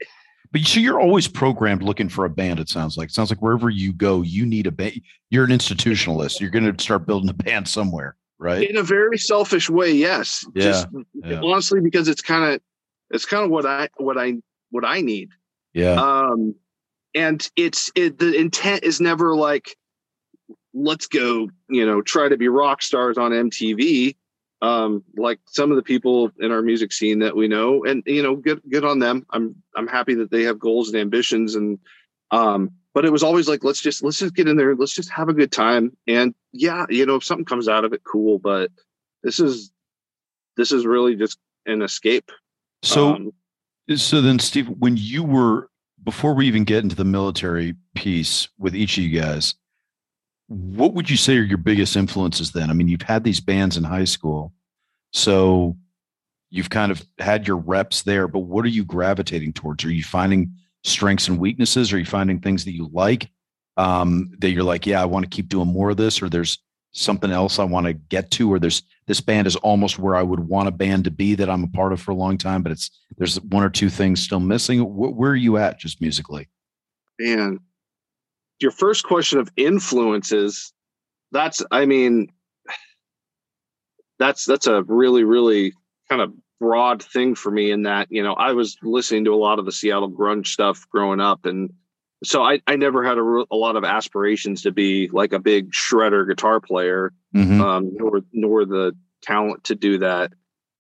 But 0.52 0.62
so 0.62 0.80
you're 0.80 1.00
always 1.00 1.28
programmed 1.28 1.84
looking 1.84 2.10
for 2.10 2.26
a 2.26 2.30
band. 2.30 2.60
It 2.60 2.70
sounds 2.70 2.98
like. 2.98 3.10
It 3.10 3.14
sounds 3.14 3.30
like 3.30 3.42
wherever 3.42 3.70
you 3.70 3.94
go, 3.94 4.22
you 4.22 4.46
need 4.46 4.68
a 4.68 4.72
band. 4.72 5.02
You're 5.30 5.46
an 5.46 5.52
institutionalist. 5.52 6.40
You're 6.40 6.50
going 6.50 6.74
to 6.74 6.82
start 6.84 7.06
building 7.06 7.30
a 7.30 7.34
band 7.34 7.68
somewhere, 7.68 8.16
right? 8.40 8.68
in 8.70 8.78
a 8.78 8.84
very 8.84 9.18
selfish 9.18 9.70
way, 9.70 9.92
yes. 9.92 10.46
Yeah, 10.56 10.64
Just 10.64 10.88
yeah. 11.14 11.42
honestly, 11.44 11.82
because 11.82 12.08
it's 12.08 12.22
kind 12.22 12.54
of 12.54 12.62
it's 13.10 13.26
kind 13.26 13.44
of 13.44 13.50
what 13.52 13.66
I 13.66 13.90
what 13.98 14.18
I 14.18 14.36
what 14.72 14.86
I 14.86 15.02
need. 15.02 15.30
Yeah. 15.74 15.94
Um 15.94 16.56
and 17.14 17.50
it's 17.56 17.92
it 17.96 18.20
the 18.20 18.34
intent 18.34 18.84
is 18.84 19.02
never 19.02 19.36
like 19.36 19.76
let's 20.74 21.08
go, 21.08 21.50
you 21.70 21.86
know, 21.86 22.02
try 22.02 22.30
to 22.30 22.38
be 22.38 22.48
rock 22.48 22.82
stars 22.82 23.18
on 23.18 23.32
MTV. 23.32 24.16
Um, 24.62 25.04
like 25.16 25.40
some 25.46 25.70
of 25.70 25.78
the 25.78 25.84
people 25.84 26.32
in 26.40 26.52
our 26.52 26.62
music 26.62 26.92
scene 26.92 27.20
that 27.20 27.36
we 27.36 27.48
know, 27.48 27.86
and 27.86 28.04
you 28.06 28.24
know, 28.24 28.36
good 28.36 28.62
good 28.70 28.84
on 28.84 29.00
them. 29.00 29.26
I'm 29.30 29.56
I'm 29.76 29.88
happy 29.88 30.16
that 30.16 30.32
they 30.32 30.44
have 30.44 30.60
goals 30.60 30.90
and 30.90 30.98
ambitions 30.98 31.56
and 31.56 31.80
um 32.32 32.72
but 32.94 33.06
it 33.06 33.12
was 33.12 33.24
always 33.24 33.48
like 33.48 33.64
let's 33.64 33.82
just 33.82 34.04
let's 34.04 34.18
just 34.18 34.36
get 34.36 34.48
in 34.48 34.58
there. 34.58 34.76
Let's 34.76 34.96
just 34.96 35.12
have 35.12 35.30
a 35.30 35.34
good 35.34 35.52
time. 35.52 35.96
And 36.08 36.34
yeah 36.52 36.86
you 36.90 37.06
know 37.06 37.16
if 37.16 37.24
something 37.24 37.46
comes 37.46 37.68
out 37.68 37.86
of 37.86 37.94
it 37.94 38.04
cool. 38.04 38.40
But 38.40 38.72
this 39.24 39.40
is 39.40 39.72
this 40.56 40.72
is 40.72 40.86
really 40.86 41.16
just 41.16 41.38
an 41.68 41.82
escape. 41.84 42.32
So 42.82 43.14
Um, 43.14 43.34
so 43.96 44.22
then, 44.22 44.40
Steve, 44.40 44.68
when 44.68 44.98
you 44.98 45.24
were 45.24 45.70
before 46.04 46.34
we 46.34 46.48
even 46.48 46.64
get 46.64 46.84
into 46.84 46.96
the 46.96 47.06
military 47.06 47.76
piece 47.96 48.50
with 48.58 48.76
each 48.76 48.98
of 48.98 49.04
you 49.04 49.20
guys, 49.20 49.56
what 50.48 50.94
would 50.94 51.10
you 51.10 51.18
say 51.18 51.38
are 51.38 51.44
your 51.44 51.58
biggest 51.58 51.96
influences 51.96 52.52
then? 52.52 52.70
I 52.70 52.74
mean, 52.74 52.88
you've 52.88 53.02
had 53.02 53.24
these 53.24 53.40
bands 53.40 53.78
in 53.78 53.84
high 53.84 54.06
school, 54.06 54.54
so 55.12 55.78
you've 56.50 56.70
kind 56.70 56.92
of 56.92 57.06
had 57.20 57.48
your 57.48 57.58
reps 57.58 58.04
there, 58.04 58.28
but 58.28 58.40
what 58.40 58.64
are 58.66 58.70
you 58.70 58.86
gravitating 58.86 59.54
towards? 59.54 59.84
Are 59.84 59.92
you 59.92 60.04
finding 60.04 60.54
strengths 60.84 61.28
and 61.28 61.40
weaknesses? 61.40 61.92
Are 61.92 62.00
you 62.00 62.06
finding 62.06 62.40
things 62.40 62.64
that 62.66 62.72
you 62.72 62.90
like 62.94 63.30
um, 63.76 64.32
that 64.40 64.52
you're 64.52 64.64
like, 64.64 64.86
yeah, 64.86 65.02
I 65.02 65.06
want 65.06 65.24
to 65.24 65.30
keep 65.30 65.50
doing 65.50 65.68
more 65.68 65.92
of 65.92 65.98
this, 65.98 66.22
or 66.22 66.30
there's 66.30 66.60
something 66.94 67.32
else 67.32 67.60
I 67.60 67.64
want 67.64 67.86
to 67.86 67.94
get 67.94 68.32
to, 68.32 68.52
or 68.52 68.60
there's 68.60 68.84
this 69.06 69.22
band 69.22 69.48
is 69.48 69.56
almost 69.58 70.00
where 70.00 70.16
I 70.16 70.24
would 70.24 70.40
want 70.40 70.68
a 70.68 70.72
band 70.72 71.04
to 71.06 71.12
be 71.12 71.36
that 71.36 71.50
I'm 71.50 71.64
a 71.64 71.68
part 71.68 71.94
of 71.94 72.02
for 72.02 72.12
a 72.12 72.16
long 72.16 72.38
time, 72.38 72.64
but 72.64 72.72
it's 72.72 72.90
there's 73.18 73.40
one 73.42 73.64
or 73.64 73.70
two 73.70 73.90
things 73.90 74.22
still 74.22 74.40
missing. 74.40 74.80
Wh- 74.80 75.18
where 75.18 75.32
are 75.32 75.36
you 75.36 75.58
at 75.58 75.80
just 75.80 76.02
musically? 76.02 76.48
man 77.20 77.60
your 78.62 78.72
first 78.72 79.04
question 79.06 79.40
of 79.40 79.50
influences 79.58 80.74
that's 81.32 81.62
i 81.72 81.86
mean 81.86 82.28
that's 84.20 84.46
that's 84.46 84.68
a 84.68 84.84
really 84.84 85.24
really 85.24 85.74
kind 86.10 86.22
of 86.22 86.34
broad 86.60 87.04
thing 87.04 87.36
for 87.36 87.52
me 87.52 87.70
in 87.72 87.84
that 87.84 88.08
you 88.10 88.24
know 88.24 88.34
i 88.34 88.52
was 88.54 88.78
listening 88.82 89.26
to 89.26 89.34
a 89.34 89.36
lot 89.38 89.60
of 89.60 89.66
the 89.66 89.72
seattle 89.72 90.10
grunge 90.10 90.48
stuff 90.48 90.88
growing 90.90 91.20
up 91.22 91.46
and 91.46 91.72
so 92.24 92.42
i, 92.42 92.60
I 92.66 92.76
never 92.78 93.04
had 93.04 93.18
a, 93.20 93.46
a 93.52 93.56
lot 93.56 93.76
of 93.76 93.84
aspirations 93.84 94.64
to 94.64 94.72
be 94.72 95.08
like 95.14 95.34
a 95.34 95.40
big 95.40 95.72
shredder 95.72 96.28
guitar 96.28 96.60
player 96.60 97.14
Mhm. 97.36 97.62
um, 97.62 97.92
nor 97.94 98.22
nor 98.34 98.66
the 98.66 98.94
talent 99.22 99.66
to 99.66 99.76
do 99.76 99.98
that. 99.98 100.32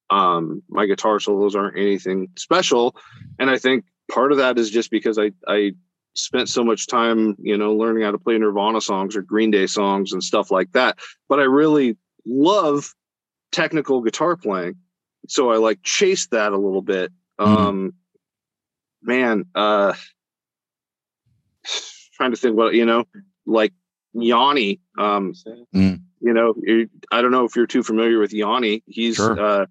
Um, 0.09 0.63
my 0.69 0.86
guitar 0.86 1.19
solos 1.19 1.55
aren't 1.55 1.78
anything 1.78 2.30
special, 2.38 2.95
and 3.38 3.49
I 3.49 3.57
think 3.57 3.84
part 4.09 4.32
of 4.32 4.38
that 4.38 4.57
is 4.57 4.71
just 4.71 4.89
because 4.89 5.19
I 5.19 5.32
I 5.45 5.73
spent 6.18 6.49
so 6.49 6.63
much 6.63 6.88
time, 6.88 7.36
you 7.39 7.57
know, 7.57 7.76
learning 7.76 8.03
how 8.03 8.11
to 8.11 8.18
play 8.18 8.38
Nirvana 8.38 8.82
songs 8.82 9.15
or 9.15 9.22
Green 9.22 9.51
Day 9.51 9.68
songs 9.68 10.13
and 10.13 10.24
stuff 10.24 10.51
like 10.51 10.72
that. 10.74 10.97
But 11.30 11.39
I 11.39 11.43
really 11.43 11.95
love 12.26 12.93
technical 13.51 14.01
guitar 14.01 14.36
playing, 14.36 14.76
so 15.28 15.51
I 15.51 15.57
like 15.57 15.82
chased 15.84 16.32
that 16.32 16.51
a 16.53 16.57
little 16.57 16.82
bit. 16.82 17.11
Mhm. 17.39 17.45
Um, 17.45 17.93
man, 19.01 19.45
uh, 19.55 19.93
trying 22.15 22.32
to 22.32 22.38
think 22.38 22.57
what 22.57 22.74
you 22.74 22.86
know, 22.86 23.05
like 23.45 23.74
Yanni. 24.13 24.80
Um, 24.97 25.34
you 26.20 26.34
know 26.34 26.55
i 27.11 27.22
don't 27.22 27.30
know 27.30 27.45
if 27.45 27.55
you're 27.55 27.68
too 27.68 27.84
familiar 27.84 28.18
with 28.20 28.34
yanni 28.34 28.82
he's 28.88 29.18
Sure. 29.18 29.39
uh 29.39 29.65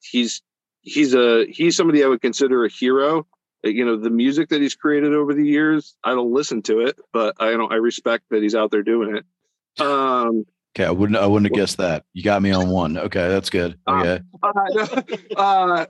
he's 0.00 0.40
he's 0.80 1.14
a 1.14 1.44
he's 1.50 1.76
somebody 1.76 2.02
i 2.02 2.06
would 2.06 2.22
consider 2.22 2.64
a 2.64 2.70
hero 2.70 3.26
you 3.64 3.84
know 3.84 3.96
the 3.96 4.10
music 4.10 4.48
that 4.50 4.60
he's 4.60 4.74
created 4.74 5.14
over 5.14 5.34
the 5.34 5.46
years 5.46 5.96
i 6.04 6.10
don't 6.10 6.32
listen 6.32 6.62
to 6.62 6.80
it 6.80 6.96
but 7.12 7.34
i 7.40 7.50
don't 7.52 7.72
i 7.72 7.76
respect 7.76 8.24
that 8.30 8.42
he's 8.42 8.54
out 8.54 8.70
there 8.70 8.82
doing 8.82 9.16
it 9.16 9.82
um 9.84 10.44
Okay, 10.76 10.84
I 10.84 10.90
wouldn't. 10.90 11.16
I 11.16 11.26
wouldn't 11.26 11.52
have 11.52 11.56
guessed 11.56 11.76
that. 11.76 12.04
You 12.14 12.24
got 12.24 12.42
me 12.42 12.50
on 12.50 12.68
one. 12.68 12.98
Okay, 12.98 13.28
that's 13.28 13.48
good. 13.48 13.78
Okay. 13.86 14.20
Uh, 14.42 15.02
uh, 15.36 15.86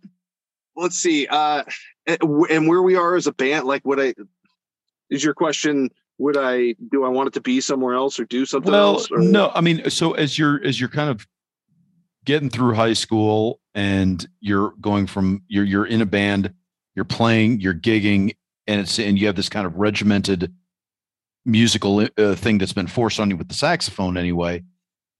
let's 0.76 0.96
see. 0.96 1.26
Uh, 1.26 1.64
and 2.06 2.68
where 2.68 2.82
we 2.82 2.94
are 2.94 3.16
as 3.16 3.26
a 3.26 3.32
band, 3.32 3.66
like, 3.66 3.82
would 3.86 3.98
I? 3.98 4.14
Is 5.08 5.24
your 5.24 5.32
question? 5.32 5.88
Would 6.18 6.36
I? 6.36 6.74
Do 6.92 7.04
I 7.04 7.08
want 7.08 7.28
it 7.28 7.34
to 7.34 7.40
be 7.40 7.62
somewhere 7.62 7.94
else 7.94 8.20
or 8.20 8.26
do 8.26 8.44
something 8.44 8.72
well, 8.72 8.96
else? 8.96 9.10
Or? 9.10 9.20
no. 9.20 9.50
I 9.54 9.62
mean, 9.62 9.88
so 9.88 10.12
as 10.12 10.38
you're 10.38 10.62
as 10.62 10.78
you're 10.78 10.90
kind 10.90 11.08
of 11.08 11.26
getting 12.26 12.50
through 12.50 12.74
high 12.74 12.92
school 12.92 13.60
and 13.74 14.26
you're 14.40 14.74
going 14.82 15.06
from 15.06 15.44
you're 15.48 15.64
you're 15.64 15.86
in 15.86 16.02
a 16.02 16.06
band, 16.06 16.52
you're 16.94 17.04
playing, 17.04 17.60
you're 17.60 17.74
gigging, 17.74 18.36
and 18.66 18.80
it's 18.80 18.98
and 18.98 19.18
you 19.18 19.26
have 19.26 19.36
this 19.36 19.48
kind 19.48 19.66
of 19.66 19.74
regimented 19.76 20.52
musical 21.44 22.06
uh, 22.16 22.34
thing 22.34 22.58
that's 22.58 22.72
been 22.72 22.86
forced 22.86 23.20
on 23.20 23.28
you 23.28 23.36
with 23.36 23.48
the 23.48 23.54
saxophone 23.54 24.16
anyway 24.16 24.62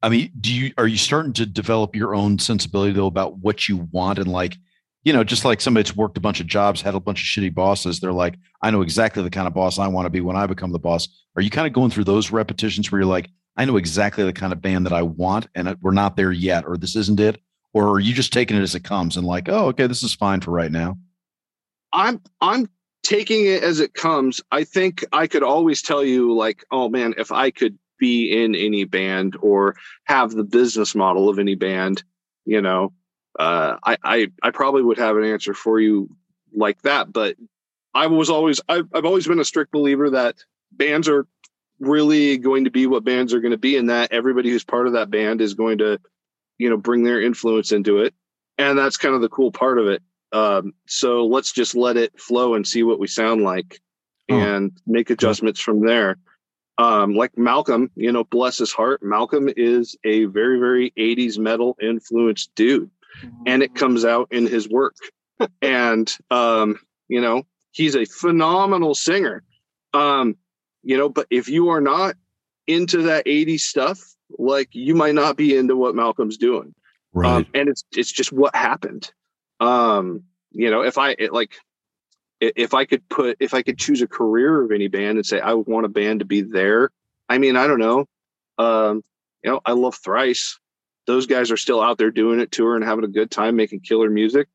I 0.05 0.11
mean, 0.11 0.31
do 0.39 0.53
you 0.53 0.71
are 0.77 0.87
you 0.87 0.99
starting 0.99 1.33
to 1.33 1.47
develop 1.47 1.97
your 1.97 2.15
own 2.15 2.39
sensibility 2.39 2.93
though 2.93 3.07
about 3.07 3.39
what 3.39 3.71
you 3.71 3.89
want 3.91 4.19
and 4.19 4.31
like, 4.31 4.59
you 5.03 5.15
know, 5.15 5.25
just 5.25 5.47
like 5.47 5.63
somebody 5.63 5.83
that's 5.83 5.97
worked 5.97 6.19
a 6.19 6.21
bunch 6.21 6.41
of 6.41 6.47
jobs, 6.47 6.83
had 6.83 6.95
a 6.95 7.01
bunch 7.01 7.23
of 7.23 7.25
shitty 7.25 7.55
bosses, 7.55 8.01
they're 8.01 8.13
like, 8.13 8.35
I 8.61 8.71
know 8.71 8.83
exactly 8.83 9.23
the 9.23 9.31
kind 9.31 9.47
of 9.47 9.55
boss 9.55 9.79
I 9.79 9.89
want 9.89 10.05
to 10.05 10.11
be 10.11 10.21
when 10.21 10.37
I 10.37 10.47
become 10.47 10.73
the 10.73 10.79
boss. 10.79 11.09
Are 11.37 11.43
you 11.43 11.49
kind 11.49 11.67
of 11.67 11.73
going 11.73 11.91
through 11.91 12.05
those 12.05 12.31
repetitions 12.31 12.93
where 12.93 13.01
you're 13.01 13.09
like, 13.09 13.31
I 13.57 13.65
know 13.65 13.79
exactly 13.79 14.25
the 14.25 14.35
kind 14.35 14.53
of 14.53 14.61
band 14.61 14.85
that 14.85 14.93
I 14.93 15.01
want, 15.01 15.47
and 15.55 15.75
we're 15.81 15.93
not 15.93 16.17
there 16.17 16.33
yet, 16.33 16.67
or 16.67 16.77
this 16.77 16.97
isn't 16.97 17.19
it, 17.19 17.41
or 17.73 17.89
are 17.89 18.01
you 18.01 18.13
just 18.13 18.33
taking 18.33 18.59
it 18.59 18.63
as 18.63 18.75
it 18.75 18.85
comes 18.85 19.17
and 19.17 19.27
like, 19.27 19.49
oh, 19.49 19.69
okay, 19.69 19.87
this 19.87 20.03
is 20.03 20.13
fine 20.13 20.43
for 20.43 20.51
right 20.51 20.73
now? 20.73 20.99
I'm 21.95 22.21
I'm 22.41 22.69
taking 23.05 23.47
it 23.47 23.63
as 23.63 23.81
it 23.81 23.95
comes. 23.95 24.43
I 24.51 24.65
think 24.65 25.05
I 25.13 25.29
could 25.29 25.43
always 25.45 25.81
tell 25.81 26.05
you, 26.05 26.35
like, 26.35 26.65
oh 26.71 26.89
man, 26.89 27.15
if 27.17 27.33
I 27.33 27.51
could 27.51 27.79
be 27.99 28.43
in 28.43 28.55
any 28.55 28.85
band 28.85 29.37
or 29.41 29.77
have 30.05 30.33
the 30.33 30.45
business 30.45 30.95
model 30.95 31.29
of 31.29 31.39
any 31.39 31.55
band, 31.55 32.03
you 32.45 32.61
know, 32.61 32.93
uh, 33.39 33.77
I, 33.85 33.97
I, 34.03 34.33
I 34.43 34.51
probably 34.51 34.83
would 34.83 34.99
have 34.99 35.17
an 35.17 35.25
answer 35.25 35.55
for 35.55 35.79
you 35.79 36.09
like 36.53 36.83
that. 36.83 37.13
But 37.13 37.37
I 37.95 38.09
was 38.09 38.31
always, 38.31 38.61
I've, 38.69 38.89
I've 38.93 39.05
always 39.05 39.29
been 39.29 39.39
a 39.39 39.45
strict 39.45 39.71
believer 39.71 40.11
that 40.11 40.37
bands 40.73 41.09
are 41.09 41.27
really 41.79 42.39
going 42.39 42.65
to 42.65 42.71
be 42.71 42.87
what 42.87 43.05
bands 43.05 43.33
are 43.33 43.41
going 43.41 43.53
to 43.53 43.59
be, 43.59 43.77
and 43.77 43.91
that 43.91 44.13
everybody 44.13 44.51
who's 44.51 44.65
part 44.65 44.89
of 44.89 44.95
that 44.95 45.11
band 45.11 45.41
is 45.41 45.55
going 45.55 45.79
to, 45.79 46.01
you 46.59 46.71
know, 46.71 46.77
bring 46.77 47.05
their 47.05 47.21
influence 47.21 47.71
into 47.71 47.99
it. 47.99 48.15
And 48.59 48.77
that's 48.77 48.97
kind 48.97 49.15
of 49.15 49.21
the 49.21 49.29
cool 49.29 49.53
part 49.53 49.79
of 49.79 49.87
it. 49.87 50.03
Um, 50.35 50.75
so 50.87 51.27
let's 51.27 51.53
just 51.53 51.75
let 51.75 51.97
it 51.97 52.21
flow 52.21 52.55
and 52.55 52.67
see 52.67 52.83
what 52.83 52.99
we 52.99 53.07
sound 53.07 53.43
like 53.43 53.81
oh. 54.31 54.39
and 54.39 54.73
make 54.87 55.11
adjustments 55.11 55.61
from 55.61 55.87
there 55.87 56.19
um, 56.79 57.15
like 57.15 57.37
Malcolm, 57.39 57.91
you 57.95 58.11
know, 58.11 58.25
bless 58.25 58.59
his 58.59 58.73
heart, 58.73 59.03
Malcolm 59.03 59.49
is 59.57 59.97
a 60.05 60.25
very, 60.25 60.59
very 60.59 60.93
80s 60.99 61.39
metal 61.39 61.77
influenced 61.81 62.55
dude. 62.55 62.91
And 63.47 63.63
it 63.63 63.77
comes 63.77 64.05
out 64.05 64.29
in 64.33 64.47
his 64.47 64.69
work. 64.69 64.97
and, 65.63 66.13
um, 66.31 66.81
you 67.07 67.21
know, 67.21 67.45
he's 67.71 67.95
a 67.95 68.05
phenomenal 68.05 68.95
singer. 68.95 69.45
Um, 69.93 70.37
you 70.83 70.97
know, 70.97 71.09
but 71.09 71.29
if 71.31 71.49
you 71.49 71.69
are 71.69 71.81
not 71.81 72.17
into 72.67 73.03
that 73.03 73.27
80s 73.27 73.61
stuff, 73.61 74.01
like 74.37 74.71
you 74.73 74.97
might 74.97 75.15
not 75.15 75.37
be 75.37 75.57
into 75.57 75.77
what 75.77 75.95
Malcolm's 75.95 76.39
doing. 76.39 76.75
Right. 77.13 77.37
Um, 77.37 77.47
and 77.55 77.69
it's 77.69 77.85
it's 77.97 78.11
just 78.11 78.33
what 78.33 78.57
happened. 78.57 79.13
Um, 79.65 80.25
you 80.51 80.71
know, 80.71 80.83
if 80.83 80.99
I 80.99 81.17
it, 81.19 81.33
like 81.33 81.55
if 82.41 82.75
I 82.75 82.85
could 82.85 83.09
put 83.09 83.37
if 83.41 83.55
I 83.55 83.63
could 83.63 83.79
choose 83.79 84.03
a 84.03 84.07
career 84.07 84.63
of 84.63 84.71
any 84.71 84.89
band 84.89 85.19
and 85.19 85.27
say 85.27 85.41
I 85.41 85.55
would 85.55 85.67
want 85.67 85.87
a 85.87 85.89
band 85.89 86.21
to 86.21 86.27
be 86.27 86.43
there, 86.43 86.91
I 87.29 87.39
mean, 87.39 87.57
I 87.57 87.67
don't 87.67 87.79
know. 87.79 88.07
Um, 88.59 89.03
you 89.43 89.51
know, 89.51 89.61
I 89.65 89.73
love 89.73 89.95
Thrice. 89.97 90.59
Those 91.07 91.27
guys 91.27 91.51
are 91.51 91.57
still 91.57 91.83
out 91.83 91.99
there 91.99 92.11
doing 92.11 92.41
it, 92.41 92.51
touring, 92.51 92.83
having 92.83 93.05
a 93.05 93.09
good 93.09 93.31
time, 93.31 93.57
making 93.57 93.81
killer 93.81 94.09
music. 94.09 94.49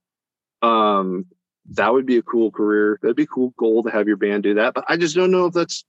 Um, 0.61 1.25
that 1.71 1.93
would 1.93 2.05
be 2.05 2.17
a 2.17 2.23
cool 2.23 2.51
career. 2.51 2.99
That'd 3.01 3.15
be 3.15 3.23
a 3.23 3.27
cool 3.27 3.53
goal 3.57 3.83
to 3.83 3.91
have 3.91 4.07
your 4.07 4.17
band 4.17 4.43
do 4.43 4.55
that. 4.55 4.73
But 4.73 4.85
I 4.87 4.97
just 4.97 5.15
don't 5.15 5.31
know 5.31 5.45
if 5.45 5.53
that's 5.53 5.83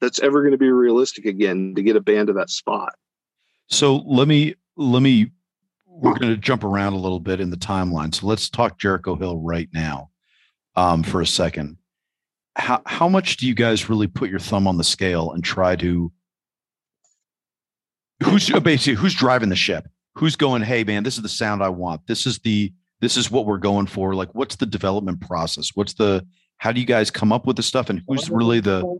that's 0.00 0.20
ever 0.20 0.42
going 0.42 0.52
to 0.52 0.58
be 0.58 0.70
realistic 0.70 1.24
again 1.24 1.74
to 1.74 1.82
get 1.82 1.96
a 1.96 2.00
band 2.00 2.28
to 2.28 2.34
that 2.34 2.50
spot. 2.50 2.94
So 3.68 3.96
let 3.96 4.28
me 4.28 4.54
let 4.76 5.00
me 5.00 5.32
we're 5.98 6.14
going 6.14 6.32
to 6.32 6.36
jump 6.36 6.62
around 6.62 6.92
a 6.92 6.98
little 6.98 7.20
bit 7.20 7.40
in 7.40 7.50
the 7.50 7.56
timeline. 7.56 8.14
So 8.14 8.26
let's 8.26 8.50
talk 8.50 8.78
Jericho 8.78 9.16
Hill 9.16 9.38
right 9.38 9.68
now 9.72 10.10
um, 10.74 11.02
for 11.02 11.20
a 11.20 11.26
second. 11.26 11.78
How 12.56 12.82
how 12.86 13.08
much 13.08 13.36
do 13.36 13.46
you 13.46 13.54
guys 13.54 13.88
really 13.88 14.06
put 14.06 14.30
your 14.30 14.38
thumb 14.38 14.66
on 14.66 14.78
the 14.78 14.84
scale 14.84 15.32
and 15.32 15.44
try 15.44 15.76
to? 15.76 16.10
Who's 18.22 18.48
basically 18.48 18.94
who's 18.94 19.14
driving 19.14 19.50
the 19.50 19.56
ship? 19.56 19.86
Who's 20.14 20.36
going? 20.36 20.62
Hey 20.62 20.82
man, 20.82 21.02
this 21.02 21.16
is 21.16 21.22
the 21.22 21.28
sound 21.28 21.62
I 21.62 21.68
want. 21.68 22.06
This 22.06 22.24
is 22.26 22.38
the 22.38 22.72
this 23.00 23.18
is 23.18 23.30
what 23.30 23.44
we're 23.44 23.58
going 23.58 23.86
for. 23.86 24.14
Like, 24.14 24.34
what's 24.34 24.56
the 24.56 24.64
development 24.64 25.20
process? 25.20 25.72
What's 25.74 25.94
the 25.94 26.26
how 26.56 26.72
do 26.72 26.80
you 26.80 26.86
guys 26.86 27.10
come 27.10 27.30
up 27.30 27.46
with 27.46 27.56
the 27.56 27.62
stuff? 27.62 27.90
And 27.90 28.02
who's 28.08 28.30
really 28.30 28.60
the 28.60 28.98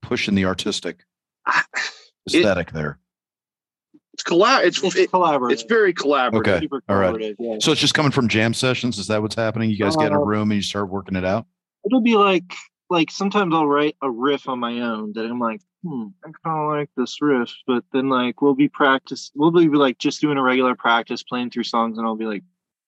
pushing 0.00 0.34
the 0.34 0.46
artistic 0.46 1.04
aesthetic 2.26 2.68
it, 2.68 2.74
there? 2.74 2.98
It's 4.14 4.22
collab. 4.22 4.64
It's, 4.64 4.82
it's 4.82 4.96
it, 4.96 5.10
collaborative. 5.10 5.52
It's 5.52 5.62
very 5.62 5.94
collaborative. 5.94 6.66
Okay. 6.66 6.68
All 6.88 6.96
right. 6.96 7.34
Yeah. 7.38 7.56
So 7.60 7.72
it's 7.72 7.80
just 7.80 7.94
coming 7.94 8.12
from 8.12 8.28
jam 8.28 8.52
sessions. 8.52 8.98
Is 8.98 9.06
that 9.06 9.22
what's 9.22 9.34
happening? 9.34 9.70
You 9.70 9.78
guys 9.78 9.96
uh, 9.96 10.00
get 10.00 10.08
in 10.08 10.14
a 10.14 10.20
uh, 10.20 10.24
room 10.24 10.50
and 10.50 10.56
you 10.56 10.62
start 10.62 10.90
working 10.90 11.16
it 11.16 11.24
out. 11.24 11.46
It'll 11.84 12.02
be 12.02 12.16
like 12.16 12.52
like 12.90 13.10
sometimes 13.10 13.54
I'll 13.54 13.66
write 13.66 13.96
a 14.02 14.10
riff 14.10 14.48
on 14.48 14.60
my 14.60 14.80
own 14.80 15.14
that 15.14 15.24
I'm 15.24 15.40
like, 15.40 15.62
hmm, 15.82 16.08
I 16.24 16.30
kind 16.44 16.60
of 16.60 16.78
like 16.78 16.90
this 16.96 17.22
riff, 17.22 17.50
but 17.66 17.84
then 17.92 18.10
like 18.10 18.42
we'll 18.42 18.54
be 18.54 18.68
practice. 18.68 19.32
We'll 19.34 19.50
be 19.50 19.66
like 19.68 19.98
just 19.98 20.20
doing 20.20 20.36
a 20.36 20.42
regular 20.42 20.76
practice, 20.76 21.22
playing 21.22 21.50
through 21.50 21.64
songs, 21.64 21.96
and 21.96 22.06
I'll 22.06 22.16
be 22.16 22.26
like, 22.26 22.42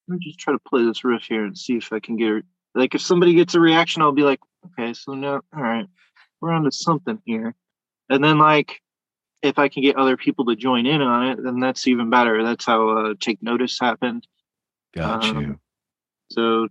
let 0.07 0.19
me 0.19 0.25
just 0.27 0.39
try 0.39 0.53
to 0.53 0.59
play 0.59 0.85
this 0.85 1.05
riff 1.05 1.23
here 1.23 1.45
and 1.47 1.57
see 1.57 1.77
if 1.77 1.93
I 1.93 2.01
can 2.01 2.17
get 2.17 2.33
it. 2.33 2.45
Like 2.75 2.95
if 2.95 3.01
somebody 3.01 3.35
gets 3.35 3.55
a 3.55 3.61
reaction, 3.61 4.03
I'll 4.03 4.13
be 4.13 4.23
like, 4.23 4.41
okay, 4.67 4.93
so 4.93 5.15
now, 5.15 5.41
all 5.57 5.63
right, 5.63 5.87
we're 6.41 6.53
on 6.53 6.65
to 6.65 6.71
something 6.71 7.19
here. 7.25 7.55
And 8.11 8.23
then 8.23 8.39
like 8.39 8.83
if 9.45 9.59
I 9.59 9.69
can 9.69 9.83
get 9.83 9.97
other 9.97 10.17
people 10.17 10.47
to 10.47 10.57
join 10.57 10.87
in 10.87 11.03
on 11.03 11.29
it, 11.29 11.43
then 11.43 11.61
that's 11.61 11.87
even 11.87 12.09
better. 12.09 12.43
That's 12.43 12.65
how 12.65 12.89
uh, 12.89 13.15
Take 13.21 13.43
Notice 13.43 13.79
happened. 13.79 14.27
Got 14.95 15.25
um, 15.25 15.41
you. 15.41 15.61
So, 16.31 16.69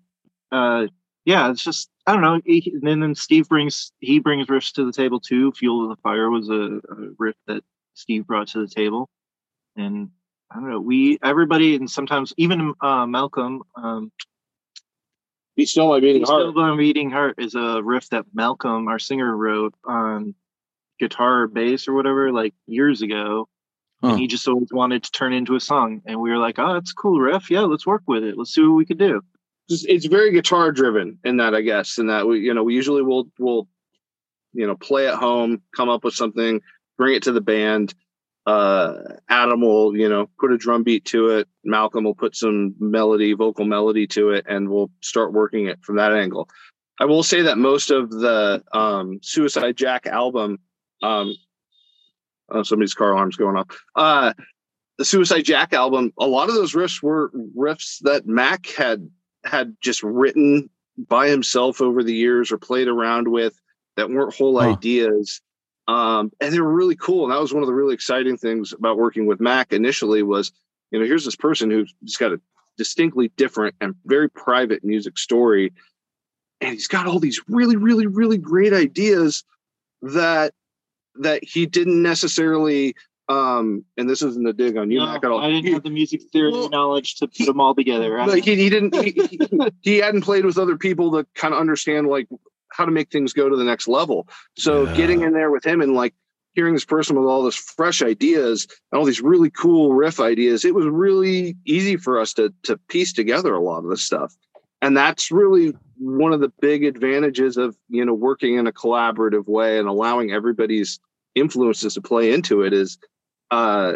uh, 0.51 0.87
yeah, 1.23 1.51
it's 1.51 1.63
just 1.63 1.89
I 2.07 2.13
don't 2.13 2.21
know. 2.21 2.41
He, 2.43 2.73
and 2.83 3.01
then 3.01 3.15
Steve 3.15 3.47
brings 3.47 3.91
he 3.99 4.19
brings 4.19 4.47
riffs 4.47 4.73
to 4.73 4.85
the 4.85 4.91
table 4.91 5.19
too. 5.19 5.51
Fuel 5.53 5.83
of 5.83 5.89
the 5.95 6.01
Fire 6.01 6.29
was 6.29 6.49
a, 6.49 6.79
a 6.79 7.09
riff 7.19 7.35
that 7.47 7.63
Steve 7.93 8.25
brought 8.25 8.47
to 8.49 8.59
the 8.59 8.67
table, 8.67 9.09
and 9.77 10.09
I 10.51 10.55
don't 10.55 10.69
know. 10.69 10.81
We 10.81 11.19
everybody 11.23 11.75
and 11.75 11.89
sometimes 11.89 12.33
even 12.37 12.73
uh, 12.81 13.05
Malcolm. 13.05 13.61
Um, 13.75 14.11
Be 15.55 15.65
still 15.65 15.89
my 15.89 15.99
beating 15.99 16.23
heart. 16.23 16.41
Still 16.41 16.53
my 16.53 16.75
beating 16.75 17.11
heart 17.11 17.35
is 17.37 17.53
a 17.53 17.81
riff 17.83 18.09
that 18.09 18.25
Malcolm, 18.33 18.87
our 18.87 18.99
singer, 18.99 19.37
wrote 19.37 19.75
on 19.85 20.33
guitar 20.99 21.41
or 21.41 21.47
bass 21.47 21.87
or 21.87 21.93
whatever 21.93 22.31
like 22.31 22.53
years 22.67 23.01
ago. 23.01 23.47
Huh. 24.01 24.11
And 24.11 24.19
he 24.19 24.27
just 24.27 24.47
always 24.47 24.69
wanted 24.71 25.03
to 25.03 25.11
turn 25.11 25.33
into 25.33 25.55
a 25.55 25.59
song. 25.59 26.01
And 26.05 26.19
we 26.19 26.29
were 26.29 26.37
like, 26.37 26.59
oh, 26.59 26.75
it's 26.75 26.91
cool 26.91 27.19
riff. 27.19 27.49
Yeah, 27.49 27.61
let's 27.61 27.87
work 27.87 28.03
with 28.07 28.23
it. 28.23 28.37
Let's 28.37 28.53
see 28.53 28.61
what 28.61 28.75
we 28.75 28.85
could 28.85 28.99
do. 28.99 29.21
It's 29.69 30.05
very 30.07 30.31
guitar 30.31 30.73
driven 30.73 31.19
in 31.23 31.37
that, 31.37 31.55
I 31.55 31.61
guess, 31.61 31.97
in 31.97 32.07
that 32.07 32.27
we, 32.27 32.41
you 32.41 32.53
know, 32.53 32.63
we 32.63 32.75
usually 32.75 33.01
will, 33.01 33.29
will, 33.39 33.69
you 34.51 34.67
know, 34.67 34.75
play 34.75 35.07
at 35.07 35.15
home, 35.15 35.61
come 35.73 35.87
up 35.87 36.03
with 36.03 36.13
something, 36.13 36.59
bring 36.97 37.15
it 37.15 37.23
to 37.23 37.31
the 37.31 37.41
band. 37.41 37.93
Uh, 38.45 38.95
Adam 39.29 39.61
will, 39.61 39.95
you 39.95 40.09
know, 40.09 40.29
put 40.37 40.51
a 40.51 40.57
drum 40.57 40.83
beat 40.83 41.05
to 41.05 41.29
it. 41.29 41.47
Malcolm 41.63 42.03
will 42.03 42.13
put 42.13 42.35
some 42.35 42.75
melody, 42.77 43.31
vocal 43.31 43.63
melody 43.63 44.05
to 44.07 44.31
it, 44.31 44.45
and 44.49 44.69
we'll 44.69 44.91
start 45.01 45.31
working 45.31 45.67
it 45.67 45.79
from 45.81 45.95
that 45.95 46.11
angle. 46.11 46.49
I 46.99 47.05
will 47.05 47.23
say 47.23 47.41
that 47.43 47.57
most 47.57 47.89
of 47.89 48.09
the 48.11 48.61
um, 48.73 49.19
Suicide 49.23 49.77
Jack 49.77 50.07
album 50.07 50.59
um, 51.03 51.35
oh, 52.49 52.63
somebody's 52.63 52.93
car 52.93 53.11
alarm's 53.11 53.35
going 53.35 53.57
off. 53.57 53.67
Uh, 53.95 54.33
the 54.97 55.05
Suicide 55.05 55.43
Jack 55.43 55.73
album, 55.73 56.13
a 56.17 56.25
lot 56.25 56.49
of 56.49 56.55
those 56.55 56.73
riffs 56.73 57.03
were 57.03 57.31
riffs 57.55 57.99
that 58.01 58.25
Mac 58.25 58.67
had 58.67 59.09
had 59.43 59.75
just 59.81 60.01
written 60.01 60.69
by 60.97 61.27
himself 61.27 61.81
over 61.81 62.03
the 62.03 62.13
years 62.13 62.51
or 62.51 62.57
played 62.57 62.87
around 62.87 63.27
with 63.27 63.59
that 63.97 64.09
weren't 64.09 64.33
whole 64.33 64.59
huh. 64.59 64.71
ideas. 64.71 65.41
Um, 65.87 66.31
and 66.39 66.53
they 66.53 66.59
were 66.59 66.71
really 66.71 66.95
cool. 66.95 67.25
And 67.25 67.33
that 67.33 67.41
was 67.41 67.53
one 67.53 67.63
of 67.63 67.67
the 67.67 67.73
really 67.73 67.93
exciting 67.93 68.37
things 68.37 68.71
about 68.71 68.97
working 68.97 69.25
with 69.25 69.41
Mac 69.41 69.73
initially 69.73 70.23
was, 70.23 70.51
you 70.91 70.99
know, 70.99 71.05
here's 71.05 71.25
this 71.25 71.35
person 71.35 71.69
who's 71.69 71.93
got 72.17 72.31
a 72.31 72.39
distinctly 72.77 73.31
different 73.35 73.75
and 73.81 73.95
very 74.05 74.29
private 74.29 74.83
music 74.83 75.17
story. 75.17 75.73
And 76.61 76.71
he's 76.71 76.87
got 76.87 77.07
all 77.07 77.19
these 77.19 77.41
really, 77.49 77.75
really, 77.75 78.07
really 78.07 78.37
great 78.37 78.71
ideas 78.71 79.43
that 80.03 80.53
that 81.15 81.43
he 81.43 81.65
didn't 81.65 82.01
necessarily 82.01 82.95
um 83.29 83.85
and 83.97 84.09
this 84.09 84.21
isn't 84.21 84.47
a 84.47 84.53
dig 84.53 84.75
on 84.77 84.91
you 84.91 84.99
no, 84.99 85.05
Mac, 85.05 85.23
I 85.23 85.49
didn't 85.49 85.65
he, 85.65 85.71
have 85.71 85.83
the 85.83 85.89
music 85.89 86.21
theory 86.31 86.51
well, 86.51 86.69
knowledge 86.69 87.15
to 87.15 87.27
put 87.27 87.45
them 87.45 87.61
all 87.61 87.73
together 87.73 88.11
right? 88.11 88.43
he, 88.43 88.55
he 88.55 88.69
didn't 88.69 88.93
he, 88.95 89.39
he, 89.81 89.97
hadn't 89.97 90.23
played 90.23 90.45
with 90.45 90.57
other 90.57 90.77
people 90.77 91.11
to 91.11 91.25
kind 91.33 91.53
of 91.53 91.59
understand 91.59 92.07
like 92.07 92.27
how 92.73 92.83
to 92.83 92.91
make 92.91 93.11
things 93.11 93.31
go 93.31 93.47
to 93.47 93.55
the 93.55 93.63
next 93.63 93.87
level 93.87 94.27
so 94.57 94.83
yeah. 94.83 94.95
getting 94.95 95.21
in 95.21 95.31
there 95.31 95.51
with 95.51 95.65
him 95.65 95.81
and 95.81 95.93
like 95.93 96.13
hearing 96.53 96.73
this 96.73 96.85
person 96.85 97.17
with 97.17 97.27
all 97.27 97.43
this 97.43 97.55
fresh 97.55 98.01
ideas 98.01 98.67
and 98.91 98.99
all 98.99 99.05
these 99.05 99.21
really 99.21 99.49
cool 99.49 99.93
riff 99.93 100.19
ideas, 100.19 100.63
it 100.65 100.75
was 100.75 100.85
really 100.85 101.57
easy 101.65 101.97
for 101.97 102.19
us 102.19 102.33
to 102.33 102.53
to 102.63 102.77
piece 102.77 103.13
together 103.13 103.53
a 103.53 103.61
lot 103.61 103.83
of 103.83 103.89
this 103.89 104.03
stuff. 104.03 104.35
And 104.83 104.97
that's 104.97 105.31
really 105.31 105.73
one 105.97 106.33
of 106.33 106.41
the 106.41 106.51
big 106.59 106.83
advantages 106.83 107.55
of 107.55 107.77
you 107.87 108.03
know 108.03 108.13
working 108.13 108.57
in 108.57 108.67
a 108.67 108.71
collaborative 108.73 109.47
way 109.47 109.79
and 109.79 109.87
allowing 109.87 110.31
everybody's 110.31 110.99
influences 111.35 111.93
to 111.93 112.01
play 112.01 112.33
into 112.33 112.63
it 112.63 112.73
is 112.73 112.97
uh, 113.49 113.93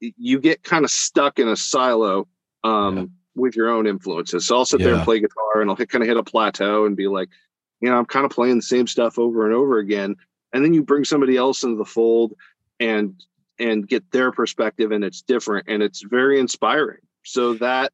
you 0.00 0.40
get 0.40 0.64
kind 0.64 0.84
of 0.84 0.90
stuck 0.90 1.38
in 1.38 1.46
a 1.46 1.56
silo 1.56 2.26
um, 2.64 2.96
yeah. 2.96 3.04
with 3.36 3.54
your 3.54 3.68
own 3.68 3.86
influences. 3.86 4.44
So 4.44 4.56
I'll 4.56 4.64
sit 4.64 4.80
yeah. 4.80 4.86
there 4.86 4.94
and 4.96 5.04
play 5.04 5.20
guitar 5.20 5.60
and 5.60 5.70
I'll 5.70 5.76
hit, 5.76 5.88
kind 5.88 6.02
of 6.02 6.08
hit 6.08 6.16
a 6.16 6.24
plateau 6.24 6.84
and 6.84 6.96
be 6.96 7.06
like, 7.06 7.28
you 7.80 7.88
know, 7.88 7.96
I'm 7.96 8.04
kind 8.04 8.24
of 8.26 8.32
playing 8.32 8.56
the 8.56 8.62
same 8.62 8.88
stuff 8.88 9.20
over 9.20 9.46
and 9.46 9.54
over 9.54 9.78
again. 9.78 10.16
And 10.52 10.64
then 10.64 10.74
you 10.74 10.82
bring 10.82 11.04
somebody 11.04 11.36
else 11.36 11.62
into 11.62 11.76
the 11.76 11.84
fold 11.84 12.34
and 12.80 13.22
and 13.60 13.86
get 13.86 14.10
their 14.10 14.32
perspective 14.32 14.90
and 14.90 15.04
it's 15.04 15.22
different 15.22 15.68
and 15.68 15.80
it's 15.80 16.02
very 16.02 16.40
inspiring. 16.40 16.98
So 17.22 17.54
that 17.54 17.92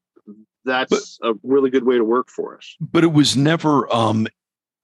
that's 0.69 1.19
but, 1.19 1.31
a 1.31 1.35
really 1.43 1.71
good 1.71 1.85
way 1.85 1.97
to 1.97 2.05
work 2.05 2.29
for 2.29 2.57
us. 2.57 2.77
But 2.81 3.05
it 3.05 3.13
was 3.13 3.37
never 3.37 3.93
um 3.95 4.27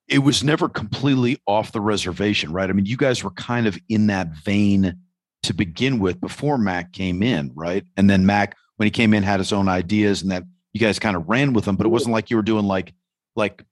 it 0.07 0.19
was 0.19 0.43
never 0.43 0.69
completely 0.69 1.41
off 1.47 1.71
the 1.71 1.81
reservation, 1.81 2.51
right? 2.51 2.69
I 2.69 2.73
mean, 2.73 2.85
you 2.85 2.97
guys 2.97 3.23
were 3.23 3.31
kind 3.31 3.65
of 3.65 3.77
in 3.89 4.07
that 4.07 4.29
vein 4.43 4.95
to 5.43 5.53
begin 5.53 5.99
with 5.99 6.19
before 6.21 6.57
Mac 6.57 6.91
came 6.91 7.23
in, 7.23 7.51
right? 7.55 7.83
And 7.97 8.09
then 8.09 8.25
Mac, 8.25 8.55
when 8.77 8.85
he 8.85 8.91
came 8.91 9.13
in, 9.13 9.23
had 9.23 9.39
his 9.39 9.53
own 9.53 9.67
ideas, 9.67 10.21
and 10.21 10.31
that 10.31 10.43
you 10.73 10.79
guys 10.79 10.99
kind 10.99 11.15
of 11.15 11.27
ran 11.27 11.53
with 11.53 11.65
them. 11.65 11.75
But 11.75 11.85
it 11.85 11.89
wasn't 11.89 12.13
like 12.13 12.29
you 12.29 12.35
were 12.35 12.43
doing 12.43 12.65
like, 12.65 12.93
like, 13.35 13.63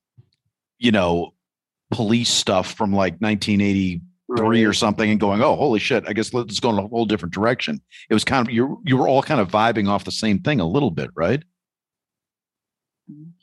you 0.80 0.92
know, 0.92 1.34
police 1.92 2.30
stuff 2.30 2.74
from 2.74 2.94
like 2.94 3.16
1983 3.20 4.02
right. 4.30 4.64
or 4.66 4.74
something, 4.74 5.10
and 5.10 5.20
going, 5.20 5.42
oh, 5.42 5.56
holy 5.56 5.80
shit! 5.80 6.04
I 6.08 6.14
guess 6.14 6.34
let's 6.34 6.60
go 6.60 6.70
in 6.72 6.80
a 6.80 6.88
whole 6.88 7.06
different 7.06 7.34
direction. 7.34 7.82
It 8.10 8.14
was 8.14 8.24
kind 8.24 8.48
of 8.48 8.54
you. 8.54 8.82
You 8.86 8.98
were 8.98 9.08
all 9.08 9.22
kind 9.22 9.42
of 9.42 9.50
vibing 9.50 9.88
off 9.88 10.06
the 10.06 10.12
same 10.12 10.40
thing 10.40 10.60
a 10.60 10.68
little 10.68 10.92
bit, 10.92 11.12
right? 11.16 11.44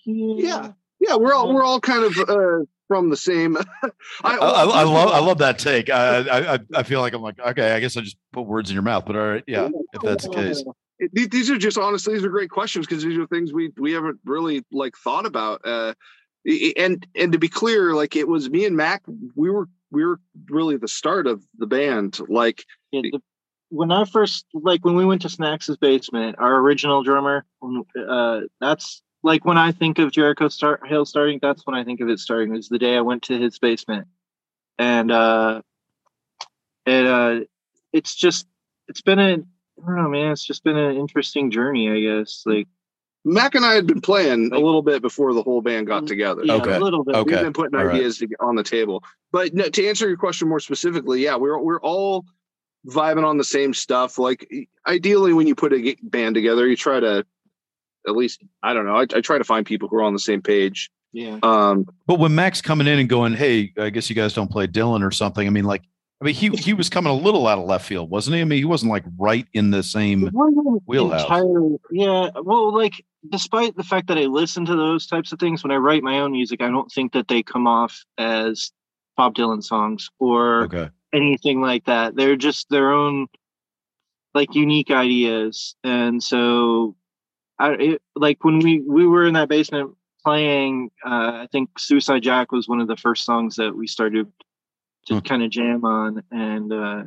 Yeah, 0.05 0.73
yeah. 1.01 1.17
We're 1.17 1.35
all 1.35 1.53
we're 1.53 1.65
all 1.65 1.81
kind 1.81 2.05
of. 2.05 2.19
Uh, 2.19 2.65
from 2.91 3.09
the 3.09 3.17
same. 3.17 3.57
I, 4.25 4.37
I, 4.37 4.37
I, 4.37 4.83
love 4.83 5.13
I 5.13 5.21
love 5.21 5.39
that 5.39 5.61
take. 5.61 5.91
I, 5.91 6.55
I 6.55 6.59
I 6.75 6.83
feel 6.83 7.01
like 7.01 7.13
I'm 7.13 7.23
like 7.23 7.39
okay. 7.39 7.71
I 7.71 7.79
guess 7.79 7.97
I 7.97 8.01
just 8.01 8.17
put 8.33 8.43
words 8.43 8.69
in 8.69 8.75
your 8.75 8.83
mouth, 8.83 9.05
but 9.07 9.15
all 9.15 9.29
right, 9.29 9.45
yeah. 9.47 9.69
If 9.93 10.03
that's 10.03 10.25
the 10.25 10.35
case, 10.35 10.65
these 11.13 11.51
are 11.51 11.57
just 11.57 11.79
honestly 11.79 12.15
these 12.15 12.25
are 12.25 12.31
great 12.31 12.51
questions 12.51 12.87
because 12.87 13.05
these 13.05 13.17
are 13.17 13.29
things 13.29 13.53
we 13.53 13.71
we 13.79 13.93
haven't 13.93 14.19
really 14.25 14.65
like 14.73 14.97
thought 14.97 15.25
about. 15.25 15.61
Uh, 15.65 15.95
and 16.77 17.07
and 17.15 17.33
to 17.33 17.39
be 17.39 17.49
clear, 17.49 17.95
like 17.95 18.17
it 18.17 18.27
was 18.27 18.51
me 18.51 18.65
and 18.65 18.77
Mac. 18.77 19.03
We 19.37 19.51
were 19.51 19.69
we 19.93 20.05
were 20.05 20.21
really 20.49 20.77
the 20.77 20.89
start 20.89 21.29
of 21.29 21.45
the 21.59 21.67
band. 21.67 22.19
Like 22.29 22.65
yeah, 22.91 23.03
the, 23.03 23.21
when 23.69 23.93
I 23.93 24.05
first 24.05 24.47
like 24.53 24.85
when 24.85 24.97
we 24.97 25.05
went 25.05 25.23
to 25.23 25.29
Snacks's 25.29 25.77
basement, 25.77 26.37
our 26.39 26.57
original 26.57 27.03
drummer. 27.03 27.45
Uh, 27.97 28.41
that's 28.61 29.03
like 29.23 29.45
when 29.45 29.59
I 29.59 29.73
think 29.73 29.99
of 29.99 30.13
Jericho 30.13 30.49
start 30.49 30.87
Hill 30.87 31.05
starting, 31.05 31.39
that's 31.43 31.67
when 31.67 31.77
I 31.77 31.85
think 31.85 32.01
of 32.01 32.09
it 32.09 32.19
starting. 32.19 32.53
It 32.53 32.57
was 32.57 32.69
the 32.69 32.79
day 32.79 32.97
I 32.97 33.01
went 33.01 33.23
to 33.25 33.39
his 33.39 33.59
basement, 33.59 34.09
and 34.79 35.11
uh, 35.11 35.63
it 36.87 37.07
uh, 37.07 37.41
it's 37.93 38.15
just 38.15 38.47
it's 38.89 39.03
been 39.03 39.19
a 39.19 39.33
I 39.33 39.87
don't 39.87 39.97
know, 39.97 40.09
man. 40.09 40.33
It's 40.33 40.45
just 40.45 40.65
been 40.65 40.77
an 40.77 40.97
interesting 40.97 41.51
journey, 41.51 41.91
I 41.91 42.01
guess. 42.01 42.43
Like 42.47 42.69
Mac 43.25 43.55
and 43.55 43.65
I 43.65 43.75
had 43.75 43.87
been 43.87 44.01
playing 44.01 44.53
a 44.53 44.59
little 44.59 44.83
bit 44.83 45.03
before 45.03 45.35
the 45.35 45.43
whole 45.43 45.61
band 45.61 45.87
got 45.87 46.07
together. 46.07 46.43
Yeah, 46.45 46.55
okay. 46.55 46.77
a 46.77 46.81
little 46.81 47.05
bit. 47.05 47.17
Okay. 47.17 47.35
We've 47.35 47.45
been 47.45 47.53
putting 47.53 47.79
all 47.79 47.89
ideas 47.89 48.21
right. 48.21 48.31
on 48.41 48.57
the 48.57 48.63
table, 48.63 49.05
but 49.33 49.53
no, 49.55 49.69
to 49.69 49.87
answer 49.87 50.09
your 50.09 50.17
question 50.17 50.49
more 50.49 50.61
specifically, 50.61 51.23
yeah, 51.23 51.37
we're 51.37 51.59
we're 51.59 51.81
all 51.81 52.25
vibing 52.87 53.27
on 53.27 53.37
the 53.37 53.45
same 53.45 53.75
stuff. 53.75 54.19
Like 54.19 54.51
ideally, 54.87 55.35
when 55.35 55.47
you 55.47 55.55
put 55.55 55.75
a 55.75 55.97
band 56.03 56.35
together, 56.35 56.67
you 56.67 56.77
try 56.77 57.01
to 57.01 57.27
at 58.07 58.17
least 58.17 58.43
I 58.63 58.73
don't 58.75 58.87
know. 58.87 58.97
I, 58.97 59.03
I 59.03 59.21
try 59.21 59.39
to 59.39 59.45
find 59.45 59.65
people 59.67 59.89
who 59.89 59.97
are 59.97 60.03
on 60.03 60.13
the 60.13 60.19
same 60.19 60.43
page. 60.43 60.91
Yeah. 61.13 61.39
Um, 61.43 61.87
but 62.07 62.19
when 62.19 62.35
Mac's 62.35 62.63
coming 62.63 62.87
in 62.87 62.99
and 62.99 63.09
going, 63.09 63.35
"Hey, 63.35 63.73
I 63.79 63.91
guess 63.91 64.09
you 64.09 64.17
guys 64.17 64.33
don't 64.33 64.51
play 64.51 64.67
Dylan 64.67 65.07
or 65.07 65.11
something," 65.11 65.47
I 65.47 65.51
mean, 65.51 65.65
like, 65.65 65.83
I 66.21 66.25
mean, 66.25 66.35
he 66.35 66.51
he 66.51 66.73
was 66.73 66.89
coming 66.89 67.11
a 67.11 67.17
little 67.17 67.47
out 67.47 67.59
of 67.59 67.65
left 67.65 67.87
field, 67.87 68.11
wasn't 68.11 68.37
he? 68.37 68.43
I 68.43 68.45
mean, 68.45 68.59
he 68.59 68.65
wasn't 68.65 68.91
like 68.93 69.05
right 69.19 69.47
in 69.53 69.71
the 69.71 69.83
same 69.83 70.31
wheelhouse. 70.87 71.23
Entire, 71.23 71.77
yeah. 71.91 72.31
Well, 72.43 72.75
like, 72.75 73.05
despite 73.29 73.77
the 73.77 73.83
fact 73.83 74.07
that 74.09 74.19
I 74.19 74.27
listen 74.27 74.65
to 74.67 74.77
those 74.77 75.07
types 75.07 75.33
of 75.33 75.41
things 75.41 75.65
when 75.65 75.73
I 75.73 75.77
write 75.77 76.03
my 76.03 76.21
own 76.21 76.33
music, 76.33 76.63
I 76.63 76.69
don't 76.69 76.91
think 76.93 77.13
that 77.13 77.29
they 77.29 77.43
come 77.43 77.67
off 77.67 78.05
as 78.19 78.71
Bob 79.17 79.35
Dylan 79.35 79.65
songs 79.65 80.11
or 80.19 80.65
okay. 80.65 80.91
anything 81.13 81.61
like 81.61 81.87
that. 81.87 82.15
They're 82.15 82.37
just 82.37 82.69
their 82.71 82.93
own 82.93 83.27
like 84.33 84.55
unique 84.55 84.93
ideas, 84.93 85.75
and 85.83 86.23
so 86.23 86.95
I 87.61 87.73
it, 87.75 88.03
like 88.17 88.43
when 88.43 88.59
we 88.59 88.81
we 88.81 89.07
were 89.07 89.27
in 89.27 89.35
that 89.35 89.49
basement 89.49 89.95
playing. 90.25 90.91
Uh, 91.05 91.45
I 91.45 91.49
think 91.51 91.79
Suicide 91.79 92.23
Jack 92.23 92.53
was 92.53 92.69
one 92.69 92.81
of 92.81 92.89
the 92.89 92.97
first 92.97 93.25
songs 93.25 93.57
that 93.57 93.77
we 93.77 93.87
started 93.87 94.31
to 95.07 95.15
hmm. 95.15 95.21
kind 95.21 95.43
of 95.43 95.51
jam 95.51 95.85
on, 95.85 96.23
and 96.31 96.73
uh, 96.73 97.03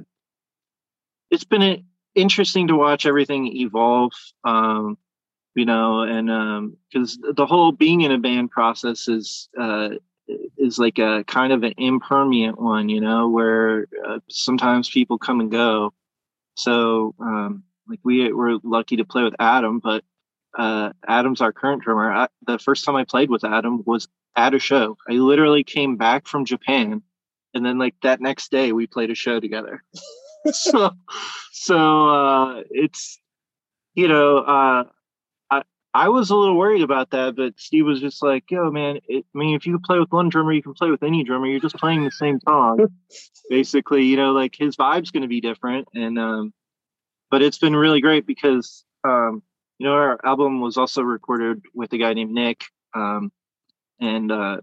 it's 1.30 1.44
been 1.44 1.86
interesting 2.16 2.68
to 2.68 2.76
watch 2.76 3.06
everything 3.06 3.58
evolve. 3.58 4.14
Um, 4.44 4.98
you 5.56 5.66
know, 5.66 6.02
and 6.02 6.76
because 6.92 7.18
um, 7.24 7.34
the 7.36 7.46
whole 7.46 7.72
being 7.72 8.02
in 8.02 8.12
a 8.12 8.18
band 8.18 8.50
process 8.50 9.08
is 9.08 9.50
uh, 9.60 9.90
is 10.58 10.80
like 10.80 10.98
a 11.00 11.24
kind 11.28 11.54
of 11.54 11.64
an 11.64 11.74
impermanent 11.78 12.60
one, 12.60 12.90
you 12.90 13.02
know, 13.02 13.30
where 13.30 13.88
uh, 14.08 14.20
sometimes 14.30 14.90
people 14.90 15.18
come 15.18 15.40
and 15.40 15.52
go. 15.52 15.94
So, 16.56 17.14
um, 17.20 17.64
like 17.88 18.00
we 18.04 18.32
were 18.32 18.58
lucky 18.64 18.98
to 18.98 19.06
play 19.06 19.24
with 19.24 19.36
Adam, 19.40 19.80
but 19.80 20.04
uh, 20.58 20.92
Adam's 21.08 21.42
our 21.42 21.52
current 21.52 21.84
drummer. 21.84 22.12
I, 22.12 22.28
the 22.46 22.60
first 22.60 22.86
time 22.86 22.96
I 22.96 23.04
played 23.04 23.30
with 23.30 23.44
Adam 23.44 23.84
was 23.86 24.08
at 24.36 24.54
a 24.54 24.60
show. 24.60 24.98
I 25.10 25.14
literally 25.14 25.64
came 25.64 25.98
back 25.98 26.28
from 26.28 26.46
Japan, 26.46 27.02
and 27.54 27.66
then 27.66 27.78
like 27.78 27.96
that 28.04 28.22
next 28.22 28.52
day 28.52 28.72
we 28.72 28.88
played 28.88 29.12
a 29.12 29.16
show 29.16 29.40
together. 29.40 29.84
so, 30.52 30.92
so 31.52 32.10
uh, 32.10 32.64
it's 32.70 33.20
you 33.96 34.08
know, 34.08 34.38
uh, 34.38 34.84
I 35.50 35.64
I 35.94 36.10
was 36.10 36.30
a 36.30 36.36
little 36.36 36.58
worried 36.58 36.82
about 36.82 37.12
that, 37.12 37.36
but 37.36 37.60
Steve 37.60 37.86
was 37.86 38.00
just 38.00 38.24
like, 38.24 38.50
"Yo, 38.50 38.72
man, 38.72 39.00
it, 39.08 39.26
I 39.34 39.38
mean, 39.38 39.56
if 39.56 39.66
you 39.66 39.80
play 39.80 40.00
with 40.00 40.12
one 40.12 40.30
drummer, 40.30 40.54
you 40.54 40.64
can 40.64 40.74
play 40.74 40.90
with 40.90 41.04
any 41.04 41.24
drummer. 41.24 41.48
You're 41.48 41.60
just 41.60 41.76
playing 41.76 42.04
the 42.04 42.12
same 42.12 42.40
song, 42.42 42.88
basically. 43.50 44.04
You 44.04 44.18
know, 44.18 44.32
like 44.32 44.56
his 44.58 44.76
vibe's 44.76 45.12
going 45.12 45.22
to 45.22 45.28
be 45.28 45.42
different, 45.42 45.88
and 45.94 46.18
um, 46.20 46.54
but 47.30 47.42
it's 47.42 47.58
been 47.58 47.76
really 47.76 48.02
great 48.02 48.28
because 48.28 48.84
um." 49.04 49.42
You 49.78 49.88
know, 49.88 49.94
our 49.94 50.20
album 50.24 50.62
was 50.62 50.78
also 50.78 51.02
recorded 51.02 51.64
with 51.74 51.94
a 51.94 51.98
guy 51.98 52.14
named 52.14 52.32
Nick. 52.32 52.66
Um, 52.94 53.32
and 54.00 54.32
uh, 54.32 54.58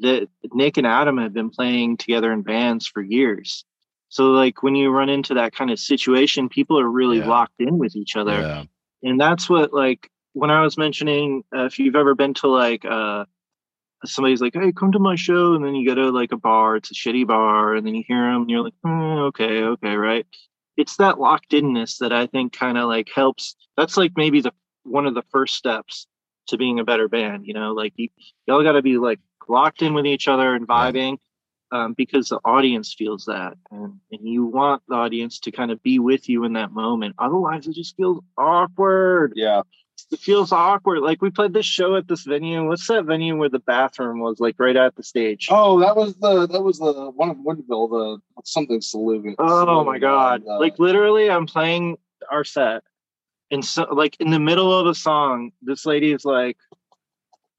the, 0.00 0.28
Nick 0.52 0.76
and 0.76 0.86
Adam 0.86 1.18
have 1.18 1.32
been 1.32 1.50
playing 1.50 1.96
together 1.96 2.32
in 2.32 2.42
bands 2.42 2.86
for 2.86 3.00
years. 3.00 3.64
So, 4.08 4.30
like, 4.30 4.62
when 4.62 4.74
you 4.74 4.90
run 4.90 5.10
into 5.10 5.34
that 5.34 5.54
kind 5.54 5.70
of 5.70 5.78
situation, 5.78 6.48
people 6.48 6.80
are 6.80 6.88
really 6.88 7.18
yeah. 7.18 7.28
locked 7.28 7.60
in 7.60 7.78
with 7.78 7.94
each 7.94 8.16
other. 8.16 8.40
Yeah. 8.40 8.64
And 9.02 9.20
that's 9.20 9.50
what, 9.50 9.72
like, 9.72 10.10
when 10.32 10.50
I 10.50 10.62
was 10.62 10.78
mentioning, 10.78 11.44
uh, 11.54 11.66
if 11.66 11.78
you've 11.78 11.96
ever 11.96 12.14
been 12.14 12.34
to, 12.34 12.48
like, 12.48 12.84
uh, 12.84 13.26
somebody's 14.04 14.40
like, 14.40 14.54
hey, 14.54 14.72
come 14.72 14.92
to 14.92 14.98
my 14.98 15.14
show. 15.14 15.54
And 15.54 15.64
then 15.64 15.74
you 15.74 15.86
go 15.86 15.94
to, 15.94 16.10
like, 16.10 16.32
a 16.32 16.38
bar, 16.38 16.76
it's 16.76 16.90
a 16.90 16.94
shitty 16.94 17.26
bar, 17.26 17.74
and 17.74 17.86
then 17.86 17.94
you 17.94 18.02
hear 18.06 18.32
them, 18.32 18.42
and 18.42 18.50
you're 18.50 18.64
like, 18.64 18.74
oh, 18.84 19.26
okay, 19.26 19.62
okay, 19.62 19.94
right 19.94 20.26
it's 20.78 20.96
that 20.96 21.18
locked 21.18 21.52
inness 21.52 21.98
that 21.98 22.12
I 22.12 22.26
think 22.28 22.56
kind 22.56 22.78
of 22.78 22.88
like 22.88 23.10
helps. 23.14 23.56
That's 23.76 23.96
like 23.96 24.12
maybe 24.16 24.40
the 24.40 24.52
one 24.84 25.06
of 25.06 25.14
the 25.14 25.24
first 25.30 25.56
steps 25.56 26.06
to 26.46 26.56
being 26.56 26.78
a 26.78 26.84
better 26.84 27.08
band. 27.08 27.46
You 27.46 27.52
know, 27.52 27.72
like 27.72 27.92
you, 27.96 28.08
y'all 28.46 28.62
got 28.62 28.72
to 28.72 28.82
be 28.82 28.96
like 28.96 29.18
locked 29.48 29.82
in 29.82 29.92
with 29.92 30.06
each 30.06 30.28
other 30.28 30.54
and 30.54 30.66
vibing. 30.66 31.18
Um, 31.70 31.92
because 31.92 32.30
the 32.30 32.40
audience 32.46 32.94
feels 32.94 33.26
that 33.26 33.52
and, 33.70 34.00
and 34.10 34.26
you 34.26 34.46
want 34.46 34.82
the 34.88 34.94
audience 34.94 35.38
to 35.40 35.50
kind 35.50 35.70
of 35.70 35.82
be 35.82 35.98
with 35.98 36.26
you 36.26 36.44
in 36.44 36.54
that 36.54 36.70
moment 36.70 37.14
otherwise 37.18 37.66
it 37.66 37.74
just 37.74 37.94
feels 37.94 38.24
awkward 38.38 39.34
yeah 39.36 39.60
it 40.10 40.20
feels 40.20 40.52
awkward. 40.52 41.00
Like 41.00 41.20
we 41.22 41.30
played 41.30 41.52
this 41.52 41.66
show 41.66 41.96
at 41.96 42.08
this 42.08 42.22
venue. 42.22 42.66
What's 42.66 42.86
that 42.88 43.04
venue 43.04 43.36
where 43.36 43.48
the 43.48 43.58
bathroom 43.58 44.20
was 44.20 44.40
like 44.40 44.56
right 44.58 44.76
at 44.76 44.96
the 44.96 45.02
stage? 45.02 45.48
Oh, 45.50 45.80
that 45.80 45.96
was 45.96 46.14
the 46.16 46.46
that 46.46 46.62
was 46.62 46.78
the 46.78 47.10
one 47.14 47.30
of 47.30 47.36
Woodville, 47.40 47.88
the 47.88 48.18
something 48.44 48.80
saloon. 48.80 49.34
Oh 49.38 49.84
my 49.84 49.98
god! 49.98 50.42
Uh, 50.46 50.58
like 50.58 50.78
literally, 50.78 51.30
I'm 51.30 51.46
playing 51.46 51.98
our 52.30 52.44
set, 52.44 52.82
and 53.50 53.64
so 53.64 53.84
like 53.92 54.16
in 54.20 54.30
the 54.30 54.40
middle 54.40 54.76
of 54.76 54.86
a 54.86 54.94
song, 54.94 55.52
this 55.62 55.86
lady 55.86 56.12
is 56.12 56.24
like, 56.24 56.56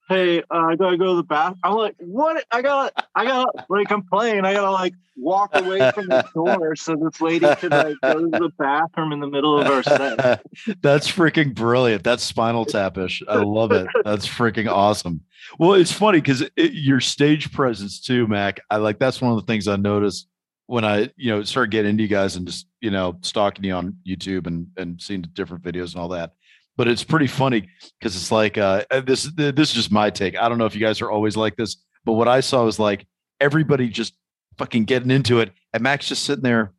hey, 0.10 0.40
uh, 0.40 0.44
I 0.50 0.76
gotta 0.76 0.98
go 0.98 1.08
to 1.08 1.16
the 1.16 1.24
bathroom. 1.24 1.60
I'm 1.64 1.76
like, 1.76 1.96
what? 2.00 2.44
I 2.52 2.62
gotta, 2.62 2.92
I 3.16 3.26
gotta, 3.26 3.66
like, 3.70 3.92
I'm. 3.92 4.04
I 4.12 4.54
gotta 4.54 4.72
like 4.72 4.94
walk 5.16 5.52
away 5.54 5.92
from 5.92 6.08
the 6.08 6.28
door 6.34 6.76
so 6.76 6.96
this 6.96 7.22
lady 7.22 7.46
could 7.56 7.72
like 7.72 7.96
go 8.02 8.20
to 8.20 8.30
the 8.30 8.50
bathroom 8.58 9.12
in 9.12 9.20
the 9.20 9.28
middle 9.28 9.60
of 9.60 9.68
our 9.68 9.84
set. 9.84 10.42
That's 10.82 11.10
freaking 11.10 11.54
brilliant. 11.54 12.04
That's 12.04 12.24
spinal 12.24 12.66
tapish. 12.66 13.22
I 13.28 13.36
love 13.36 13.72
it. 13.72 13.88
That's 14.04 14.28
freaking 14.28 14.70
awesome. 14.70 15.22
Well, 15.58 15.74
it's 15.74 15.92
funny 15.92 16.20
because 16.20 16.42
it, 16.42 16.74
your 16.74 17.00
stage 17.00 17.52
presence 17.52 18.00
too, 18.00 18.28
Mac. 18.28 18.62
I 18.70 18.78
like 18.78 19.00
that's 19.00 19.22
one 19.22 19.32
of 19.32 19.38
the 19.38 19.46
things 19.46 19.68
I 19.68 19.76
noticed 19.76 20.28
when 20.66 20.86
I, 20.86 21.10
you 21.16 21.32
know, 21.32 21.44
started 21.44 21.72
getting 21.72 21.92
into 21.92 22.04
you 22.04 22.10
guys 22.10 22.36
and 22.36 22.46
just, 22.46 22.68
you 22.80 22.92
know, 22.92 23.18
stalking 23.22 23.64
you 23.64 23.74
on 23.74 23.98
YouTube 24.08 24.48
and 24.48 24.68
and 24.78 25.02
seeing 25.02 25.22
different 25.34 25.64
videos 25.64 25.94
and 25.94 26.02
all 26.02 26.10
that. 26.10 26.34
But 26.80 26.88
it's 26.88 27.04
pretty 27.04 27.28
funny 27.28 27.68
because 28.00 28.16
it's 28.16 28.32
like 28.32 28.58
uh, 28.58 28.86
this 29.06 29.30
this 29.36 29.68
is 29.68 29.74
just 29.74 29.92
my 29.92 30.10
take. 30.10 30.38
I 30.38 30.48
don't 30.48 30.58
know 30.58 30.66
if 30.66 30.74
you 30.74 30.80
guys 30.80 31.02
are 31.02 31.12
always 31.12 31.36
like 31.36 31.58
this, 31.58 31.76
but 32.06 32.14
what 32.14 32.30
I 32.30 32.40
saw 32.40 32.64
was 32.64 32.80
like 32.80 33.06
everybody 33.42 33.90
just 33.90 34.14
fucking 34.58 34.86
getting 34.86 35.12
into 35.12 35.42
it, 35.42 35.52
and 35.74 35.84
Mac's 35.84 36.08
just 36.08 36.24
sitting 36.24 36.42
there, 36.42 36.72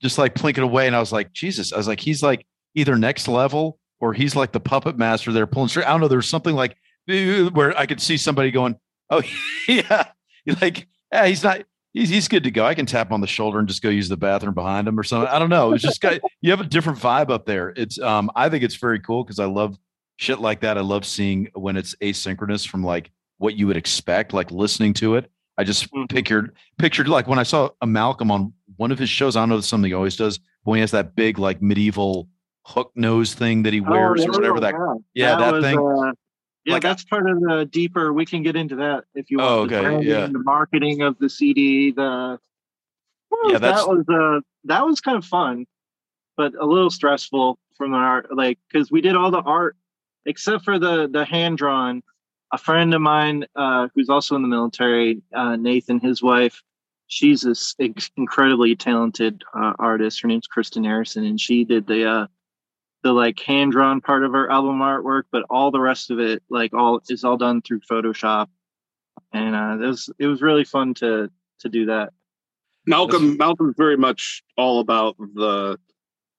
just 0.00 0.16
like 0.16 0.36
plinking 0.36 0.62
away. 0.62 0.86
And 0.86 0.94
I 0.94 1.00
was 1.00 1.10
like, 1.10 1.32
Jesus, 1.32 1.72
I 1.72 1.76
was 1.76 1.88
like, 1.88 1.98
he's 1.98 2.22
like 2.22 2.46
either 2.76 2.96
next 2.96 3.26
level 3.26 3.80
or 3.98 4.12
he's 4.12 4.36
like 4.36 4.52
the 4.52 4.60
puppet 4.60 4.96
master 4.96 5.32
there 5.32 5.48
pulling 5.48 5.66
straight. 5.66 5.86
I 5.86 5.90
don't 5.90 6.02
know. 6.02 6.06
There's 6.06 6.28
something 6.28 6.54
like 6.54 6.76
where 7.08 7.76
I 7.76 7.86
could 7.86 8.00
see 8.00 8.16
somebody 8.16 8.52
going, 8.52 8.76
Oh 9.10 9.22
yeah, 9.68 10.04
like 10.62 10.86
yeah, 11.12 11.26
he's 11.26 11.42
not. 11.42 11.64
He's, 11.94 12.08
he's 12.08 12.28
good 12.28 12.44
to 12.44 12.50
go. 12.50 12.64
I 12.64 12.74
can 12.74 12.86
tap 12.86 13.12
on 13.12 13.20
the 13.20 13.26
shoulder 13.26 13.58
and 13.58 13.66
just 13.66 13.82
go 13.82 13.88
use 13.88 14.08
the 14.08 14.16
bathroom 14.16 14.54
behind 14.54 14.86
him 14.86 14.98
or 14.98 15.02
something. 15.02 15.28
I 15.28 15.38
don't 15.38 15.50
know. 15.50 15.72
It's 15.72 15.82
just 15.82 16.00
got, 16.00 16.20
you 16.40 16.50
have 16.50 16.60
a 16.60 16.64
different 16.64 16.98
vibe 16.98 17.30
up 17.30 17.46
there. 17.46 17.70
It's 17.76 17.98
um 17.98 18.30
I 18.36 18.48
think 18.48 18.62
it's 18.64 18.76
very 18.76 19.00
cool 19.00 19.24
because 19.24 19.38
I 19.38 19.46
love 19.46 19.78
shit 20.16 20.40
like 20.40 20.60
that. 20.60 20.76
I 20.76 20.82
love 20.82 21.04
seeing 21.04 21.48
when 21.54 21.76
it's 21.76 21.94
asynchronous 21.96 22.68
from 22.68 22.84
like 22.84 23.10
what 23.38 23.56
you 23.56 23.66
would 23.66 23.76
expect, 23.76 24.32
like 24.32 24.50
listening 24.50 24.92
to 24.94 25.14
it. 25.14 25.30
I 25.56 25.64
just 25.64 25.90
mm-hmm. 25.92 26.04
pictured 26.06 26.54
pictured 26.76 27.08
like 27.08 27.26
when 27.26 27.38
I 27.38 27.42
saw 27.42 27.70
a 27.80 27.86
Malcolm 27.86 28.30
on 28.30 28.52
one 28.76 28.92
of 28.92 28.98
his 28.98 29.10
shows. 29.10 29.36
I 29.36 29.40
don't 29.40 29.48
know 29.48 29.60
something 29.60 29.90
he 29.90 29.94
always 29.94 30.16
does, 30.16 30.38
but 30.38 30.70
when 30.70 30.76
he 30.76 30.80
has 30.82 30.92
that 30.92 31.16
big 31.16 31.38
like 31.38 31.62
medieval 31.62 32.28
hook 32.64 32.92
nose 32.94 33.34
thing 33.34 33.62
that 33.62 33.72
he 33.72 33.80
oh, 33.80 33.90
wears 33.90 34.24
oh, 34.24 34.28
or 34.28 34.32
whatever 34.32 34.60
that 34.60 34.74
yeah, 35.14 35.30
yeah 35.30 35.36
that, 35.36 35.44
that 35.44 35.52
was, 35.54 35.64
thing. 35.64 35.78
Uh, 35.78 36.12
yeah, 36.68 36.74
like 36.74 36.82
that's 36.82 37.04
I, 37.04 37.08
part 37.08 37.30
of 37.30 37.40
the 37.40 37.68
deeper. 37.70 38.12
We 38.12 38.26
can 38.26 38.42
get 38.42 38.56
into 38.56 38.76
that 38.76 39.04
if 39.14 39.30
you 39.30 39.38
want. 39.38 39.50
Oh, 39.50 39.76
okay, 39.76 39.96
the 39.96 40.04
yeah. 40.04 40.26
The 40.26 40.38
marketing 40.38 41.02
of 41.02 41.18
the 41.18 41.28
CD, 41.28 41.92
the 41.92 42.38
yeah, 43.46 43.58
that 43.58 43.88
was 43.88 44.04
uh 44.08 44.40
that 44.64 44.84
was 44.84 45.00
kind 45.00 45.16
of 45.16 45.24
fun, 45.24 45.66
but 46.36 46.52
a 46.58 46.64
little 46.66 46.90
stressful 46.90 47.58
from 47.76 47.92
the 47.92 47.96
art, 47.96 48.34
like 48.34 48.58
because 48.70 48.90
we 48.90 49.00
did 49.00 49.16
all 49.16 49.30
the 49.30 49.40
art 49.40 49.76
except 50.26 50.64
for 50.64 50.78
the 50.78 51.08
the 51.08 51.24
hand 51.24 51.58
drawn. 51.58 52.02
A 52.50 52.58
friend 52.58 52.94
of 52.94 53.02
mine 53.02 53.44
uh, 53.56 53.88
who's 53.94 54.08
also 54.08 54.34
in 54.34 54.40
the 54.40 54.48
military, 54.48 55.20
uh, 55.34 55.56
Nathan, 55.56 56.00
his 56.00 56.22
wife, 56.22 56.62
she's 57.08 57.42
this 57.42 57.74
incredibly 58.16 58.74
talented 58.74 59.42
uh, 59.54 59.74
artist. 59.78 60.22
Her 60.22 60.28
name's 60.28 60.46
Kristen 60.46 60.84
Harrison, 60.84 61.24
and 61.24 61.38
she 61.38 61.64
did 61.64 61.86
the 61.86 62.08
uh, 62.08 62.26
the 63.02 63.12
like 63.12 63.38
hand 63.40 63.72
drawn 63.72 64.00
part 64.00 64.24
of 64.24 64.34
our 64.34 64.50
album 64.50 64.78
artwork, 64.78 65.24
but 65.30 65.44
all 65.50 65.70
the 65.70 65.80
rest 65.80 66.10
of 66.10 66.18
it, 66.18 66.42
like 66.48 66.74
all 66.74 67.00
is 67.08 67.24
all 67.24 67.36
done 67.36 67.62
through 67.62 67.80
Photoshop. 67.80 68.48
And 69.32 69.54
uh, 69.54 69.84
it 69.84 69.88
was 69.88 70.10
it 70.18 70.26
was 70.26 70.42
really 70.42 70.64
fun 70.64 70.94
to 70.94 71.30
to 71.60 71.68
do 71.68 71.86
that. 71.86 72.12
Malcolm 72.86 73.36
Malcolm's 73.36 73.74
very 73.76 73.96
much 73.96 74.42
all 74.56 74.80
about 74.80 75.16
the 75.18 75.78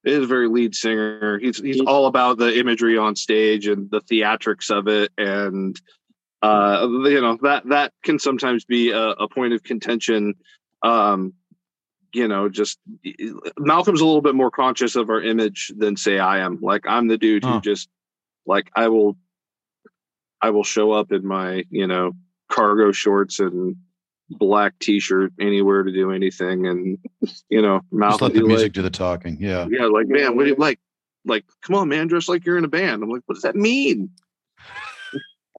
is 0.04 0.26
very 0.26 0.48
lead 0.48 0.74
singer. 0.74 1.38
He's 1.38 1.58
he's 1.58 1.80
all 1.80 2.06
about 2.06 2.38
the 2.38 2.58
imagery 2.58 2.98
on 2.98 3.16
stage 3.16 3.66
and 3.66 3.90
the 3.90 4.00
theatrics 4.00 4.70
of 4.70 4.88
it, 4.88 5.12
and 5.18 5.80
uh, 6.42 6.86
you 6.88 7.20
know 7.20 7.38
that 7.42 7.68
that 7.68 7.92
can 8.02 8.18
sometimes 8.18 8.64
be 8.64 8.90
a, 8.90 9.10
a 9.10 9.28
point 9.28 9.52
of 9.52 9.62
contention 9.62 10.34
um, 10.82 11.34
you 12.12 12.28
know, 12.28 12.48
just 12.48 12.78
Malcolm's 13.58 14.00
a 14.00 14.06
little 14.06 14.22
bit 14.22 14.34
more 14.34 14.50
conscious 14.50 14.96
of 14.96 15.10
our 15.10 15.22
image 15.22 15.72
than 15.76 15.96
say 15.96 16.18
I 16.18 16.40
am. 16.40 16.58
Like 16.60 16.86
I'm 16.86 17.08
the 17.08 17.18
dude 17.18 17.44
huh. 17.44 17.54
who 17.54 17.60
just 17.60 17.88
like 18.46 18.70
I 18.74 18.88
will 18.88 19.16
I 20.40 20.50
will 20.50 20.64
show 20.64 20.92
up 20.92 21.12
in 21.12 21.26
my, 21.26 21.64
you 21.70 21.86
know, 21.86 22.12
cargo 22.50 22.92
shorts 22.92 23.38
and 23.40 23.76
black 24.30 24.78
t-shirt 24.78 25.32
anywhere 25.40 25.82
to 25.82 25.92
do 25.92 26.12
anything 26.12 26.64
and 26.66 26.98
you 27.48 27.60
know 27.60 27.80
Malcolm 27.90 28.28
let 28.28 28.34
the 28.34 28.46
music 28.46 28.66
like, 28.66 28.72
do 28.72 28.82
the 28.82 28.90
talking. 28.90 29.36
Yeah. 29.40 29.66
Yeah, 29.70 29.86
like 29.86 30.06
man, 30.06 30.36
what 30.36 30.44
do 30.44 30.50
you 30.50 30.56
like? 30.56 30.78
Like, 31.24 31.44
come 31.60 31.76
on, 31.76 31.88
man, 31.88 32.06
dress 32.06 32.28
like 32.28 32.46
you're 32.46 32.56
in 32.56 32.64
a 32.64 32.68
band. 32.68 33.02
I'm 33.02 33.10
like, 33.10 33.22
what 33.26 33.34
does 33.34 33.42
that 33.42 33.56
mean? 33.56 34.10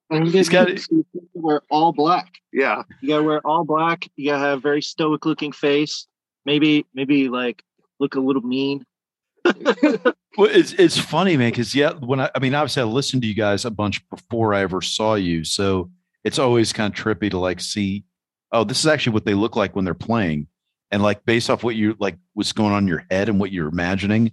And 0.10 0.28
you 0.34 0.43
got 0.43 0.68
to 0.68 1.06
wear 1.34 1.62
all 1.70 1.93
black. 1.93 2.34
Yeah. 2.52 2.84
You 2.99 3.08
gotta 3.08 3.24
wear 3.24 3.47
all 3.47 3.64
black. 3.64 4.10
You 4.18 4.32
gotta 4.32 4.43
have 4.43 4.58
a 4.58 4.62
very 4.62 4.82
stoic 4.82 5.26
looking 5.26 5.54
face 5.54 6.06
maybe 6.46 6.86
maybe 6.94 7.30
like 7.30 7.64
look 8.00 8.16
a 8.16 8.20
little 8.20 8.42
mean. 8.42 8.86
well, 9.46 10.50
it's 10.50 10.74
it's 10.74 10.98
funny, 10.98 11.38
man, 11.38 11.52
because 11.52 11.74
yeah, 11.74 11.94
when 11.94 12.20
I 12.20 12.30
I 12.36 12.39
mean, 12.39 12.54
obviously 12.54 12.82
I 12.82 12.86
listened 12.86 13.22
to 13.24 13.28
you 13.28 13.34
guys 13.34 13.66
a 13.66 13.72
bunch 13.72 14.08
before 14.10 14.54
I 14.54 14.62
ever 14.62 14.82
saw 14.82 15.16
you, 15.16 15.44
so 15.44 15.89
it's 16.24 16.39
always 16.39 16.74
kind 16.74 16.94
of 16.94 17.00
trippy 17.00 17.32
to 17.32 17.39
like 17.39 17.60
see, 17.60 18.04
oh, 18.52 18.64
this 18.64 18.80
is 18.80 18.88
actually 18.88 19.14
what 19.14 19.26
they 19.26 19.34
look 19.34 19.56
like 19.56 19.76
when 19.76 19.86
they're 19.86 19.94
playing, 19.94 20.48
and 20.92 21.02
like 21.02 21.26
based 21.26 21.50
off 21.50 21.64
what 21.64 21.76
you 21.76 21.96
like 22.00 22.18
what's 22.34 22.52
going 22.52 22.74
on 22.74 22.84
in 22.84 22.88
your 22.88 23.06
head 23.10 23.30
and 23.30 23.39
what 23.39 23.52
you're 23.52 23.70
imagining, 23.70 24.32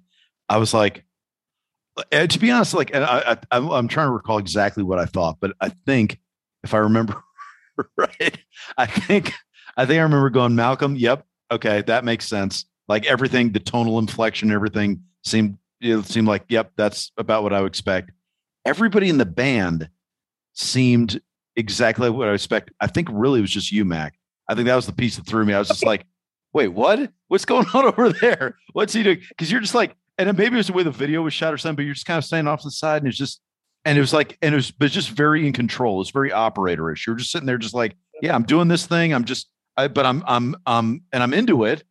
I 0.49 0.59
was 0.59 0.75
like, 0.75 1.05
and 2.13 2.31
to 2.31 2.39
be 2.39 2.51
honest, 2.51 2.75
like, 2.75 2.91
and 2.95 3.05
I, 3.05 3.39
I 3.51 3.59
I'm 3.59 3.89
trying 3.89 4.09
to 4.09 4.13
recall 4.13 4.39
exactly 4.39 4.83
what 4.83 4.99
I 4.99 5.07
thought, 5.07 5.39
but 5.41 5.55
I 5.61 5.71
think 5.87 6.19
if 6.63 6.75
I 6.75 6.79
remember 6.79 7.23
right, 7.97 8.39
I 8.77 8.87
think 8.87 9.33
I 9.77 9.87
think 9.87 9.99
I 9.99 10.03
remember 10.03 10.31
going, 10.31 10.55
Malcolm, 10.55 10.97
yep, 10.97 11.25
okay, 11.51 11.83
that 11.83 12.05
makes 12.05 12.27
sense. 12.27 12.67
Like 12.89 13.07
everything, 13.07 13.53
the 13.53 13.61
tonal 13.61 13.99
inflection, 13.99 14.51
everything 14.51 15.03
seemed 15.25 15.59
it 15.81 16.07
seemed 16.07 16.27
like, 16.27 16.45
yep, 16.49 16.73
that's 16.77 17.13
about 17.17 17.43
what 17.43 17.53
I 17.53 17.61
would 17.61 17.69
expect. 17.69 18.11
Everybody 18.65 19.09
in 19.09 19.19
the 19.19 19.27
band 19.27 19.89
seemed 20.55 21.21
exactly 21.57 22.11
what 22.11 22.29
I 22.29 22.33
expect. 22.33 22.71
I 22.81 22.87
think 22.87 23.09
really 23.13 23.39
it 23.39 23.43
was 23.43 23.51
just 23.51 23.71
you, 23.71 23.85
Mac. 23.85 24.15
I 24.49 24.55
think 24.55 24.67
that 24.67 24.75
was 24.77 24.87
the 24.87 24.93
piece 24.93 25.17
that 25.17 25.27
threw 25.27 25.45
me. 25.45 25.55
I 25.55 25.59
was 25.59 25.69
just 25.69 25.85
like, 25.85 26.07
wait, 26.53 26.69
what? 26.69 27.13
What's 27.29 27.45
going 27.45 27.67
on 27.75 27.85
over 27.85 28.13
there? 28.13 28.57
What's 28.73 28.93
he 28.93 29.03
doing? 29.03 29.21
Because 29.29 29.53
you're 29.53 29.61
just 29.61 29.75
like, 29.75 29.95
and 30.17 30.37
maybe 30.37 30.55
it 30.55 30.59
was 30.59 30.67
the 30.67 30.73
way 30.73 30.83
the 30.83 30.91
video 30.91 31.23
was 31.23 31.35
shot 31.35 31.55
or 31.55 31.59
something, 31.59 31.77
but 31.77 31.85
you're 31.85 31.95
just 31.95 32.07
kind 32.07 32.19
of 32.19 32.25
standing 32.25 32.51
off 32.51 32.63
to 32.63 32.67
the 32.67 32.73
side 32.73 33.03
and 33.03 33.09
it's 33.09 33.19
just, 33.19 33.41
and 33.85 33.97
it 33.97 34.01
was 34.01 34.13
like, 34.13 34.37
and 34.43 34.55
it 34.55 34.57
was, 34.57 34.71
but 34.73 34.91
just 34.91 35.11
very 35.11 35.47
in 35.47 35.53
control. 35.53 36.01
It's 36.01 36.11
very 36.11 36.31
operatorish. 36.31 37.07
You're 37.07 37.17
just 37.17 37.31
sitting 37.31 37.47
there, 37.47 37.59
just 37.59 37.75
like, 37.75 37.95
yeah, 38.21 38.35
I'm 38.35 38.43
doing 38.43 38.67
this 38.67 38.87
thing. 38.87 39.15
I'm 39.15 39.25
just, 39.25 39.49
I, 39.79 39.89
but 39.89 40.05
I'm 40.05 40.23
I'm 40.27 40.57
um 40.67 41.03
and 41.13 41.23
I'm 41.23 41.33
into 41.33 41.65
it, 41.65 41.85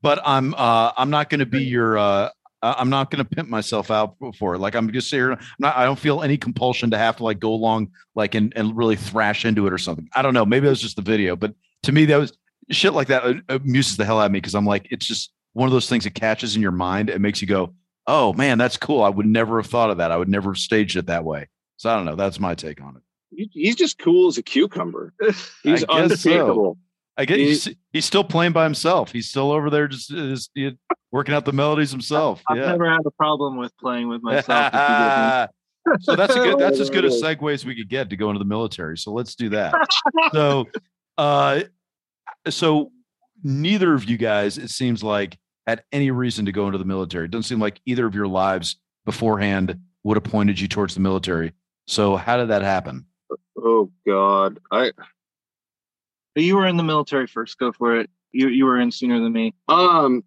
but 0.00 0.20
I'm 0.24 0.54
uh 0.54 0.92
I'm 0.96 1.10
not 1.10 1.28
going 1.28 1.40
to 1.40 1.46
be 1.46 1.64
your 1.64 1.98
uh 1.98 2.30
I'm 2.62 2.90
not 2.90 3.10
going 3.10 3.24
to 3.24 3.28
pimp 3.28 3.48
myself 3.48 3.90
out 3.90 4.16
for 4.38 4.54
it. 4.54 4.58
Like 4.58 4.74
I'm 4.74 4.92
just 4.92 5.10
here. 5.10 5.32
I'm 5.32 5.38
not, 5.58 5.76
I 5.76 5.84
don't 5.84 5.98
feel 5.98 6.22
any 6.22 6.36
compulsion 6.36 6.90
to 6.90 6.98
have 6.98 7.16
to 7.16 7.24
like 7.24 7.40
go 7.40 7.52
along 7.52 7.90
like 8.14 8.34
and, 8.34 8.52
and 8.54 8.76
really 8.76 8.96
thrash 8.96 9.44
into 9.44 9.66
it 9.66 9.72
or 9.72 9.78
something. 9.78 10.08
I 10.14 10.22
don't 10.22 10.34
know. 10.34 10.44
Maybe 10.44 10.64
that 10.64 10.70
was 10.70 10.80
just 10.80 10.96
the 10.96 11.02
video, 11.02 11.36
but 11.36 11.54
to 11.84 11.92
me 11.92 12.04
that 12.04 12.16
was 12.16 12.32
shit 12.70 12.92
like 12.92 13.08
that 13.08 13.42
amuses 13.48 13.96
the 13.96 14.04
hell 14.04 14.20
out 14.20 14.26
of 14.26 14.32
me 14.32 14.38
because 14.38 14.54
I'm 14.54 14.66
like 14.66 14.86
it's 14.90 15.06
just 15.06 15.32
one 15.54 15.66
of 15.66 15.72
those 15.72 15.88
things 15.88 16.04
that 16.04 16.14
catches 16.14 16.54
in 16.54 16.62
your 16.62 16.70
mind. 16.70 17.10
It 17.10 17.20
makes 17.20 17.40
you 17.40 17.48
go, 17.48 17.74
oh 18.06 18.34
man, 18.34 18.56
that's 18.56 18.76
cool. 18.76 19.02
I 19.02 19.08
would 19.08 19.26
never 19.26 19.60
have 19.60 19.70
thought 19.70 19.90
of 19.90 19.96
that. 19.98 20.12
I 20.12 20.16
would 20.16 20.28
never 20.28 20.50
have 20.50 20.58
staged 20.58 20.96
it 20.96 21.06
that 21.06 21.24
way. 21.24 21.48
So 21.76 21.90
I 21.90 21.96
don't 21.96 22.04
know. 22.04 22.14
That's 22.14 22.38
my 22.38 22.54
take 22.54 22.80
on 22.80 22.96
it. 22.96 23.48
He's 23.52 23.76
just 23.76 23.98
cool 23.98 24.28
as 24.28 24.36
a 24.36 24.42
cucumber. 24.42 25.14
He's 25.62 25.84
unshakable. 25.88 26.76
So. 26.76 26.89
I 27.16 27.24
get 27.24 27.38
he's, 27.38 27.68
he's 27.92 28.04
still 28.04 28.24
playing 28.24 28.52
by 28.52 28.64
himself. 28.64 29.12
He's 29.12 29.28
still 29.28 29.50
over 29.50 29.68
there 29.68 29.88
just, 29.88 30.08
just 30.08 30.50
working 31.12 31.34
out 31.34 31.44
the 31.44 31.52
melodies 31.52 31.90
himself. 31.90 32.42
I've 32.48 32.56
yeah. 32.56 32.66
never 32.66 32.90
had 32.90 33.00
a 33.04 33.10
problem 33.10 33.56
with 33.56 33.76
playing 33.78 34.08
with 34.08 34.22
myself. 34.22 34.72
so 36.00 36.16
that's 36.16 36.34
a 36.34 36.38
good 36.38 36.58
that's 36.58 36.78
as 36.78 36.90
good 36.90 37.04
a 37.04 37.08
segue 37.08 37.52
as 37.52 37.64
we 37.64 37.74
could 37.74 37.88
get 37.88 38.10
to 38.10 38.16
go 38.16 38.30
into 38.30 38.38
the 38.38 38.44
military. 38.44 38.96
So 38.96 39.12
let's 39.12 39.34
do 39.34 39.48
that. 39.50 39.74
so 40.32 40.66
uh 41.18 41.62
so 42.48 42.92
neither 43.42 43.94
of 43.94 44.04
you 44.04 44.16
guys, 44.16 44.58
it 44.58 44.70
seems 44.70 45.02
like, 45.02 45.38
had 45.66 45.82
any 45.92 46.10
reason 46.10 46.46
to 46.46 46.52
go 46.52 46.66
into 46.66 46.78
the 46.78 46.84
military. 46.84 47.26
It 47.26 47.30
doesn't 47.30 47.44
seem 47.44 47.60
like 47.60 47.80
either 47.86 48.06
of 48.06 48.14
your 48.14 48.26
lives 48.26 48.76
beforehand 49.04 49.78
would 50.04 50.16
have 50.16 50.24
pointed 50.24 50.58
you 50.58 50.66
towards 50.66 50.94
the 50.94 51.00
military. 51.00 51.52
So 51.86 52.16
how 52.16 52.36
did 52.36 52.48
that 52.48 52.62
happen? 52.62 53.06
Oh 53.56 53.90
God. 54.06 54.58
I 54.70 54.92
you 56.36 56.56
were 56.56 56.66
in 56.66 56.76
the 56.76 56.82
military 56.82 57.26
first. 57.26 57.58
Go 57.58 57.72
for 57.72 57.96
it. 57.96 58.10
You 58.32 58.48
you 58.48 58.64
were 58.64 58.80
in 58.80 58.90
sooner 58.90 59.20
than 59.20 59.32
me. 59.32 59.54
Um, 59.68 60.24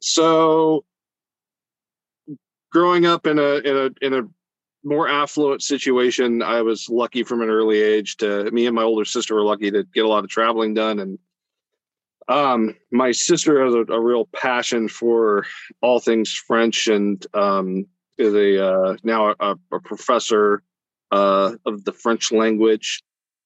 so 0.00 0.84
growing 2.70 3.06
up 3.06 3.26
in 3.26 3.38
a 3.38 3.56
in 3.56 3.76
a 3.76 4.06
in 4.06 4.14
a 4.14 4.22
more 4.84 5.08
affluent 5.08 5.62
situation, 5.62 6.42
I 6.42 6.62
was 6.62 6.88
lucky 6.88 7.22
from 7.22 7.40
an 7.40 7.48
early 7.48 7.80
age 7.80 8.16
to 8.18 8.50
me 8.50 8.66
and 8.66 8.74
my 8.74 8.82
older 8.82 9.04
sister 9.04 9.34
were 9.34 9.44
lucky 9.44 9.70
to 9.70 9.84
get 9.94 10.04
a 10.04 10.08
lot 10.08 10.24
of 10.24 10.30
traveling 10.30 10.74
done. 10.74 10.98
And 10.98 11.18
um, 12.28 12.76
my 12.90 13.12
sister 13.12 13.64
has 13.64 13.74
a, 13.74 13.92
a 13.92 14.00
real 14.00 14.26
passion 14.26 14.88
for 14.88 15.46
all 15.80 16.00
things 16.00 16.32
French 16.32 16.88
and 16.88 17.24
um, 17.34 17.86
is 18.18 18.34
a 18.34 18.66
uh, 18.66 18.96
now 19.02 19.34
a, 19.38 19.56
a 19.72 19.80
professor 19.80 20.62
uh, 21.10 21.52
of 21.66 21.84
the 21.84 21.92
French 21.92 22.32
language. 22.32 23.02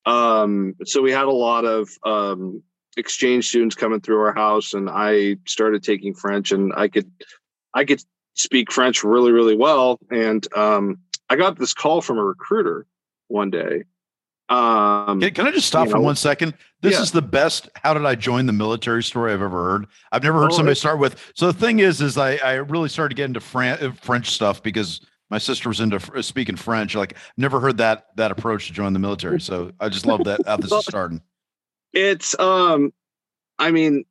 Um, 0.07 0.75
so 0.85 1.03
we 1.03 1.11
had 1.13 1.27
a 1.27 1.31
lot 1.33 1.65
of 1.65 1.91
um, 2.05 2.63
exchange 2.97 3.49
students 3.49 3.75
coming 3.75 4.01
through 4.01 4.21
our 4.21 4.33
house, 4.35 4.73
and 4.73 4.89
I 4.89 5.37
started 5.47 5.83
taking 5.83 6.15
French, 6.15 6.53
and 6.53 6.73
I 6.77 6.89
could 6.89 7.11
I 7.75 7.85
could 7.85 8.01
speak 8.35 8.73
French 8.73 9.05
really 9.05 9.33
really 9.33 9.57
well. 9.57 9.99
And 10.11 10.47
um, 10.57 10.99
I 11.29 11.37
got 11.37 11.59
this 11.59 11.75
call 11.75 12.01
from 12.01 12.19
a 12.19 12.25
recruiter 12.25 12.87
one 13.29 13.51
day, 13.51 13.83
Um, 14.49 15.21
can, 15.21 15.35
can 15.35 15.47
I 15.47 15.51
just 15.51 15.67
stop 15.67 15.89
for 15.89 15.97
know, 15.97 16.03
one 16.03 16.17
second? 16.17 16.55
This 16.81 16.95
yeah. 16.95 17.03
is 17.03 17.11
the 17.11 17.23
best. 17.23 17.69
How 17.75 17.95
did 17.95 18.07
I 18.07 18.15
join 18.15 18.47
the 18.47 18.53
military 18.53 19.03
story 19.03 19.33
I've 19.33 19.43
ever 19.43 19.63
heard? 19.65 19.87
I've 20.13 20.23
never 20.23 20.41
heard 20.41 20.53
Oh, 20.53 20.57
somebody 20.57 20.77
start 20.77 21.01
with. 21.01 21.33
So 21.35 21.47
the 21.47 21.59
thing 21.59 21.81
is, 21.81 22.01
is 22.01 22.17
I, 22.17 22.37
I 22.37 22.53
really 22.55 22.89
started 22.89 23.11
to 23.11 23.15
get 23.17 23.25
into 23.25 23.41
Fran- 23.41 23.83
uh, 23.83 23.93
French 23.93 24.31
stuff 24.31 24.63
because 24.63 25.01
my 25.31 25.39
sister 25.39 25.69
was 25.69 25.81
into 25.81 25.99
fr- 26.01 26.23
speaking 26.23 26.57
French. 26.57 26.95
Like 26.95 27.17
never 27.37 27.61
heard 27.61 27.79
that 27.79 28.07
that 28.17 28.31
approach 28.31 28.69
to 28.69 28.73
join 28.73 28.93
the 28.93 28.99
military. 28.99 29.41
So 29.41 29.73
I 29.81 29.89
just 29.89 30.07
love 30.07 30.25
that 30.25 30.41
how 30.47 30.57
this 30.57 30.73
is 30.73 30.85
starting. 30.89 31.21
it's 31.93 32.39
um 32.39 32.93
i 33.59 33.71
mean 33.71 34.05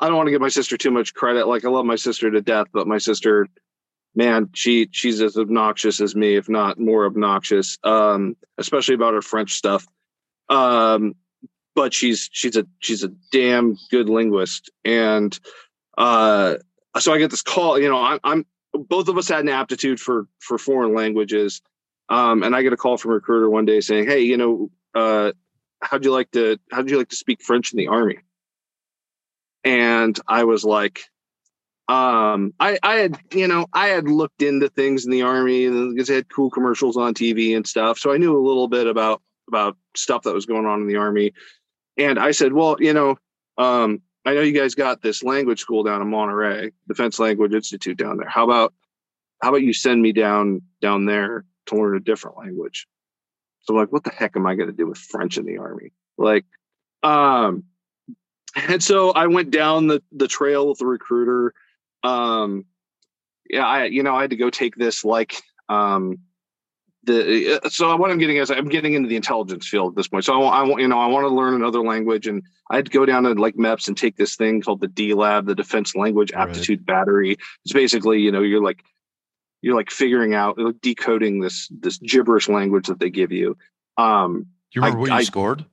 i 0.00 0.06
don't 0.08 0.16
want 0.16 0.26
to 0.26 0.30
give 0.30 0.40
my 0.42 0.48
sister 0.48 0.76
too 0.76 0.90
much 0.90 1.14
credit 1.14 1.46
like 1.48 1.64
i 1.64 1.68
love 1.68 1.86
my 1.86 1.96
sister 1.96 2.30
to 2.30 2.40
death 2.42 2.66
but 2.72 2.86
my 2.86 2.98
sister 2.98 3.46
man 4.14 4.48
she 4.54 4.88
she's 4.92 5.20
as 5.22 5.36
obnoxious 5.38 6.00
as 6.00 6.14
me 6.14 6.36
if 6.36 6.48
not 6.48 6.78
more 6.78 7.06
obnoxious 7.06 7.78
um 7.84 8.36
especially 8.58 8.94
about 8.94 9.14
her 9.14 9.22
french 9.22 9.52
stuff 9.54 9.86
um 10.50 11.14
but 11.74 11.94
she's 11.94 12.28
she's 12.32 12.56
a 12.56 12.66
she's 12.80 13.02
a 13.02 13.08
damn 13.32 13.76
good 13.90 14.08
linguist 14.08 14.70
and 14.84 15.38
uh 15.96 16.56
so 16.98 17.12
i 17.12 17.18
get 17.18 17.30
this 17.30 17.42
call 17.42 17.78
you 17.78 17.88
know 17.88 18.02
i'm, 18.02 18.20
I'm 18.22 18.46
both 18.78 19.08
of 19.08 19.18
us 19.18 19.28
had 19.28 19.40
an 19.40 19.48
aptitude 19.48 20.00
for 20.00 20.26
for 20.40 20.58
foreign 20.58 20.94
languages. 20.94 21.62
Um 22.08 22.42
and 22.42 22.54
i 22.54 22.62
get 22.62 22.72
a 22.72 22.76
call 22.76 22.96
from 22.96 23.12
a 23.12 23.14
recruiter 23.14 23.50
one 23.50 23.64
day 23.64 23.80
saying 23.80 24.06
hey 24.06 24.20
you 24.20 24.36
know 24.36 24.70
uh 24.94 25.32
how'd 25.82 26.04
you 26.04 26.12
like 26.12 26.30
to 26.32 26.58
how'd 26.72 26.88
you 26.90 26.98
like 26.98 27.08
to 27.08 27.16
speak 27.16 27.42
french 27.42 27.72
in 27.72 27.78
the 27.78 27.88
army? 27.88 28.18
And 29.64 30.18
i 30.28 30.44
was 30.44 30.64
like 30.64 31.00
um 31.88 32.52
i 32.58 32.78
i 32.82 32.94
had 32.94 33.18
you 33.32 33.46
know 33.46 33.66
i 33.72 33.88
had 33.88 34.08
looked 34.08 34.42
into 34.42 34.68
things 34.68 35.04
in 35.04 35.12
the 35.12 35.22
army 35.22 35.68
because 35.68 36.08
they 36.08 36.16
had 36.16 36.28
cool 36.28 36.50
commercials 36.50 36.96
on 36.96 37.14
tv 37.14 37.56
and 37.56 37.66
stuff. 37.66 37.98
So 37.98 38.12
i 38.12 38.16
knew 38.16 38.36
a 38.36 38.46
little 38.46 38.68
bit 38.68 38.86
about 38.86 39.22
about 39.48 39.76
stuff 39.96 40.22
that 40.22 40.34
was 40.34 40.46
going 40.46 40.66
on 40.66 40.80
in 40.80 40.88
the 40.88 40.96
army. 40.96 41.32
And 41.96 42.18
i 42.18 42.30
said 42.32 42.52
well 42.52 42.76
you 42.78 42.92
know 42.92 43.16
um 43.58 44.02
i 44.26 44.34
know 44.34 44.42
you 44.42 44.52
guys 44.52 44.74
got 44.74 45.00
this 45.00 45.22
language 45.22 45.60
school 45.60 45.82
down 45.82 46.02
in 46.02 46.10
monterey 46.10 46.70
defense 46.88 47.18
language 47.18 47.54
institute 47.54 47.96
down 47.96 48.18
there 48.18 48.28
how 48.28 48.44
about 48.44 48.74
how 49.42 49.48
about 49.48 49.62
you 49.62 49.72
send 49.72 50.02
me 50.02 50.12
down 50.12 50.60
down 50.82 51.06
there 51.06 51.44
to 51.66 51.76
learn 51.76 51.96
a 51.96 52.00
different 52.00 52.36
language 52.36 52.86
so 53.66 53.74
like, 53.74 53.92
what 53.92 54.04
the 54.04 54.10
heck 54.10 54.36
am 54.36 54.46
I 54.46 54.54
going 54.54 54.68
to 54.68 54.76
do 54.76 54.86
with 54.86 54.98
French 54.98 55.38
in 55.38 55.44
the 55.44 55.58
army? 55.58 55.92
Like, 56.16 56.44
um, 57.02 57.64
and 58.56 58.82
so 58.82 59.10
I 59.10 59.26
went 59.26 59.50
down 59.50 59.88
the 59.88 60.02
the 60.12 60.28
trail 60.28 60.68
with 60.68 60.78
the 60.78 60.86
recruiter. 60.86 61.52
Um, 62.02 62.64
yeah, 63.50 63.66
I 63.66 63.84
you 63.84 64.02
know 64.02 64.14
I 64.14 64.22
had 64.22 64.30
to 64.30 64.36
go 64.36 64.50
take 64.50 64.76
this 64.76 65.04
like 65.04 65.36
um 65.68 66.18
the 67.06 67.60
so 67.70 67.96
what 67.96 68.10
I'm 68.10 68.18
getting 68.18 68.36
is 68.36 68.50
I'm 68.50 68.68
getting 68.68 68.94
into 68.94 69.08
the 69.08 69.16
intelligence 69.16 69.66
field 69.66 69.92
at 69.92 69.96
this 69.96 70.08
point. 70.08 70.24
So 70.24 70.42
I, 70.42 70.60
I 70.60 70.62
want 70.62 70.82
you 70.82 70.88
know 70.88 70.98
I 70.98 71.06
want 71.06 71.24
to 71.24 71.28
learn 71.34 71.54
another 71.54 71.80
language, 71.80 72.26
and 72.26 72.42
I 72.70 72.76
had 72.76 72.86
to 72.86 72.90
go 72.90 73.06
down 73.06 73.22
to 73.24 73.32
like 73.32 73.54
MEPS 73.56 73.88
and 73.88 73.96
take 73.96 74.16
this 74.16 74.36
thing 74.36 74.60
called 74.60 74.80
the 74.80 74.88
DLAB, 74.88 75.46
the 75.46 75.54
Defense 75.54 75.94
Language 75.96 76.32
Right. 76.32 76.48
Aptitude 76.48 76.84
Battery. 76.84 77.36
It's 77.64 77.72
basically 77.72 78.20
you 78.20 78.32
know 78.32 78.42
you're 78.42 78.62
like 78.62 78.82
you're 79.62 79.76
like 79.76 79.90
figuring 79.90 80.34
out 80.34 80.58
like 80.58 80.80
decoding 80.82 81.40
this 81.40 81.68
this 81.80 81.98
gibberish 81.98 82.48
language 82.48 82.88
that 82.88 83.00
they 83.00 83.10
give 83.10 83.32
you. 83.32 83.56
Um, 83.96 84.42
Do 84.72 84.80
you 84.80 84.82
remember 84.82 84.98
I- 84.98 85.00
what 85.00 85.08
you 85.10 85.14
I- 85.16 85.22
scored? 85.22 85.58
Do 85.58 85.64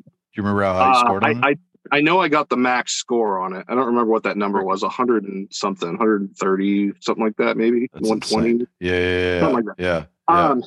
you 0.42 0.44
remember 0.44 0.64
how 0.64 0.74
high 0.74 0.86
you 0.88 0.92
uh, 0.96 1.00
scored 1.00 1.24
on 1.26 1.44
I, 1.44 1.50
it? 1.52 1.60
I 1.92 1.98
I 1.98 2.02
know 2.02 2.20
I 2.22 2.30
got 2.30 2.48
the 2.50 2.56
max 2.58 2.94
score 2.94 3.40
on 3.40 3.54
it. 3.54 3.66
I 3.68 3.76
don't 3.76 3.88
remember 3.88 4.10
what 4.12 4.24
that 4.24 4.38
number 4.38 4.64
was. 4.64 4.84
hundred 4.84 5.26
and 5.26 5.48
something, 5.52 5.90
130, 5.90 6.94
something 7.02 7.24
like 7.26 7.36
that, 7.38 7.58
maybe 7.58 7.90
That's 7.94 8.08
120. 8.08 8.50
insane. 8.52 8.68
Yeah, 8.80 8.92
yeah, 8.94 9.00
yeah, 9.00 9.40
Something 9.42 9.56
like 9.56 9.66
that. 9.78 9.84
yeah. 9.84 10.06
yeah. 10.30 10.50
Um, 10.50 10.64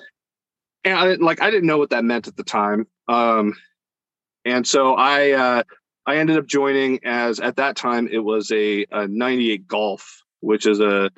and 0.87 0.97
I, 0.97 1.05
didn't- 1.05 1.22
like 1.26 1.43
I 1.43 1.51
didn't 1.51 1.66
know 1.66 1.78
what 1.78 1.91
that 1.91 2.05
meant 2.05 2.28
at 2.28 2.37
the 2.37 2.45
time. 2.45 2.87
Um, 3.09 3.55
and 4.45 4.66
so 4.66 4.95
I 4.95 5.32
uh, 5.32 5.62
I 6.07 6.16
ended 6.18 6.39
up 6.39 6.47
joining 6.47 7.05
as 7.05 7.41
at 7.41 7.57
that 7.57 7.76
time 7.76 8.09
it 8.11 8.20
was 8.20 8.51
a, 8.53 8.87
a 8.93 9.09
98 9.09 9.66
Golf, 9.66 10.22
which 10.41 10.64
is 10.66 10.78
a, 10.78 11.11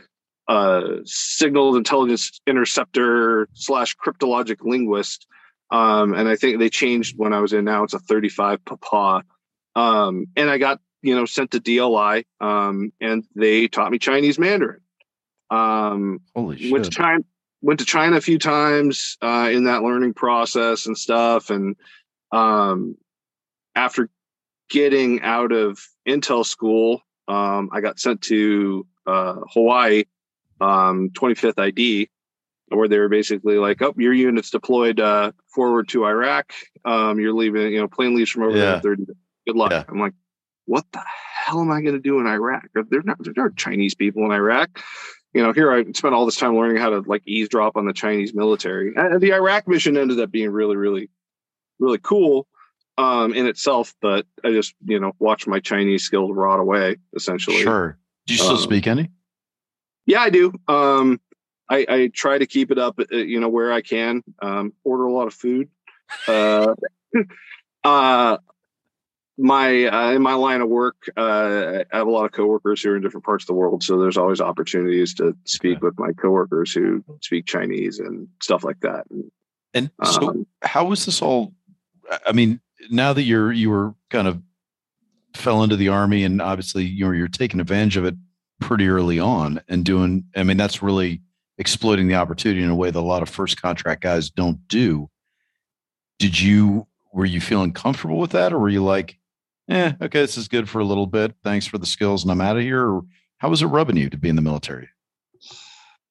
a 0.49 0.83
signals 1.05 1.77
intelligence 1.77 2.41
interceptor 2.47 3.49
slash 3.53 3.95
cryptologic 3.97 4.63
linguist. 4.63 5.27
Um, 5.71 6.15
and 6.15 6.27
I 6.27 6.37
think 6.37 6.59
they 6.59 6.71
changed 6.71 7.19
when 7.19 7.35
I 7.35 7.41
was 7.41 7.53
in. 7.53 7.67
Now 7.67 7.85
it's 7.85 7.93
a 7.93 7.99
35 7.99 8.65
Papa. 8.65 9.23
Um, 9.77 10.27
and 10.35 10.49
I 10.49 10.57
got 10.57 10.81
you 11.03 11.15
know 11.15 11.27
sent 11.27 11.51
to 11.51 11.61
DLI, 11.61 12.25
um, 12.41 12.91
and 13.03 13.25
they 13.37 13.69
taught 13.69 13.93
me 13.93 13.99
Chinese 13.99 14.39
Mandarin. 14.39 14.81
Um, 15.51 16.21
Holy 16.35 16.57
shit. 16.59 16.91
China 16.91 17.23
went 17.61 17.81
to 17.81 17.87
China 17.87 18.17
a 18.17 18.21
few 18.21 18.39
times 18.39 19.17
uh, 19.23 19.49
in 19.53 19.65
that 19.65 19.83
learning 19.83 20.15
process 20.15 20.87
and 20.87 20.97
stuff. 20.97 21.51
And 21.51 21.77
um, 22.33 22.97
after 23.75 24.09
getting 24.71 25.23
out 25.23 25.53
of 25.53 25.81
Intel 26.07 26.45
school, 26.45 27.03
um, 27.27 27.69
I 27.73 27.81
got 27.81 27.99
sent 27.99 28.23
to 28.23 28.87
uh, 29.07 29.37
Hawaii, 29.53 30.05
um, 30.61 31.11
25th 31.15 31.59
ID, 31.59 32.09
where 32.69 32.89
they 32.89 32.99
were 32.99 33.09
basically 33.09 33.57
like, 33.59 33.81
"Oh, 33.83 33.95
your 33.97 34.13
unit's 34.13 34.51
deployed 34.51 35.01
uh, 35.01 35.33
forward 35.55 35.89
to 35.89 36.05
Iraq. 36.07 36.53
Um, 36.85 37.19
you're 37.19 37.33
leaving, 37.33 37.73
you 37.73 37.81
know, 37.81 37.89
plane 37.89 38.15
leaves 38.15 38.31
from 38.31 38.45
over 38.45 38.57
there 38.59 38.71
Yeah. 38.71 38.77
in 38.77 38.81
30 38.83 39.05
days. 39.07 39.17
Good 39.47 39.57
luck." 39.57 39.71
Yeah. 39.73 39.85
I'm 39.89 39.99
like, 40.01 40.13
"What 40.67 40.85
the 40.93 41.03
hell 41.45 41.61
am 41.61 41.71
I 41.71 41.81
going 41.81 41.95
to 41.95 42.01
do 42.01 42.21
in 42.21 42.27
Iraq? 42.27 42.65
They're 42.75 43.03
not, 43.03 43.17
there 43.21 43.45
are 43.47 43.51
Chinese 43.51 43.95
people 43.95 44.25
in 44.25 44.33
Iraq." 44.33 44.83
You 45.35 45.43
know, 45.43 45.53
here 45.53 45.73
I 45.73 45.85
spent 45.93 46.15
all 46.15 46.25
this 46.27 46.37
time 46.37 46.57
learning 46.57 46.79
how 46.79 46.91
to 46.91 47.01
like 47.01 47.23
eavesdrop 47.27 47.77
on 47.77 47.87
the 47.87 47.93
Chinese 47.93 48.35
military. 48.35 48.95
And 48.97 49.21
the 49.21 49.33
Iraq 49.33 49.69
mission 49.69 49.97
ended 49.97 50.21
up 50.21 50.31
being 50.31 50.51
really, 50.51 50.77
really, 50.77 51.11
really 51.79 51.99
cool 51.99 52.47
um, 52.97 53.35
in 53.35 53.47
itself. 53.47 53.95
But 54.01 54.27
I 54.43 54.51
just, 54.53 54.75
you 54.85 54.99
know, 54.99 55.13
watched 55.19 55.47
my 55.47 55.61
Chinese 55.61 56.05
skills 56.05 56.33
rot 56.35 56.61
away 56.61 56.97
essentially. 57.15 57.63
Sure. 57.63 57.99
Do 58.27 58.35
you 58.35 58.39
still 58.39 58.53
Um, 58.53 58.59
speak 58.59 58.87
any? 58.87 59.11
Yeah, 60.07 60.21
I 60.21 60.31
do. 60.31 60.53
Um, 60.67 61.21
I, 61.69 61.87
I 61.89 62.11
try 62.13 62.39
to 62.39 62.47
keep 62.47 62.71
it 62.71 62.79
up, 62.79 62.99
uh, 62.99 63.15
you 63.17 63.41
know, 63.41 63.51
where 63.51 63.73
I 63.73 63.83
can. 63.83 64.23
Um, 64.41 64.73
order 64.85 65.05
a 65.05 65.13
lot 65.13 65.27
of 65.27 65.35
food. 65.35 65.69
Uh, 66.27 66.75
uh, 67.85 68.39
my 69.39 69.87
uh, 69.87 70.13
in 70.13 70.23
my 70.23 70.35
line 70.35 70.61
of 70.61 70.69
work, 70.69 70.97
uh, 71.17 71.85
I 71.93 71.97
have 71.97 72.07
a 72.07 72.11
lot 72.11 72.25
of 72.25 72.33
coworkers 72.33 72.83
who 72.83 72.91
are 72.91 72.97
in 72.97 73.03
different 73.03 73.25
parts 73.25 73.45
of 73.45 73.47
the 73.49 73.55
world, 73.55 73.83
so 73.83 73.99
there's 73.99 74.17
always 74.17 74.41
opportunities 74.41 75.15
to 75.15 75.37
speak 75.45 75.79
Okay. 75.79 75.87
with 75.87 75.99
my 75.99 76.13
coworkers 76.13 76.73
who 76.73 77.05
speak 77.21 77.47
Chinese 77.47 78.01
and 78.01 78.29
stuff 78.43 78.65
like 78.65 78.81
that. 78.81 79.05
And, 79.11 79.31
And 79.75 79.91
so, 80.05 80.29
um, 80.31 80.47
how 80.63 80.85
was 80.87 81.07
this 81.07 81.23
all? 81.23 81.55
I 82.27 82.33
mean, 82.33 82.61
now 82.91 83.13
that 83.13 83.23
you're 83.23 83.53
you 83.53 83.71
were 83.71 83.95
kind 84.11 84.27
of 84.27 84.43
fell 85.35 85.63
into 85.63 85.77
the 85.77 85.89
army, 85.89 86.25
and 86.25 86.43
obviously 86.43 86.85
you're 86.85 87.15
you're 87.15 87.29
taking 87.29 87.61
advantage 87.61 87.97
of 87.97 88.05
it 88.05 88.17
pretty 88.61 88.89
early 88.89 89.21
on, 89.21 89.61
and 89.69 89.85
doing. 89.85 90.25
I 90.35 90.43
mean, 90.43 90.57
that's 90.57 90.83
really 90.83 91.23
exploiting 91.59 92.09
the 92.09 92.15
opportunity 92.15 92.63
in 92.63 92.71
a 92.71 92.75
way 92.75 92.91
that 92.91 92.99
a 92.99 93.01
lot 93.01 93.23
of 93.23 93.29
first 93.29 93.61
contract 93.61 94.03
guys 94.03 94.31
don't 94.31 94.67
do. 94.69 95.09
Did 96.19 96.41
you 96.41 96.87
were 97.13 97.25
you 97.25 97.41
feeling 97.41 97.73
comfortable 97.73 98.19
with 98.19 98.33
that, 98.33 98.53
or 98.53 98.59
were 98.59 98.69
you 98.69 98.83
like, 98.83 99.19
eh, 99.69 99.93
okay, 100.03 100.21
this 100.21 100.37
is 100.37 100.49
good 100.49 100.69
for 100.69 100.79
a 100.81 100.85
little 100.85 101.07
bit. 101.07 101.35
Thanks 101.45 101.67
for 101.67 101.79
the 101.79 101.87
skills, 101.87 102.23
and 102.23 102.31
I'm 102.33 102.41
out 102.41 102.57
of 102.57 102.63
here. 102.63 102.87
Or 102.87 103.03
how 103.39 103.49
was 103.51 103.63
it 103.63 103.67
rubbing 103.67 103.97
you 103.97 104.11
to 104.11 104.17
be 104.17 104.29
in 104.29 104.37
the 104.37 104.43
military? 104.43 104.89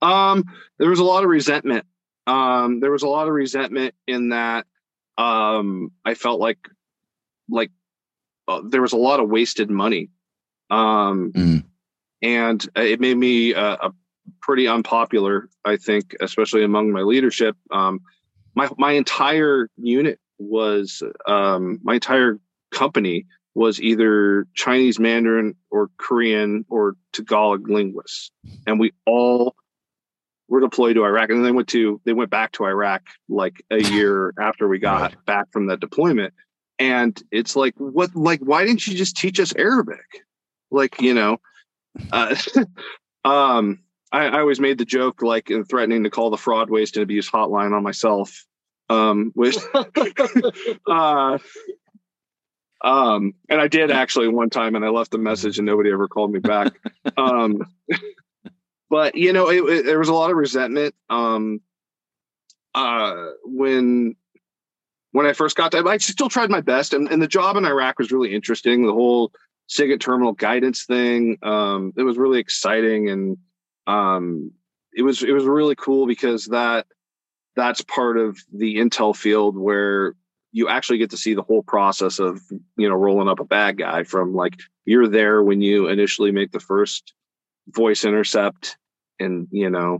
Um, 0.01 0.43
there 0.79 0.89
was 0.89 0.99
a 0.99 1.03
lot 1.03 1.23
of 1.23 1.29
resentment. 1.29 1.85
Um, 2.27 2.79
there 2.79 2.91
was 2.91 3.03
a 3.03 3.07
lot 3.07 3.27
of 3.27 3.33
resentment 3.33 3.95
in 4.07 4.29
that. 4.29 4.65
Um, 5.17 5.91
I 6.05 6.13
felt 6.13 6.39
like, 6.39 6.59
like, 7.49 7.71
uh, 8.47 8.61
there 8.69 8.81
was 8.81 8.93
a 8.93 8.97
lot 8.97 9.19
of 9.19 9.29
wasted 9.29 9.69
money. 9.69 10.09
Um, 10.69 11.31
Mm. 11.33 11.63
and 12.21 12.67
it 12.75 12.99
made 12.99 13.17
me 13.17 13.53
uh, 13.53 13.77
a 13.81 13.93
pretty 14.41 14.67
unpopular. 14.67 15.49
I 15.65 15.77
think, 15.77 16.15
especially 16.21 16.63
among 16.63 16.91
my 16.91 17.01
leadership. 17.01 17.55
Um, 17.71 18.01
my 18.55 18.69
my 18.77 18.91
entire 18.91 19.69
unit 19.77 20.19
was 20.37 21.01
um, 21.27 21.79
my 21.83 21.95
entire 21.95 22.39
company 22.71 23.25
was 23.57 23.81
either 23.81 24.45
Chinese 24.53 24.99
Mandarin 24.99 25.55
or 25.71 25.89
Korean 25.97 26.63
or 26.69 26.95
Tagalog 27.11 27.67
linguists, 27.67 28.29
and 28.67 28.79
we 28.79 28.93
all 29.07 29.55
were 30.47 30.61
deployed 30.61 30.95
to 30.95 31.03
Iraq. 31.03 31.29
And 31.29 31.39
then 31.39 31.43
they 31.43 31.51
went 31.51 31.67
to 31.69 31.99
they 32.05 32.13
went 32.13 32.29
back 32.29 32.51
to 32.53 32.65
Iraq 32.65 33.01
like 33.27 33.63
a 33.71 33.81
year 33.93 34.31
after 34.39 34.67
we 34.67 34.77
got 34.77 35.01
Right. 35.01 35.25
back 35.25 35.51
from 35.51 35.65
that 35.67 35.79
deployment. 35.79 36.35
And 36.77 37.19
it's 37.31 37.55
like, 37.55 37.73
what? 37.79 38.15
Like, 38.15 38.41
why 38.41 38.63
didn't 38.63 38.85
you 38.85 38.95
just 38.95 39.17
teach 39.17 39.39
us 39.39 39.55
Arabic? 39.55 40.05
Like, 40.69 41.01
you 41.01 41.15
know, 41.15 41.39
uh, 42.11 42.35
um, 43.25 43.79
I, 44.11 44.27
I 44.27 44.39
always 44.41 44.59
made 44.59 44.77
the 44.77 44.85
joke, 44.85 45.23
like, 45.23 45.49
in 45.49 45.65
threatening 45.65 46.03
to 46.03 46.11
call 46.11 46.29
the 46.29 46.37
fraud, 46.37 46.69
waste, 46.69 46.95
and 46.95 47.01
abuse 47.03 47.27
hotline 47.27 47.75
on 47.75 47.81
myself. 47.81 48.45
Um, 48.89 49.31
which, 49.33 49.57
uh, 50.87 51.39
um, 52.83 53.33
and 53.49 53.59
I 53.59 53.67
did 53.67 53.91
actually 53.91 54.27
one 54.27 54.49
time, 54.49 54.75
and 54.75 54.85
I 54.85 54.89
left 54.89 55.13
a 55.13 55.17
message, 55.17 55.57
and 55.57 55.65
nobody 55.65 55.91
ever 55.91 56.07
called 56.07 56.31
me 56.31 56.39
back. 56.39 56.73
um, 57.17 57.61
but 58.89 59.15
you 59.15 59.33
know, 59.33 59.49
it, 59.49 59.61
it- 59.63 59.85
there 59.85 59.99
was 59.99 60.09
a 60.09 60.13
lot 60.13 60.31
of 60.31 60.37
resentment. 60.37 60.95
Um, 61.09 61.61
uh, 62.75 63.31
when 63.43 64.15
when 65.11 65.25
I 65.25 65.33
first 65.33 65.55
got 65.55 65.71
there. 65.71 65.87
I 65.87 65.97
still 65.97 66.29
tried 66.29 66.51
my 66.51 66.61
best, 66.61 66.93
and, 66.93 67.09
and 67.09 67.21
the 67.21 67.27
job 67.27 67.57
in 67.57 67.65
Iraq 67.65 67.97
was 67.97 68.11
really 68.11 68.35
interesting. 68.35 68.85
The 68.85 68.93
whole 68.93 69.31
SIGINT 69.67 69.99
terminal 69.99 70.33
guidance 70.33 70.85
thing, 70.85 71.37
um, 71.41 71.91
it 71.97 72.03
was 72.03 72.17
really 72.17 72.39
exciting, 72.39 73.09
and 73.09 73.37
um, 73.87 74.51
it 74.93 75.01
was 75.01 75.23
it 75.23 75.31
was 75.31 75.45
really 75.45 75.75
cool 75.75 76.05
because 76.05 76.45
that 76.45 76.85
that's 77.55 77.81
part 77.81 78.17
of 78.17 78.37
the 78.53 78.75
intel 78.77 79.15
field 79.15 79.57
where 79.57 80.13
you 80.57 80.67
actually 80.67 80.97
get 80.97 81.11
to 81.11 81.17
see 81.17 81.35
the 81.35 81.43
whole 81.43 81.61
process 81.61 82.17
of 82.17 82.41
you 82.77 82.89
know 82.89 82.95
rolling 82.95 83.29
up 83.29 83.39
a 83.39 83.45
bad 83.45 83.77
guy 83.77 84.03
from 84.03 84.33
like 84.33 84.55
you're 84.85 85.07
there 85.07 85.43
when 85.43 85.61
you 85.61 85.87
initially 85.87 86.31
make 86.31 86.51
the 86.51 86.59
first 86.59 87.13
voice 87.67 88.03
intercept 88.03 88.75
and 89.19 89.47
you 89.51 89.69
know 89.69 89.99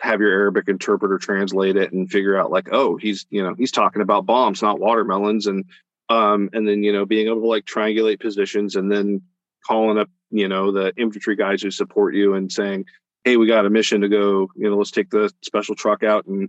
have 0.00 0.20
your 0.20 0.32
Arabic 0.32 0.68
interpreter 0.68 1.18
translate 1.18 1.76
it 1.76 1.92
and 1.92 2.10
figure 2.10 2.36
out 2.36 2.50
like, 2.50 2.68
oh, 2.72 2.96
he's 2.96 3.26
you 3.30 3.42
know 3.42 3.54
he's 3.56 3.70
talking 3.70 4.02
about 4.02 4.26
bombs, 4.26 4.60
not 4.60 4.80
watermelons, 4.80 5.46
and 5.46 5.64
um, 6.08 6.50
and 6.52 6.66
then 6.66 6.82
you 6.82 6.92
know 6.92 7.06
being 7.06 7.28
able 7.28 7.42
to 7.42 7.46
like 7.46 7.64
triangulate 7.64 8.20
positions 8.20 8.74
and 8.74 8.90
then 8.90 9.22
calling 9.64 9.98
up 9.98 10.10
you 10.30 10.48
know 10.48 10.72
the 10.72 10.92
infantry 10.96 11.36
guys 11.36 11.62
who 11.62 11.70
support 11.70 12.14
you 12.14 12.34
and 12.34 12.50
saying, 12.50 12.84
hey, 13.22 13.36
we 13.36 13.46
got 13.46 13.66
a 13.66 13.70
mission 13.70 14.00
to 14.00 14.08
go, 14.08 14.50
you 14.56 14.68
know, 14.68 14.76
let's 14.76 14.90
take 14.90 15.10
the 15.10 15.32
special 15.42 15.76
truck 15.76 16.02
out 16.02 16.26
and 16.26 16.48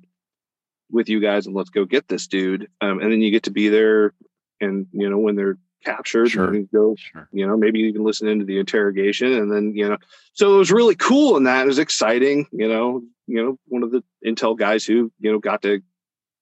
with 0.92 1.10
you 1.10 1.20
guys 1.20 1.46
and 1.46 1.56
let's 1.56 1.70
go 1.70 1.86
get 1.86 2.08
this 2.08 2.28
dude, 2.28 2.70
um, 2.82 3.00
and 3.00 3.12
then 3.12 3.22
you 3.22 3.32
get 3.32 3.44
to 3.44 3.52
be 3.52 3.70
there, 3.70 4.14
and 4.60 4.88
you 4.92 5.10
know 5.10 5.18
when 5.18 5.36
they're 5.36 5.58
captured 5.84 6.30
sure. 6.30 6.54
and 6.54 6.70
go 6.72 6.96
sure. 6.98 7.30
you 7.32 7.48
know 7.48 7.56
maybe 7.56 7.80
even 7.80 8.04
listen 8.04 8.28
into 8.28 8.46
the 8.46 8.60
interrogation 8.60 9.32
and 9.34 9.52
then 9.52 9.74
you 9.74 9.88
know 9.88 9.98
so 10.34 10.54
it 10.54 10.58
was 10.58 10.72
really 10.72 10.96
cool 10.96 11.38
and 11.38 11.48
that 11.48 11.64
it 11.64 11.68
was 11.68 11.80
exciting 11.80 12.46
you 12.52 12.68
know 12.68 13.02
you 13.28 13.42
know 13.42 13.58
one 13.66 13.84
of 13.84 13.92
the 13.92 14.04
intel 14.26 14.58
guys 14.58 14.86
who 14.86 15.12
you 15.20 15.32
know 15.32 15.40
got 15.40 15.62
to 15.62 15.82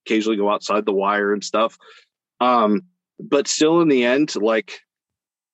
occasionally 0.06 0.38
go 0.38 0.50
outside 0.50 0.86
the 0.86 0.94
wire 0.94 1.34
and 1.34 1.44
stuff 1.44 1.78
um 2.40 2.82
but 3.20 3.48
still 3.48 3.82
in 3.82 3.90
the 3.90 4.04
end 4.04 4.36
like 4.36 4.80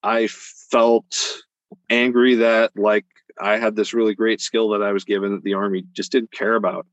i 0.01 0.27
felt 0.27 1.41
angry 1.89 2.35
that 2.35 2.71
like 2.77 3.05
i 3.41 3.57
had 3.57 3.75
this 3.75 3.93
really 3.93 4.15
great 4.15 4.39
skill 4.39 4.69
that 4.69 4.81
i 4.81 4.93
was 4.93 5.03
given 5.03 5.33
that 5.33 5.43
the 5.43 5.55
army 5.55 5.83
just 5.91 6.11
didn't 6.11 6.31
care 6.31 6.55
about 6.55 6.85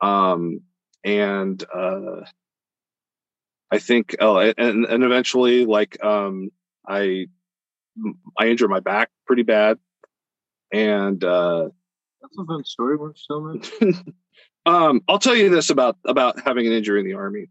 um 0.00 0.60
and 1.04 1.64
uh 1.74 2.22
i 3.70 3.78
think 3.78 4.16
oh 4.20 4.38
and 4.38 4.84
and 4.84 5.04
eventually 5.04 5.64
like 5.64 6.02
um 6.04 6.50
i 6.86 7.26
i 8.38 8.46
injured 8.46 8.70
my 8.70 8.80
back 8.80 9.10
pretty 9.26 9.42
bad 9.42 9.78
and 10.72 11.24
uh 11.24 11.68
that's 12.20 12.36
a 12.38 12.44
fun 12.44 12.64
story. 12.64 12.98
So 13.16 13.60
um, 14.66 15.00
I'll 15.08 15.18
tell 15.18 15.34
you 15.34 15.48
this 15.48 15.70
about 15.70 15.96
about 16.04 16.40
having 16.40 16.66
an 16.66 16.72
injury 16.72 17.00
in 17.00 17.06
the 17.06 17.14
army. 17.14 17.46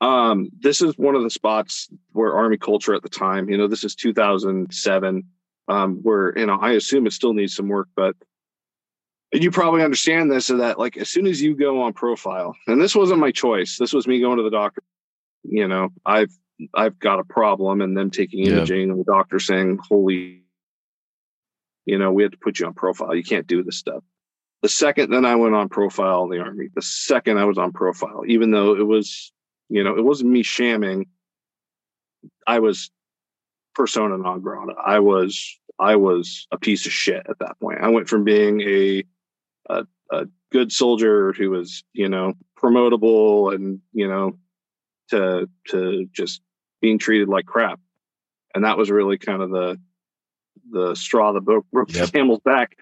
Um, 0.00 0.48
this 0.58 0.80
is 0.80 0.96
one 0.96 1.14
of 1.14 1.22
the 1.22 1.30
spots 1.30 1.88
where 2.12 2.34
army 2.34 2.56
culture 2.56 2.94
at 2.94 3.02
the 3.02 3.08
time. 3.08 3.48
You 3.48 3.58
know, 3.58 3.68
this 3.68 3.84
is 3.84 3.94
2007. 3.94 5.24
Um, 5.68 6.00
where 6.02 6.36
you 6.36 6.46
know 6.46 6.58
I 6.60 6.72
assume 6.72 7.06
it 7.06 7.12
still 7.12 7.32
needs 7.32 7.54
some 7.54 7.68
work, 7.68 7.88
but 7.94 8.16
you 9.32 9.50
probably 9.50 9.82
understand 9.82 10.30
this. 10.30 10.46
So 10.46 10.58
that 10.58 10.78
like 10.78 10.96
as 10.96 11.08
soon 11.08 11.26
as 11.26 11.40
you 11.40 11.54
go 11.54 11.82
on 11.82 11.92
profile, 11.92 12.56
and 12.66 12.80
this 12.80 12.94
wasn't 12.94 13.20
my 13.20 13.30
choice. 13.30 13.78
This 13.78 13.92
was 13.92 14.06
me 14.06 14.20
going 14.20 14.38
to 14.38 14.42
the 14.42 14.50
doctor. 14.50 14.82
You 15.44 15.68
know, 15.68 15.90
I've 16.04 16.32
I've 16.74 16.98
got 16.98 17.20
a 17.20 17.24
problem, 17.24 17.80
and 17.80 17.96
them 17.96 18.10
taking 18.10 18.46
imaging, 18.46 18.88
yeah. 18.88 18.92
and 18.92 19.00
the 19.00 19.04
doctor 19.04 19.38
saying, 19.38 19.78
"Holy 19.88 20.40
you 21.86 21.98
know, 21.98 22.12
we 22.12 22.22
had 22.22 22.32
to 22.32 22.38
put 22.38 22.60
you 22.60 22.66
on 22.66 22.74
profile. 22.74 23.14
You 23.14 23.24
can't 23.24 23.46
do 23.46 23.62
this 23.62 23.76
stuff. 23.76 24.04
The 24.62 24.68
second 24.68 25.10
then 25.10 25.24
I 25.24 25.34
went 25.36 25.54
on 25.54 25.68
profile 25.68 26.24
in 26.24 26.30
the 26.30 26.38
army, 26.38 26.68
the 26.74 26.82
second 26.82 27.38
I 27.38 27.44
was 27.46 27.58
on 27.58 27.72
profile, 27.72 28.22
even 28.26 28.50
though 28.50 28.76
it 28.76 28.86
was, 28.86 29.32
you 29.68 29.82
know, 29.82 29.96
it 29.96 30.04
wasn't 30.04 30.30
me 30.30 30.42
shamming. 30.42 31.06
I 32.46 32.58
was 32.58 32.90
persona 33.74 34.18
non 34.18 34.40
grata. 34.40 34.74
I 34.84 35.00
was 35.00 35.58
I 35.78 35.96
was 35.96 36.46
a 36.52 36.58
piece 36.58 36.84
of 36.84 36.92
shit 36.92 37.26
at 37.28 37.38
that 37.40 37.58
point. 37.58 37.80
I 37.80 37.88
went 37.88 38.08
from 38.08 38.22
being 38.22 38.60
a 38.60 39.02
a, 39.70 39.86
a 40.10 40.26
good 40.50 40.72
soldier 40.72 41.32
who 41.32 41.50
was, 41.50 41.84
you 41.92 42.08
know, 42.08 42.34
promotable 42.58 43.54
and, 43.54 43.80
you 43.92 44.08
know, 44.08 44.38
to 45.10 45.48
to 45.68 46.08
just 46.12 46.40
being 46.80 46.98
treated 46.98 47.28
like 47.28 47.46
crap. 47.46 47.80
And 48.54 48.64
that 48.64 48.78
was 48.78 48.90
really 48.90 49.18
kind 49.18 49.42
of 49.42 49.50
the 49.50 49.80
the 50.70 50.94
straw 50.94 51.32
that 51.32 51.42
broke, 51.42 51.66
broke 51.70 51.92
yep. 51.92 52.06
the 52.06 52.12
camel's 52.12 52.40
back. 52.40 52.76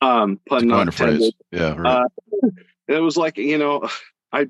Um, 0.00 0.40
pun 0.48 0.66
not 0.66 0.88
intended. 0.88 1.34
Yeah, 1.50 1.74
right. 1.76 2.04
uh, 2.42 2.48
it 2.88 2.98
was 2.98 3.16
like 3.16 3.38
you 3.38 3.58
know, 3.58 3.88
I, 4.32 4.48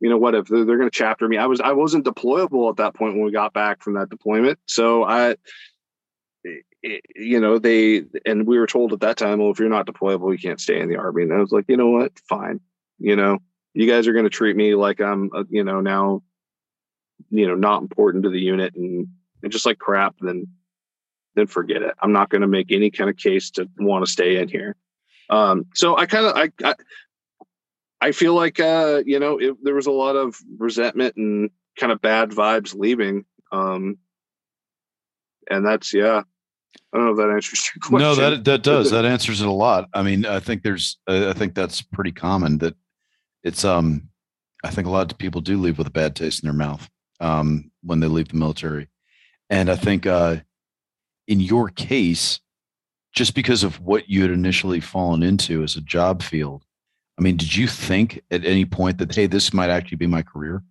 you 0.00 0.10
know, 0.10 0.18
what 0.18 0.34
if 0.34 0.46
they're, 0.46 0.64
they're 0.64 0.78
going 0.78 0.90
to 0.90 0.96
chapter 0.96 1.26
me? 1.26 1.36
I 1.36 1.46
was 1.46 1.60
I 1.60 1.72
wasn't 1.72 2.04
deployable 2.04 2.70
at 2.70 2.76
that 2.76 2.94
point 2.94 3.14
when 3.14 3.24
we 3.24 3.32
got 3.32 3.52
back 3.52 3.82
from 3.82 3.94
that 3.94 4.10
deployment, 4.10 4.58
so 4.66 5.04
I, 5.04 5.36
it, 6.82 7.02
you 7.14 7.40
know, 7.40 7.58
they 7.58 8.04
and 8.24 8.46
we 8.46 8.58
were 8.58 8.66
told 8.66 8.92
at 8.92 9.00
that 9.00 9.16
time, 9.16 9.38
well, 9.38 9.50
if 9.50 9.58
you're 9.58 9.68
not 9.68 9.86
deployable, 9.86 10.32
you 10.32 10.38
can't 10.38 10.60
stay 10.60 10.80
in 10.80 10.88
the 10.88 10.96
army. 10.96 11.22
And 11.22 11.32
I 11.32 11.38
was 11.38 11.52
like, 11.52 11.66
you 11.68 11.76
know 11.76 11.88
what, 11.90 12.12
fine, 12.28 12.60
you 12.98 13.16
know, 13.16 13.38
you 13.74 13.90
guys 13.90 14.06
are 14.06 14.12
going 14.12 14.24
to 14.24 14.30
treat 14.30 14.56
me 14.56 14.74
like 14.74 15.00
I'm, 15.00 15.30
uh, 15.34 15.44
you 15.50 15.64
know, 15.64 15.80
now, 15.80 16.22
you 17.30 17.46
know, 17.46 17.54
not 17.54 17.82
important 17.82 18.24
to 18.24 18.30
the 18.30 18.40
unit 18.40 18.74
and 18.74 19.08
and 19.42 19.52
just 19.52 19.66
like 19.66 19.78
crap. 19.78 20.16
Then 20.20 20.46
then 21.34 21.46
forget 21.46 21.82
it. 21.82 21.94
I'm 22.00 22.12
not 22.12 22.30
going 22.30 22.42
to 22.42 22.48
make 22.48 22.72
any 22.72 22.90
kind 22.90 23.10
of 23.10 23.16
case 23.16 23.50
to 23.52 23.68
want 23.78 24.04
to 24.04 24.10
stay 24.10 24.36
in 24.36 24.48
here. 24.48 24.76
Um, 25.28 25.66
so 25.74 25.96
I 25.96 26.06
kind 26.06 26.26
of 26.26 26.36
I, 26.36 26.50
I, 26.64 26.74
I 28.00 28.12
feel 28.12 28.34
like 28.34 28.60
uh, 28.60 29.02
you 29.04 29.18
know 29.18 29.38
it, 29.38 29.56
there 29.62 29.74
was 29.74 29.86
a 29.86 29.92
lot 29.92 30.16
of 30.16 30.38
resentment 30.58 31.16
and 31.16 31.50
kind 31.78 31.92
of 31.92 32.00
bad 32.00 32.30
vibes 32.30 32.74
leaving. 32.74 33.24
Um, 33.52 33.98
and 35.50 35.64
that's 35.64 35.92
yeah. 35.92 36.22
I 36.92 36.98
don't 36.98 37.06
know 37.06 37.12
if 37.12 37.16
that 37.18 37.34
answers 37.34 37.70
your 37.74 37.80
question. 37.80 37.98
No, 38.00 38.14
that 38.14 38.44
that 38.44 38.62
does. 38.62 38.90
that 38.90 39.04
answers 39.04 39.40
it 39.40 39.48
a 39.48 39.52
lot. 39.52 39.88
I 39.92 40.02
mean, 40.02 40.24
I 40.26 40.40
think 40.40 40.62
there's 40.62 40.98
I 41.06 41.32
think 41.32 41.54
that's 41.54 41.82
pretty 41.82 42.12
common 42.12 42.58
that 42.58 42.74
it's 43.42 43.64
um 43.64 44.08
I 44.64 44.70
think 44.70 44.86
a 44.86 44.90
lot 44.90 45.10
of 45.10 45.18
people 45.18 45.40
do 45.40 45.60
leave 45.60 45.78
with 45.78 45.86
a 45.86 45.90
bad 45.92 46.16
taste 46.16 46.42
in 46.42 46.46
their 46.46 46.54
mouth 46.54 46.88
um 47.20 47.70
when 47.82 48.00
they 48.00 48.06
leave 48.06 48.28
the 48.28 48.36
military. 48.36 48.88
And 49.50 49.70
I 49.70 49.76
think 49.76 50.06
uh 50.06 50.36
in 51.28 51.40
your 51.40 51.68
case, 51.70 52.40
just 53.12 53.34
because 53.34 53.64
of 53.64 53.80
what 53.80 54.08
you 54.08 54.22
had 54.22 54.30
initially 54.30 54.80
fallen 54.80 55.22
into 55.22 55.62
as 55.62 55.76
a 55.76 55.80
job 55.80 56.22
field, 56.22 56.64
I 57.18 57.22
mean, 57.22 57.36
did 57.36 57.54
you 57.56 57.66
think 57.66 58.22
at 58.30 58.44
any 58.44 58.64
point 58.64 58.98
that 58.98 59.14
hey, 59.14 59.26
this 59.26 59.52
might 59.52 59.70
actually 59.70 59.96
be 59.96 60.06
my 60.06 60.22
career? 60.22 60.62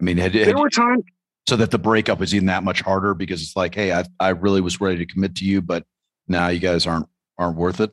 I 0.00 0.04
mean, 0.04 0.16
had, 0.18 0.34
had 0.34 0.48
there 0.48 0.58
were 0.58 0.70
times 0.70 1.04
so 1.46 1.56
that 1.56 1.70
the 1.70 1.78
breakup 1.78 2.20
was 2.20 2.34
even 2.34 2.46
that 2.46 2.64
much 2.64 2.80
harder 2.80 3.14
because 3.14 3.42
it's 3.42 3.56
like, 3.56 3.74
hey, 3.74 3.92
I 3.92 4.04
I 4.20 4.30
really 4.30 4.60
was 4.60 4.80
ready 4.80 4.98
to 4.98 5.06
commit 5.06 5.36
to 5.36 5.44
you, 5.44 5.60
but 5.60 5.84
now 6.28 6.48
you 6.48 6.60
guys 6.60 6.86
aren't 6.86 7.08
aren't 7.38 7.56
worth 7.56 7.80
it. 7.80 7.92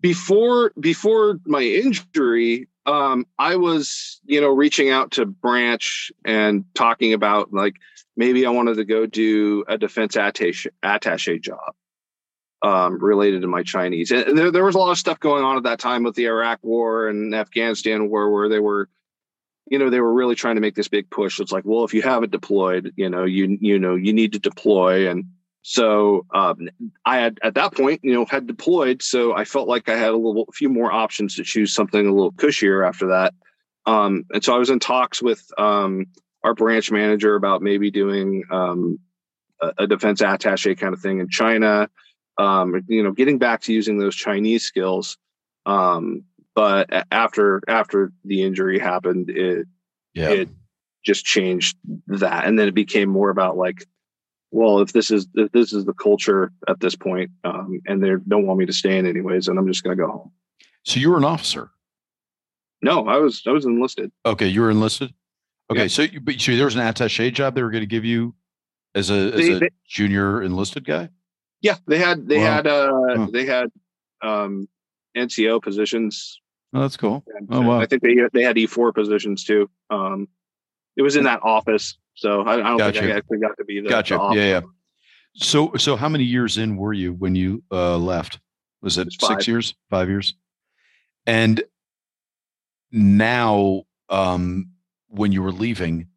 Before 0.00 0.72
before 0.78 1.40
my 1.46 1.62
injury, 1.62 2.68
um, 2.86 3.26
I 3.38 3.56
was 3.56 4.20
you 4.24 4.40
know 4.40 4.50
reaching 4.50 4.90
out 4.90 5.12
to 5.12 5.26
Branch 5.26 6.12
and 6.24 6.64
talking 6.74 7.12
about 7.12 7.52
like 7.52 7.76
maybe 8.16 8.46
I 8.46 8.50
wanted 8.50 8.76
to 8.76 8.84
go 8.84 9.06
do 9.06 9.64
a 9.68 9.78
defense 9.78 10.16
attache, 10.16 10.70
attache 10.82 11.38
job 11.38 11.74
um, 12.64 12.98
related 12.98 13.42
to 13.42 13.48
my 13.48 13.62
Chinese. 13.62 14.10
And 14.10 14.36
there, 14.36 14.50
there 14.50 14.64
was 14.64 14.74
a 14.74 14.78
lot 14.78 14.90
of 14.90 14.98
stuff 14.98 15.20
going 15.20 15.44
on 15.44 15.56
at 15.56 15.64
that 15.64 15.78
time 15.78 16.02
with 16.02 16.14
the 16.14 16.26
Iraq 16.26 16.60
War 16.62 17.08
and 17.08 17.34
Afghanistan 17.34 18.08
War, 18.08 18.30
where 18.30 18.48
they 18.48 18.60
were, 18.60 18.88
you 19.66 19.78
know, 19.78 19.90
they 19.90 20.00
were 20.00 20.12
really 20.12 20.34
trying 20.34 20.56
to 20.56 20.60
make 20.60 20.74
this 20.74 20.88
big 20.88 21.08
push. 21.10 21.40
It's 21.40 21.52
like, 21.52 21.64
well, 21.64 21.84
if 21.84 21.94
you 21.94 22.02
haven't 22.02 22.32
deployed, 22.32 22.92
you 22.96 23.08
know, 23.08 23.24
you 23.24 23.58
you 23.60 23.78
know, 23.78 23.94
you 23.94 24.12
need 24.12 24.32
to 24.34 24.38
deploy. 24.38 25.08
And 25.08 25.24
so 25.62 26.26
um, 26.34 26.68
I 27.06 27.18
had 27.18 27.38
at 27.42 27.54
that 27.54 27.74
point, 27.74 28.00
you 28.02 28.12
know, 28.12 28.26
had 28.26 28.46
deployed. 28.46 29.02
So 29.02 29.34
I 29.34 29.44
felt 29.44 29.66
like 29.66 29.88
I 29.88 29.96
had 29.96 30.10
a 30.10 30.16
little, 30.16 30.44
a 30.48 30.52
few 30.52 30.68
more 30.68 30.92
options 30.92 31.36
to 31.36 31.44
choose 31.44 31.74
something 31.74 32.06
a 32.06 32.12
little 32.12 32.32
cushier 32.32 32.86
after 32.86 33.08
that. 33.08 33.32
Um, 33.86 34.24
and 34.32 34.44
so 34.44 34.54
I 34.54 34.58
was 34.58 34.70
in 34.70 34.78
talks 34.78 35.22
with 35.22 35.42
um, 35.58 36.06
our 36.42 36.54
branch 36.54 36.90
manager 36.90 37.34
about 37.34 37.62
maybe 37.62 37.90
doing 37.90 38.44
um, 38.50 38.98
a, 39.60 39.72
a, 39.78 39.86
defense 39.86 40.22
attache 40.22 40.74
kind 40.74 40.94
of 40.94 41.00
thing 41.00 41.20
in 41.20 41.28
China. 41.28 41.88
Um, 42.38 42.82
you 42.88 43.02
know, 43.02 43.12
getting 43.12 43.38
back 43.38 43.62
to 43.62 43.72
using 43.72 43.98
those 43.98 44.16
Chinese 44.16 44.64
skills. 44.64 45.16
But 46.54 46.88
after 47.10 47.60
after 47.66 48.12
the 48.24 48.42
injury 48.42 48.78
happened, 48.78 49.30
it 49.30 49.66
yeah. 50.14 50.30
it 50.30 50.48
just 51.04 51.24
changed 51.24 51.76
that, 52.06 52.46
and 52.46 52.58
then 52.58 52.68
it 52.68 52.74
became 52.74 53.08
more 53.08 53.30
about 53.30 53.56
like, 53.56 53.84
well, 54.50 54.80
if 54.80 54.92
this 54.92 55.10
is 55.10 55.26
if 55.34 55.50
this 55.52 55.72
is 55.72 55.84
the 55.84 55.92
culture 55.94 56.52
at 56.68 56.80
this 56.80 56.94
point, 56.94 57.30
um, 57.42 57.80
and 57.86 58.02
they 58.02 58.12
don't 58.28 58.46
want 58.46 58.58
me 58.58 58.66
to 58.66 58.72
stay 58.72 58.96
in 58.98 59.06
anyways, 59.06 59.48
and 59.48 59.58
I'm 59.58 59.66
just 59.66 59.82
going 59.82 59.96
to 59.96 60.02
go 60.02 60.10
home. 60.10 60.32
So 60.84 61.00
you 61.00 61.10
were 61.10 61.16
an 61.16 61.24
officer. 61.24 61.70
No, 62.82 63.08
I 63.08 63.16
was 63.16 63.42
I 63.46 63.50
was 63.50 63.64
enlisted. 63.64 64.12
Okay, 64.24 64.46
you 64.46 64.60
were 64.60 64.70
enlisted. 64.70 65.12
Okay, 65.70 65.82
yeah. 65.82 65.88
so 65.88 66.02
you, 66.02 66.20
but 66.20 66.40
so 66.40 66.54
there 66.54 66.66
was 66.66 66.76
an 66.76 66.82
attaché 66.82 67.32
job 67.32 67.54
they 67.54 67.62
were 67.62 67.70
going 67.70 67.82
to 67.82 67.86
give 67.86 68.04
you 68.04 68.34
as 68.94 69.10
a 69.10 69.32
as 69.32 69.40
they, 69.40 69.52
a 69.52 69.58
they, 69.58 69.68
junior 69.88 70.42
enlisted 70.42 70.84
guy. 70.84 71.08
Yeah, 71.62 71.76
they 71.88 71.98
had 71.98 72.28
they 72.28 72.38
wow. 72.38 72.44
had 72.44 72.66
uh 72.66 72.92
huh. 73.16 73.26
they 73.32 73.46
had 73.46 73.70
um, 74.22 74.68
NCO 75.16 75.62
positions 75.62 76.40
Oh, 76.74 76.80
that's 76.80 76.96
cool. 76.96 77.24
And, 77.34 77.48
Oh, 77.50 77.60
wow. 77.60 77.80
I 77.80 77.86
think 77.86 78.02
they 78.02 78.16
they 78.32 78.42
had 78.42 78.58
E 78.58 78.66
four 78.66 78.92
positions 78.92 79.44
too. 79.44 79.70
Um, 79.90 80.28
it 80.96 81.02
was 81.02 81.16
in 81.16 81.24
that 81.24 81.40
office, 81.42 81.96
so 82.14 82.42
I, 82.42 82.54
I 82.54 82.76
don't 82.76 82.92
think 82.92 83.04
I 83.04 83.16
actually 83.16 83.38
got 83.38 83.56
to 83.58 83.64
be 83.64 83.80
the, 83.80 83.88
Gotcha. 83.88 84.14
the. 84.14 84.36
Yeah, 84.36 84.44
yeah. 84.44 84.60
So, 85.36 85.72
so 85.76 85.96
how 85.96 86.08
many 86.08 86.24
years 86.24 86.58
in 86.58 86.76
were 86.76 86.92
you 86.92 87.12
when 87.14 87.34
you 87.34 87.62
uh, 87.72 87.96
left? 87.96 88.38
Was 88.82 88.98
it 88.98 89.06
It's 89.08 89.26
six 89.26 89.48
years, 89.48 89.74
five 89.90 90.08
years? 90.08 90.34
And 91.26 91.62
now, 92.92 93.84
um, 94.08 94.70
when 95.08 95.32
you 95.32 95.42
were 95.42 95.52
leaving, 95.52 96.08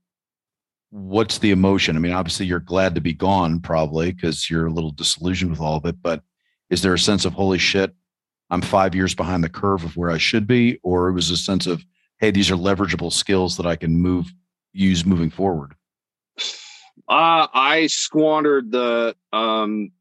what's 0.89 1.39
the 1.39 1.51
emotion? 1.51 1.95
I 1.95 1.99
mean, 1.99 2.11
obviously, 2.11 2.45
you're 2.45 2.59
glad 2.59 2.93
to 2.95 3.01
be 3.01 3.13
gone, 3.13 3.59
probably 3.59 4.11
because 4.11 4.49
you're 4.49 4.67
a 4.67 4.71
little 4.71 4.91
disillusioned 4.91 5.51
with 5.51 5.61
all 5.61 5.77
of 5.77 5.85
it. 5.85 6.01
But 6.01 6.21
is 6.69 6.81
there 6.81 6.93
a 6.93 6.99
sense 6.99 7.25
of 7.25 7.33
holy 7.33 7.57
shit, 7.57 7.95
I'm 8.49 8.61
five 8.61 8.95
years 8.95 9.13
behind 9.13 9.43
the 9.43 9.49
curve 9.49 9.83
of 9.83 9.97
where 9.97 10.11
I 10.11 10.17
should 10.17 10.47
be, 10.47 10.79
or 10.83 11.09
it 11.09 11.13
was 11.13 11.29
a 11.29 11.37
sense 11.37 11.67
of 11.67 11.83
hey, 12.19 12.31
these 12.31 12.49
are 12.49 12.55
leverageable 12.55 13.13
skills 13.13 13.57
that 13.57 13.67
I 13.67 13.75
can 13.75 13.95
move 13.97 14.33
use 14.77 15.05
moving 15.05 15.29
forward? 15.29 15.73
Uh, 17.09 17.47
I 17.53 17.87
squandered 17.87 18.71
the 18.71 19.15
um 19.33 19.91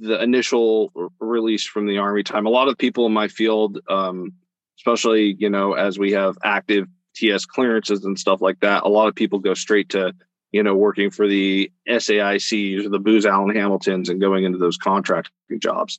the 0.00 0.20
initial 0.20 0.90
r- 0.96 1.08
release 1.20 1.64
from 1.64 1.86
the 1.86 1.98
army 1.98 2.22
time. 2.22 2.46
A 2.46 2.50
lot 2.50 2.68
of 2.68 2.76
people 2.76 3.06
in 3.06 3.12
my 3.12 3.28
field, 3.28 3.78
um, 3.88 4.32
especially 4.78 5.36
you 5.38 5.48
know, 5.48 5.74
as 5.74 5.98
we 5.98 6.12
have 6.12 6.36
active 6.42 6.86
TS 7.14 7.46
clearances 7.46 8.04
and 8.04 8.18
stuff 8.18 8.40
like 8.40 8.60
that, 8.60 8.84
a 8.84 8.88
lot 8.88 9.08
of 9.08 9.14
people 9.14 9.38
go 9.38 9.54
straight 9.54 9.90
to 9.90 10.14
you 10.52 10.62
know 10.62 10.74
working 10.74 11.10
for 11.10 11.28
the 11.28 11.70
SAICs 11.88 12.84
or 12.84 12.88
the 12.88 12.98
Booz 12.98 13.24
Allen 13.24 13.54
Hamiltons 13.54 14.08
and 14.08 14.20
going 14.20 14.44
into 14.44 14.58
those 14.58 14.76
contracting 14.76 15.60
jobs. 15.60 15.98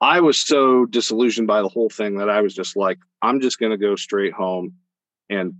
I 0.00 0.20
was 0.20 0.38
so 0.38 0.86
disillusioned 0.86 1.48
by 1.48 1.60
the 1.62 1.68
whole 1.68 1.90
thing 1.90 2.18
that 2.18 2.30
I 2.30 2.40
was 2.40 2.54
just 2.54 2.76
like, 2.76 2.98
I'm 3.22 3.40
just 3.40 3.58
going 3.58 3.70
to 3.70 3.76
go 3.76 3.96
straight 3.96 4.32
home 4.32 4.74
and 5.28 5.54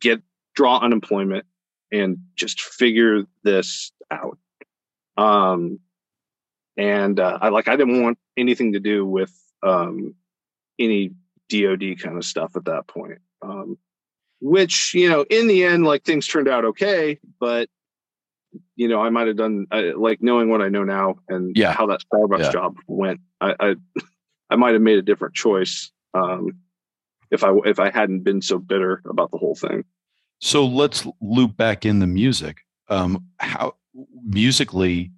get 0.00 0.22
draw 0.54 0.78
unemployment 0.80 1.44
and 1.92 2.18
just 2.34 2.60
figure 2.60 3.22
this 3.44 3.92
out. 4.10 4.38
Um, 5.16 5.78
and 6.76 7.18
uh, 7.20 7.38
I 7.40 7.48
like 7.48 7.68
I 7.68 7.76
didn't 7.76 8.02
want 8.02 8.18
anything 8.36 8.72
to 8.72 8.80
do 8.80 9.06
with 9.06 9.32
um, 9.62 10.14
any 10.78 11.12
DoD 11.48 12.00
kind 12.02 12.16
of 12.16 12.24
stuff 12.24 12.56
at 12.56 12.64
that 12.66 12.86
point. 12.86 13.18
Um, 13.40 13.78
which 14.40 14.92
you 14.94 15.08
know, 15.08 15.24
in 15.30 15.46
the 15.46 15.64
end, 15.64 15.84
like 15.84 16.04
things 16.04 16.26
turned 16.26 16.48
out 16.48 16.64
okay, 16.64 17.18
but 17.40 17.68
you 18.74 18.88
know, 18.88 19.00
I 19.00 19.10
might 19.10 19.26
have 19.28 19.36
done 19.36 19.66
uh, 19.70 19.92
like 19.96 20.22
knowing 20.22 20.50
what 20.50 20.60
I 20.60 20.68
know 20.68 20.84
now 20.84 21.16
and 21.28 21.56
Yeah. 21.56 21.72
how 21.72 21.86
that 21.86 22.00
Starbucks 22.12 22.38
Yeah. 22.40 22.52
job 22.52 22.76
went. 22.86 23.20
I 23.40 23.54
I, 23.60 23.76
I 24.50 24.56
might 24.56 24.72
have 24.74 24.82
made 24.82 24.98
a 24.98 25.02
different 25.02 25.34
choice 25.34 25.90
um, 26.14 26.58
if 27.30 27.44
I 27.44 27.52
if 27.64 27.78
I 27.78 27.90
hadn't 27.90 28.20
been 28.20 28.42
so 28.42 28.58
bitter 28.58 29.02
about 29.08 29.30
the 29.30 29.38
whole 29.38 29.54
thing. 29.54 29.84
So 30.40 30.66
let's 30.66 31.06
loop 31.20 31.56
back 31.56 31.86
in 31.86 31.98
the 31.98 32.06
music. 32.06 32.58
Um, 32.88 33.26
how 33.38 33.74
musically, 34.24 35.10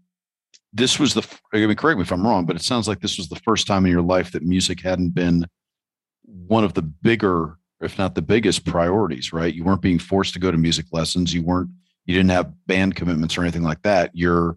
this 0.73 0.99
was 0.99 1.15
the. 1.15 1.27
I 1.53 1.67
mean, 1.67 1.77
correct 1.77 1.99
me 1.99 2.03
if 2.03 2.13
I'm 2.13 2.27
wrong, 2.27 2.47
but 2.47 2.57
it 2.57 2.63
sounds 2.63 2.89
like 2.89 3.01
this 3.01 3.19
was 3.19 3.29
the 3.29 3.41
first 3.45 3.67
time 3.67 3.85
in 3.85 3.93
your 3.93 4.03
life 4.03 4.33
that 4.33 4.43
music 4.43 4.81
hadn't 4.81 5.11
been 5.11 5.47
one 6.25 6.65
of 6.65 6.75
the 6.75 6.83
bigger, 6.83 7.59
if 7.81 7.99
not 7.99 8.15
the 8.15 8.23
biggest, 8.23 8.65
priorities. 8.65 9.33
Right? 9.33 9.55
You 9.55 9.65
weren't 9.65 9.83
being 9.83 9.99
forced 9.99 10.35
to 10.35 10.41
go 10.41 10.51
to 10.51 10.59
music 10.59 10.87
lessons. 10.93 11.35
You 11.35 11.43
weren't. 11.43 11.71
You 12.07 12.15
didn't 12.15 12.31
have 12.31 12.55
band 12.67 12.97
commitments 12.97 13.37
or 13.37 13.43
anything 13.43 13.65
like 13.65 13.83
that. 13.83 14.11
You're 14.15 14.57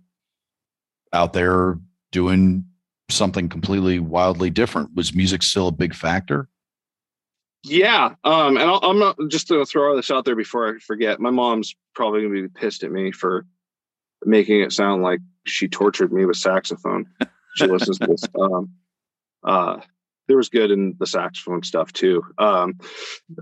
out 1.12 1.34
there 1.34 1.78
doing 2.12 2.66
something 3.12 3.50
completely 3.50 4.00
wildly 4.00 4.50
different. 4.50 4.96
Was 4.96 5.14
music 5.14 5.44
still 5.44 5.68
a 5.68 5.72
big 5.72 5.94
factor? 5.94 6.50
Yeah, 7.64 8.16
um, 8.24 8.58
and 8.58 8.70
I'll, 8.70 8.80
I'm 8.82 8.98
not 8.98 9.18
just 9.28 9.48
to 9.50 9.64
throw 9.66 9.96
this 9.96 10.10
out 10.10 10.26
there 10.26 10.36
before 10.36 10.76
I 10.76 10.80
forget. 10.80 11.20
My 11.20 11.30
mom's 11.30 11.76
probably 11.94 12.22
gonna 12.24 12.42
be 12.42 12.48
pissed 12.48 12.84
at 12.84 12.92
me 12.92 13.12
for 13.12 13.46
making 14.26 14.62
it 14.62 14.72
sound 14.72 15.04
like 15.04 15.20
she 15.46 15.68
tortured 15.68 16.12
me 16.12 16.26
with 16.26 16.38
saxophone. 16.38 17.08
She 17.56 17.68
listens 17.68 18.00
to 18.00 18.08
this. 18.08 18.24
Um, 18.40 18.72
uh, 19.44 19.82
there 20.28 20.38
was 20.38 20.50
good 20.50 20.72
in 20.72 20.96
the 21.00 21.06
saxophone 21.06 21.64
stuff 21.64 21.92
too. 21.92 22.24
Um, 22.38 22.80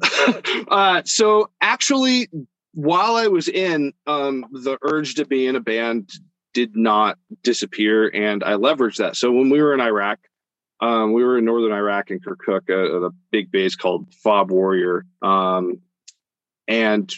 uh, 0.69 1.03
so 1.05 1.49
actually, 1.61 2.29
while 2.73 3.15
I 3.15 3.27
was 3.27 3.47
in, 3.47 3.93
um, 4.07 4.45
the 4.51 4.77
urge 4.81 5.15
to 5.15 5.25
be 5.25 5.45
in 5.45 5.55
a 5.55 5.59
band 5.59 6.09
did 6.53 6.75
not 6.75 7.17
disappear, 7.43 8.09
and 8.13 8.43
I 8.43 8.53
leveraged 8.53 8.97
that. 8.97 9.15
So 9.15 9.31
when 9.31 9.49
we 9.49 9.61
were 9.61 9.73
in 9.73 9.81
Iraq, 9.81 10.19
um, 10.81 11.13
we 11.13 11.23
were 11.23 11.37
in 11.37 11.45
northern 11.45 11.71
Iraq 11.71 12.09
in 12.11 12.19
Kirkuk 12.19 12.69
at 12.69 13.03
a 13.03 13.11
big 13.31 13.51
base 13.51 13.75
called 13.75 14.13
Fob 14.13 14.51
Warrior, 14.51 15.05
um, 15.21 15.79
and 16.67 17.13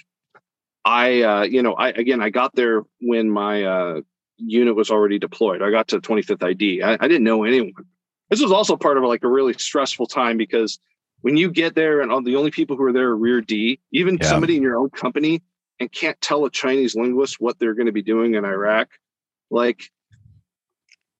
I, 0.83 1.21
uh, 1.21 1.41
you 1.43 1.61
know, 1.61 1.73
I 1.73 1.89
again, 1.89 2.21
I 2.21 2.29
got 2.29 2.55
there 2.55 2.83
when 3.01 3.29
my 3.29 3.63
uh, 3.63 4.01
unit 4.37 4.75
was 4.75 4.89
already 4.89 5.19
deployed. 5.19 5.61
I 5.61 5.69
got 5.69 5.87
to 5.89 5.99
25th 5.99 6.43
ID. 6.43 6.81
I, 6.81 6.93
I 6.93 7.07
didn't 7.07 7.23
know 7.23 7.43
anyone. 7.43 7.73
This 8.29 8.41
was 8.41 8.51
also 8.51 8.75
part 8.77 8.97
of 8.97 9.03
like 9.03 9.23
a 9.23 9.27
really 9.27 9.53
stressful 9.53 10.07
time 10.07 10.37
because 10.37 10.79
when 11.21 11.37
you 11.37 11.51
get 11.51 11.75
there 11.75 12.01
and 12.01 12.11
all 12.11 12.23
the 12.23 12.35
only 12.35 12.49
people 12.49 12.75
who 12.77 12.83
are 12.83 12.93
there 12.93 13.09
are 13.09 13.17
rear 13.17 13.41
D, 13.41 13.79
even 13.91 14.17
Yeah. 14.19 14.27
somebody 14.27 14.55
in 14.57 14.63
your 14.63 14.77
own 14.77 14.89
company 14.89 15.41
and 15.79 15.91
can't 15.91 16.19
tell 16.21 16.45
a 16.45 16.49
Chinese 16.49 16.95
linguist 16.95 17.39
what 17.39 17.59
they're 17.59 17.75
going 17.75 17.85
to 17.87 17.91
be 17.91 18.01
doing 18.01 18.33
in 18.35 18.45
Iraq, 18.45 18.89
like 19.51 19.91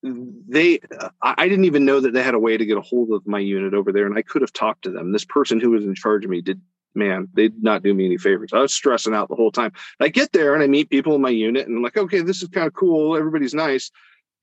they 0.04 0.80
I 1.22 1.48
didn't 1.48 1.66
even 1.66 1.86
know 1.86 2.00
that 2.00 2.14
they 2.14 2.24
had 2.24 2.34
a 2.34 2.40
way 2.40 2.58
to 2.58 2.66
get 2.66 2.78
a 2.78 2.82
hold 2.82 3.12
of 3.12 3.28
my 3.28 3.40
unit 3.40 3.74
over 3.76 3.92
there 3.92 4.08
and 4.08 4.18
I 4.18 4.24
could 4.24 4.42
have 4.42 4.54
talked 4.54 4.84
to 4.84 4.92
them. 4.92 5.12
This 5.12 5.26
person 5.26 5.60
who 5.60 5.72
was 5.72 5.86
in 5.86 5.94
charge 5.94 6.26
of 6.26 6.32
me 6.32 6.42
did 6.42 6.60
man, 6.96 7.28
they 7.34 7.48
did 7.48 7.64
not 7.64 7.84
do 7.84 7.94
me 7.94 8.06
any 8.06 8.18
favors. 8.18 8.52
I 8.54 8.60
was 8.60 8.74
stressing 8.74 9.14
out 9.14 9.30
the 9.30 9.36
whole 9.36 9.52
time. 9.52 9.72
I 10.00 10.10
get 10.10 10.32
there 10.34 10.54
and 10.54 10.64
I 10.64 10.68
meet 10.68 10.90
people 10.90 11.16
in 11.16 11.22
my 11.22 11.30
unit 11.30 11.68
and 11.68 11.78
I'm 11.78 11.84
like, 11.84 11.98
okay, 11.98 12.22
this 12.22 12.42
is 12.42 12.50
kind 12.50 12.68
of 12.68 12.74
cool. 12.74 13.16
Everybody's 13.16 13.54
nice. 13.54 13.92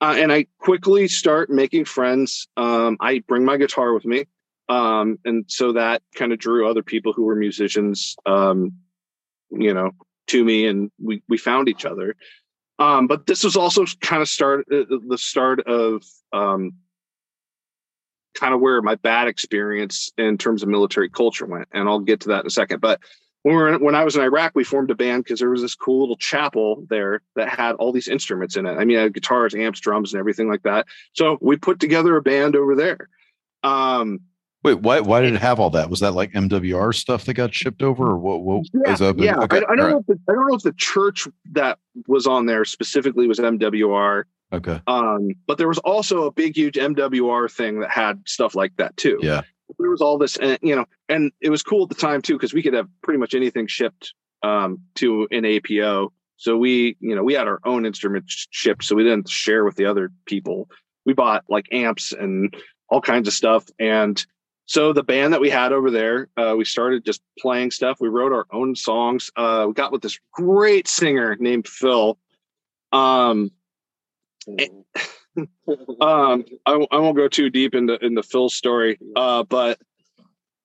Uh, 0.01 0.15
and 0.17 0.31
I 0.31 0.47
quickly 0.59 1.07
start 1.07 1.49
making 1.49 1.85
friends. 1.85 2.47
Um, 2.55 2.97
I 3.01 3.19
bring 3.27 3.43
my 3.43 3.57
guitar 3.57 3.93
with 3.93 4.05
me. 4.05 4.25
Um, 4.69 5.19
and 5.25 5.45
so 5.47 5.73
that 5.73 6.01
kind 6.15 6.31
of 6.31 6.39
drew 6.39 6.69
other 6.69 6.83
people 6.83 7.11
who 7.11 7.23
were 7.23 7.35
musicians, 7.35 8.15
um, 8.25 8.73
you 9.51 9.73
know, 9.73 9.91
to 10.27 10.45
me 10.45 10.67
and 10.67 10.91
we, 11.03 11.21
we 11.27 11.37
found 11.37 11.67
each 11.67 11.85
other. 11.85 12.15
Um, 12.79 13.07
but 13.07 13.27
this 13.27 13.43
was 13.43 13.55
also 13.55 13.85
kind 14.01 14.21
of 14.21 14.29
start 14.29 14.65
uh, 14.71 14.83
the 15.07 15.17
start 15.17 15.59
of 15.67 16.03
um, 16.31 16.73
kind 18.33 18.53
of 18.53 18.61
where 18.61 18.81
my 18.81 18.95
bad 18.95 19.27
experience 19.27 20.11
in 20.17 20.37
terms 20.37 20.63
of 20.63 20.69
military 20.69 21.09
culture 21.09 21.45
went, 21.45 21.67
and 21.73 21.89
I'll 21.89 21.99
get 21.99 22.21
to 22.21 22.29
that 22.29 22.41
in 22.41 22.47
a 22.47 22.51
second. 22.51 22.79
But 22.79 23.01
when 23.43 23.55
we 23.55 23.61
were 23.61 23.73
in, 23.73 23.83
when 23.83 23.95
I 23.95 24.05
was 24.05 24.15
in 24.15 24.21
Iraq, 24.21 24.53
we 24.55 24.63
formed 24.63 24.91
a 24.91 24.95
band 24.95 25.25
because 25.25 25.39
there 25.39 25.49
was 25.49 25.61
this 25.61 25.75
cool 25.75 25.99
little 25.99 26.17
chapel 26.17 26.85
there 26.89 27.21
that 27.35 27.49
had 27.49 27.75
all 27.75 27.91
these 27.91 28.07
instruments 28.07 28.55
in 28.55 28.65
it. 28.65 28.77
I 28.77 28.85
mean, 28.85 28.97
I 28.97 29.03
had 29.03 29.13
guitars, 29.13 29.55
amps, 29.55 29.81
drums, 29.81 30.13
and 30.13 30.19
everything 30.19 30.49
like 30.49 30.63
that. 30.63 30.87
So 31.13 31.37
we 31.41 31.57
put 31.57 31.79
together 31.79 32.15
a 32.15 32.21
band 32.21 32.55
over 32.55 32.75
there. 32.75 33.09
Um, 33.63 34.21
Wait, 34.63 34.79
why? 34.79 34.99
Why 34.99 35.21
did 35.21 35.33
it 35.33 35.41
have 35.41 35.59
all 35.59 35.69
that? 35.69 35.89
Was 35.89 36.01
that 36.01 36.13
like 36.13 36.33
MWR 36.33 36.93
stuff 36.93 37.25
that 37.25 37.35
got 37.35 37.53
shipped 37.53 37.81
over, 37.81 38.11
or 38.11 38.17
what? 38.17 38.41
What 38.41 38.65
yeah, 38.73 38.93
is 38.93 39.01
up? 39.01 39.17
yeah. 39.17 39.37
Okay, 39.37 39.57
I, 39.57 39.71
I 39.71 39.75
don't 39.75 39.79
right, 39.79 39.91
know. 39.91 39.99
If 39.99 40.05
the, 40.07 40.19
I 40.27 40.33
don't 40.33 40.47
know 40.47 40.55
if 40.55 40.63
the 40.63 40.73
church 40.73 41.27
that 41.53 41.79
was 42.07 42.27
on 42.27 42.45
there 42.45 42.65
specifically 42.65 43.27
was 43.27 43.39
MWR. 43.39 44.23
Okay. 44.51 44.81
Um, 44.87 45.29
but 45.47 45.57
there 45.57 45.67
was 45.67 45.77
also 45.79 46.23
a 46.23 46.31
big, 46.31 46.57
huge 46.57 46.75
MWR 46.75 47.51
thing 47.51 47.79
that 47.81 47.91
had 47.91 48.21
stuff 48.25 48.55
like 48.55 48.75
that 48.77 48.97
too. 48.97 49.19
Yeah. 49.21 49.41
There 49.77 49.91
was 49.91 50.01
all 50.01 50.17
this, 50.17 50.35
and 50.37 50.57
you 50.61 50.75
know, 50.75 50.85
and 51.07 51.31
it 51.39 51.49
was 51.49 51.63
cool 51.63 51.83
at 51.83 51.89
the 51.89 51.95
time 51.95 52.21
too 52.21 52.33
because 52.33 52.53
we 52.53 52.63
could 52.63 52.73
have 52.73 52.89
pretty 53.01 53.19
much 53.19 53.35
anything 53.35 53.67
shipped 53.67 54.13
um, 54.43 54.79
to 54.95 55.27
an 55.31 55.45
APO. 55.45 56.11
So 56.37 56.57
we, 56.57 56.97
you 56.99 57.15
know, 57.15 57.23
we 57.23 57.33
had 57.33 57.47
our 57.47 57.59
own 57.65 57.85
instruments 57.85 58.47
shipped, 58.49 58.83
so 58.83 58.95
we 58.95 59.03
didn't 59.03 59.29
share 59.29 59.63
with 59.63 59.75
the 59.75 59.85
other 59.85 60.11
people. 60.25 60.69
We 61.05 61.13
bought 61.13 61.45
like 61.49 61.67
amps 61.71 62.11
and 62.11 62.53
all 62.89 63.01
kinds 63.01 63.27
of 63.27 63.33
stuff, 63.33 63.65
and 63.79 64.25
so 64.69 64.93
the 64.93 65.01
band 65.01 65.33
that 65.33 65.41
we 65.41 65.49
had 65.49 65.73
over 65.73 65.89
there, 65.89 66.27
uh, 66.37 66.53
we 66.55 66.63
started 66.63 67.03
just 67.03 67.23
playing 67.39 67.71
stuff. 67.71 67.97
We 67.99 68.07
wrote 68.07 68.31
our 68.31 68.45
own 68.51 68.75
songs. 68.75 69.31
Uh, 69.35 69.65
we 69.67 69.73
got 69.73 69.91
with 69.91 70.03
this 70.03 70.19
great 70.31 70.87
singer 70.87 71.35
named 71.39 71.67
Phil. 71.67 72.19
Um, 72.91 73.49
um, 74.47 74.69
I, 75.99 76.85
I 76.91 76.97
won't 76.99 77.17
go 77.17 77.27
too 77.27 77.49
deep 77.49 77.73
into 77.73 77.97
in 78.05 78.13
the 78.13 78.21
Phil 78.21 78.47
story, 78.47 78.99
uh, 79.15 79.41
but 79.41 79.79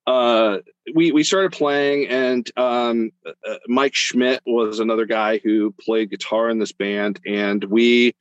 uh, 0.07 0.59
we 0.95 1.11
we 1.13 1.25
started 1.25 1.53
playing, 1.53 2.07
and 2.09 2.51
um, 2.59 3.11
uh, 3.27 3.55
Mike 3.69 3.95
Schmidt 3.95 4.43
was 4.45 4.81
another 4.81 5.07
guy 5.07 5.41
who 5.43 5.75
played 5.81 6.11
guitar 6.11 6.51
in 6.51 6.59
this 6.59 6.73
band, 6.73 7.21
and 7.25 7.65
we 7.65 8.15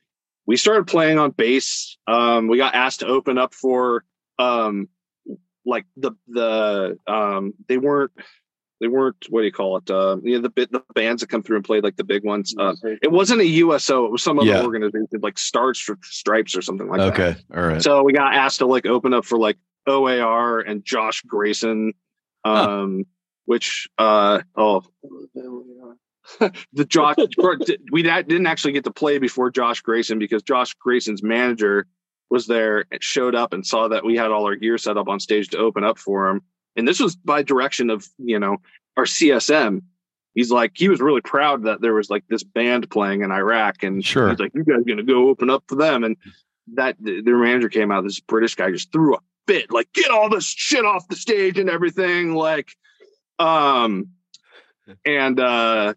we 0.46 0.56
started 0.56 0.86
playing 0.86 1.18
on 1.18 1.32
bass. 1.32 1.98
Um, 2.06 2.48
we 2.48 2.56
got 2.56 2.74
asked 2.74 3.00
to 3.00 3.06
open 3.06 3.36
up 3.36 3.52
for 3.52 4.06
um, 4.38 4.88
like 5.66 5.86
the 5.96 6.12
the 6.28 6.98
um, 7.06 7.54
they 7.68 7.78
weren't 7.78 8.12
they 8.80 8.88
weren't 8.88 9.16
what 9.30 9.40
do 9.40 9.46
you 9.46 9.52
call 9.52 9.76
it? 9.78 9.90
Uh, 9.90 10.16
you 10.22 10.36
know 10.36 10.42
the 10.42 10.50
bit 10.50 10.70
the 10.72 10.82
bands 10.94 11.20
that 11.20 11.28
come 11.28 11.42
through 11.42 11.56
and 11.56 11.64
played 11.64 11.84
like 11.84 11.96
the 11.96 12.04
big 12.04 12.24
ones. 12.24 12.54
Uh, 12.58 12.74
it 13.02 13.10
wasn't 13.10 13.40
a 13.40 13.46
USO. 13.46 14.04
It 14.06 14.12
was 14.12 14.22
some 14.22 14.38
other 14.38 14.48
Yeah. 14.48 14.62
organization 14.62 15.06
like 15.22 15.38
stars 15.38 15.78
Stri- 15.80 16.04
Stripes 16.04 16.56
or 16.56 16.62
something 16.62 16.88
like 16.88 17.00
that. 17.00 17.12
okay. 17.12 17.40
All 17.54 17.62
right. 17.62 17.82
So 17.82 18.02
we 18.02 18.12
got 18.12 18.34
asked 18.34 18.58
to 18.58 18.66
like 18.66 18.86
open 18.86 19.14
up 19.14 19.24
for 19.24 19.38
like 19.38 19.56
OAR 19.86 20.60
and 20.60 20.84
Josh 20.84 21.22
Gracin, 21.22 21.92
um, 22.44 22.98
huh. 22.98 23.04
which 23.46 23.88
uh, 23.98 24.40
oh 24.56 24.82
the 26.72 26.84
Josh 26.84 27.16
we 27.92 28.02
didn't 28.02 28.46
actually 28.46 28.72
get 28.72 28.84
to 28.84 28.90
play 28.92 29.18
before 29.18 29.50
Josh 29.50 29.82
Gracin 29.82 30.18
because 30.18 30.42
Josh 30.42 30.74
Gracin's 30.74 31.22
manager 31.22 31.86
was 32.34 32.46
there 32.46 32.84
and 32.90 33.02
showed 33.02 33.34
up 33.34 33.52
and 33.52 33.64
saw 33.64 33.88
that 33.88 34.04
we 34.04 34.16
had 34.16 34.32
all 34.32 34.44
our 34.44 34.56
gear 34.56 34.76
set 34.76 34.98
up 34.98 35.08
on 35.08 35.20
stage 35.20 35.48
to 35.50 35.58
open 35.58 35.84
up 35.84 35.98
for 35.98 36.28
him. 36.28 36.42
And 36.76 36.86
this 36.86 36.98
was 36.98 37.14
by 37.14 37.44
direction 37.44 37.90
of, 37.90 38.06
you 38.18 38.40
know, 38.40 38.56
our 38.96 39.04
CSM. 39.04 39.82
He's 40.34 40.50
like, 40.50 40.72
he 40.74 40.88
was 40.88 41.00
really 41.00 41.20
proud 41.20 41.62
that 41.62 41.80
there 41.80 41.94
was 41.94 42.10
like 42.10 42.24
this 42.28 42.42
band 42.42 42.90
playing 42.90 43.22
in 43.22 43.30
Iraq. 43.30 43.84
And 43.84 44.04
sure. 44.04 44.30
he's 44.30 44.40
like, 44.40 44.50
you 44.52 44.64
guys 44.64 44.82
gonna 44.86 45.04
go 45.04 45.28
open 45.28 45.48
up 45.48 45.62
for 45.68 45.76
them. 45.76 46.02
And 46.02 46.16
that 46.74 46.96
their 46.98 47.38
manager 47.38 47.68
came 47.68 47.92
out, 47.92 48.02
this 48.02 48.18
British 48.18 48.56
guy 48.56 48.72
just 48.72 48.92
threw 48.92 49.14
a 49.14 49.20
fit, 49.46 49.70
like, 49.70 49.92
get 49.92 50.10
all 50.10 50.28
this 50.28 50.44
shit 50.44 50.84
off 50.84 51.06
the 51.06 51.14
stage 51.14 51.58
and 51.58 51.70
everything. 51.70 52.34
Like, 52.34 52.70
um, 53.38 54.08
and 55.04 55.38
uh 55.38 55.94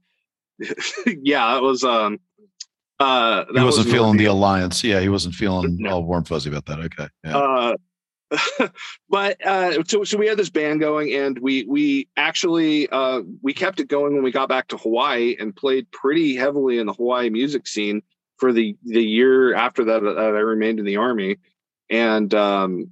yeah, 1.05 1.57
it 1.57 1.63
was 1.63 1.83
um 1.83 2.19
uh 2.99 3.45
he 3.53 3.63
wasn't 3.63 3.85
was 3.85 3.93
feeling 3.93 4.17
the 4.17 4.25
alliance. 4.25 4.83
Yeah, 4.83 4.99
he 4.99 5.09
wasn't 5.09 5.35
feeling 5.35 5.77
no. 5.77 5.91
all 5.91 6.03
warm 6.03 6.23
fuzzy 6.23 6.49
about 6.49 6.65
that. 6.65 6.79
Okay. 6.79 7.07
Yeah. 7.23 7.37
Uh 7.37 7.75
but 9.09 9.45
uh 9.45 9.83
so 9.87 10.03
so 10.03 10.17
we 10.17 10.27
had 10.27 10.37
this 10.37 10.49
band 10.49 10.79
going 10.79 11.13
and 11.13 11.39
we 11.39 11.63
we 11.63 12.09
actually 12.17 12.89
uh 12.89 13.21
we 13.41 13.53
kept 13.53 13.79
it 13.79 13.87
going 13.87 14.13
when 14.13 14.23
we 14.23 14.31
got 14.31 14.49
back 14.49 14.67
to 14.67 14.77
Hawaii 14.77 15.35
and 15.39 15.55
played 15.55 15.89
pretty 15.91 16.35
heavily 16.35 16.77
in 16.77 16.87
the 16.87 16.93
Hawaii 16.93 17.29
music 17.29 17.67
scene 17.67 18.01
for 18.37 18.51
the 18.51 18.75
the 18.83 19.03
year 19.03 19.55
after 19.55 19.85
that 19.85 20.01
that 20.01 20.17
I 20.17 20.39
remained 20.39 20.79
in 20.79 20.85
the 20.85 20.97
army 20.97 21.37
and 21.89 22.33
um 22.33 22.89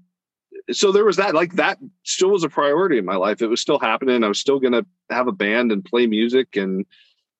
so 0.71 0.91
there 0.91 1.05
was 1.05 1.17
that 1.17 1.35
like 1.35 1.53
that 1.53 1.77
still 2.03 2.31
was 2.31 2.43
a 2.43 2.49
priority 2.49 2.97
in 2.97 3.05
my 3.05 3.15
life 3.15 3.41
it 3.41 3.47
was 3.47 3.61
still 3.61 3.79
happening 3.79 4.23
i 4.23 4.27
was 4.27 4.39
still 4.39 4.59
going 4.59 4.73
to 4.73 4.85
have 5.09 5.27
a 5.27 5.31
band 5.31 5.71
and 5.71 5.85
play 5.85 6.07
music 6.07 6.55
and 6.55 6.85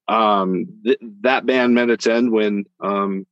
um, 0.08 0.68
th- 0.84 1.00
that 1.22 1.46
band 1.46 1.76
met 1.76 1.90
its 1.90 2.08
end 2.08 2.32
when 2.32 2.66
um, 2.80 3.26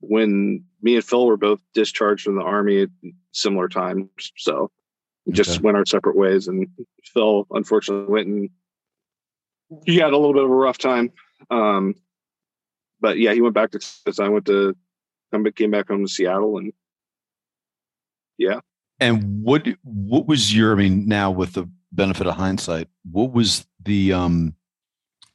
when 0.00 0.64
me 0.82 0.96
and 0.96 1.04
Phil 1.04 1.26
were 1.26 1.36
both 1.36 1.60
discharged 1.74 2.24
from 2.24 2.36
the 2.36 2.42
army 2.42 2.82
at 2.82 2.88
similar 3.32 3.68
times. 3.68 4.08
So 4.36 4.70
we 5.26 5.32
just 5.32 5.60
went 5.60 5.76
our 5.76 5.86
separate 5.86 6.16
ways, 6.16 6.48
and 6.48 6.68
Phil 7.04 7.46
unfortunately 7.50 8.12
went 8.12 8.26
and 8.26 8.50
he 9.86 9.96
had 9.96 10.12
a 10.12 10.16
little 10.16 10.34
bit 10.34 10.44
of 10.44 10.50
a 10.50 10.54
rough 10.54 10.78
time. 10.78 11.12
Um, 11.50 11.94
but 13.00 13.18
yeah, 13.18 13.32
he 13.32 13.40
went 13.40 13.54
back 13.54 13.70
to 13.72 13.78
Texas. 13.78 14.20
I 14.20 14.28
went 14.28 14.46
to 14.46 14.76
come 15.32 15.44
came 15.52 15.70
back 15.70 15.88
home 15.88 16.04
to 16.04 16.12
Seattle, 16.12 16.58
and 16.58 16.72
yeah. 18.38 18.60
And 19.00 19.42
what 19.42 19.66
what 19.82 20.26
was 20.26 20.54
your? 20.54 20.72
I 20.72 20.76
mean, 20.76 21.06
now 21.06 21.30
with 21.30 21.54
the 21.54 21.68
benefit 21.90 22.26
of 22.26 22.36
hindsight, 22.36 22.88
what 23.10 23.32
was 23.32 23.66
the 23.82 24.12
um 24.12 24.54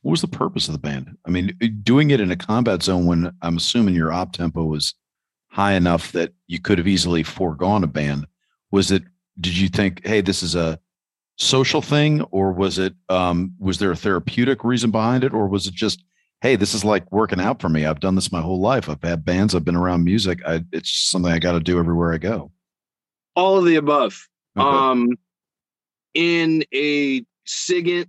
what 0.08 0.12
was 0.12 0.22
the 0.22 0.28
purpose 0.30 0.70
of 0.70 0.72
the 0.72 0.80
band? 0.80 1.18
I 1.26 1.30
mean, 1.32 1.52
doing 1.84 2.12
it 2.12 2.22
in 2.22 2.32
a 2.32 2.38
combat 2.38 2.82
zone 2.82 3.08
when 3.08 3.30
I'm 3.42 3.58
assuming 3.58 3.94
your 3.94 4.14
op 4.14 4.32
tempo 4.32 4.64
was 4.64 4.94
high 5.50 5.74
enough 5.74 6.14
that 6.14 6.32
you 6.48 6.62
could 6.62 6.78
have 6.78 6.88
easily 6.88 7.24
foregone 7.24 7.84
a 7.84 7.88
band. 7.88 8.26
Was 8.72 8.90
it? 8.90 9.04
Did 9.38 9.58
you 9.58 9.68
think, 9.68 10.08
hey, 10.08 10.22
this 10.22 10.44
is 10.44 10.56
a 10.56 10.80
social 11.36 11.82
thing, 11.82 12.22
or 12.32 12.54
was 12.54 12.80
it? 12.80 12.94
Um, 13.10 13.54
was 13.60 13.80
there 13.80 13.92
a 13.92 13.98
therapeutic 13.98 14.64
reason 14.64 14.92
behind 14.92 15.26
it, 15.26 15.34
or 15.34 15.46
was 15.50 15.68
it 15.68 15.74
just, 15.74 16.02
hey, 16.40 16.56
this 16.56 16.74
is 16.74 16.86
like 16.86 17.12
working 17.12 17.42
out 17.42 17.60
for 17.60 17.68
me? 17.68 17.86
I've 17.86 18.00
done 18.00 18.16
this 18.16 18.32
my 18.32 18.42
whole 18.42 18.62
life. 18.62 18.88
I've 18.88 19.04
had 19.04 19.26
bands. 19.26 19.56
I've 19.56 19.66
been 19.66 19.76
around 19.76 20.06
music. 20.06 20.40
I, 20.48 20.64
it's 20.72 20.90
something 20.90 21.34
I 21.34 21.40
got 21.40 21.52
to 21.52 21.60
do 21.60 21.80
everywhere 21.80 22.14
I 22.14 22.18
go. 22.18 22.54
All 23.36 23.58
of 23.58 23.66
the 23.66 23.76
above. 23.76 24.26
Okay. 24.58 24.66
Um, 24.66 25.18
in 26.14 26.64
a 26.74 27.26
SIGINT 27.46 28.08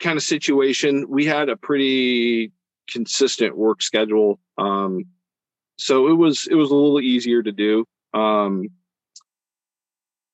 kind 0.00 0.16
of 0.16 0.22
situation, 0.22 1.06
we 1.08 1.24
had 1.24 1.48
a 1.48 1.56
pretty 1.56 2.52
consistent 2.90 3.56
work 3.56 3.82
schedule. 3.82 4.38
Um, 4.58 5.04
so 5.76 6.08
it 6.08 6.14
was 6.14 6.46
it 6.50 6.54
was 6.54 6.70
a 6.70 6.74
little 6.74 7.00
easier 7.00 7.42
to 7.42 7.52
do. 7.52 7.84
Um, 8.14 8.68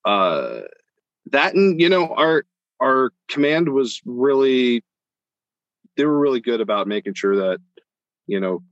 uh, 0.04 0.60
that 1.26 1.54
and 1.54 1.80
you 1.80 1.88
know 1.88 2.08
our 2.14 2.44
our 2.80 3.12
command 3.28 3.68
was 3.68 4.00
really 4.04 4.84
they 5.96 6.04
were 6.04 6.18
really 6.18 6.40
good 6.40 6.60
about 6.60 6.86
making 6.86 7.14
sure 7.14 7.36
that 7.36 7.58
you 8.26 8.40
know 8.40 8.62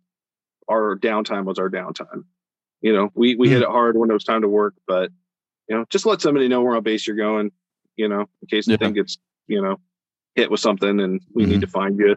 our 0.68 0.96
downtime 0.96 1.44
was 1.44 1.58
our 1.58 1.70
downtime. 1.70 2.24
You 2.80 2.92
know, 2.94 3.10
we 3.14 3.34
we 3.34 3.46
mm-hmm. 3.46 3.54
hit 3.54 3.62
it 3.62 3.68
hard 3.68 3.96
when 3.96 4.10
it 4.10 4.14
was 4.14 4.24
time 4.24 4.42
to 4.42 4.48
work, 4.48 4.74
but 4.86 5.10
you 5.68 5.76
know, 5.76 5.84
just 5.90 6.06
let 6.06 6.20
somebody 6.20 6.48
know 6.48 6.62
where 6.62 6.76
on 6.76 6.82
base 6.82 7.06
you're 7.06 7.16
going. 7.16 7.50
You 7.96 8.08
know, 8.08 8.20
in 8.20 8.48
case 8.48 8.66
the 8.66 8.72
yeah. 8.72 8.76
thing 8.78 8.94
gets 8.94 9.18
you 9.48 9.60
know 9.60 9.80
hit 10.34 10.50
with 10.50 10.60
something 10.60 11.00
and 11.00 11.20
we 11.34 11.42
mm-hmm. 11.42 11.52
need 11.52 11.60
to 11.62 11.66
find 11.66 11.98
you. 11.98 12.16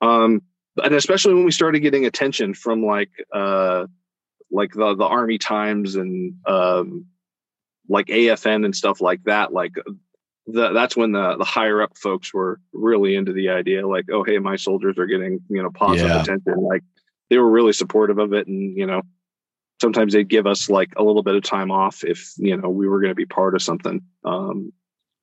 Um, 0.00 0.42
and 0.82 0.94
especially 0.94 1.34
when 1.34 1.44
we 1.44 1.50
started 1.50 1.80
getting 1.80 2.06
attention 2.06 2.54
from 2.54 2.84
like 2.84 3.10
uh, 3.32 3.86
like 4.50 4.72
the 4.72 4.94
the 4.94 5.04
Army 5.04 5.38
Times 5.38 5.96
and 5.96 6.34
um, 6.46 7.06
like 7.88 8.06
AFN 8.06 8.64
and 8.64 8.74
stuff 8.74 9.00
like 9.00 9.24
that. 9.24 9.52
Like 9.52 9.74
the, 10.46 10.72
that's 10.72 10.96
when 10.96 11.12
the 11.12 11.36
the 11.36 11.44
higher 11.44 11.82
up 11.82 11.96
folks 11.96 12.32
were 12.32 12.60
really 12.72 13.14
into 13.14 13.32
the 13.32 13.50
idea. 13.50 13.86
Like, 13.86 14.06
oh 14.10 14.22
hey, 14.22 14.38
my 14.38 14.56
soldiers 14.56 14.98
are 14.98 15.06
getting 15.06 15.40
you 15.48 15.62
know 15.62 15.70
positive 15.70 16.10
yeah. 16.10 16.22
attention. 16.22 16.54
Like 16.56 16.82
they 17.30 17.38
were 17.38 17.50
really 17.50 17.72
supportive 17.72 18.18
of 18.18 18.32
it, 18.32 18.46
and 18.46 18.76
you 18.76 18.86
know 18.86 19.02
sometimes 19.80 20.12
they'd 20.12 20.28
give 20.28 20.46
us 20.46 20.68
like 20.68 20.92
a 20.96 21.02
little 21.02 21.22
bit 21.22 21.34
of 21.34 21.42
time 21.42 21.70
off 21.70 22.04
if 22.04 22.32
you 22.36 22.56
know 22.56 22.68
we 22.68 22.88
were 22.88 23.00
going 23.00 23.10
to 23.10 23.16
be 23.16 23.26
part 23.26 23.54
of 23.54 23.62
something. 23.62 24.02
Um, 24.24 24.72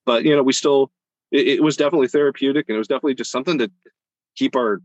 but 0.05 0.23
you 0.23 0.35
know 0.35 0.43
we 0.43 0.53
still 0.53 0.91
it, 1.35 1.47
it 1.47 1.63
was 1.63 1.77
definitely 1.77 2.07
therapeutic 2.07 2.65
and 2.67 2.75
it 2.75 2.79
was 2.79 2.87
definitely 2.87 3.15
just 3.15 3.31
something 3.31 3.57
to 3.57 3.69
keep 4.35 4.55
our 4.55 4.81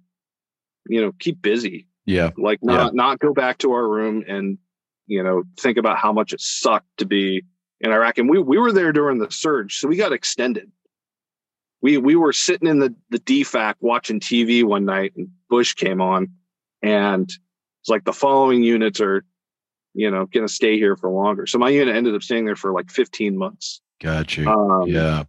you 0.88 1.00
know 1.00 1.12
keep 1.18 1.40
busy. 1.40 1.86
Yeah. 2.06 2.30
Like 2.36 2.58
not 2.62 2.86
yeah. 2.86 2.90
not 2.92 3.18
go 3.18 3.32
back 3.32 3.58
to 3.58 3.72
our 3.72 3.86
room 3.86 4.24
and 4.26 4.58
you 5.06 5.22
know 5.22 5.44
think 5.58 5.78
about 5.78 5.98
how 5.98 6.12
much 6.12 6.32
it 6.32 6.40
sucked 6.40 6.98
to 6.98 7.06
be 7.06 7.44
in 7.80 7.92
iraq. 7.92 8.18
And 8.18 8.28
we 8.28 8.38
we 8.38 8.58
were 8.58 8.72
there 8.72 8.92
during 8.92 9.18
the 9.18 9.30
surge 9.30 9.78
so 9.78 9.88
we 9.88 9.96
got 9.96 10.12
extended. 10.12 10.70
We 11.82 11.98
we 11.98 12.16
were 12.16 12.32
sitting 12.32 12.68
in 12.68 12.78
the 12.80 12.94
the 13.10 13.20
dfac 13.20 13.74
watching 13.80 14.20
tv 14.20 14.64
one 14.64 14.84
night 14.84 15.12
and 15.16 15.28
bush 15.48 15.74
came 15.74 16.00
on 16.00 16.28
and 16.82 17.30
it's 17.80 17.88
like 17.88 18.04
the 18.04 18.12
following 18.12 18.62
units 18.62 19.00
are 19.00 19.24
you 19.94 20.10
know 20.10 20.26
going 20.26 20.46
to 20.46 20.52
stay 20.52 20.76
here 20.76 20.96
for 20.96 21.10
longer. 21.10 21.46
So 21.46 21.58
my 21.58 21.70
unit 21.70 21.94
ended 21.94 22.14
up 22.14 22.22
staying 22.22 22.44
there 22.44 22.56
for 22.56 22.72
like 22.72 22.90
15 22.90 23.36
months. 23.36 23.80
Got 24.00 24.36
you 24.36 24.48
um, 24.48 24.88
yeah 24.88 25.24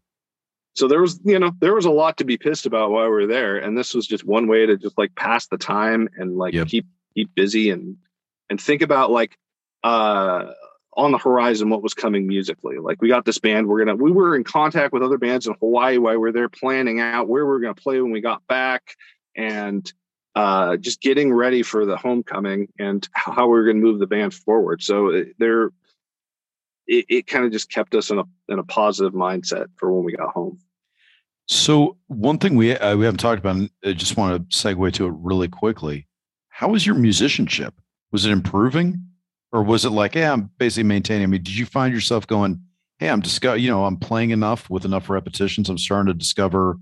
so 0.73 0.88
there 0.88 1.02
was 1.02 1.19
you 1.23 1.38
know 1.39 1.52
there 1.60 1.73
was 1.73 1.85
a 1.85 1.91
lot 1.91 2.18
to 2.18 2.23
be 2.23 2.38
pissed 2.38 2.65
about 2.65 2.91
while 2.91 3.06
we 3.06 3.11
were 3.11 3.27
there. 3.27 3.57
And 3.57 3.77
this 3.77 3.93
was 3.93 4.07
just 4.07 4.26
one 4.26 4.48
way 4.48 4.65
to 4.65 4.77
just 4.77 4.98
like 4.98 5.15
pass 5.15 5.48
the 5.48 5.57
time 5.57 6.10
and 6.18 6.38
like 6.38 6.53
yep. 6.53 6.68
keep 6.68 6.85
keep 7.14 7.34
busy 7.35 7.69
and 7.69 7.98
and 8.49 8.60
think 8.60 8.81
about 8.81 9.11
like 9.11 9.38
uh 9.84 10.52
on 10.98 11.11
the 11.11 11.18
horizon 11.18 11.69
what 11.69 11.81
was 11.81 11.93
coming 11.93 12.27
musically. 12.27 12.77
Like 12.77 13.02
we 13.02 13.10
got 13.10 13.26
this 13.26 13.39
band 13.39 13.68
we're 13.68 13.84
gonna 13.84 13.95
we 13.95 14.11
were 14.11 14.35
in 14.35 14.43
contact 14.43 14.93
with 14.93 15.03
other 15.03 15.18
bands 15.18 15.48
in 15.48 15.56
hawaii 15.60 15.98
while 15.98 16.14
we 16.14 16.18
were 16.18 16.31
there 16.31 16.49
planning 16.49 16.99
out 16.99 17.27
where 17.27 17.45
we 17.45 17.53
are 17.53 17.60
gonna 17.60 17.73
play 17.73 17.99
when 18.02 18.11
we 18.11 18.22
got 18.22 18.45
back 18.48 18.95
and 19.35 19.91
uh 20.35 20.77
just 20.77 21.02
getting 21.02 21.34
ready 21.34 21.64
for 21.64 21.85
the 21.85 21.98
homecoming 21.98 22.69
and 22.80 23.10
how 23.11 23.48
we 23.48 23.60
are 23.60 23.65
gonna 23.65 23.80
move 23.80 23.99
the 23.99 24.07
band 24.07 24.34
forward. 24.34 24.81
So 24.81 25.14
uh, 25.14 25.23
there 25.38 25.72
it, 26.87 27.05
it 27.09 27.27
kind 27.27 27.45
of 27.45 27.51
just 27.51 27.69
kept 27.69 27.95
us 27.95 28.09
in 28.09 28.19
a 28.19 28.23
in 28.49 28.59
a 28.59 28.63
positive 28.63 29.13
mindset 29.13 29.67
for 29.77 29.91
when 29.91 30.03
we 30.03 30.13
got 30.13 30.33
home. 30.33 30.59
So 31.47 31.97
one 32.07 32.37
thing 32.37 32.55
we 32.55 32.75
uh, 32.75 32.95
we 32.95 33.05
haven't 33.05 33.19
talked 33.19 33.39
about, 33.39 33.55
and 33.55 33.69
I 33.83 33.93
just 33.93 34.17
want 34.17 34.49
to 34.49 34.57
segue 34.57 34.93
to 34.93 35.07
it 35.07 35.13
really 35.17 35.47
quickly. 35.47 36.07
How 36.49 36.69
was 36.69 36.85
your 36.85 36.95
musicianship? 36.95 37.73
Was 38.11 38.25
it 38.25 38.31
improving, 38.31 39.03
or 39.51 39.63
was 39.63 39.85
it 39.85 39.89
like, 39.89 40.13
hey, 40.13 40.25
I'm 40.25 40.49
basically 40.57 40.83
maintaining? 40.83 41.23
I 41.23 41.27
mean, 41.27 41.43
did 41.43 41.57
you 41.57 41.65
find 41.65 41.93
yourself 41.93 42.27
going, 42.27 42.61
hey, 42.99 43.09
I'm 43.09 43.19
discover, 43.19 43.57
you 43.57 43.69
know, 43.69 43.85
I'm 43.85 43.97
playing 43.97 44.29
enough 44.29 44.69
with 44.69 44.85
enough 44.85 45.09
repetitions, 45.09 45.69
I'm 45.69 45.77
starting 45.77 46.07
to 46.07 46.17
discover 46.17 46.77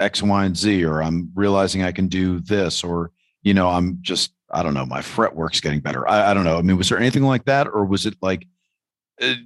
X, 0.00 0.22
Y, 0.22 0.44
and 0.44 0.56
Z, 0.56 0.84
or 0.84 1.02
I'm 1.02 1.30
realizing 1.34 1.82
I 1.82 1.92
can 1.92 2.08
do 2.08 2.40
this, 2.40 2.82
or 2.82 3.12
you 3.42 3.54
know, 3.54 3.68
I'm 3.68 3.98
just, 4.00 4.32
I 4.50 4.62
don't 4.62 4.74
know, 4.74 4.86
my 4.86 5.02
fret 5.02 5.36
work's 5.36 5.60
getting 5.60 5.80
better. 5.80 6.08
I, 6.08 6.30
I 6.30 6.34
don't 6.34 6.44
know. 6.44 6.58
I 6.58 6.62
mean, 6.62 6.76
was 6.76 6.88
there 6.88 6.98
anything 6.98 7.22
like 7.22 7.44
that, 7.44 7.68
or 7.68 7.84
was 7.84 8.06
it 8.06 8.14
like 8.22 8.46
uh, 8.46 8.46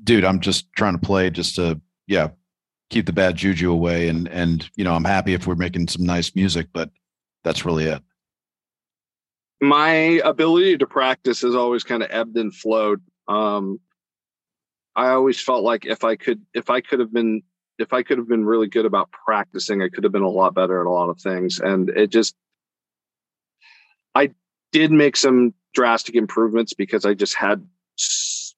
dude, 0.05 0.25
I'm 0.25 0.41
just 0.41 0.73
trying 0.75 0.99
to 0.99 1.07
play 1.07 1.31
just 1.31 1.57
to, 1.57 1.81
yeah, 2.07 2.29
keep 2.91 3.07
the 3.07 3.13
bad 3.13 3.37
juju 3.37 3.71
away. 3.71 4.09
And, 4.09 4.29
and, 4.29 4.69
you 4.77 4.85
know, 4.85 4.95
I'm 4.95 5.05
happy 5.05 5.35
if 5.35 5.47
we're 5.47 5.55
making 5.55 5.89
some 5.89 6.05
nice 6.05 6.35
music, 6.35 6.69
but 6.73 6.91
that's 7.45 7.65
really 7.65 7.85
it. 7.85 8.03
My 9.61 10.21
ability 10.25 10.79
to 10.79 10.87
practice 10.87 11.41
has 11.43 11.55
always 11.55 11.85
kind 11.85 12.03
of 12.03 12.11
ebbed 12.11 12.37
and 12.37 12.55
flowed. 12.55 13.03
Um, 13.29 13.81
I 14.95 15.09
always 15.09 15.41
felt 15.41 15.63
like 15.63 15.87
if 15.87 16.05
I 16.05 16.17
could, 16.17 16.43
if 16.55 16.71
I 16.71 16.81
could 16.81 17.01
have 17.01 17.13
been, 17.13 17.43
if 17.79 17.93
I 17.93 18.03
could 18.03 18.19
have 18.19 18.29
been 18.29 18.45
really 18.45 18.69
good 18.69 18.87
about 18.87 19.11
practicing, 19.11 19.83
I 19.83 19.89
could 19.89 20.05
have 20.05 20.13
been 20.13 20.23
a 20.23 20.29
lot 20.29 20.55
better 20.55 20.81
at 20.81 20.87
a 20.87 20.91
lot 20.91 21.11
of 21.11 21.21
things. 21.21 21.61
And 21.61 21.91
it 21.91 22.11
just, 22.11 22.35
I 24.15 24.31
did 24.73 24.93
make 24.93 25.17
some 25.17 25.53
drastic 25.75 26.15
improvements 26.15 26.73
because 26.73 27.05
I 27.05 27.15
just 27.15 27.35
had, 27.35 27.67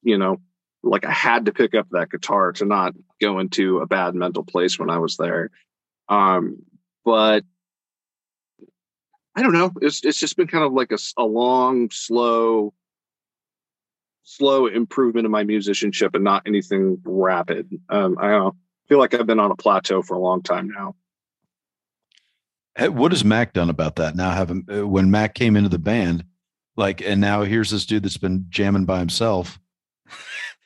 you 0.02 0.16
know, 0.18 0.36
like 0.82 1.04
I 1.04 1.12
had 1.12 1.46
to 1.46 1.52
pick 1.52 1.74
up 1.74 1.88
that 1.90 2.10
guitar 2.10 2.52
to 2.52 2.64
not 2.64 2.94
go 3.20 3.38
into 3.38 3.78
a 3.78 3.86
bad 3.86 4.14
mental 4.14 4.44
place 4.44 4.78
when 4.78 4.90
I 4.90 4.98
was 4.98 5.16
there. 5.16 5.50
Um, 6.08 6.62
but 7.04 7.44
I 9.34 9.42
don't 9.42 9.52
know. 9.52 9.72
It's 9.80 10.04
it's 10.04 10.18
just 10.18 10.36
been 10.36 10.46
kind 10.46 10.64
of 10.64 10.72
like 10.72 10.92
a, 10.92 10.98
a 11.16 11.24
long, 11.24 11.90
slow, 11.90 12.74
slow 14.24 14.66
improvement 14.66 15.26
in 15.26 15.30
my 15.30 15.44
musicianship, 15.44 16.14
and 16.14 16.24
not 16.24 16.42
anything 16.46 17.00
rapid. 17.04 17.70
Um, 17.88 18.16
I 18.18 18.28
don't 18.28 18.44
know. 18.44 18.56
feel 18.88 18.98
like 18.98 19.14
I've 19.14 19.26
been 19.26 19.40
on 19.40 19.50
a 19.50 19.56
plateau 19.56 20.02
for 20.02 20.14
a 20.14 20.20
long 20.20 20.42
time 20.42 20.68
now. 20.68 20.94
What 22.90 23.10
has 23.10 23.24
Mac 23.24 23.52
done 23.52 23.70
about 23.70 23.96
that? 23.96 24.14
Now, 24.14 24.30
having 24.30 24.64
uh, 24.72 24.86
when 24.86 25.10
Mac 25.10 25.34
came 25.34 25.56
into 25.56 25.68
the 25.68 25.80
band, 25.80 26.24
like, 26.76 27.00
and 27.00 27.20
now 27.20 27.42
here's 27.42 27.70
this 27.70 27.86
dude 27.86 28.04
that's 28.04 28.16
been 28.16 28.46
jamming 28.50 28.84
by 28.84 29.00
himself. 29.00 29.58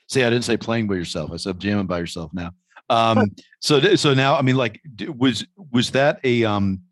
See, 0.08 0.22
I 0.22 0.30
didn't 0.30 0.44
say 0.44 0.56
playing 0.56 0.88
by 0.88 0.94
yourself. 0.94 1.30
I 1.32 1.36
said 1.36 1.58
jamming 1.58 1.86
by 1.86 1.98
yourself 1.98 2.32
now. 2.34 2.50
Um, 2.90 3.32
so, 3.60 3.96
so 3.96 4.14
now, 4.14 4.36
I 4.36 4.42
mean, 4.42 4.56
like, 4.56 4.80
was 5.16 5.46
was 5.70 5.90
that 5.92 6.20
a 6.24 6.44
um, 6.44 6.82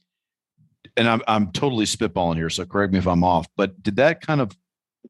and 0.96 1.08
I'm 1.08 1.22
I'm 1.28 1.52
totally 1.52 1.84
spitballing 1.84 2.36
here, 2.36 2.50
so 2.50 2.64
correct 2.64 2.92
me 2.92 2.98
if 2.98 3.06
I'm 3.06 3.24
off. 3.24 3.46
But 3.56 3.82
did 3.82 3.96
that 3.96 4.20
kind 4.20 4.40
of 4.40 4.56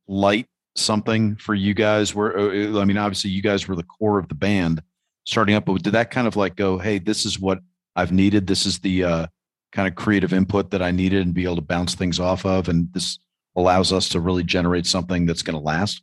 light 0.08 0.46
something 0.76 1.36
for 1.36 1.54
you 1.54 1.74
guys? 1.74 2.14
Where 2.14 2.38
uh, 2.38 2.80
I 2.80 2.84
mean, 2.84 2.98
obviously, 2.98 3.30
you 3.30 3.42
guys 3.42 3.66
were 3.66 3.76
the 3.76 3.82
core 3.82 4.18
of 4.18 4.28
the 4.28 4.34
band 4.34 4.82
starting 5.24 5.54
up, 5.54 5.66
but 5.66 5.82
did 5.82 5.92
that 5.92 6.10
kind 6.10 6.26
of 6.26 6.36
like 6.36 6.56
go, 6.56 6.78
hey, 6.78 6.98
this 6.98 7.24
is 7.24 7.38
what 7.38 7.60
I've 7.96 8.12
needed. 8.12 8.46
This 8.46 8.66
is 8.66 8.78
the 8.78 9.04
uh, 9.04 9.26
kind 9.72 9.88
of 9.88 9.94
creative 9.94 10.32
input 10.32 10.70
that 10.70 10.82
I 10.82 10.90
needed, 10.90 11.22
and 11.22 11.34
be 11.34 11.44
able 11.44 11.56
to 11.56 11.62
bounce 11.62 11.94
things 11.94 12.20
off 12.20 12.44
of, 12.44 12.68
and 12.68 12.92
this 12.92 13.18
allows 13.56 13.92
us 13.92 14.08
to 14.10 14.20
really 14.20 14.44
generate 14.44 14.86
something 14.86 15.26
that's 15.26 15.42
going 15.42 15.58
to 15.58 15.64
last. 15.64 16.02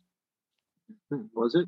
Was 1.10 1.54
it? 1.54 1.66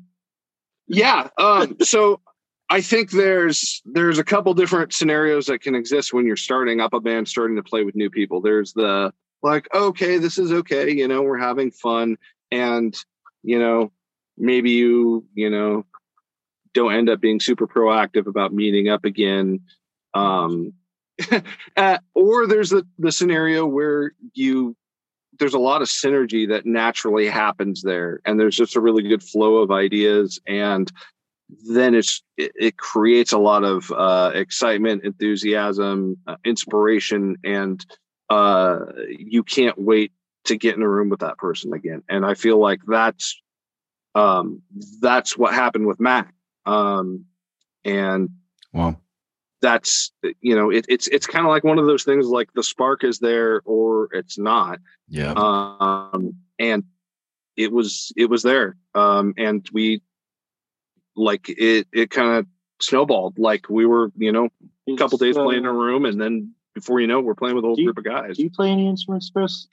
Yeah. 0.87 1.29
Um, 1.37 1.77
so 1.81 2.21
I 2.69 2.81
think 2.81 3.11
there's 3.11 3.81
there's 3.85 4.17
a 4.17 4.23
couple 4.23 4.53
different 4.53 4.93
scenarios 4.93 5.47
that 5.47 5.61
can 5.61 5.75
exist 5.75 6.13
when 6.13 6.25
you're 6.25 6.37
starting 6.37 6.79
up 6.79 6.93
a 6.93 7.01
band, 7.01 7.27
starting 7.27 7.57
to 7.57 7.63
play 7.63 7.83
with 7.83 7.95
new 7.95 8.09
people. 8.09 8.41
There's 8.41 8.73
the 8.73 9.13
like, 9.43 9.67
okay, 9.73 10.17
this 10.17 10.37
is 10.37 10.51
okay, 10.51 10.91
you 10.91 11.07
know, 11.07 11.21
we're 11.21 11.37
having 11.37 11.71
fun, 11.71 12.17
and 12.51 12.95
you 13.43 13.59
know, 13.59 13.91
maybe 14.37 14.71
you, 14.71 15.25
you 15.33 15.49
know, 15.49 15.85
don't 16.73 16.93
end 16.93 17.09
up 17.09 17.19
being 17.19 17.41
super 17.41 17.67
proactive 17.67 18.27
about 18.27 18.53
meeting 18.53 18.87
up 18.87 19.03
again. 19.03 19.61
Um, 20.13 20.73
uh, 21.77 21.97
or 22.15 22.47
there's 22.47 22.69
the 22.69 22.87
the 22.97 23.11
scenario 23.11 23.65
where 23.65 24.13
you 24.33 24.77
there's 25.41 25.55
a 25.55 25.59
lot 25.59 25.81
of 25.81 25.87
synergy 25.87 26.47
that 26.47 26.67
naturally 26.67 27.25
happens 27.25 27.81
there 27.81 28.21
and 28.25 28.39
there's 28.39 28.55
just 28.55 28.75
a 28.75 28.79
really 28.79 29.01
good 29.01 29.23
flow 29.23 29.57
of 29.57 29.71
ideas 29.71 30.39
and 30.45 30.91
then 31.67 31.95
it's 31.95 32.21
it, 32.37 32.51
it 32.55 32.77
creates 32.77 33.33
a 33.33 33.39
lot 33.39 33.63
of 33.63 33.91
uh, 33.91 34.31
excitement 34.35 35.03
enthusiasm 35.03 36.15
uh, 36.27 36.35
inspiration 36.45 37.35
and 37.43 37.83
uh, 38.29 38.81
you 39.09 39.41
can't 39.41 39.79
wait 39.79 40.11
to 40.45 40.55
get 40.55 40.75
in 40.75 40.83
a 40.83 40.87
room 40.87 41.09
with 41.09 41.21
that 41.21 41.39
person 41.39 41.73
again. 41.73 42.03
And 42.07 42.23
i 42.23 42.35
feel 42.35 42.59
like 42.59 42.81
that's 42.87 43.41
um, 44.13 44.61
that's 45.01 45.35
what 45.35 45.55
happened 45.55 45.87
with 45.87 45.99
mac 45.99 46.35
um, 46.67 47.25
and 47.83 48.29
wow 48.73 48.95
that's 49.61 50.11
you 50.41 50.55
know 50.55 50.69
it, 50.69 50.85
it's 50.89 51.07
it's 51.07 51.27
kind 51.27 51.45
of 51.45 51.49
like 51.49 51.63
one 51.63 51.79
of 51.79 51.85
those 51.85 52.03
things 52.03 52.27
like 52.27 52.51
the 52.53 52.63
spark 52.63 53.03
is 53.03 53.19
there 53.19 53.61
or 53.65 54.09
it's 54.11 54.37
not. 54.37 54.79
Yeah. 55.07 55.33
Um 55.33 56.35
and 56.59 56.83
it 57.55 57.71
was 57.71 58.11
it 58.17 58.29
was 58.29 58.43
there. 58.43 58.75
Um 58.95 59.33
and 59.37 59.67
we 59.71 60.01
like 61.15 61.47
it 61.49 61.87
it 61.93 62.09
kind 62.09 62.37
of 62.37 62.47
snowballed. 62.81 63.37
Like 63.37 63.69
we 63.69 63.85
were 63.85 64.11
you 64.17 64.31
know 64.31 64.49
a 64.89 64.95
couple 64.97 65.17
days 65.17 65.37
uh, 65.37 65.43
playing 65.43 65.61
in 65.61 65.67
a 65.67 65.73
room 65.73 66.05
and 66.05 66.19
then 66.19 66.53
before 66.73 66.99
you 66.99 67.07
know 67.07 67.19
it, 67.19 67.25
we're 67.25 67.35
playing 67.35 67.55
with 67.55 67.63
a 67.63 67.67
whole 67.67 67.79
you, 67.79 67.85
group 67.85 67.99
of 67.99 68.03
guys. 68.03 68.37
do 68.37 68.43
you 68.43 68.49
play 68.49 68.69
any 68.69 68.87
instruments 68.87 69.29
chris? 69.29 69.67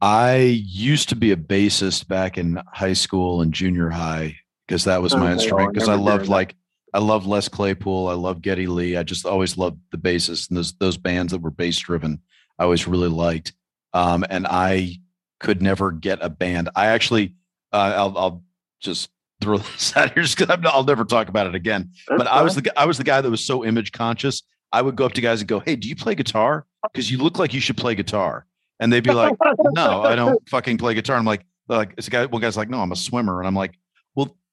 I 0.00 0.36
used 0.36 1.10
to 1.10 1.16
be 1.16 1.30
a 1.30 1.36
bassist 1.36 2.08
back 2.08 2.36
in 2.36 2.60
high 2.72 2.92
school 2.92 3.40
and 3.40 3.54
junior 3.54 3.88
high 3.88 4.36
because 4.66 4.84
that 4.84 5.00
was 5.00 5.14
my 5.14 5.30
oh, 5.30 5.32
instrument 5.34 5.72
because 5.72 5.88
i 5.88 5.94
loved 5.94 6.28
like 6.28 6.54
I 6.94 6.98
love 6.98 7.26
Les 7.26 7.48
Claypool. 7.48 8.08
I 8.08 8.14
love 8.14 8.42
Geddy 8.42 8.66
Lee. 8.66 8.96
I 8.96 9.02
just 9.02 9.24
always 9.24 9.56
loved 9.56 9.78
the 9.90 9.98
bassist 9.98 10.48
and 10.48 10.58
those 10.58 10.72
those 10.74 10.96
bands 10.96 11.32
that 11.32 11.40
were 11.40 11.50
bass 11.50 11.78
driven. 11.78 12.20
I 12.58 12.64
always 12.64 12.86
really 12.86 13.08
liked. 13.08 13.54
Um, 13.94 14.24
and 14.28 14.46
I 14.46 15.00
could 15.40 15.62
never 15.62 15.90
get 15.90 16.18
a 16.22 16.30
band. 16.30 16.70
I 16.74 16.86
actually, 16.86 17.34
uh, 17.72 17.92
I'll, 17.96 18.18
I'll 18.18 18.44
just 18.80 19.10
throw 19.40 19.58
this 19.58 19.96
out 19.96 20.14
here 20.14 20.24
because 20.24 20.58
I'll 20.64 20.84
never 20.84 21.04
talk 21.04 21.28
about 21.28 21.46
it 21.46 21.54
again. 21.54 21.90
That's 22.08 22.18
but 22.18 22.26
fine. 22.26 22.38
I 22.38 22.42
was 22.42 22.54
the 22.54 22.72
I 22.78 22.86
was 22.86 22.98
the 22.98 23.04
guy 23.04 23.20
that 23.20 23.30
was 23.30 23.44
so 23.44 23.64
image 23.64 23.92
conscious. 23.92 24.42
I 24.70 24.80
would 24.80 24.96
go 24.96 25.04
up 25.04 25.12
to 25.12 25.20
guys 25.20 25.40
and 25.40 25.48
go, 25.48 25.60
"Hey, 25.60 25.76
do 25.76 25.88
you 25.88 25.96
play 25.96 26.14
guitar? 26.14 26.66
Because 26.92 27.10
you 27.10 27.18
look 27.18 27.38
like 27.38 27.52
you 27.52 27.60
should 27.60 27.76
play 27.76 27.94
guitar." 27.94 28.46
And 28.80 28.92
they'd 28.92 29.04
be 29.04 29.12
like, 29.12 29.36
"No, 29.74 30.02
I 30.02 30.14
don't 30.14 30.48
fucking 30.48 30.78
play 30.78 30.94
guitar." 30.94 31.16
I'm 31.16 31.24
like, 31.24 31.44
like 31.68 31.94
it's 31.98 32.08
a 32.08 32.10
guy. 32.10 32.26
One 32.26 32.40
guy's 32.40 32.56
like, 32.56 32.70
"No, 32.70 32.80
I'm 32.80 32.92
a 32.92 32.96
swimmer," 32.96 33.40
and 33.40 33.46
I'm 33.46 33.54
like, 33.54 33.78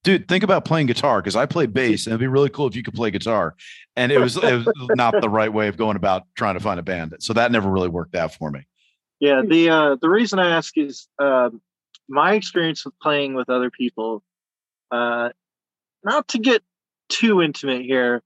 dude, 0.09 0.27
think 0.27 0.43
about 0.43 0.65
playing 0.65 0.87
guitar 0.87 1.21
because 1.21 1.35
I 1.35 1.45
play 1.45 1.65
bass 1.67 2.05
and 2.05 2.13
it'd 2.13 2.19
be 2.19 2.27
really 2.27 2.49
cool 2.49 2.67
if 2.67 2.75
you 2.75 2.83
could 2.83 2.95
play 2.95 3.11
guitar. 3.11 3.55
And 3.95 4.11
it 4.11 4.19
was, 4.19 4.37
it 4.37 4.53
was 4.53 4.67
not 4.95 5.21
the 5.21 5.29
right 5.29 5.51
way 5.51 5.67
of 5.67 5.77
going 5.77 5.97
about 5.97 6.23
trying 6.35 6.55
to 6.55 6.59
find 6.59 6.79
a 6.79 6.83
band. 6.83 7.15
So 7.19 7.33
that 7.33 7.51
never 7.51 7.69
really 7.69 7.89
worked 7.89 8.15
out 8.15 8.33
for 8.33 8.49
me. 8.49 8.65
Yeah. 9.19 9.41
The, 9.45 9.69
uh, 9.69 9.95
the 10.01 10.09
reason 10.09 10.39
I 10.39 10.55
ask 10.55 10.77
is, 10.77 11.07
um, 11.19 11.61
my 12.07 12.33
experience 12.33 12.85
with 12.85 12.97
playing 12.99 13.35
with 13.35 13.49
other 13.49 13.69
people, 13.69 14.23
uh, 14.89 15.29
not 16.03 16.27
to 16.29 16.39
get 16.39 16.63
too 17.09 17.41
intimate 17.41 17.83
here, 17.83 18.23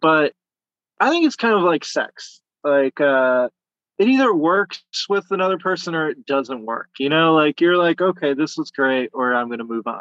but 0.00 0.32
I 0.98 1.10
think 1.10 1.26
it's 1.26 1.36
kind 1.36 1.54
of 1.54 1.62
like 1.62 1.84
sex. 1.84 2.40
Like, 2.64 3.00
uh, 3.00 3.50
it 3.98 4.08
either 4.08 4.34
works 4.34 4.82
with 5.08 5.26
another 5.30 5.58
person 5.58 5.94
or 5.94 6.08
it 6.08 6.26
doesn't 6.26 6.66
work. 6.66 6.88
You 6.98 7.08
know, 7.08 7.34
like 7.34 7.60
you're 7.60 7.76
like, 7.76 8.00
okay, 8.00 8.34
this 8.34 8.56
was 8.56 8.72
great, 8.72 9.10
or 9.12 9.32
I'm 9.32 9.46
going 9.46 9.58
to 9.58 9.64
move 9.64 9.86
on 9.86 10.00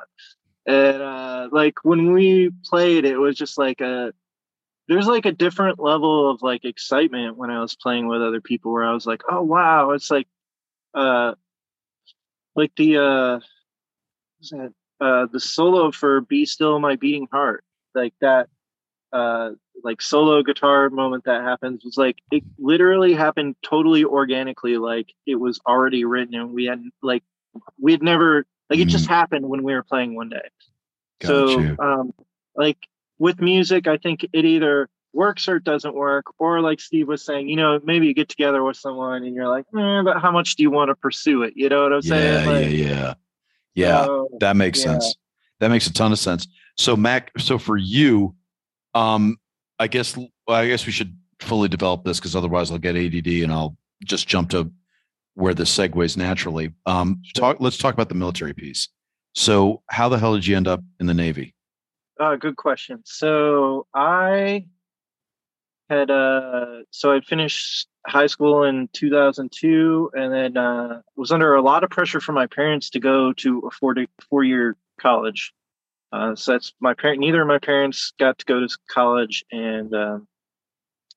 and 0.66 1.02
uh 1.02 1.50
like 1.52 1.76
when 1.84 2.14
we 2.14 2.50
played 2.66 3.06
it 3.06 3.18
was 3.18 3.36
just 3.36 3.58
like 3.58 3.82
a 3.82 4.14
there's 4.88 5.08
like 5.08 5.26
a 5.26 5.32
different 5.32 5.80
level 5.80 6.30
of 6.30 6.42
like 6.42 6.66
excitement 6.66 7.38
when 7.38 7.50
i 7.50 7.60
was 7.60 7.76
playing 7.76 8.08
with 8.08 8.22
other 8.22 8.42
people 8.42 8.72
where 8.72 8.84
i 8.84 8.94
was 8.94 9.06
like 9.06 9.22
oh 9.30 9.42
wow. 9.42 9.92
It's 9.92 10.10
like 10.12 10.28
uh 10.94 11.34
like 12.56 12.72
the 12.76 12.98
uh 12.98 13.40
that? 14.52 14.74
Uh 15.00 15.28
the 15.32 15.40
solo 15.40 15.92
for 15.92 16.22
be 16.22 16.46
still 16.46 16.80
my 16.80 16.96
beating 16.96 17.28
heart. 17.32 17.64
Like 17.96 18.14
that 18.22 18.48
uh 19.12 19.52
like 19.84 20.02
solo 20.02 20.42
guitar 20.44 20.90
moment 20.90 21.26
that 21.26 21.44
happens 21.44 21.84
was 21.84 21.98
like 21.98 22.18
it 22.32 22.44
literally 22.58 23.14
happened 23.14 23.56
totally 23.64 24.06
organically 24.06 24.78
like 24.78 25.14
it 25.26 25.36
was 25.36 25.60
already 25.68 26.06
written 26.06 26.36
and 26.36 26.54
we 26.54 26.66
had 26.66 26.82
like 27.02 27.24
we 27.80 27.92
had 27.92 28.02
never 28.02 28.46
like 28.70 28.80
it 28.80 28.88
just 28.88 29.06
mm-hmm. 29.06 29.14
happened 29.14 29.50
when 29.50 29.64
we 29.64 29.74
were 29.74 29.84
playing 29.84 30.16
one 30.16 30.30
day. 30.30 30.50
Got 31.20 31.28
so, 31.28 31.60
you. 31.60 31.76
um, 31.80 32.14
like 32.56 32.78
with 33.20 33.42
music, 33.42 33.88
I 33.88 33.98
think 33.98 34.26
it 34.32 34.46
either 34.46 34.90
works 35.14 35.48
or 35.48 35.58
it 35.58 35.64
doesn't 35.64 35.94
work. 35.96 36.26
Or 36.40 36.62
like 36.62 36.80
Steve 36.80 37.08
was 37.08 37.24
saying, 37.24 37.50
you 37.50 37.56
know, 37.56 37.80
maybe 37.84 38.08
you 38.08 38.14
get 38.14 38.30
together 38.30 38.64
with 38.64 38.78
someone 38.78 39.24
and 39.24 39.36
you're 39.36 39.48
like, 39.48 39.66
eh, 39.78 40.02
but 40.04 40.22
how 40.22 40.32
much 40.32 40.56
do 40.56 40.64
you 40.64 40.72
want 40.72 40.90
to 40.90 40.96
pursue 40.96 41.44
it? 41.44 41.54
You 41.56 41.70
know 41.70 41.84
what 41.84 41.94
I'm 41.94 42.02
saying? 42.02 42.46
Yeah, 42.46 42.52
like, 42.52 42.66
yeah, 42.66 42.72
yeah, 42.72 43.14
yeah. 43.76 44.06
So, 44.06 44.30
that 44.40 44.56
makes 44.56 44.80
yeah. 44.80 44.92
sense. 44.94 45.16
That 45.60 45.70
makes 45.70 45.88
a 45.88 45.94
ton 45.94 46.12
of 46.12 46.20
sense. 46.20 46.48
So 46.78 46.96
Mac, 46.96 47.32
so 47.38 47.58
for 47.58 47.78
you, 47.78 48.36
um, 48.96 49.38
I 49.80 49.88
guess 49.88 50.18
I 50.48 50.68
guess 50.68 50.86
we 50.86 50.92
should 50.92 51.16
fully 51.40 51.70
develop 51.70 52.04
this 52.04 52.20
because 52.20 52.36
otherwise 52.36 52.72
I'll 52.72 52.78
get 52.80 52.96
ADD 52.96 53.28
and 53.28 53.52
I'll 53.52 53.78
just 54.04 54.28
jump 54.28 54.50
to 54.52 54.72
where 55.36 55.54
this 55.54 55.76
segues 55.76 56.18
naturally. 56.18 56.74
Um, 56.86 57.22
talk. 57.36 57.58
Let's 57.60 57.78
talk 57.78 57.94
about 57.94 58.10
the 58.10 58.16
military 58.16 58.54
piece. 58.54 58.90
So, 59.36 59.82
how 59.90 60.10
the 60.10 60.20
hell 60.20 60.36
did 60.36 60.46
you 60.46 60.56
end 60.56 60.68
up 60.68 60.82
in 61.00 61.08
the 61.08 61.14
Navy? 61.14 61.56
Uh, 62.20 62.36
good 62.36 62.56
question. 62.56 63.02
So, 63.06 63.88
I 63.94 64.66
had 65.90 66.12
uh, 66.12 66.84
so 66.92 67.12
I 67.12 67.22
finished 67.22 67.88
high 68.08 68.28
school 68.28 68.64
in 68.64 68.90
2002, 68.94 70.12
and 70.14 70.34
then 70.34 70.58
uh, 70.58 71.02
was 71.16 71.32
under 71.32 71.56
a 71.56 71.62
lot 71.62 71.84
of 71.84 71.90
pressure 71.90 72.20
from 72.20 72.36
my 72.36 72.48
parents 72.48 72.90
to 72.92 73.00
go 73.00 73.34
to 73.34 73.60
a 73.60 73.72
four 73.72 73.96
four 74.30 74.44
year 74.44 74.76
college. 75.00 75.54
Uh, 76.12 76.36
so 76.36 76.52
that's 76.52 76.74
my 76.80 76.94
parent. 76.94 77.20
Neither 77.20 77.42
of 77.42 77.48
my 77.48 77.58
parents 77.58 78.14
got 78.20 78.38
to 78.38 78.46
go 78.46 78.60
to 78.60 78.78
college, 78.90 79.44
and 79.52 79.94
um, 79.96 80.28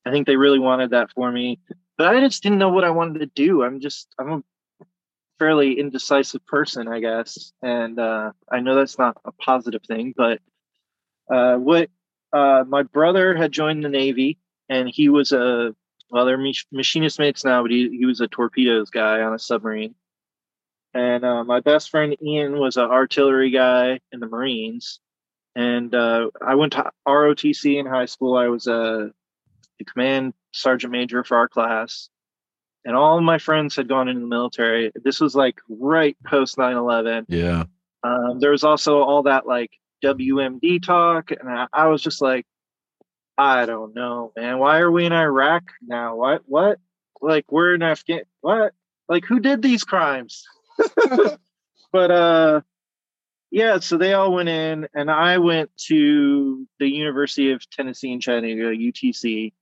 I 0.07 0.11
think 0.11 0.25
they 0.25 0.37
really 0.37 0.59
wanted 0.59 0.91
that 0.91 1.11
for 1.11 1.31
me 1.31 1.59
but 1.97 2.15
I 2.15 2.19
just 2.19 2.43
didn't 2.43 2.59
know 2.59 2.69
what 2.69 2.83
I 2.83 2.91
wanted 2.91 3.19
to 3.19 3.25
do. 3.25 3.63
I'm 3.63 3.79
just 3.79 4.07
I'm 4.19 4.31
a 4.31 4.43
fairly 5.39 5.79
indecisive 5.79 6.45
person, 6.45 6.87
I 6.87 6.99
guess, 6.99 7.51
and 7.61 7.99
uh, 7.99 8.31
I 8.51 8.59
know 8.59 8.75
that's 8.75 8.97
not 8.97 9.17
a 9.25 9.31
positive 9.31 9.81
thing. 9.83 10.13
But 10.15 10.39
uh, 11.29 11.55
what 11.55 11.89
uh, 12.31 12.63
my 12.67 12.83
brother 12.83 13.35
had 13.35 13.51
joined 13.51 13.83
the 13.83 13.89
Navy, 13.89 14.37
and 14.69 14.87
he 14.87 15.09
was 15.09 15.31
a 15.31 15.75
well, 16.09 16.25
they're 16.25 16.37
machinist 16.71 17.19
mates 17.19 17.43
now, 17.43 17.63
but 17.63 17.71
he 17.71 17.89
he 17.89 18.05
was 18.05 18.21
a 18.21 18.27
torpedoes 18.27 18.91
guy 18.91 19.21
on 19.21 19.33
a 19.33 19.39
submarine, 19.39 19.95
and 20.93 21.25
uh, 21.25 21.43
my 21.43 21.61
best 21.61 21.89
friend 21.89 22.15
Ian 22.21 22.59
was 22.59 22.77
an 22.77 22.89
artillery 22.89 23.49
guy 23.49 23.99
in 24.11 24.19
the 24.19 24.27
Marines, 24.27 24.99
and 25.55 25.93
uh, 25.95 26.29
I 26.45 26.55
went 26.55 26.73
to 26.73 26.91
ROTC 27.07 27.79
in 27.79 27.87
high 27.87 28.05
school. 28.05 28.37
I 28.37 28.47
was 28.47 28.67
a, 28.67 29.11
a 29.79 29.85
command 29.85 30.33
sergeant 30.53 30.91
major 30.91 31.23
for 31.23 31.37
our 31.37 31.47
class, 31.47 32.09
and 32.85 32.95
all 32.95 33.19
my 33.21 33.37
friends 33.37 33.75
had 33.75 33.87
gone 33.87 34.07
into 34.07 34.21
the 34.21 34.27
military. 34.27 34.91
This 35.03 35.19
was 35.19 35.35
like 35.35 35.59
right 35.69 36.15
post 36.25 36.57
9-11. 36.57 37.25
Yeah. 37.27 37.65
Um, 38.03 38.39
there 38.39 38.51
was 38.51 38.63
also 38.63 39.01
all 39.01 39.23
that 39.23 39.45
like 39.45 39.71
WMD 40.03 40.83
talk, 40.83 41.31
and 41.31 41.49
I, 41.49 41.67
I 41.73 41.87
was 41.87 42.01
just 42.01 42.21
like, 42.21 42.45
I 43.37 43.65
don't 43.65 43.93
know, 43.93 44.31
man. 44.35 44.57
Why 44.57 44.79
are 44.79 44.91
we 44.91 45.05
in 45.05 45.13
Iraq 45.13 45.63
now? 45.85 46.15
What? 46.15 46.43
What? 46.45 46.79
Like 47.21 47.51
we're 47.51 47.75
in 47.75 47.83
Afghan? 47.83 48.23
What? 48.41 48.73
Like 49.09 49.25
who 49.25 49.39
did 49.39 49.61
these 49.61 49.83
crimes? 49.83 50.45
but 51.91 52.11
uh, 52.11 52.61
yeah. 53.51 53.79
So 53.79 53.97
they 53.97 54.13
all 54.13 54.33
went 54.33 54.49
in, 54.49 54.87
and 54.95 55.11
I 55.11 55.37
went 55.37 55.71
to 55.87 56.67
the 56.79 56.87
University 56.87 57.51
of 57.51 57.69
Tennessee 57.69 58.11
in 58.11 58.21
Chattanooga, 58.21 58.75
UTC, 58.75 59.53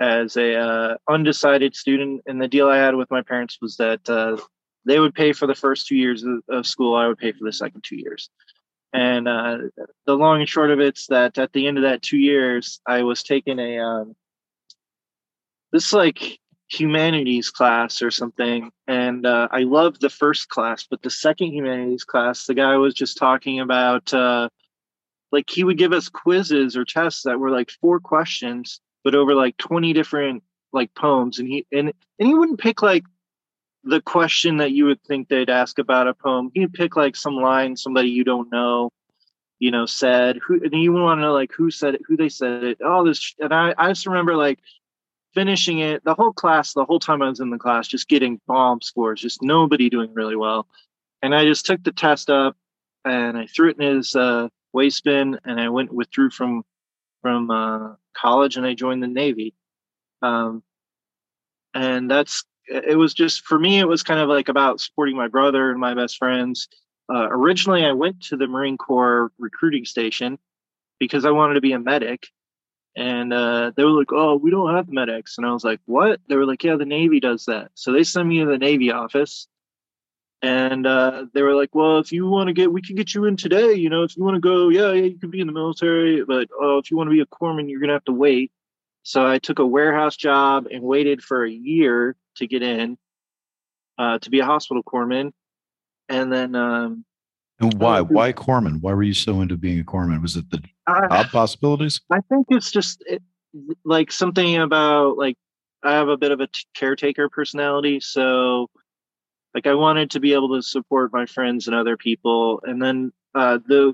as 0.00 0.36
a 0.36 0.56
uh, 0.56 0.96
undecided 1.08 1.74
student. 1.74 2.22
And 2.26 2.40
the 2.40 2.48
deal 2.48 2.68
I 2.68 2.76
had 2.76 2.94
with 2.94 3.10
my 3.10 3.22
parents 3.22 3.58
was 3.60 3.76
that 3.76 4.08
uh, 4.08 4.36
they 4.84 5.00
would 5.00 5.14
pay 5.14 5.32
for 5.32 5.46
the 5.46 5.54
first 5.54 5.86
two 5.86 5.96
years 5.96 6.22
of, 6.24 6.42
of, 6.48 6.66
school. 6.66 6.94
I 6.94 7.06
would 7.06 7.18
pay 7.18 7.32
for 7.32 7.44
the 7.44 7.52
second 7.52 7.82
two 7.84 7.96
years. 7.96 8.30
And 8.92 9.28
uh, 9.28 9.58
the 10.06 10.14
long 10.14 10.40
and 10.40 10.48
short 10.48 10.70
of 10.70 10.80
it's 10.80 11.06
that 11.08 11.36
at 11.36 11.52
the 11.52 11.66
end 11.66 11.76
of 11.76 11.82
that 11.82 12.02
two 12.02 12.16
years, 12.16 12.80
I 12.86 13.02
was 13.02 13.22
taking 13.22 13.58
a 13.58 13.78
um, 13.78 14.16
this 15.72 15.92
like 15.92 16.38
humanities 16.68 17.50
class 17.50 18.00
or 18.00 18.10
something, 18.10 18.70
and 18.86 19.26
uh, 19.26 19.48
I 19.50 19.60
loved 19.60 20.00
the 20.00 20.08
first 20.08 20.48
class, 20.48 20.86
but 20.88 21.02
the 21.02 21.10
second 21.10 21.52
humanities 21.52 22.04
class, 22.04 22.46
the 22.46 22.54
guy 22.54 22.76
was 22.76 22.94
just 22.94 23.18
talking 23.18 23.60
about 23.60 24.12
uh, 24.14 24.48
like 25.32 25.50
he 25.50 25.64
would 25.64 25.78
give 25.78 25.92
us 25.92 26.08
quizzes 26.08 26.76
or 26.76 26.86
tests 26.86 27.22
that 27.24 27.38
were 27.38 27.50
like 27.50 27.70
four 27.70 28.00
questions, 28.00 28.80
but 29.04 29.14
over 29.14 29.34
like 29.34 29.56
twenty 29.56 29.92
different 29.92 30.42
like 30.72 30.94
poems, 30.94 31.38
and 31.38 31.48
he 31.48 31.66
and 31.72 31.92
and 32.18 32.28
he 32.28 32.34
wouldn't 32.34 32.60
pick 32.60 32.82
like 32.82 33.04
the 33.84 34.00
question 34.00 34.58
that 34.58 34.72
you 34.72 34.84
would 34.86 35.02
think 35.04 35.28
they'd 35.28 35.50
ask 35.50 35.78
about 35.78 36.08
a 36.08 36.14
poem. 36.14 36.50
He'd 36.54 36.72
pick 36.72 36.96
like 36.96 37.16
some 37.16 37.36
line 37.36 37.76
somebody 37.76 38.10
you 38.10 38.24
don't 38.24 38.50
know, 38.50 38.90
you 39.58 39.70
know, 39.70 39.86
said. 39.86 40.38
Who 40.46 40.60
and 40.62 40.74
you 40.74 40.92
want 40.92 41.18
to 41.18 41.22
know 41.22 41.32
like 41.32 41.52
who 41.52 41.70
said 41.70 41.94
it, 41.94 42.02
who 42.06 42.16
they 42.16 42.28
said 42.28 42.64
it, 42.64 42.82
all 42.82 43.04
this. 43.04 43.34
And 43.38 43.52
I, 43.54 43.74
I 43.78 43.88
just 43.88 44.06
remember 44.06 44.36
like 44.36 44.58
finishing 45.34 45.78
it, 45.78 46.04
the 46.04 46.14
whole 46.14 46.32
class, 46.32 46.72
the 46.72 46.84
whole 46.84 46.98
time 46.98 47.22
I 47.22 47.28
was 47.28 47.40
in 47.40 47.50
the 47.50 47.58
class, 47.58 47.86
just 47.86 48.08
getting 48.08 48.40
bomb 48.46 48.80
scores, 48.80 49.20
just 49.20 49.42
nobody 49.42 49.88
doing 49.88 50.12
really 50.14 50.36
well. 50.36 50.66
And 51.22 51.34
I 51.34 51.44
just 51.44 51.66
took 51.66 51.82
the 51.82 51.92
test 51.92 52.30
up 52.30 52.56
and 53.04 53.36
I 53.36 53.46
threw 53.46 53.70
it 53.70 53.78
in 53.78 53.96
his 53.96 54.14
uh, 54.14 54.48
waste 54.72 55.04
bin 55.04 55.38
and 55.44 55.60
I 55.60 55.68
went 55.68 55.92
withdrew 55.92 56.30
from 56.30 56.64
from 57.22 57.50
uh, 57.50 57.94
college 58.20 58.56
and 58.56 58.66
I 58.66 58.74
joined 58.74 59.02
the 59.02 59.08
Navy. 59.08 59.54
Um, 60.22 60.62
and 61.74 62.10
that's 62.10 62.44
it 62.66 62.98
was 62.98 63.14
just 63.14 63.46
for 63.46 63.58
me 63.58 63.78
it 63.78 63.88
was 63.88 64.02
kind 64.02 64.20
of 64.20 64.28
like 64.28 64.48
about 64.48 64.80
supporting 64.80 65.16
my 65.16 65.28
brother 65.28 65.70
and 65.70 65.80
my 65.80 65.94
best 65.94 66.16
friends. 66.18 66.68
Uh, 67.10 67.28
originally 67.30 67.84
i 67.84 67.92
went 67.92 68.20
to 68.20 68.36
the 68.36 68.46
marine 68.46 68.76
corps 68.76 69.32
recruiting 69.38 69.84
station 69.84 70.38
because 70.98 71.24
i 71.24 71.30
wanted 71.30 71.54
to 71.54 71.60
be 71.60 71.72
a 71.72 71.78
medic. 71.78 72.26
And 72.96 73.32
uh, 73.32 73.70
they 73.76 73.84
were 73.84 73.90
like 73.90 74.12
oh 74.12 74.36
we 74.36 74.50
don't 74.50 74.74
have 74.74 74.88
medics. 74.88 75.38
And 75.38 75.46
i 75.46 75.52
was 75.52 75.64
like 75.64 75.80
what? 75.86 76.20
They 76.28 76.36
were 76.36 76.46
like 76.46 76.64
yeah 76.64 76.76
the 76.76 76.84
navy 76.84 77.20
does 77.20 77.44
that. 77.46 77.70
So 77.74 77.92
they 77.92 78.04
sent 78.04 78.28
me 78.28 78.40
to 78.40 78.46
the 78.46 78.58
navy 78.58 78.90
office 78.90 79.46
and 80.40 80.86
uh, 80.86 81.26
they 81.34 81.42
were 81.42 81.54
like 81.54 81.74
well 81.74 81.98
if 81.98 82.12
you 82.12 82.26
want 82.26 82.46
to 82.48 82.52
get 82.52 82.72
we 82.72 82.82
can 82.82 82.94
get 82.94 83.14
you 83.14 83.24
in 83.24 83.36
today 83.36 83.74
you 83.74 83.90
know 83.90 84.04
if 84.04 84.16
you 84.16 84.22
want 84.22 84.34
to 84.34 84.40
go 84.40 84.68
yeah 84.68 84.92
yeah 84.92 85.04
you 85.04 85.18
can 85.18 85.30
be 85.30 85.40
in 85.40 85.46
the 85.46 85.52
military 85.52 86.24
but 86.24 86.48
oh 86.60 86.78
if 86.78 86.90
you 86.90 86.96
want 86.96 87.08
to 87.08 87.14
be 87.14 87.20
a 87.20 87.26
corpsman 87.26 87.68
you're 87.68 87.80
gonna 87.80 87.92
have 87.92 88.04
to 88.04 88.12
wait 88.12 88.52
so 89.08 89.26
I 89.26 89.38
took 89.38 89.58
a 89.58 89.66
warehouse 89.66 90.16
job 90.16 90.66
and 90.70 90.82
waited 90.82 91.22
for 91.22 91.42
a 91.42 91.50
year 91.50 92.14
to 92.36 92.46
get 92.46 92.62
in 92.62 92.98
uh, 93.96 94.18
to 94.18 94.30
be 94.30 94.40
a 94.40 94.44
hospital 94.44 94.82
corpsman. 94.82 95.32
And 96.10 96.30
then. 96.30 96.54
Um, 96.54 97.06
and 97.58 97.72
why? 97.80 98.02
Why 98.02 98.34
corpsman? 98.34 98.82
Why 98.82 98.92
were 98.92 99.02
you 99.02 99.14
so 99.14 99.40
into 99.40 99.56
being 99.56 99.80
a 99.80 99.82
corpsman? 99.84 100.20
Was 100.20 100.36
it 100.36 100.50
the 100.50 100.62
uh, 100.86 101.08
job 101.08 101.30
possibilities? 101.30 102.02
I 102.12 102.20
think 102.28 102.48
it's 102.50 102.70
just 102.70 103.02
it, 103.06 103.22
like 103.84 104.12
something 104.12 104.56
about 104.56 105.16
like 105.16 105.36
I 105.82 105.92
have 105.92 106.08
a 106.08 106.18
bit 106.18 106.30
of 106.30 106.40
a 106.40 106.46
t- 106.46 106.66
caretaker 106.74 107.30
personality, 107.30 108.00
so 108.00 108.68
like 109.58 109.66
I 109.66 109.74
wanted 109.74 110.12
to 110.12 110.20
be 110.20 110.34
able 110.34 110.54
to 110.54 110.62
support 110.62 111.12
my 111.12 111.26
friends 111.26 111.66
and 111.66 111.74
other 111.74 111.96
people. 111.96 112.62
And 112.62 112.80
then 112.80 113.12
uh, 113.34 113.58
the 113.66 113.92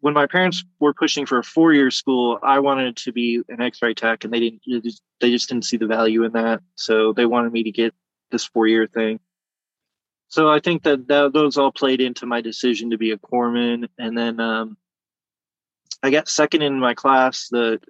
when 0.00 0.12
my 0.12 0.26
parents 0.26 0.62
were 0.78 0.92
pushing 0.92 1.24
for 1.24 1.38
a 1.38 1.42
four 1.42 1.72
year 1.72 1.90
school, 1.90 2.38
I 2.42 2.58
wanted 2.58 2.96
to 2.96 3.12
be 3.12 3.40
an 3.48 3.62
X 3.62 3.80
ray 3.80 3.94
tech, 3.94 4.24
and 4.24 4.32
they 4.32 4.40
didn't. 4.40 4.60
They 5.18 5.30
just 5.30 5.48
didn't 5.48 5.64
see 5.64 5.78
the 5.78 5.86
value 5.86 6.24
in 6.24 6.32
that, 6.32 6.60
so 6.74 7.14
they 7.14 7.24
wanted 7.24 7.50
me 7.50 7.62
to 7.62 7.70
get 7.70 7.94
this 8.30 8.44
four 8.44 8.66
year 8.66 8.86
thing. 8.86 9.18
So 10.28 10.50
I 10.50 10.60
think 10.60 10.82
that, 10.82 11.08
that 11.08 11.32
those 11.32 11.56
all 11.56 11.72
played 11.72 12.02
into 12.02 12.26
my 12.26 12.42
decision 12.42 12.90
to 12.90 12.98
be 12.98 13.12
a 13.12 13.16
corpsman, 13.16 13.88
and 13.98 14.18
then 14.18 14.38
um, 14.38 14.76
I 16.02 16.10
got 16.10 16.28
second 16.28 16.60
in 16.60 16.78
my 16.78 16.92
class 16.92 17.48
the 17.48 17.80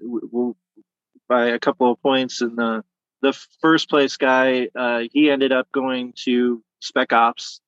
by 1.28 1.46
a 1.46 1.58
couple 1.58 1.90
of 1.90 2.00
points, 2.00 2.40
and 2.40 2.56
the 2.56 2.84
the 3.20 3.32
first 3.60 3.90
place 3.90 4.16
guy 4.16 4.68
uh, 4.76 5.02
he 5.12 5.28
ended 5.28 5.50
up 5.50 5.66
going 5.72 6.12
to 6.24 6.62
spec 6.86 7.12
ops. 7.12 7.60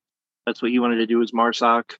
That's 0.47 0.63
what 0.63 0.71
he 0.71 0.79
wanted 0.79 0.97
to 0.97 1.07
do 1.07 1.19
was 1.19 1.33
MARSOC. 1.33 1.97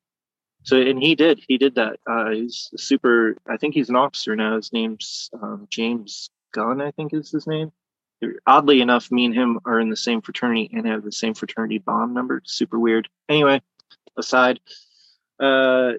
So 0.65 0.77
and 0.81 1.03
he 1.03 1.15
did 1.15 1.43
he 1.47 1.59
did 1.59 1.75
that. 1.77 1.99
Uh, 2.09 2.31
he's 2.31 2.71
super 2.77 3.37
i 3.49 3.57
think 3.57 3.75
he's 3.75 3.89
an 3.89 3.97
officer 3.97 4.35
now. 4.37 4.57
His 4.57 4.73
name's 4.73 5.31
um, 5.41 5.67
james 5.71 6.31
gunn 6.53 6.81
i 6.81 6.91
think 6.91 7.15
is 7.15 7.31
his 7.31 7.47
name. 7.47 7.73
Oddly 8.47 8.81
enough 8.81 9.11
me 9.13 9.25
and 9.25 9.35
him 9.35 9.61
are 9.65 9.79
in 9.79 9.91
the 9.91 9.97
same 9.97 10.21
fraternity 10.21 10.71
and 10.73 10.87
have 10.87 11.05
the 11.05 11.13
same 11.13 11.35
fraternity 11.35 11.79
bond 11.79 12.15
number. 12.15 12.43
Super 12.45 12.79
weird. 12.79 13.09
Anyway 13.29 13.63
aside 14.17 14.61
uh 15.41 15.93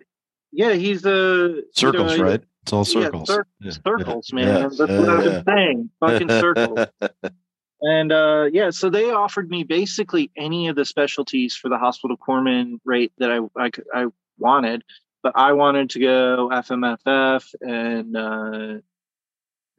yeah 0.51 0.73
he's 0.73 1.05
a 1.05 1.61
circles 1.73 2.11
you 2.13 2.17
know, 2.17 2.23
right? 2.31 2.43
It's 2.63 2.73
all 2.73 2.83
circles. 2.83 3.29
yeah, 3.29 3.35
cir- 3.35 3.45
yeah. 3.61 3.71
circles 3.71 4.33
man. 4.33 4.47
Yeah. 4.47 4.61
that's 4.67 4.79
what 4.79 5.09
i've 5.09 5.23
been 5.23 5.43
saying. 5.45 5.89
Fucking 5.99 6.29
circles 6.29 6.87
and 7.81 8.11
uh, 8.11 8.49
yeah, 8.51 8.71
so 8.71 8.89
they 8.89 9.11
offered 9.11 9.49
me 9.49 9.63
basically 9.63 10.31
any 10.35 10.67
of 10.67 10.75
the 10.75 10.85
specialties 10.85 11.55
for 11.55 11.69
the 11.69 11.77
hospital 11.77 12.17
corpsman 12.17 12.79
rate 12.83 13.13
that 13.19 13.31
I, 13.31 13.39
I, 13.57 13.71
I 13.93 14.07
wanted, 14.37 14.83
but 15.23 15.33
I 15.35 15.53
wanted 15.53 15.91
to 15.91 15.99
go 15.99 16.49
FMFF 16.51 17.53
and 17.61 18.17
uh, 18.17 18.81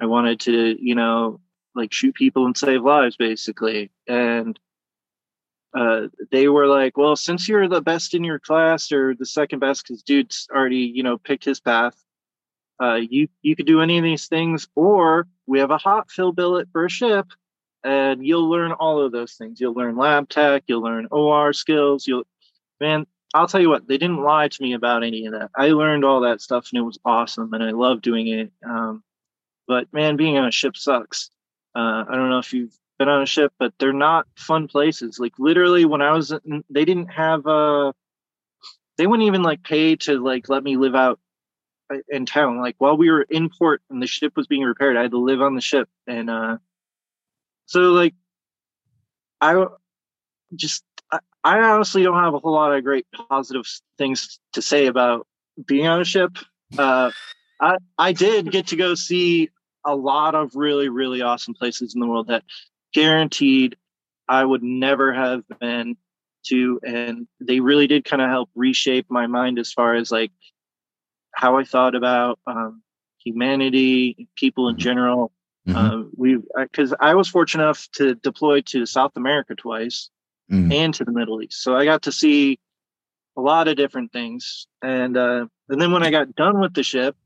I 0.01 0.07
wanted 0.07 0.41
to, 0.41 0.77
you 0.81 0.95
know, 0.95 1.41
like 1.75 1.93
shoot 1.93 2.15
people 2.15 2.47
and 2.47 2.57
save 2.57 2.83
lives 2.83 3.17
basically. 3.17 3.91
And 4.09 4.59
uh, 5.75 6.09
they 6.33 6.49
were 6.49 6.67
like, 6.67 6.97
well, 6.97 7.17
since 7.17 7.49
you're 7.49 7.69
the 7.69 7.83
best 7.83 8.15
in 8.15 8.25
your 8.25 8.39
class 8.39 8.91
or 8.91 9.15
the 9.15 9.27
second 9.27 9.61
best, 9.61 9.85
because 9.85 10.03
dude's 10.03 10.49
already, 10.53 10.91
you 10.95 11.03
know, 11.03 11.19
picked 11.19 11.45
his 11.45 11.61
path. 11.61 11.95
Uh, 12.83 12.95
you 12.95 13.29
you 13.43 13.55
could 13.55 13.67
do 13.67 13.83
any 13.83 13.99
of 13.99 14.05
these 14.05 14.27
things, 14.27 14.67
or 14.75 15.29
we 15.47 15.59
have 15.59 15.71
a 15.71 15.77
hot 15.77 16.11
fill 16.11 16.33
billet 16.33 16.67
for 16.73 16.87
a 16.87 16.89
ship, 16.89 17.27
and 17.85 18.25
you'll 18.27 18.49
learn 18.49 18.73
all 18.73 19.01
of 19.01 19.13
those 19.13 19.35
things. 19.35 19.61
You'll 19.61 19.75
learn 19.75 19.97
lab 19.97 20.29
tech, 20.29 20.65
you'll 20.67 20.83
learn 20.83 21.09
OR 21.11 21.53
skills. 21.53 22.07
You'll, 22.07 22.25
man, 22.81 23.07
I'll 23.33 23.47
tell 23.47 23.61
you 23.61 23.69
what, 23.69 23.87
they 23.87 23.99
didn't 23.99 24.23
lie 24.23 24.49
to 24.49 24.63
me 24.63 24.73
about 24.73 25.05
any 25.05 25.27
of 25.27 25.33
that. 25.33 25.51
I 25.57 25.69
learned 25.69 26.05
all 26.05 26.21
that 26.21 26.41
stuff 26.41 26.69
and 26.73 26.81
it 26.81 26.85
was 26.85 26.99
awesome 27.05 27.53
and 27.53 27.63
I 27.63 27.71
love 27.71 28.03
doing 28.03 28.27
it. 28.27 28.53
Um, 28.65 29.03
but 29.69 29.93
man, 29.93 30.17
being 30.17 30.37
on 30.37 30.49
a 30.49 30.51
ship 30.51 30.77
sucks. 30.77 31.31
Uh, 31.77 32.05
I 32.09 32.17
don't 32.17 32.31
know 32.31 32.41
if 32.41 32.53
you've 32.53 32.77
been 32.99 33.09
on 33.09 33.23
a 33.23 33.27
ship, 33.27 33.53
but 33.59 33.73
they're 33.79 33.93
not 33.93 34.27
fun 34.37 34.67
places. 34.67 35.21
Like 35.21 35.33
literally 35.39 35.85
when 35.85 36.03
I 36.03 36.13
was, 36.13 36.33
they 36.69 36.85
didn't 36.85 37.09
have, 37.09 37.47
uh, 37.47 37.93
they 38.99 39.07
wouldn't 39.07 39.29
even 39.29 39.43
like 39.43 39.63
pay 39.63 39.97
to 39.97 40.23
like 40.23 40.49
let 40.49 40.65
me 40.65 40.77
live 40.77 40.97
out 40.97 41.21
uh, 41.93 41.99
in 42.09 42.27
town. 42.27 42.61
Like 42.61 42.75
while 42.79 42.97
we 42.97 43.11
were 43.11 43.23
in 43.23 43.49
port 43.49 43.81
and 43.89 44.03
the 44.03 44.09
ship 44.09 44.33
was 44.37 44.49
being 44.49 44.65
repaired, 44.65 44.97
I 44.97 45.03
had 45.03 45.13
to 45.13 45.19
live 45.19 45.41
on 45.41 45.55
the 45.55 45.61
ship. 45.61 45.89
And, 46.09 46.29
uh, 46.29 46.59
so 47.71 47.93
like, 47.93 48.15
I 49.41 49.65
just 50.57 50.83
I 51.45 51.61
honestly 51.61 52.03
don't 52.03 52.19
have 52.19 52.35
a 52.35 52.41
whole 52.41 52.53
lot 52.53 52.75
of 52.75 52.83
great 52.83 53.07
positive 53.29 53.65
things 53.97 54.41
to 54.55 54.61
say 54.61 54.87
about 54.87 55.29
being 55.65 55.87
on 55.87 56.01
a 56.01 56.05
ship. 56.05 56.37
Uh, 56.77 57.13
I 57.61 57.77
I 57.97 58.13
did 58.13 58.51
get 58.51 58.67
to 58.69 58.77
go 58.77 58.97
see 58.97 59.51
a 59.87 59.95
lot 59.95 60.35
of 60.35 60.57
really 60.57 60.89
really 60.89 61.23
awesome 61.23 61.55
places 61.55 61.95
in 61.95 62.01
the 62.01 62.09
world 62.09 62.27
that 62.27 62.43
guaranteed 62.93 63.77
I 64.29 64.45
would 64.45 64.65
never 64.65 65.13
have 65.13 65.45
been 65.61 65.97
to, 66.49 66.81
and 66.85 67.29
they 67.41 67.61
really 67.61 67.87
did 67.87 68.05
kind 68.05 68.21
of 68.21 68.31
help 68.31 68.51
reshape 68.57 69.07
my 69.09 69.29
mind 69.29 69.61
as 69.61 69.73
far 69.73 69.95
as 69.95 70.11
like 70.11 70.33
how 71.37 71.57
I 71.57 71.63
thought 71.63 71.95
about 71.95 72.41
um, 72.49 72.83
humanity, 73.25 74.29
people 74.35 74.69
in 74.69 74.77
general. 74.77 75.31
Mm-hmm. 75.73 76.01
Uh, 76.01 76.05
we 76.17 76.39
because 76.57 76.95
I 77.01 77.15
was 77.15 77.29
fortunate 77.29 77.65
enough 77.65 77.89
to 77.93 78.15
deploy 78.17 78.61
to 78.63 78.87
South 78.87 79.13
America 79.17 79.55
twice, 79.55 80.11
mm. 80.51 80.73
and 80.73 80.95
to 80.95 81.05
the 81.05 81.13
Middle 81.13 81.43
East. 81.43 81.63
So 81.63 81.77
I 81.77 81.85
got 81.85 82.03
to 82.03 82.13
see 82.13 82.59
a 83.37 83.41
lot 83.41 83.69
of 83.69 83.77
different 83.77 84.13
things. 84.13 84.67
And 84.83 85.17
uh, 85.17 85.47
and 85.69 85.81
then 85.81 85.93
when 85.93 86.03
I 86.03 86.11
got 86.11 86.35
done 86.35 86.61
with 86.61 86.75
the 86.75 86.83
ship, 86.83 87.17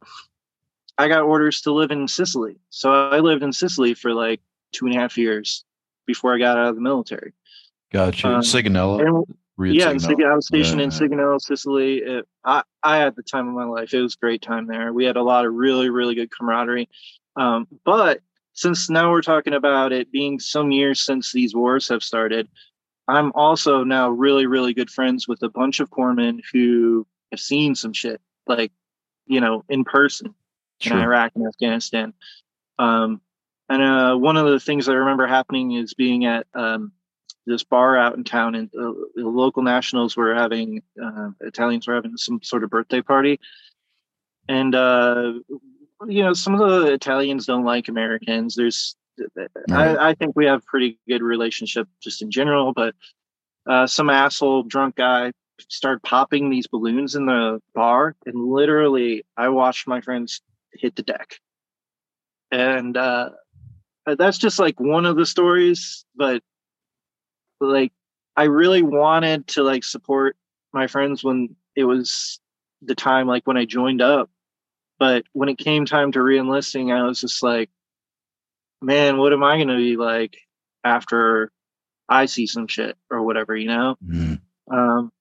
I 0.98 1.08
got 1.08 1.22
orders 1.22 1.62
to 1.62 1.72
live 1.72 1.90
in 1.90 2.06
Sicily. 2.08 2.56
So 2.70 2.92
I 2.92 3.18
lived 3.20 3.42
in 3.42 3.52
Sicily 3.52 3.94
for 3.94 4.12
like 4.12 4.40
two 4.72 4.86
and 4.86 4.94
a 4.94 5.00
half 5.00 5.18
years 5.18 5.64
before 6.06 6.34
I 6.34 6.38
got 6.38 6.58
out 6.58 6.68
of 6.68 6.74
the 6.74 6.80
military. 6.80 7.32
Gotcha. 7.92 8.28
Um, 8.28 8.40
Sigonella. 8.42 9.24
yeah, 9.58 9.92
Sigonella. 9.94 10.32
I 10.32 10.34
was 10.34 10.46
stationed 10.46 10.80
yeah. 10.80 10.84
in 10.84 10.90
Sigonella, 10.90 11.40
Sicily. 11.40 11.98
It, 11.98 12.28
I, 12.44 12.62
I 12.82 12.96
had 12.98 13.16
the 13.16 13.22
time 13.22 13.48
of 13.48 13.54
my 13.54 13.64
life. 13.64 13.94
It 13.94 14.02
was 14.02 14.14
a 14.14 14.18
great 14.18 14.42
time 14.42 14.66
there. 14.66 14.92
We 14.92 15.04
had 15.04 15.16
a 15.16 15.22
lot 15.22 15.46
of 15.46 15.54
really, 15.54 15.90
really 15.90 16.14
good 16.14 16.30
camaraderie. 16.36 16.88
Um, 17.36 17.66
but 17.84 18.20
since 18.54 18.88
now 18.88 19.10
we're 19.10 19.22
talking 19.22 19.52
about 19.52 19.92
it 19.92 20.10
being 20.10 20.38
some 20.38 20.70
years 20.70 21.00
since 21.00 21.32
these 21.32 21.54
wars 21.54 21.88
have 21.88 22.02
started, 22.02 22.48
I'm 23.06 23.32
also 23.34 23.84
now 23.84 24.08
really, 24.10 24.46
really 24.46 24.72
good 24.72 24.90
friends 24.90 25.28
with 25.28 25.42
a 25.42 25.48
bunch 25.48 25.80
of 25.80 25.90
corpsmen 25.90 26.40
who 26.52 27.06
have 27.32 27.40
seen 27.40 27.74
some 27.74 27.92
shit, 27.92 28.20
like, 28.46 28.72
you 29.26 29.40
know, 29.40 29.64
in 29.68 29.84
person 29.84 30.34
in 30.80 30.92
Iraq 30.92 31.32
and 31.34 31.46
Afghanistan. 31.46 32.14
Um, 32.78 33.20
and 33.68 33.82
uh, 33.82 34.16
one 34.16 34.36
of 34.36 34.46
the 34.46 34.60
things 34.60 34.88
I 34.88 34.94
remember 34.94 35.26
happening 35.26 35.72
is 35.72 35.94
being 35.94 36.24
at 36.24 36.46
um, 36.54 36.92
this 37.46 37.64
bar 37.64 37.96
out 37.96 38.16
in 38.16 38.24
town, 38.24 38.54
and 38.54 38.68
uh, 38.74 38.92
the 39.14 39.28
local 39.28 39.62
nationals 39.62 40.16
were 40.16 40.34
having, 40.34 40.82
uh, 41.02 41.30
Italians 41.40 41.86
were 41.86 41.94
having 41.94 42.16
some 42.16 42.40
sort 42.42 42.64
of 42.64 42.70
birthday 42.70 43.02
party. 43.02 43.40
And, 44.48 44.74
uh, 44.74 45.34
you 46.08 46.22
know, 46.22 46.32
some 46.32 46.54
of 46.54 46.60
the 46.60 46.92
Italians 46.92 47.46
don't 47.46 47.64
like 47.64 47.88
Americans. 47.88 48.54
There's 48.54 48.96
I, 49.70 50.10
I, 50.10 50.14
think 50.14 50.34
we 50.34 50.46
have 50.46 50.64
pretty 50.66 50.98
good 51.08 51.22
relationship 51.22 51.88
just 52.02 52.22
in 52.22 52.30
general, 52.30 52.72
but 52.72 52.94
uh, 53.66 53.86
some 53.86 54.10
asshole 54.10 54.64
drunk 54.64 54.96
guy 54.96 55.32
started 55.68 56.02
popping 56.02 56.50
these 56.50 56.66
balloons 56.66 57.14
in 57.14 57.26
the 57.26 57.60
bar, 57.74 58.16
and 58.26 58.36
literally, 58.36 59.24
I 59.36 59.48
watched 59.48 59.86
my 59.86 60.00
friends 60.00 60.40
hit 60.72 60.96
the 60.96 61.02
deck, 61.02 61.38
and 62.50 62.96
uh, 62.96 63.30
that's 64.06 64.38
just 64.38 64.58
like 64.58 64.80
one 64.80 65.06
of 65.06 65.16
the 65.16 65.26
stories. 65.26 66.04
But 66.16 66.42
like, 67.60 67.92
I 68.36 68.44
really 68.44 68.82
wanted 68.82 69.46
to 69.48 69.62
like 69.62 69.84
support 69.84 70.36
my 70.72 70.86
friends 70.86 71.22
when 71.22 71.56
it 71.76 71.84
was 71.84 72.40
the 72.82 72.94
time, 72.94 73.26
like 73.26 73.46
when 73.46 73.56
I 73.56 73.64
joined 73.64 74.02
up. 74.02 74.28
But 74.98 75.24
when 75.32 75.48
it 75.48 75.58
came 75.58 75.86
time 75.86 76.12
to 76.12 76.20
reenlisting, 76.20 76.94
I 76.94 77.06
was 77.06 77.20
just 77.20 77.42
like, 77.42 77.70
man, 78.80 79.16
what 79.18 79.32
am 79.32 79.42
I 79.42 79.56
going 79.56 79.68
to 79.68 79.76
be 79.76 79.96
like 79.96 80.36
after 80.84 81.50
I 82.08 82.26
see 82.26 82.46
some 82.46 82.68
shit 82.68 82.96
or 83.10 83.22
whatever, 83.22 83.56
you 83.56 83.68
know? 83.68 83.96
Mm. 84.06 84.40
Um, 84.70 85.12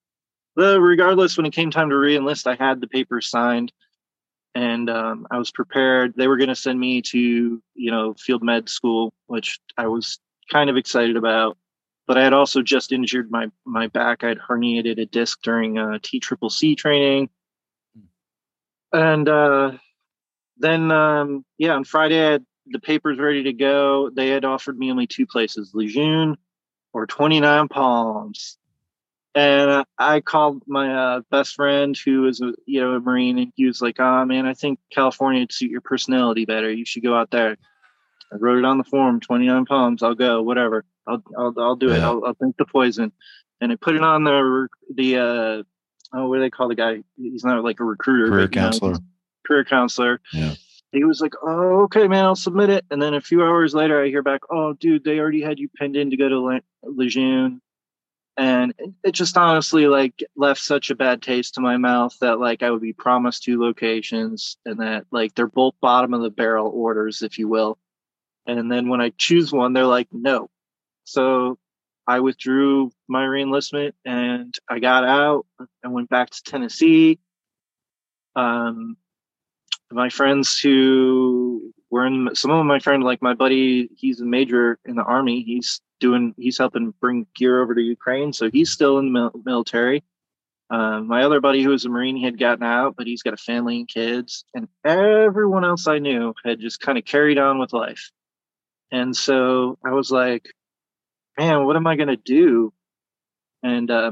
but 0.55 0.79
regardless, 0.79 1.37
when 1.37 1.45
it 1.45 1.53
came 1.53 1.71
time 1.71 1.89
to 1.89 1.95
reenlist, 1.95 2.45
I 2.45 2.55
had 2.55 2.81
the 2.81 2.87
papers 2.87 3.29
signed 3.29 3.71
and 4.55 4.89
um, 4.89 5.27
I 5.31 5.37
was 5.37 5.51
prepared. 5.51 6.13
They 6.15 6.27
were 6.27 6.37
going 6.37 6.49
to 6.49 6.55
send 6.55 6.79
me 6.79 7.01
to, 7.03 7.61
you 7.73 7.91
know, 7.91 8.13
field 8.13 8.43
med 8.43 8.69
school, 8.69 9.13
which 9.27 9.59
I 9.77 9.87
was 9.87 10.19
kind 10.51 10.69
of 10.69 10.77
excited 10.77 11.17
about. 11.17 11.57
But 12.05 12.17
I 12.17 12.23
had 12.23 12.33
also 12.33 12.61
just 12.61 12.91
injured 12.91 13.31
my 13.31 13.49
my 13.65 13.87
back. 13.87 14.23
I 14.23 14.29
had 14.29 14.39
herniated 14.39 14.99
a 14.99 15.05
disc 15.05 15.41
during 15.41 15.77
uh, 15.77 15.99
T 16.01 16.19
triple 16.19 16.49
C 16.49 16.75
training, 16.75 17.29
and 18.93 19.27
uh, 19.27 19.71
then 20.57 20.91
um, 20.91 21.45
yeah, 21.57 21.73
on 21.73 21.83
Friday 21.83 22.19
I 22.25 22.31
had 22.33 22.45
the 22.67 22.79
papers 22.79 23.19
ready 23.19 23.43
to 23.43 23.53
go. 23.53 24.09
They 24.09 24.29
had 24.29 24.45
offered 24.45 24.77
me 24.77 24.91
only 24.91 25.07
two 25.07 25.25
places, 25.25 25.71
Lejeune 25.73 26.37
or 26.93 27.07
29 27.07 27.67
Palms. 27.67 28.57
And 29.35 29.83
I 29.97 30.21
called 30.21 30.61
my 30.67 30.93
uh, 30.93 31.21
best 31.31 31.55
friend 31.55 31.97
who 31.97 32.27
is 32.27 32.39
a 32.39 32.53
you 32.67 32.81
know 32.81 32.91
a 32.91 32.99
Marine, 32.99 33.39
and 33.39 33.51
he 33.55 33.65
was 33.65 33.81
like, 33.81 33.99
"Oh 33.99 34.25
man, 34.25 34.45
I 34.45 34.53
think 34.53 34.77
California 34.91 35.41
would 35.41 35.51
suit 35.51 35.71
your 35.71 35.81
personality 35.81 36.45
better. 36.45 36.71
You 36.71 36.85
should 36.85 37.03
go 37.03 37.15
out 37.15 37.31
there." 37.31 37.57
I 38.31 38.35
wrote 38.35 38.59
it 38.59 38.65
on 38.65 38.77
the 38.77 38.83
form, 38.83 39.19
29 39.19 39.65
Palms. 39.65 40.03
I'll 40.03 40.13
go, 40.13 40.43
whatever. 40.43 40.85
I'll 41.07 41.23
I'll, 41.35 41.53
I'll 41.57 41.75
do 41.75 41.89
it. 41.89 42.01
I'll, 42.01 42.23
I'll 42.23 42.33
drink 42.33 42.57
the 42.57 42.65
poison, 42.65 43.11
and 43.59 43.71
I 43.71 43.75
put 43.75 43.95
it 43.95 44.03
on 44.03 44.23
the 44.23 44.67
the 44.93 45.17
uh, 45.17 45.63
oh 46.13 46.27
what 46.27 46.37
do 46.37 46.41
they 46.41 46.49
call 46.49 46.67
the 46.67 46.75
guy? 46.75 47.03
He's 47.17 47.43
not 47.43 47.63
like 47.63 47.79
a 47.79 47.83
recruiter, 47.83 48.29
career 48.29 48.47
counselor. 48.47 48.93
Know, 48.93 48.99
career 49.45 49.65
counselor. 49.65 50.21
Yeah 50.31 50.55
he 50.93 51.03
was 51.03 51.19
like, 51.21 51.33
"Oh, 51.41 51.83
okay, 51.83 52.07
man, 52.07 52.23
I'll 52.23 52.35
submit 52.35 52.69
it." 52.69 52.85
And 52.91 53.01
then 53.01 53.15
a 53.15 53.21
few 53.21 53.43
hours 53.43 53.73
later, 53.73 54.01
I 54.01 54.07
hear 54.07 54.21
back, 54.21 54.41
"Oh, 54.49 54.73
dude, 54.73 55.03
they 55.03 55.19
already 55.19 55.41
had 55.41 55.59
you 55.59 55.67
pinned 55.69 55.95
in 55.97 56.11
to 56.11 56.17
go 56.17 56.29
to 56.29 56.39
Le- 56.39 56.61
Lejeune," 56.83 57.61
and 58.37 58.73
it 59.03 59.11
just 59.13 59.35
honestly 59.37 59.87
like 59.87 60.23
left 60.35 60.61
such 60.61 60.91
a 60.91 60.95
bad 60.95 61.21
taste 61.21 61.55
to 61.55 61.61
my 61.61 61.77
mouth 61.77 62.15
that 62.21 62.39
like 62.39 62.63
I 62.63 62.71
would 62.71 62.81
be 62.81 62.93
promised 62.93 63.43
two 63.43 63.59
locations 63.59 64.57
and 64.65 64.79
that 64.79 65.05
like 65.11 65.35
they're 65.35 65.47
both 65.47 65.75
bottom 65.81 66.13
of 66.13 66.21
the 66.21 66.29
barrel 66.29 66.71
orders, 66.73 67.21
if 67.23 67.39
you 67.39 67.47
will. 67.47 67.77
And 68.47 68.71
then 68.71 68.89
when 68.89 69.01
I 69.01 69.11
choose 69.17 69.51
one, 69.51 69.73
they're 69.73 69.85
like, 69.87 70.09
"No." 70.11 70.49
So 71.05 71.57
I 72.07 72.19
withdrew 72.19 72.91
my 73.07 73.25
reenlistment 73.25 73.93
and 74.05 74.53
I 74.69 74.79
got 74.79 75.03
out. 75.05 75.45
and 75.83 75.93
went 75.93 76.09
back 76.09 76.29
to 76.29 76.43
Tennessee. 76.43 77.19
Um, 78.35 78.97
my 79.93 80.09
friends 80.09 80.59
who 80.59 81.73
were 81.89 82.05
in 82.05 82.29
some 82.33 82.51
of 82.51 82.65
my 82.65 82.79
friends 82.79 83.03
like 83.03 83.21
my 83.21 83.33
buddy 83.33 83.89
he's 83.95 84.19
a 84.19 84.25
major 84.25 84.79
in 84.85 84.95
the 84.95 85.03
army 85.03 85.43
he's 85.43 85.81
doing 85.99 86.33
he's 86.37 86.57
helping 86.57 86.93
bring 86.99 87.27
gear 87.35 87.61
over 87.61 87.75
to 87.75 87.81
ukraine 87.81 88.33
so 88.33 88.49
he's 88.49 88.71
still 88.71 88.97
in 88.97 89.13
the 89.13 89.31
military 89.45 90.03
um, 90.69 91.07
my 91.07 91.23
other 91.23 91.39
buddy 91.39 91.61
who 91.61 91.69
was 91.69 91.85
a 91.85 91.89
marine 91.89 92.15
he 92.15 92.23
had 92.23 92.39
gotten 92.39 92.63
out 92.63 92.95
but 92.97 93.05
he's 93.05 93.21
got 93.21 93.35
a 93.35 93.37
family 93.37 93.77
and 93.77 93.87
kids 93.87 94.43
and 94.55 94.67
everyone 94.83 95.63
else 95.63 95.87
i 95.87 95.99
knew 95.99 96.33
had 96.43 96.59
just 96.59 96.79
kind 96.79 96.97
of 96.97 97.05
carried 97.05 97.37
on 97.37 97.59
with 97.59 97.73
life 97.73 98.09
and 98.91 99.15
so 99.15 99.77
i 99.85 99.91
was 99.91 100.09
like 100.09 100.49
man 101.37 101.65
what 101.65 101.75
am 101.75 101.87
i 101.87 101.95
going 101.95 102.07
to 102.09 102.17
do 102.17 102.73
and 103.61 103.89
uh, 103.89 104.11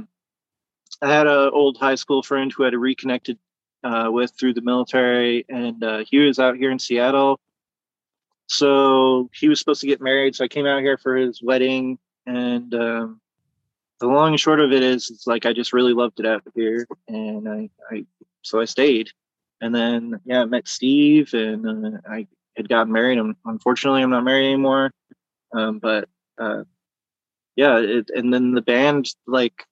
i 1.02 1.11
had 1.11 1.27
an 1.27 1.49
old 1.53 1.77
high 1.77 1.95
school 1.95 2.23
friend 2.23 2.52
who 2.56 2.64
had 2.64 2.73
reconnected 2.73 3.38
uh, 3.84 4.10
with 4.11 4.31
through 4.39 4.53
the 4.53 4.61
military, 4.61 5.45
and 5.49 5.84
uh, 5.84 6.03
he 6.07 6.19
was 6.19 6.39
out 6.39 6.56
here 6.56 6.72
in 6.72 6.80
Seattle. 6.80 7.39
So 8.48 9.30
he 9.34 9.48
was 9.48 9.60
supposed 9.60 9.81
to 9.81 9.88
get 9.88 10.02
married, 10.02 10.35
so 10.35 10.43
I 10.43 10.49
came 10.49 10.65
out 10.65 10.81
here 10.81 10.98
for 10.98 11.15
his 11.15 11.41
wedding. 11.41 11.98
And 12.26 12.73
um, 12.76 13.22
the 13.99 14.07
long 14.07 14.30
and 14.30 14.39
short 14.39 14.60
of 14.60 14.72
it 14.72 14.84
is, 14.84 15.10
it's 15.10 15.26
like 15.26 15.45
I 15.45 15.53
just 15.53 15.73
really 15.73 15.93
loved 15.93 16.19
it 16.19 16.26
out 16.26 16.43
here, 16.53 16.85
and 17.07 17.48
I, 17.48 17.69
I 17.89 18.06
so 18.41 18.60
I 18.60 18.65
stayed. 18.65 19.10
And 19.61 19.73
then 19.73 20.19
yeah, 20.26 20.41
I 20.41 20.45
met 20.45 20.68
Steve, 20.68 21.34
and 21.34 21.95
uh, 21.95 21.99
I 22.10 22.27
had 22.57 22.69
gotten 22.69 22.91
married. 22.91 23.18
I'm, 23.18 23.35
unfortunately, 23.45 24.03
I'm 24.03 24.10
not 24.10 24.23
married 24.23 24.48
anymore. 24.48 24.91
Um, 25.53 25.80
but 25.80 26.07
uh, 26.38 26.64
yeah, 27.56 27.80
it, 27.80 28.10
and 28.14 28.34
then 28.34 28.53
the 28.53 28.61
band 28.61 29.07
like 29.28 29.65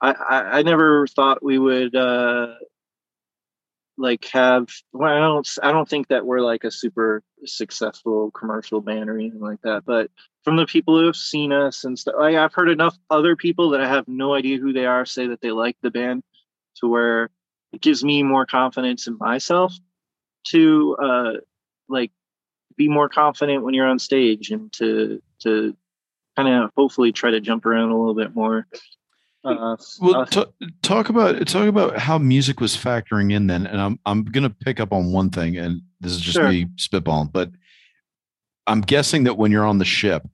I, 0.00 0.12
I, 0.12 0.58
I 0.58 0.62
never 0.62 1.06
thought 1.06 1.42
we 1.42 1.58
would 1.58 1.94
uh, 1.94 2.54
like 3.96 4.24
have 4.26 4.68
well 4.92 5.12
i 5.12 5.18
don't 5.18 5.48
i 5.62 5.70
don't 5.70 5.88
think 5.88 6.08
that 6.08 6.26
we're 6.26 6.40
like 6.40 6.64
a 6.64 6.70
super 6.70 7.22
successful 7.44 8.30
commercial 8.32 8.80
band 8.80 9.08
or 9.08 9.16
anything 9.16 9.40
like 9.40 9.60
that 9.62 9.84
but 9.86 10.10
from 10.42 10.56
the 10.56 10.66
people 10.66 10.98
who 10.98 11.06
have 11.06 11.16
seen 11.16 11.52
us 11.52 11.84
and 11.84 11.98
stuff 11.98 12.14
like, 12.18 12.34
i've 12.34 12.52
heard 12.52 12.68
enough 12.68 12.96
other 13.10 13.36
people 13.36 13.70
that 13.70 13.80
i 13.80 13.86
have 13.86 14.08
no 14.08 14.34
idea 14.34 14.58
who 14.58 14.72
they 14.72 14.86
are 14.86 15.06
say 15.06 15.28
that 15.28 15.40
they 15.40 15.52
like 15.52 15.76
the 15.82 15.90
band 15.90 16.22
to 16.74 16.88
where 16.88 17.30
it 17.72 17.80
gives 17.80 18.02
me 18.02 18.22
more 18.22 18.46
confidence 18.46 19.06
in 19.06 19.16
myself 19.18 19.72
to 20.44 20.96
uh 21.00 21.32
like 21.88 22.10
be 22.76 22.88
more 22.88 23.08
confident 23.08 23.62
when 23.62 23.74
you're 23.74 23.86
on 23.86 24.00
stage 24.00 24.50
and 24.50 24.72
to 24.72 25.22
to 25.38 25.76
kind 26.36 26.48
of 26.48 26.70
hopefully 26.76 27.12
try 27.12 27.30
to 27.30 27.40
jump 27.40 27.66
around 27.66 27.90
a 27.90 27.98
little 27.98 28.14
bit 28.14 28.34
more 28.34 28.66
uh, 29.44 29.76
well, 30.00 30.24
t- 30.24 30.44
talk 30.80 31.10
about 31.10 31.46
talk 31.46 31.68
about 31.68 31.98
how 31.98 32.16
music 32.16 32.60
was 32.60 32.74
factoring 32.74 33.30
in 33.30 33.46
then, 33.46 33.66
and 33.66 33.78
I'm 33.78 33.98
I'm 34.06 34.24
gonna 34.24 34.48
pick 34.48 34.80
up 34.80 34.90
on 34.90 35.12
one 35.12 35.28
thing, 35.28 35.58
and 35.58 35.82
this 36.00 36.12
is 36.12 36.20
just 36.20 36.36
sure. 36.36 36.48
me 36.48 36.64
spitballing, 36.76 37.30
but 37.30 37.50
I'm 38.66 38.80
guessing 38.80 39.24
that 39.24 39.36
when 39.36 39.52
you're 39.52 39.66
on 39.66 39.76
the 39.76 39.84
ship, 39.84 40.26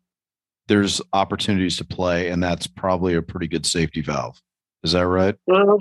there's 0.69 1.01
opportunities 1.13 1.77
to 1.79 1.85
play, 1.85 2.29
and 2.29 2.41
that's 2.41 2.69
probably 2.69 3.15
a 3.15 3.23
pretty 3.23 3.49
good 3.49 3.67
safety 3.67 4.01
valve. 4.01 4.41
Is 4.85 4.93
that 4.93 5.07
right? 5.09 5.35
Well, 5.49 5.79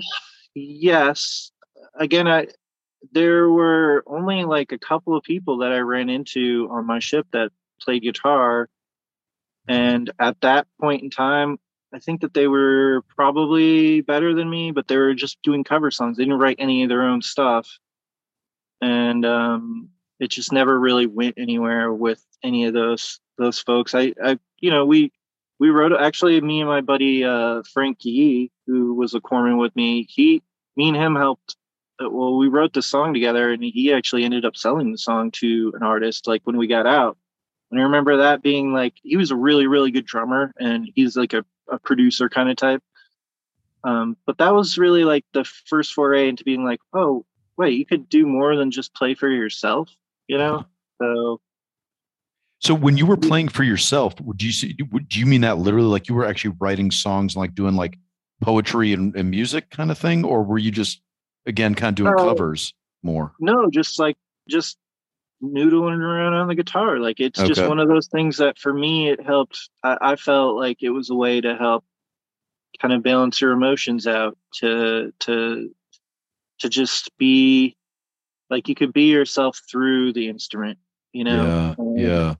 yes. 0.54 1.52
Again, 1.94 2.26
I 2.26 2.48
there 3.12 3.48
were 3.48 4.02
only 4.08 4.44
like 4.44 4.72
a 4.72 4.78
couple 4.78 5.16
of 5.16 5.22
people 5.22 5.58
that 5.58 5.70
I 5.70 5.78
ran 5.78 6.10
into 6.10 6.68
on 6.70 6.84
my 6.84 6.98
ship 6.98 7.28
that 7.32 7.52
played 7.80 8.02
guitar, 8.02 8.68
and 9.68 10.10
at 10.18 10.40
that 10.40 10.66
point 10.80 11.02
in 11.02 11.10
time, 11.10 11.58
I 11.92 11.98
think 11.98 12.20
that 12.20 12.34
they 12.34 12.46
were 12.46 13.02
probably 13.16 14.00
better 14.00 14.34
than 14.34 14.48
me, 14.48 14.70
but 14.70 14.88
they 14.88 14.96
were 14.96 15.14
just 15.14 15.38
doing 15.42 15.64
cover 15.64 15.90
songs. 15.90 16.16
They 16.16 16.24
didn't 16.24 16.38
write 16.38 16.56
any 16.58 16.82
of 16.82 16.88
their 16.88 17.02
own 17.02 17.22
stuff. 17.22 17.68
And 18.80 19.26
um, 19.26 19.90
it 20.20 20.28
just 20.30 20.52
never 20.52 20.78
really 20.78 21.06
went 21.06 21.34
anywhere 21.36 21.92
with 21.92 22.24
any 22.42 22.66
of 22.66 22.74
those 22.74 23.20
those 23.38 23.58
folks. 23.58 23.94
I, 23.94 24.14
I 24.22 24.38
you 24.60 24.70
know, 24.70 24.86
we 24.86 25.12
we 25.58 25.70
wrote 25.70 25.92
actually 25.92 26.40
me 26.40 26.60
and 26.60 26.68
my 26.68 26.80
buddy 26.80 27.24
uh, 27.24 27.62
Frank 27.72 28.04
Yee, 28.04 28.50
who 28.66 28.94
was 28.94 29.14
a 29.14 29.20
corpsman 29.20 29.60
with 29.60 29.74
me. 29.76 30.06
He, 30.08 30.42
me 30.76 30.88
and 30.88 30.96
him 30.96 31.16
helped. 31.16 31.56
Uh, 32.02 32.08
well, 32.08 32.36
we 32.36 32.48
wrote 32.48 32.72
the 32.72 32.82
song 32.82 33.12
together, 33.12 33.52
and 33.52 33.62
he 33.62 33.92
actually 33.92 34.24
ended 34.24 34.44
up 34.44 34.56
selling 34.56 34.90
the 34.92 34.98
song 34.98 35.30
to 35.32 35.72
an 35.76 35.82
artist. 35.82 36.26
Like 36.26 36.40
when 36.44 36.56
we 36.56 36.66
got 36.66 36.86
out, 36.86 37.18
and 37.70 37.80
I 37.80 37.84
remember 37.84 38.18
that 38.18 38.42
being 38.42 38.72
like 38.72 38.94
he 39.02 39.16
was 39.16 39.30
a 39.30 39.36
really 39.36 39.66
really 39.66 39.90
good 39.90 40.06
drummer, 40.06 40.52
and 40.58 40.90
he's 40.94 41.16
like 41.16 41.32
a, 41.32 41.44
a 41.70 41.78
producer 41.78 42.28
kind 42.28 42.50
of 42.50 42.56
type. 42.56 42.82
Um, 43.82 44.16
but 44.26 44.38
that 44.38 44.54
was 44.54 44.76
really 44.76 45.04
like 45.04 45.24
the 45.32 45.44
first 45.44 45.94
foray 45.94 46.28
into 46.28 46.44
being 46.44 46.64
like, 46.64 46.80
oh 46.92 47.24
wait, 47.56 47.78
you 47.78 47.86
could 47.86 48.08
do 48.08 48.26
more 48.26 48.56
than 48.56 48.70
just 48.70 48.94
play 48.94 49.14
for 49.14 49.28
yourself, 49.28 49.90
you 50.26 50.38
know? 50.38 50.64
So 51.00 51.40
so 52.60 52.74
when 52.74 52.98
you 52.98 53.06
were 53.06 53.16
playing 53.16 53.48
for 53.48 53.64
yourself, 53.64 54.20
would 54.20 54.42
you 54.42 54.52
see, 54.52 54.76
would 54.92 55.16
you 55.16 55.24
mean 55.24 55.40
that 55.40 55.58
literally 55.58 55.88
like 55.88 56.08
you 56.08 56.14
were 56.14 56.26
actually 56.26 56.56
writing 56.60 56.90
songs 56.90 57.34
like 57.34 57.54
doing 57.54 57.74
like 57.74 57.98
poetry 58.42 58.92
and, 58.92 59.16
and 59.16 59.30
music 59.30 59.70
kind 59.70 59.90
of 59.90 59.96
thing? 59.98 60.24
Or 60.24 60.42
were 60.42 60.58
you 60.58 60.70
just 60.70 61.00
again 61.46 61.74
kind 61.74 61.98
of 61.98 62.04
doing 62.04 62.14
uh, 62.18 62.22
covers 62.22 62.74
more? 63.02 63.32
No, 63.40 63.70
just 63.70 63.98
like 63.98 64.16
just 64.48 64.76
noodling 65.42 66.00
around 66.00 66.34
on 66.34 66.48
the 66.48 66.54
guitar. 66.54 66.98
Like 66.98 67.20
it's 67.20 67.38
okay. 67.38 67.48
just 67.48 67.66
one 67.66 67.78
of 67.78 67.88
those 67.88 68.08
things 68.08 68.38
that 68.38 68.58
for 68.58 68.72
me 68.72 69.08
it 69.10 69.24
helped. 69.24 69.70
I, 69.82 69.96
I, 70.00 70.16
felt 70.16 70.56
like 70.56 70.82
it 70.82 70.90
was 70.90 71.10
a 71.10 71.14
way 71.14 71.40
to 71.40 71.56
help 71.56 71.84
kind 72.80 72.94
of 72.94 73.02
balance 73.02 73.40
your 73.40 73.52
emotions 73.52 74.06
out 74.06 74.36
to 74.54 75.12
to 75.20 75.70
to 76.60 76.68
just 76.68 77.16
be 77.18 77.76
like 78.48 78.68
you 78.68 78.74
could 78.74 78.92
be 78.92 79.10
yourself 79.10 79.60
through 79.70 80.12
the 80.12 80.28
instrument. 80.28 80.78
You 81.12 81.24
know? 81.24 81.44
Yeah. 81.44 81.74
Um, 81.78 81.96
yeah 81.96 82.34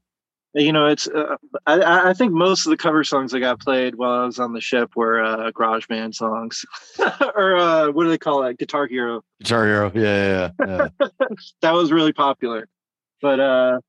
you 0.55 0.73
know 0.73 0.87
it's 0.87 1.07
uh, 1.07 1.37
I, 1.67 2.11
I 2.11 2.13
think 2.13 2.33
most 2.33 2.67
of 2.67 2.71
the 2.71 2.77
cover 2.77 3.05
songs 3.05 3.33
that 3.33 3.41
got 3.41 3.61
played 3.61 3.95
while 3.95 4.23
i 4.23 4.25
was 4.25 4.39
on 4.39 4.53
the 4.53 4.61
ship 4.61 4.97
were 4.97 5.23
uh 5.23 5.51
garage 5.53 5.87
band 5.87 6.15
songs 6.15 6.65
or 7.37 7.57
uh 7.57 7.91
what 7.91 8.05
do 8.05 8.11
they 8.11 8.19
call 8.19 8.43
it 8.45 8.59
guitar 8.59 8.87
hero 8.87 9.23
guitar 9.41 9.67
hero 9.67 9.93
yeah 9.95 10.51
yeah, 10.59 10.89
yeah. 11.01 11.09
that 11.63 11.73
was 11.73 11.93
really 11.93 12.13
popular 12.13 12.69
but 13.21 13.41
uh 13.41 13.81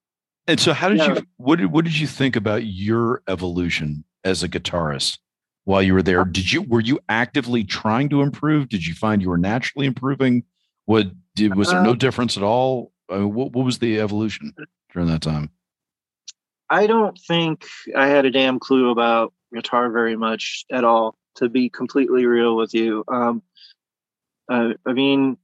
and 0.48 0.60
so 0.60 0.74
how 0.74 0.90
did 0.90 0.98
yeah. 0.98 1.16
you 1.16 1.28
what 1.38 1.60
did 1.60 1.72
what 1.72 1.86
did 1.86 1.98
you 1.98 2.08
think 2.08 2.36
about 2.36 2.66
your 2.66 3.22
evolution 3.28 4.04
as 4.24 4.44
a 4.44 4.50
guitarist 4.50 5.18
while 5.66 5.82
you 5.82 5.94
were 5.94 6.04
there? 6.04 6.26
Did 6.26 6.52
you 6.52 6.62
were 6.62 6.82
you 6.82 7.00
actively 7.10 7.64
trying 7.64 8.10
to 8.10 8.22
improve? 8.22 8.70
Did 8.70 8.86
you 8.86 8.94
find 8.94 9.22
you 9.22 9.30
were 9.30 9.38
naturally 9.38 9.86
improving? 9.86 10.44
What 10.86 11.08
did 11.36 11.56
was 11.56 11.70
there 11.70 11.82
no 11.82 11.92
uh, 11.92 11.96
difference 11.96 12.38
at 12.38 12.44
all? 12.44 12.92
I 13.10 13.18
mean, 13.18 13.34
what, 13.34 13.52
what 13.54 13.66
was 13.66 13.80
the 13.80 14.00
evolution 14.00 14.54
during 14.94 15.08
that 15.10 15.22
time? 15.22 15.52
I 16.70 16.88
don't 16.88 17.18
think 17.28 17.66
I 17.96 18.08
had 18.08 18.26
a 18.26 18.32
damn 18.32 18.60
clue 18.60 18.90
about 18.90 19.34
guitar 19.54 19.92
very 19.92 20.16
much 20.16 20.66
at 20.72 20.84
all, 20.84 21.16
to 21.36 21.50
be 21.50 21.70
completely 21.70 22.26
real 22.26 22.56
with 22.56 22.74
you. 22.74 23.04
Um, 23.08 23.44
uh, 24.50 24.74
I 24.86 24.94
mean, 24.94 25.38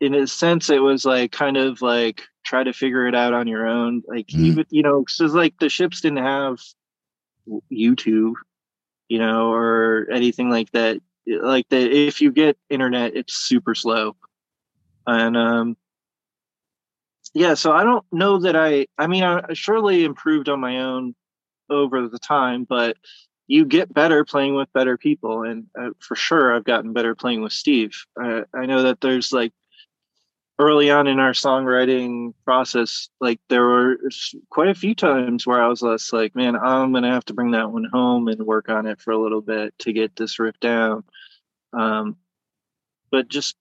in 0.00 0.14
a 0.14 0.26
sense, 0.26 0.70
it 0.70 0.82
was 0.82 1.04
like 1.04 1.32
kind 1.32 1.56
of 1.56 1.82
like 1.82 2.22
try 2.48 2.64
to 2.64 2.72
figure 2.72 3.06
it 3.06 3.14
out 3.14 3.34
on 3.34 3.46
your 3.46 3.66
own. 3.66 4.02
Like 4.06 4.28
mm. 4.28 4.40
even 4.40 4.64
you 4.70 4.82
know, 4.82 5.00
because 5.00 5.34
like 5.34 5.54
the 5.58 5.68
ships 5.68 6.00
didn't 6.00 6.24
have 6.24 6.58
YouTube, 7.70 8.34
you 9.08 9.18
know, 9.18 9.52
or 9.52 10.08
anything 10.10 10.50
like 10.50 10.70
that. 10.72 10.98
Like 11.26 11.68
that, 11.68 11.92
if 11.92 12.22
you 12.22 12.32
get 12.32 12.56
internet, 12.70 13.14
it's 13.14 13.34
super 13.34 13.74
slow, 13.74 14.16
and 15.06 15.36
um, 15.36 15.76
yeah, 17.34 17.52
so 17.52 17.72
I 17.72 17.84
don't 17.84 18.04
know 18.10 18.38
that 18.38 18.56
I. 18.56 18.86
I 18.96 19.06
mean, 19.06 19.22
I 19.22 19.52
surely 19.52 20.04
improved 20.04 20.48
on 20.48 20.60
my 20.60 20.78
own 20.80 21.14
over 21.68 22.08
the 22.08 22.18
time, 22.18 22.64
but 22.64 22.96
you 23.46 23.66
get 23.66 23.92
better 23.92 24.24
playing 24.24 24.54
with 24.54 24.72
better 24.72 24.96
people, 24.96 25.42
and 25.42 25.66
uh, 25.78 25.90
for 25.98 26.16
sure, 26.16 26.54
I've 26.54 26.64
gotten 26.64 26.94
better 26.94 27.14
playing 27.14 27.42
with 27.42 27.52
Steve. 27.52 27.92
I, 28.18 28.44
I 28.54 28.64
know 28.64 28.82
that 28.84 29.02
there's 29.02 29.32
like 29.32 29.52
early 30.58 30.90
on 30.90 31.06
in 31.06 31.20
our 31.20 31.32
songwriting 31.32 32.34
process, 32.44 33.08
like 33.20 33.40
there 33.48 33.64
were 33.64 33.98
quite 34.50 34.68
a 34.68 34.74
few 34.74 34.94
times 34.94 35.46
where 35.46 35.62
I 35.62 35.68
was 35.68 35.82
less 35.82 36.12
like, 36.12 36.34
man, 36.34 36.56
I'm 36.56 36.92
gonna 36.92 37.12
have 37.12 37.24
to 37.26 37.34
bring 37.34 37.52
that 37.52 37.70
one 37.70 37.88
home 37.92 38.28
and 38.28 38.40
work 38.44 38.68
on 38.68 38.86
it 38.86 39.00
for 39.00 39.12
a 39.12 39.18
little 39.18 39.40
bit 39.40 39.78
to 39.80 39.92
get 39.92 40.16
this 40.16 40.38
riff 40.38 40.58
down. 40.60 41.04
Um, 41.72 42.16
but 43.10 43.28
just 43.28 43.56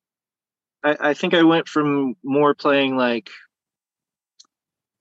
I, 0.83 0.97
I 0.99 1.13
think 1.13 1.33
I 1.33 1.43
went 1.43 1.67
from 1.67 2.15
more 2.23 2.55
playing 2.55 2.97
like 2.97 3.29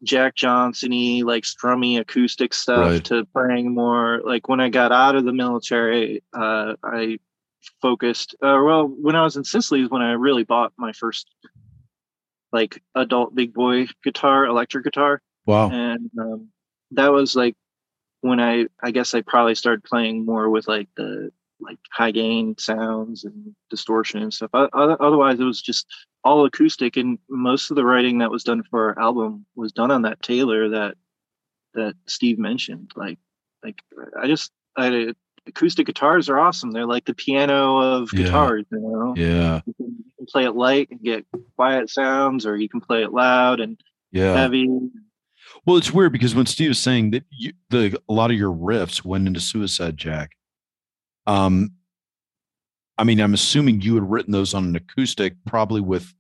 Jack 0.03 0.35
Johnson-y, 0.35 1.23
like 1.25 1.45
strummy 1.45 1.99
acoustic 1.99 2.53
stuff 2.53 2.91
right. 2.91 3.05
to 3.05 3.25
playing 3.27 3.75
more 3.75 4.21
like 4.25 4.49
when 4.49 4.61
I 4.61 4.69
got 4.69 4.93
out 4.93 5.17
of 5.17 5.25
the 5.25 5.33
military, 5.33 6.23
uh, 6.35 6.75
I 6.83 7.19
focused 7.81 8.35
uh, 8.43 8.61
well 8.65 8.87
when 8.87 9.17
I 9.17 9.23
was 9.25 9.37
in 9.37 9.45
Sicily 9.45 9.83
is 9.83 9.91
when 9.91 10.03
I 10.03 10.13
really 10.13 10.45
bought 10.45 10.73
my 10.77 10.93
first 10.93 11.29
like 12.57 12.83
adult 12.95 13.35
big 13.35 13.53
boy 13.53 13.87
guitar, 14.03 14.47
electric 14.47 14.85
guitar. 14.85 15.21
Wow. 15.45 15.71
And 15.71 16.11
um, 16.19 16.49
that 16.93 17.13
was 17.13 17.37
like 17.37 17.55
when 18.23 18.41
I 18.41 18.67
I 18.83 18.93
guess 18.93 19.15
I 19.15 19.21
probably 19.21 19.55
started 19.55 19.85
playing 19.85 20.25
more 20.25 20.49
with 20.49 20.67
like 20.67 20.89
the 20.97 21.31
like 21.61 21.79
high 21.93 22.13
gain 22.13 22.57
sounds 22.59 23.25
and 23.25 23.55
distortion 23.69 24.23
and 24.23 24.33
stuff. 24.33 24.51
Otherwise, 24.55 25.39
it 25.39 25.45
was 25.45 25.61
just 25.61 25.87
all 26.25 26.47
acoustic, 26.47 26.97
and 26.97 27.19
most 27.29 27.71
of 27.71 27.77
the 27.77 27.85
writing 27.85 28.19
that 28.19 28.31
was 28.31 28.43
done 28.43 28.63
for 28.71 28.89
our 28.89 28.99
album 28.99 29.45
was 29.55 29.73
done 29.73 29.91
on 29.91 30.03
that 30.03 30.23
Taylor 30.23 30.71
that 30.71 30.95
that 31.75 31.95
Steve 32.07 32.39
mentioned. 32.39 32.91
Like, 32.97 33.19
like 33.63 33.83
I 34.19 34.27
just 34.27 34.51
I 34.77 35.15
acoustic 35.47 35.87
guitars 35.87 36.29
are 36.29 36.39
awesome. 36.39 36.71
They're 36.71 36.87
like 36.87 37.05
the 37.05 37.15
piano 37.15 37.79
of 37.79 38.11
yeah. 38.13 38.25
guitars. 38.25 38.65
You 38.71 38.81
know, 38.81 39.15
yeah. 39.17 39.61
You 39.67 39.75
can, 39.75 39.87
you 39.99 40.13
can 40.19 40.27
play 40.27 40.45
it 40.45 40.53
light 40.53 40.89
and 40.91 41.01
get 41.03 41.27
quiet 41.57 41.91
sounds, 41.91 42.47
or 42.47 42.57
you 42.57 42.69
can 42.69 42.81
play 42.81 43.03
it 43.03 43.13
loud 43.13 43.61
and 43.61 43.81
yeah. 44.13 44.35
heavy. 44.37 44.69
Well, 45.65 45.77
it's 45.77 45.93
weird 45.93 46.13
because 46.13 46.35
when 46.35 46.47
Steve 46.47 46.69
was 46.69 46.79
saying 46.79 47.11
that 47.13 47.25
you, 47.31 47.53
the 47.71 48.01
a 48.09 48.13
lot 48.13 48.31
of 48.31 48.37
your 48.37 48.53
riffs 48.53 49.05
went 49.05 49.27
into 49.27 49.41
Suicide 49.41 49.97
Jack, 49.97 50.33
um, 51.27 51.73
I 52.99 53.05
mean, 53.05 53.21
I'm 53.21 53.35
assuming 53.35 53.81
you 53.81 53.95
had 53.95 54.11
written 54.11 54.33
those 54.33 54.55
on 54.55 54.65
an 54.65 54.77
acoustic, 54.77 55.35
probably 55.47 55.81
with, 55.81 56.15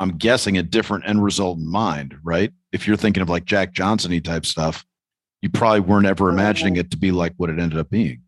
I'm 0.00 0.16
guessing, 0.16 0.58
a 0.58 0.62
different 0.62 1.06
end 1.06 1.22
result 1.22 1.58
in 1.58 1.70
mind, 1.70 2.16
right? 2.24 2.52
If 2.72 2.86
you're 2.86 2.96
thinking 2.96 3.22
of 3.22 3.28
like 3.28 3.44
Jack 3.44 3.72
Johnson 3.72 4.20
type 4.22 4.44
stuff, 4.44 4.84
you 5.40 5.50
probably 5.50 5.80
weren't 5.80 6.06
ever 6.06 6.30
imagining 6.30 6.76
it 6.76 6.90
to 6.90 6.96
be 6.96 7.12
like 7.12 7.34
what 7.36 7.50
it 7.50 7.58
ended 7.58 7.78
up 7.78 7.90
being. 7.90 8.22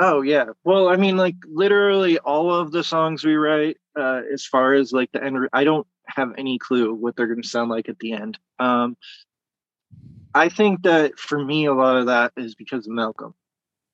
Oh 0.00 0.22
yeah. 0.22 0.46
Well, 0.64 0.88
I 0.88 0.96
mean, 0.96 1.16
like 1.16 1.36
literally 1.46 2.18
all 2.18 2.52
of 2.52 2.72
the 2.72 2.82
songs 2.82 3.24
we 3.24 3.36
write, 3.36 3.76
uh, 3.96 4.22
as 4.32 4.44
far 4.44 4.74
as 4.74 4.92
like 4.92 5.12
the 5.12 5.22
end, 5.22 5.48
I 5.52 5.64
don't 5.64 5.86
have 6.06 6.32
any 6.36 6.58
clue 6.58 6.94
what 6.94 7.16
they're 7.16 7.28
going 7.28 7.42
to 7.42 7.48
sound 7.48 7.70
like 7.70 7.88
at 7.88 7.98
the 8.00 8.12
end. 8.12 8.38
Um, 8.58 8.96
I 10.34 10.48
think 10.48 10.82
that 10.82 11.18
for 11.18 11.42
me, 11.42 11.66
a 11.66 11.74
lot 11.74 11.96
of 11.96 12.06
that 12.06 12.32
is 12.36 12.56
because 12.56 12.86
of 12.86 12.92
Malcolm, 12.92 13.34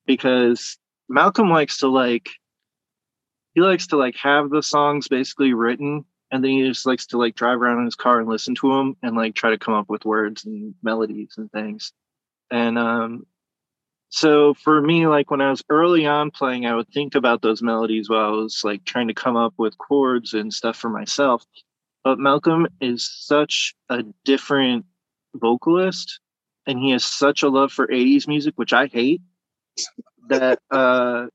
because 0.07 0.77
Malcolm 1.07 1.49
likes 1.49 1.77
to 1.77 1.87
like 1.87 2.29
he 3.53 3.61
likes 3.61 3.87
to 3.87 3.97
like 3.97 4.15
have 4.15 4.49
the 4.49 4.63
songs 4.63 5.07
basically 5.07 5.53
written 5.53 6.05
and 6.31 6.43
then 6.43 6.51
he 6.51 6.67
just 6.67 6.85
likes 6.85 7.05
to 7.07 7.17
like 7.17 7.35
drive 7.35 7.61
around 7.61 7.79
in 7.79 7.85
his 7.85 7.95
car 7.95 8.19
and 8.19 8.29
listen 8.29 8.55
to 8.55 8.69
them 8.69 8.95
and 9.03 9.15
like 9.15 9.35
try 9.35 9.49
to 9.49 9.57
come 9.57 9.73
up 9.73 9.89
with 9.89 10.05
words 10.05 10.45
and 10.45 10.73
melodies 10.81 11.35
and 11.37 11.51
things. 11.51 11.91
And 12.49 12.77
um 12.77 13.25
so 14.11 14.53
for 14.53 14.81
me 14.81 15.07
like 15.07 15.31
when 15.31 15.41
I 15.41 15.49
was 15.49 15.63
early 15.69 16.05
on 16.05 16.31
playing 16.31 16.65
I 16.65 16.75
would 16.75 16.89
think 16.89 17.15
about 17.15 17.41
those 17.41 17.61
melodies 17.61 18.09
while 18.09 18.25
I 18.25 18.31
was 18.31 18.61
like 18.63 18.85
trying 18.85 19.07
to 19.07 19.13
come 19.13 19.35
up 19.35 19.53
with 19.57 19.77
chords 19.77 20.33
and 20.33 20.53
stuff 20.53 20.77
for 20.77 20.89
myself. 20.89 21.45
But 22.03 22.19
Malcolm 22.19 22.67
is 22.79 23.09
such 23.09 23.73
a 23.89 24.03
different 24.25 24.85
vocalist 25.35 26.19
and 26.67 26.77
he 26.77 26.91
has 26.91 27.05
such 27.05 27.41
a 27.41 27.49
love 27.49 27.71
for 27.71 27.87
80s 27.87 28.27
music 28.27 28.53
which 28.57 28.73
I 28.73 28.87
hate 28.87 29.21
that 30.27 30.59
uh, 30.71 31.27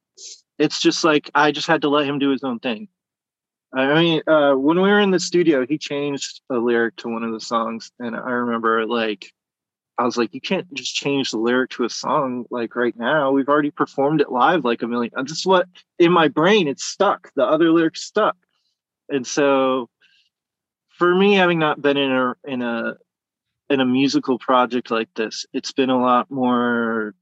it's 0.59 0.81
just 0.81 1.05
like 1.05 1.31
I 1.35 1.53
just 1.53 1.67
had 1.67 1.83
to 1.83 1.89
let 1.89 2.07
him 2.07 2.19
do 2.19 2.31
his 2.31 2.45
own 2.45 2.59
thing. 2.59 2.89
I 3.75 4.01
mean, 4.01 4.23
uh, 4.27 4.55
when 4.55 4.81
we 4.81 4.89
were 4.89 5.01
in 5.01 5.11
the 5.11 5.21
studio, 5.21 5.67
he 5.67 5.77
changed 5.77 6.41
a 6.51 6.57
lyric 6.57 6.97
to 6.97 7.09
one 7.09 7.25
of 7.25 7.33
the 7.33 7.41
songs, 7.41 7.91
and 7.99 8.17
I 8.17 8.31
remember 8.31 8.87
like 8.87 9.33
I 9.99 10.05
was 10.05 10.17
like, 10.17 10.35
"You 10.35 10.41
can't 10.41 10.73
just 10.75 10.95
change 10.95 11.31
the 11.31 11.39
lyric 11.39 11.71
to 11.71 11.85
a 11.85 11.91
song 11.91 12.45
like 12.51 12.77
right 12.77 12.97
now. 12.97 13.33
We've 13.33 13.49
already 13.49 13.71
performed 13.71 14.21
it 14.21 14.31
live 14.31 14.65
like 14.65 14.83
a 14.83 14.87
million. 14.87 15.13
This 15.23 15.39
is 15.39 15.47
what 15.47 15.69
in 15.99 16.13
my 16.13 16.29
brain 16.29 16.69
it's 16.69 16.85
stuck. 16.85 17.33
The 17.35 17.45
other 17.45 17.71
lyrics 17.73 18.03
stuck, 18.05 18.37
and 19.09 19.27
so 19.27 19.89
for 20.91 21.15
me, 21.15 21.35
having 21.35 21.59
not 21.59 21.81
been 21.81 21.97
in 21.97 22.13
a 22.13 22.35
in 22.45 22.63
a 22.63 22.97
in 23.71 23.81
a 23.81 23.87
musical 23.87 24.39
project 24.39 24.91
like 24.91 25.09
this, 25.15 25.47
it's 25.53 25.73
been 25.73 25.91
a 25.91 26.01
lot 26.01 26.31
more 26.31 27.15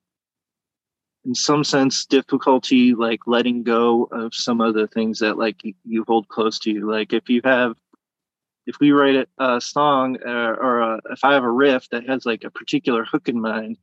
in 1.25 1.35
some 1.35 1.65
sense 1.65 2.05
difficulty 2.05 2.95
like 2.95 3.21
letting 3.27 3.63
go 3.63 4.05
of 4.13 4.35
some 4.35 4.61
of 4.61 4.75
the 4.75 4.87
things 4.89 5.19
that 5.21 5.39
like 5.39 5.63
you 5.85 6.05
hold 6.07 6.29
close 6.29 6.59
to 6.59 6.71
you 6.71 6.91
like 6.91 7.13
if 7.13 7.31
you 7.31 7.41
have 7.45 7.77
if 8.66 8.77
we 8.81 8.93
write 8.93 9.28
a, 9.39 9.61
song 9.61 10.19
uh, 10.27 10.31
or 10.31 10.81
a, 10.81 11.01
if 11.11 11.24
i 11.24 11.35
have 11.35 11.45
a 11.45 11.51
riff 11.51 11.89
that 11.91 12.09
has 12.09 12.24
like 12.24 12.45
a 12.45 12.51
particular 12.51 13.05
hook 13.05 13.28
in 13.28 13.41
mind 13.41 13.77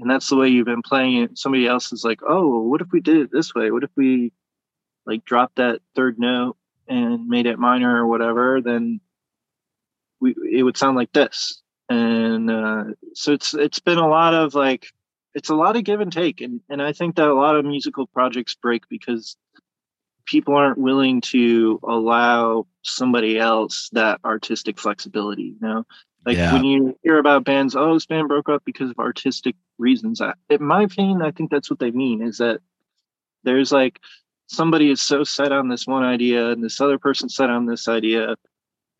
and 0.00 0.10
that's 0.10 0.28
the 0.28 0.36
way 0.36 0.48
you've 0.48 0.66
been 0.66 0.82
playing 0.82 1.22
it. 1.22 1.38
Somebody 1.38 1.66
else 1.66 1.92
is 1.92 2.04
like, 2.04 2.20
oh, 2.26 2.62
what 2.62 2.80
if 2.80 2.88
we 2.92 3.00
did 3.00 3.18
it 3.18 3.30
this 3.32 3.54
way? 3.54 3.70
What 3.70 3.84
if 3.84 3.90
we 3.96 4.32
like 5.06 5.24
dropped 5.24 5.56
that 5.56 5.80
third 5.94 6.18
note 6.18 6.56
and 6.88 7.28
made 7.28 7.46
it 7.46 7.58
minor 7.58 8.02
or 8.02 8.06
whatever? 8.06 8.60
Then 8.62 9.00
we 10.20 10.34
it 10.50 10.62
would 10.62 10.76
sound 10.76 10.96
like 10.96 11.12
this. 11.12 11.62
And 11.88 12.50
uh, 12.50 12.84
so 13.14 13.32
it's 13.32 13.52
it's 13.52 13.80
been 13.80 13.98
a 13.98 14.08
lot 14.08 14.32
of 14.32 14.54
like 14.54 14.86
it's 15.34 15.50
a 15.50 15.54
lot 15.54 15.76
of 15.76 15.84
give 15.84 16.00
and 16.00 16.12
take, 16.12 16.40
and 16.40 16.60
and 16.68 16.80
I 16.80 16.92
think 16.92 17.16
that 17.16 17.28
a 17.28 17.34
lot 17.34 17.56
of 17.56 17.64
musical 17.64 18.06
projects 18.06 18.54
break 18.54 18.88
because 18.88 19.36
people 20.26 20.54
aren't 20.54 20.78
willing 20.78 21.20
to 21.20 21.80
allow 21.82 22.66
somebody 22.82 23.38
else 23.38 23.88
that 23.92 24.20
artistic 24.24 24.78
flexibility. 24.78 25.42
You 25.42 25.58
know, 25.60 25.86
like 26.26 26.36
yeah. 26.36 26.52
when 26.52 26.64
you 26.64 26.98
hear 27.02 27.18
about 27.18 27.44
bands, 27.44 27.74
oh, 27.76 27.94
this 27.94 28.06
band 28.06 28.28
broke 28.28 28.48
up 28.48 28.62
because 28.64 28.90
of 28.90 28.98
artistic 28.98 29.56
reasons. 29.78 30.20
I, 30.20 30.34
in 30.48 30.62
my 30.62 30.82
opinion, 30.82 31.22
I 31.22 31.30
think 31.30 31.50
that's 31.50 31.70
what 31.70 31.78
they 31.78 31.90
mean 31.90 32.22
is 32.22 32.38
that 32.38 32.60
there's 33.42 33.72
like 33.72 34.00
somebody 34.46 34.90
is 34.90 35.00
so 35.00 35.24
set 35.24 35.52
on 35.52 35.68
this 35.68 35.86
one 35.86 36.02
idea 36.02 36.50
and 36.50 36.62
this 36.62 36.80
other 36.80 36.98
person 36.98 37.28
set 37.28 37.50
on 37.50 37.66
this 37.66 37.88
idea, 37.88 38.36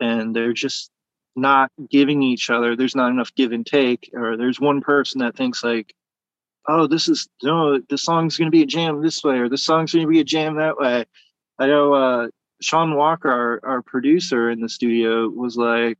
and 0.00 0.34
they're 0.34 0.52
just 0.52 0.90
not 1.36 1.70
giving 1.90 2.22
each 2.22 2.50
other. 2.50 2.76
There's 2.76 2.96
not 2.96 3.10
enough 3.10 3.34
give 3.34 3.52
and 3.52 3.66
take, 3.66 4.10
or 4.14 4.36
there's 4.36 4.60
one 4.60 4.80
person 4.80 5.20
that 5.20 5.36
thinks 5.36 5.62
like, 5.62 5.94
oh, 6.70 6.86
this 6.86 7.08
is 7.08 7.28
no, 7.42 7.80
the 7.88 7.98
song's 7.98 8.36
going 8.36 8.46
to 8.46 8.50
be 8.50 8.62
a 8.62 8.66
jam 8.66 9.02
this 9.02 9.22
way, 9.24 9.38
or 9.38 9.48
the 9.48 9.58
song's 9.58 9.92
going 9.92 10.06
to 10.06 10.10
be 10.10 10.20
a 10.20 10.24
jam 10.24 10.56
that 10.56 10.78
way. 10.78 11.04
I 11.58 11.66
know 11.66 11.92
uh, 11.92 12.28
Sean 12.60 12.94
Walker, 12.94 13.30
our, 13.30 13.60
our 13.62 13.82
producer 13.82 14.50
in 14.50 14.60
the 14.60 14.68
studio, 14.68 15.28
was 15.28 15.56
like, 15.56 15.98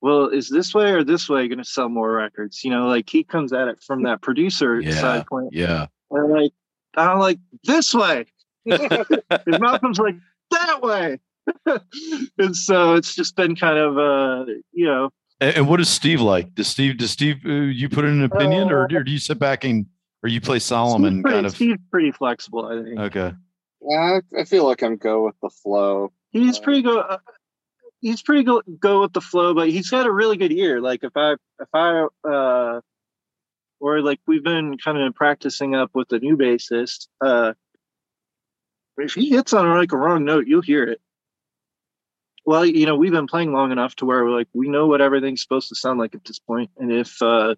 well, 0.00 0.28
is 0.28 0.48
this 0.48 0.74
way 0.74 0.92
or 0.92 1.02
this 1.02 1.28
way 1.28 1.48
going 1.48 1.58
to 1.58 1.64
sell 1.64 1.88
more 1.88 2.12
records? 2.12 2.62
You 2.62 2.70
know, 2.70 2.86
like 2.86 3.08
he 3.08 3.24
comes 3.24 3.52
at 3.52 3.68
it 3.68 3.82
from 3.82 4.02
that 4.04 4.22
producer 4.22 4.80
yeah, 4.80 4.92
side 4.92 5.26
point. 5.26 5.50
Yeah. 5.52 5.86
And 6.10 6.32
like, 6.32 6.52
I'm 6.96 7.18
like, 7.18 7.38
this 7.64 7.94
way. 7.94 8.26
His 8.64 8.78
Malcolm's 9.58 9.98
like, 9.98 10.16
that 10.50 10.82
way. 10.82 11.18
and 12.38 12.56
so 12.56 12.94
it's 12.94 13.14
just 13.14 13.36
been 13.36 13.56
kind 13.56 13.78
of, 13.78 13.98
uh, 13.98 14.44
you 14.72 14.86
know. 14.86 15.10
And, 15.40 15.56
and 15.56 15.68
what 15.68 15.80
is 15.80 15.88
Steve 15.88 16.20
like? 16.20 16.54
Does 16.54 16.68
Steve, 16.68 16.98
does 16.98 17.10
Steve, 17.10 17.44
uh, 17.44 17.50
you 17.50 17.88
put 17.88 18.04
in 18.04 18.12
an 18.12 18.24
opinion 18.24 18.68
uh, 18.68 18.74
or, 18.74 18.82
or, 18.84 19.04
do 19.04 19.10
you 19.10 19.18
sit 19.18 19.38
back 19.38 19.64
and, 19.64 19.86
or 20.22 20.28
you 20.28 20.40
play 20.40 20.58
Solomon 20.58 21.22
pretty, 21.22 21.36
kind 21.36 21.46
of? 21.46 21.52
Steve's 21.52 21.82
pretty 21.90 22.12
flexible, 22.12 22.66
I 22.66 22.82
think. 22.82 22.98
Okay. 22.98 23.34
Yeah, 23.82 24.20
I 24.38 24.44
feel 24.44 24.64
like 24.64 24.82
I'm 24.82 24.96
go 24.96 25.24
with 25.24 25.36
the 25.42 25.50
flow. 25.50 26.12
He's 26.30 26.58
uh, 26.58 26.62
pretty 26.62 26.82
go. 26.82 27.00
Uh, 27.00 27.18
he's 28.00 28.22
pretty 28.22 28.42
go 28.42 28.62
go 28.78 29.00
with 29.02 29.12
the 29.12 29.20
flow, 29.20 29.54
but 29.54 29.68
he's 29.68 29.90
got 29.90 30.06
a 30.06 30.12
really 30.12 30.36
good 30.36 30.52
ear. 30.52 30.80
Like 30.80 31.04
if 31.04 31.12
I 31.16 31.32
if 31.60 31.68
I 31.72 32.06
uh 32.28 32.80
or 33.80 34.00
like 34.00 34.20
we've 34.26 34.44
been 34.44 34.78
kind 34.78 34.98
of 34.98 35.14
practicing 35.14 35.74
up 35.74 35.90
with 35.94 36.08
the 36.08 36.18
new 36.18 36.36
bassist. 36.36 37.08
Uh 37.20 37.52
if 38.98 39.12
he 39.12 39.28
hits 39.30 39.52
on 39.52 39.68
like 39.76 39.92
a 39.92 39.96
wrong 39.96 40.24
note, 40.24 40.46
you'll 40.46 40.62
hear 40.62 40.84
it. 40.84 41.00
Well, 42.46 42.64
you 42.64 42.86
know, 42.86 42.94
we've 42.94 43.12
been 43.12 43.26
playing 43.26 43.52
long 43.52 43.72
enough 43.72 43.96
to 43.96 44.06
where 44.06 44.24
we're 44.24 44.30
like 44.30 44.48
we 44.54 44.68
know 44.68 44.86
what 44.86 45.00
everything's 45.00 45.42
supposed 45.42 45.68
to 45.68 45.74
sound 45.74 45.98
like 45.98 46.14
at 46.14 46.24
this 46.24 46.38
point. 46.38 46.70
And 46.78 46.92
if 46.92 47.20
uh 47.20 47.56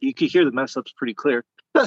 you 0.00 0.14
can 0.14 0.28
hear 0.28 0.44
the 0.44 0.52
mess 0.52 0.76
ups 0.76 0.92
pretty 0.96 1.14
clear. 1.14 1.44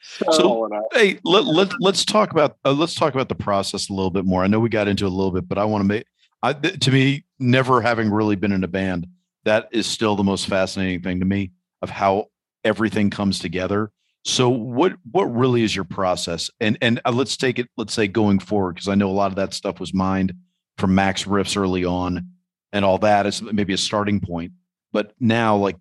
so 0.00 0.70
hey 0.92 1.18
let, 1.24 1.44
let, 1.44 1.72
let's 1.80 2.04
talk 2.04 2.30
about 2.30 2.56
uh, 2.64 2.72
let's 2.72 2.94
talk 2.94 3.14
about 3.14 3.28
the 3.28 3.34
process 3.34 3.88
a 3.88 3.92
little 3.92 4.12
bit 4.12 4.24
more 4.24 4.44
i 4.44 4.46
know 4.46 4.60
we 4.60 4.68
got 4.68 4.86
into 4.86 5.04
a 5.04 5.08
little 5.08 5.32
bit 5.32 5.48
but 5.48 5.58
i 5.58 5.64
want 5.64 5.82
to 5.82 5.88
make 5.88 6.06
I, 6.40 6.52
to 6.52 6.92
me 6.92 7.24
never 7.40 7.80
having 7.80 8.10
really 8.10 8.36
been 8.36 8.52
in 8.52 8.62
a 8.62 8.68
band 8.68 9.08
that 9.44 9.68
is 9.72 9.86
still 9.86 10.14
the 10.14 10.22
most 10.22 10.46
fascinating 10.46 11.02
thing 11.02 11.18
to 11.18 11.26
me 11.26 11.50
of 11.82 11.90
how 11.90 12.26
everything 12.62 13.10
comes 13.10 13.40
together 13.40 13.90
so 14.24 14.48
what 14.48 14.94
what 15.10 15.24
really 15.24 15.62
is 15.62 15.74
your 15.74 15.84
process 15.84 16.50
and 16.60 16.78
and 16.80 17.00
uh, 17.04 17.12
let's 17.12 17.36
take 17.36 17.58
it 17.58 17.68
let's 17.76 17.92
say 17.92 18.08
going 18.08 18.38
forward 18.38 18.74
because 18.74 18.88
i 18.88 18.94
know 18.94 19.08
a 19.08 19.12
lot 19.12 19.30
of 19.30 19.36
that 19.36 19.52
stuff 19.52 19.80
was 19.80 19.92
mined 19.94 20.32
from 20.76 20.94
Mac's 20.94 21.24
riffs 21.24 21.56
early 21.56 21.84
on 21.84 22.26
and 22.72 22.84
all 22.84 22.98
that 22.98 23.26
is 23.26 23.42
maybe 23.42 23.72
a 23.72 23.78
starting 23.78 24.18
point 24.18 24.52
but 24.92 25.12
now 25.20 25.56
like 25.56 25.76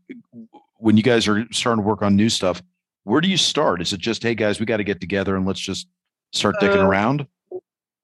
when 0.84 0.98
you 0.98 1.04
guys 1.04 1.30
are 1.30 1.46
starting 1.52 1.82
to 1.82 1.88
work 1.88 2.02
on 2.02 2.18
new 2.18 2.28
stuff, 2.28 2.62
where 3.06 3.22
do 3.22 3.30
you 3.30 3.38
start? 3.38 3.82
Is 3.82 3.94
it 3.94 4.02
just, 4.02 4.22
hey 4.22 4.36
guys, 4.36 4.60
we 4.60 4.66
got 4.66 4.78
to 4.78 4.84
get 4.84 5.00
together 5.00 5.38
and 5.38 5.46
let's 5.46 5.62
just 5.62 5.88
start 6.34 6.56
dicking 6.62 6.84
uh, 6.84 6.88
around? 6.88 7.26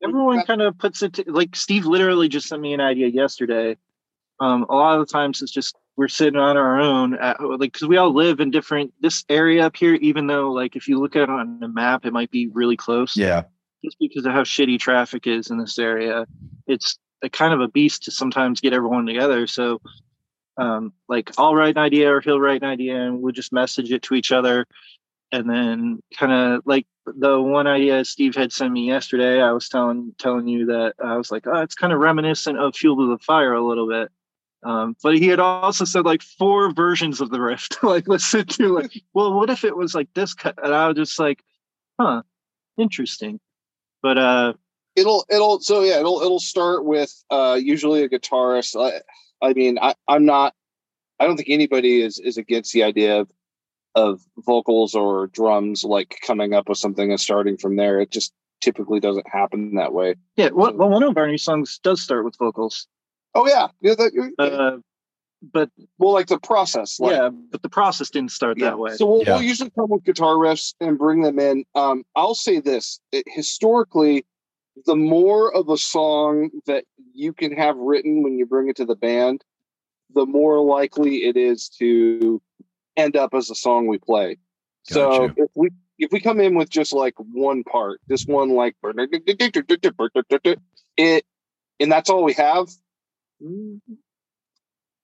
Everyone 0.01 0.43
kind 0.45 0.61
of 0.61 0.77
puts 0.77 1.03
it 1.03 1.13
to, 1.15 1.25
like 1.27 1.57
Steve 1.57 1.85
literally 1.85 2.29
just 2.29 2.47
sent 2.47 2.61
me 2.61 2.73
an 2.73 2.79
idea 2.79 3.07
yesterday. 3.07 3.75
Um, 4.39 4.65
a 4.69 4.75
lot 4.75 4.97
of 4.97 5.05
the 5.05 5.11
times 5.11 5.41
it's 5.41 5.51
just 5.51 5.75
we're 5.99 6.07
sitting 6.07 6.39
on 6.39 6.55
our 6.55 6.79
own, 6.79 7.15
at, 7.15 7.41
like 7.41 7.73
because 7.73 7.85
we 7.85 7.97
all 7.97 8.13
live 8.13 8.39
in 8.39 8.51
different 8.51 8.93
this 9.01 9.25
area 9.27 9.65
up 9.65 9.75
here. 9.75 9.95
Even 9.95 10.27
though 10.27 10.49
like 10.49 10.77
if 10.77 10.87
you 10.87 10.97
look 10.97 11.17
at 11.17 11.23
it 11.23 11.29
on 11.29 11.59
the 11.59 11.67
map, 11.67 12.05
it 12.05 12.13
might 12.13 12.31
be 12.31 12.47
really 12.47 12.77
close. 12.77 13.17
Yeah, 13.17 13.43
just 13.83 13.99
because 13.99 14.25
of 14.25 14.31
how 14.31 14.43
shitty 14.43 14.79
traffic 14.79 15.27
is 15.27 15.49
in 15.49 15.57
this 15.57 15.77
area, 15.77 16.25
it's 16.67 16.97
a 17.21 17.29
kind 17.29 17.53
of 17.53 17.59
a 17.59 17.67
beast 17.67 18.03
to 18.03 18.11
sometimes 18.11 18.61
get 18.61 18.71
everyone 18.71 19.05
together. 19.05 19.45
So 19.45 19.81
um, 20.55 20.93
like 21.09 21.31
I'll 21.37 21.53
write 21.53 21.75
an 21.75 21.83
idea 21.83 22.09
or 22.13 22.21
he'll 22.21 22.39
write 22.39 22.63
an 22.63 22.69
idea 22.69 22.95
and 22.95 23.21
we'll 23.21 23.33
just 23.33 23.51
message 23.51 23.91
it 23.91 24.03
to 24.03 24.15
each 24.15 24.31
other. 24.31 24.67
And 25.33 25.49
then 25.49 26.01
kind 26.17 26.31
of 26.31 26.61
like 26.65 26.87
the 27.07 27.41
one 27.41 27.67
idea 27.67 28.05
Steve 28.05 28.35
had 28.35 28.53
sent 28.53 28.71
me 28.71 28.87
yesterday, 28.87 29.41
I 29.41 29.51
was 29.51 29.67
telling 29.67 30.15
telling 30.17 30.47
you 30.47 30.67
that 30.67 30.93
I 31.03 31.17
was 31.17 31.29
like, 31.29 31.45
oh, 31.45 31.59
it's 31.59 31.75
kind 31.75 31.91
of 31.91 31.99
reminiscent 31.99 32.57
of 32.57 32.73
Fuel 32.77 32.95
to 32.95 33.09
the 33.09 33.21
Fire 33.21 33.51
a 33.51 33.67
little 33.67 33.89
bit. 33.89 34.09
Um, 34.63 34.95
but 35.01 35.17
he 35.17 35.27
had 35.27 35.39
also 35.39 35.85
said 35.85 36.05
like 36.05 36.21
four 36.21 36.71
versions 36.73 37.21
of 37.21 37.29
the 37.29 37.39
riff 37.39 37.67
like 37.83 38.07
listen 38.07 38.45
to. 38.45 38.69
Like, 38.69 39.01
well, 39.13 39.33
what 39.33 39.49
if 39.49 39.63
it 39.63 39.75
was 39.75 39.95
like 39.95 40.09
this? 40.13 40.33
Cut? 40.33 40.55
And 40.61 40.73
I 40.73 40.87
was 40.87 40.97
just 40.97 41.19
like, 41.19 41.43
huh, 41.99 42.23
interesting. 42.77 43.39
But 44.01 44.17
uh, 44.17 44.53
it'll 44.95 45.25
it'll 45.29 45.59
so 45.59 45.81
yeah 45.81 45.99
it'll 45.99 46.21
it'll 46.21 46.39
start 46.39 46.85
with 46.85 47.13
uh 47.29 47.57
usually 47.61 48.03
a 48.03 48.09
guitarist. 48.09 48.75
I 49.41 49.53
mean, 49.53 49.79
I, 49.81 49.95
I'm 50.07 50.25
not. 50.25 50.53
I 51.19 51.25
don't 51.25 51.37
think 51.37 51.49
anybody 51.49 52.01
is 52.01 52.19
is 52.19 52.37
against 52.37 52.73
the 52.73 52.83
idea 52.83 53.19
of 53.19 53.31
of 53.95 54.21
vocals 54.37 54.95
or 54.95 55.27
drums 55.27 55.83
like 55.83 56.19
coming 56.25 56.53
up 56.53 56.69
with 56.69 56.77
something 56.77 57.11
and 57.11 57.19
starting 57.19 57.57
from 57.57 57.75
there. 57.75 57.99
It 57.99 58.11
just 58.11 58.33
typically 58.61 58.99
doesn't 58.99 59.27
happen 59.27 59.75
that 59.75 59.93
way. 59.93 60.15
Yeah, 60.35 60.49
well, 60.53 60.73
well 60.73 60.89
one 60.89 61.03
of 61.03 61.17
our 61.17 61.27
new 61.27 61.37
songs 61.37 61.79
does 61.81 62.01
start 62.01 62.25
with 62.25 62.37
vocals. 62.37 62.87
Oh 63.35 63.47
yeah, 63.47 63.67
yeah. 63.81 63.95
That, 63.95 64.33
uh, 64.39 64.77
but 65.41 65.69
well, 65.97 66.13
like 66.13 66.27
the 66.27 66.39
process. 66.39 66.99
Like, 66.99 67.15
yeah, 67.15 67.29
but 67.29 67.61
the 67.61 67.69
process 67.69 68.09
didn't 68.09 68.31
start 68.31 68.57
yeah. 68.57 68.71
that 68.71 68.79
way. 68.79 68.95
So 68.95 69.05
we'll, 69.05 69.23
yeah. 69.23 69.35
we'll, 69.35 69.43
usually 69.43 69.69
come 69.69 69.89
with 69.89 70.03
guitar 70.03 70.35
riffs 70.35 70.73
and 70.79 70.97
bring 70.97 71.21
them 71.21 71.39
in. 71.39 71.65
Um, 71.75 72.03
I'll 72.15 72.35
say 72.35 72.59
this: 72.59 72.99
it, 73.11 73.25
historically, 73.27 74.25
the 74.85 74.95
more 74.95 75.53
of 75.53 75.69
a 75.69 75.77
song 75.77 76.49
that 76.65 76.85
you 77.13 77.33
can 77.33 77.55
have 77.55 77.77
written 77.77 78.23
when 78.23 78.37
you 78.37 78.45
bring 78.45 78.69
it 78.69 78.75
to 78.77 78.85
the 78.85 78.95
band, 78.95 79.43
the 80.13 80.25
more 80.25 80.59
likely 80.59 81.25
it 81.25 81.37
is 81.37 81.69
to 81.79 82.41
end 82.97 83.15
up 83.15 83.33
as 83.33 83.49
a 83.49 83.55
song 83.55 83.87
we 83.87 83.97
play. 83.97 84.37
So 84.83 85.31
if 85.35 85.49
we 85.55 85.69
if 85.99 86.11
we 86.11 86.19
come 86.19 86.39
in 86.39 86.55
with 86.55 86.69
just 86.69 86.93
like 86.93 87.13
one 87.17 87.63
part, 87.63 88.01
this 88.07 88.25
one 88.25 88.49
like 88.49 88.75
it, 90.97 91.25
and 91.79 91.91
that's 91.91 92.09
all 92.09 92.23
we 92.23 92.33
have. 92.33 92.69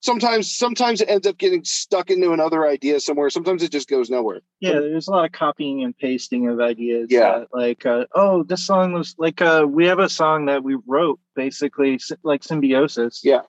Sometimes, 0.02 0.52
sometimes 0.52 1.02
it 1.02 1.10
ends 1.10 1.26
up 1.26 1.38
getting 1.38 1.64
stuck 1.64 2.12
into 2.12 2.32
another 2.32 2.68
idea 2.68 3.00
somewhere. 3.00 3.32
Sometimes 3.32 3.64
it 3.64 3.72
just 3.72 3.90
goes 3.90 4.08
nowhere. 4.10 4.42
Yeah, 4.60 4.74
there's 4.74 5.08
a 5.08 5.12
lot 5.12 5.26
of 5.26 5.32
copying 5.32 5.84
and 5.84 5.98
pasting 5.98 6.48
of 6.48 6.60
ideas. 6.60 7.08
Yeah, 7.10 7.40
that, 7.40 7.48
like 7.52 7.86
uh, 7.88 8.06
oh, 8.14 8.44
this 8.44 8.68
song 8.68 8.94
was 8.94 9.16
like 9.18 9.42
uh, 9.42 9.66
we 9.68 9.88
have 9.88 9.98
a 9.98 10.10
song 10.10 10.46
that 10.46 10.64
we 10.64 10.78
wrote 10.86 11.20
basically 11.36 12.00
like 12.24 12.44
symbiosis. 12.44 13.22
Yeah, 13.24 13.42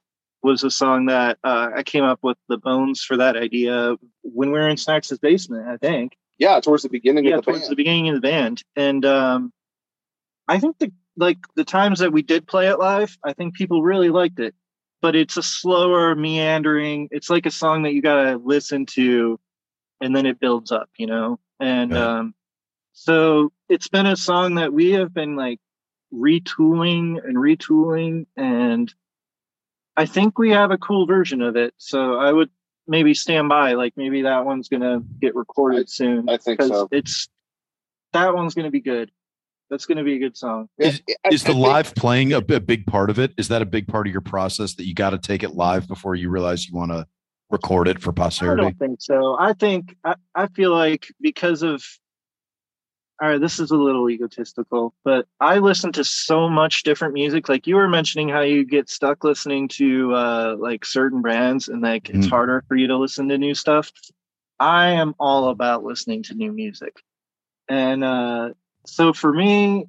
was 0.43 0.65
a 0.65 0.71
song 0.71 1.07
that 1.07 1.39
uh, 1.45 1.71
I 1.77 1.83
came 1.83 2.05
up 2.05 2.21
with 2.23 2.39
the 2.49 2.57
bones 2.57 3.03
for 3.03 3.17
that 3.19 3.37
idea 3.37 3.97
when 4.23 4.51
we 4.51 4.59
were 4.59 4.69
in 4.69 4.77
Snacks' 4.77 5.19
basement, 5.19 5.69
I 5.69 5.77
think. 5.77 6.17
Yeah, 6.39 6.61
towards 6.61 6.85
the 6.85 6.89
beginning 6.89 7.25
yeah, 7.25 7.35
of 7.35 7.41
the 7.41 7.51
towards 7.51 7.63
band. 7.63 7.73
the 7.73 7.77
beginning 7.77 8.09
of 8.09 8.15
the 8.15 8.21
band. 8.21 8.63
And 8.77 9.05
um, 9.05 9.53
I 10.49 10.59
think 10.59 10.79
the 10.79 10.93
like 11.17 11.39
the 11.57 11.65
times 11.65 11.99
that 11.99 12.13
we 12.13 12.23
did 12.23 12.47
play 12.47 12.69
it 12.69 12.79
live, 12.79 13.19
I 13.25 13.33
think 13.33 13.55
people 13.55 13.83
really 13.83 14.11
liked 14.11 14.39
it. 14.39 14.55
But 15.03 15.15
it's 15.15 15.37
a 15.37 15.43
slower, 15.43 16.15
meandering, 16.15 17.09
it's 17.11 17.31
like 17.31 17.47
a 17.47 17.51
song 17.51 17.83
that 17.83 17.93
you 17.93 18.03
gotta 18.03 18.37
listen 18.37 18.87
to 18.87 19.39
and 20.01 20.15
then 20.15 20.27
it 20.27 20.41
builds 20.41 20.73
up, 20.73 20.89
you 20.97 21.07
know? 21.07 21.39
And 21.61 21.93
yeah. 21.93 22.19
um 22.19 22.35
so 22.93 23.53
it's 23.69 23.89
been 23.89 24.07
a 24.07 24.17
song 24.17 24.55
that 24.55 24.73
we 24.73 24.93
have 24.93 25.13
been 25.13 25.37
like 25.37 25.61
retooling 26.13 27.23
and 27.23 27.37
retooling 27.37 28.27
and 28.37 28.93
I 29.97 30.07
think 30.07 30.39
we 30.39 30.51
have 30.51 30.71
a 30.71 30.79
cool 30.79 31.07
version 31.07 31.41
of 31.43 31.57
it. 31.57 31.75
So 31.79 32.17
I 32.19 32.33
would 32.33 32.51
maybe 32.87 33.15
stand 33.15 33.49
by. 33.49 33.73
Like 33.73 33.95
maybe 33.97 34.23
that 34.23 34.45
one's 34.45 34.69
gonna 34.69 35.01
get 35.21 35.35
recorded 35.35 35.83
I, 35.83 35.85
soon. 35.87 36.29
I 36.29 36.37
think 36.37 36.63
so. 36.63 36.89
It's 36.91 37.29
that 38.13 38.35
one's 38.35 38.55
gonna 38.55 38.71
be 38.71 38.81
good. 38.81 39.11
That's 39.71 39.87
gonna 39.87 40.05
be 40.05 40.15
a 40.15 40.19
good 40.19 40.37
song. 40.37 40.69
Is, 40.79 41.03
is 41.31 41.45
the 41.45 41.53
live 41.53 41.95
playing 41.95 42.33
a, 42.33 42.39
a, 42.39 42.61
big 42.61 42.87
part 42.87 43.11
of 43.11 43.19
it? 43.19 43.33
Is 43.37 43.49
that 43.49 43.63
a 43.63 43.67
big 43.67 43.89
part 43.89 44.07
of 44.07 44.13
your 44.13 44.21
process 44.21 44.75
that 44.75 44.87
you 44.87 44.95
got 44.95 45.11
to 45.11 45.19
take 45.19 45.43
it 45.43 45.51
live 45.51 45.89
before 45.89 46.15
you 46.15 46.31
realize 46.31 46.69
you 46.69 46.75
want 46.75 46.93
to 46.93 47.07
record 47.51 47.89
it 47.89 48.01
for 48.01 48.13
posterity? 48.13 48.61
I 48.61 48.65
don't 48.65 48.79
think 48.79 49.01
so. 49.01 49.37
I 49.39 49.53
think 49.55 49.97
I, 50.05 50.15
I 50.35 50.47
feel 50.49 50.71
like 50.71 51.09
because 51.21 51.63
of 51.63 51.83
all 53.21 53.29
right, 53.31 53.41
this 53.41 53.59
is 53.59 53.71
a 53.71 53.77
little 53.77 54.11
egotistical, 54.11 54.93
but 55.03 55.27
I 55.41 55.59
listen 55.59 55.91
to 55.93 56.05
so 56.05 56.51
much 56.51 56.83
different 56.83 57.15
music. 57.15 57.49
Like 57.49 57.67
you 57.67 57.77
were 57.77 57.89
mentioning 57.89 58.29
how 58.29 58.43
you 58.43 58.63
get 58.65 58.91
stuck 58.91 59.25
listening 59.25 59.69
to 59.69 60.15
uh 60.15 60.57
like 60.59 60.85
certain 60.85 61.23
brands 61.23 61.69
and 61.69 61.83
like 61.83 62.11
it's 62.11 62.27
Mm. 62.27 62.31
harder 62.31 62.65
for 62.69 62.77
you 62.77 62.87
to 62.89 62.97
listen 62.97 63.29
to 63.29 63.39
new 63.39 63.55
stuff. 63.55 63.91
I 64.59 64.89
am 64.91 65.15
all 65.19 65.49
about 65.49 65.83
listening 65.83 66.23
to 66.25 66.35
new 66.35 66.53
music. 66.53 66.95
And 67.69 68.05
uh 68.05 68.51
so 68.87 69.13
for 69.13 69.33
me 69.33 69.87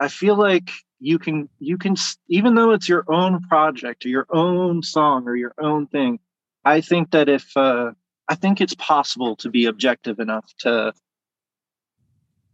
I 0.00 0.08
feel 0.08 0.36
like 0.36 0.70
you 0.98 1.18
can 1.18 1.48
you 1.58 1.78
can 1.78 1.94
even 2.28 2.54
though 2.54 2.72
it's 2.72 2.88
your 2.88 3.04
own 3.08 3.40
project 3.42 4.04
or 4.04 4.08
your 4.08 4.26
own 4.30 4.82
song 4.82 5.28
or 5.28 5.36
your 5.36 5.54
own 5.58 5.86
thing, 5.86 6.18
I 6.64 6.80
think 6.80 7.10
that 7.12 7.28
if 7.28 7.56
uh 7.56 7.92
I 8.28 8.34
think 8.34 8.60
it's 8.60 8.74
possible 8.74 9.36
to 9.36 9.50
be 9.50 9.66
objective 9.66 10.18
enough 10.18 10.50
to 10.60 10.92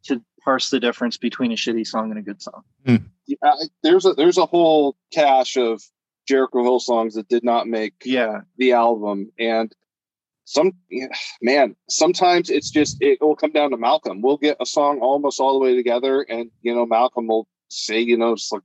to 0.04 0.22
parse 0.42 0.70
the 0.70 0.80
difference 0.80 1.16
between 1.16 1.52
a 1.52 1.56
shitty 1.56 1.86
song 1.86 2.10
and 2.10 2.18
a 2.18 2.22
good 2.22 2.42
song. 2.42 2.62
Yeah, 3.26 3.36
I, 3.42 3.54
there's 3.82 4.06
a 4.06 4.14
there's 4.14 4.38
a 4.38 4.46
whole 4.46 4.96
cache 5.12 5.56
of 5.56 5.82
Jericho 6.26 6.62
Hill 6.62 6.80
songs 6.80 7.14
that 7.14 7.28
did 7.28 7.44
not 7.44 7.66
make 7.66 7.94
Yeah. 8.04 8.40
the 8.56 8.72
album, 8.72 9.30
and 9.38 9.72
some 10.48 10.72
man, 11.42 11.76
sometimes 11.88 12.50
it's 12.50 12.70
just 12.70 12.96
it 13.00 13.18
will 13.20 13.36
come 13.36 13.52
down 13.52 13.70
to 13.70 13.76
Malcolm. 13.76 14.22
We'll 14.22 14.38
get 14.38 14.56
a 14.60 14.66
song 14.66 15.00
almost 15.00 15.40
all 15.40 15.52
the 15.58 15.64
way 15.64 15.76
together, 15.76 16.22
and 16.22 16.50
you 16.62 16.74
know 16.74 16.86
Malcolm 16.86 17.26
will 17.26 17.46
say, 17.68 18.00
you 18.00 18.16
know, 18.16 18.32
it's 18.32 18.50
like 18.50 18.62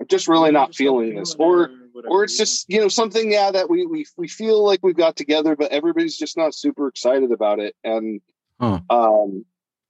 I'm 0.00 0.06
just 0.06 0.26
really 0.28 0.50
not 0.50 0.74
feeling 0.74 1.14
this, 1.16 1.36
or 1.38 1.70
or 2.08 2.24
it's 2.24 2.38
just 2.38 2.64
you 2.68 2.80
know 2.80 2.88
something 2.88 3.30
yeah 3.30 3.50
that 3.50 3.68
we 3.68 3.84
we 3.86 4.06
we 4.16 4.26
feel 4.28 4.64
like 4.64 4.80
we've 4.82 4.96
got 4.96 5.16
together, 5.16 5.54
but 5.54 5.70
everybody's 5.70 6.16
just 6.16 6.36
not 6.36 6.54
super 6.54 6.88
excited 6.88 7.30
about 7.30 7.58
it, 7.60 7.74
and 7.84 8.20
Huh. 8.60 8.80
um, 8.90 9.44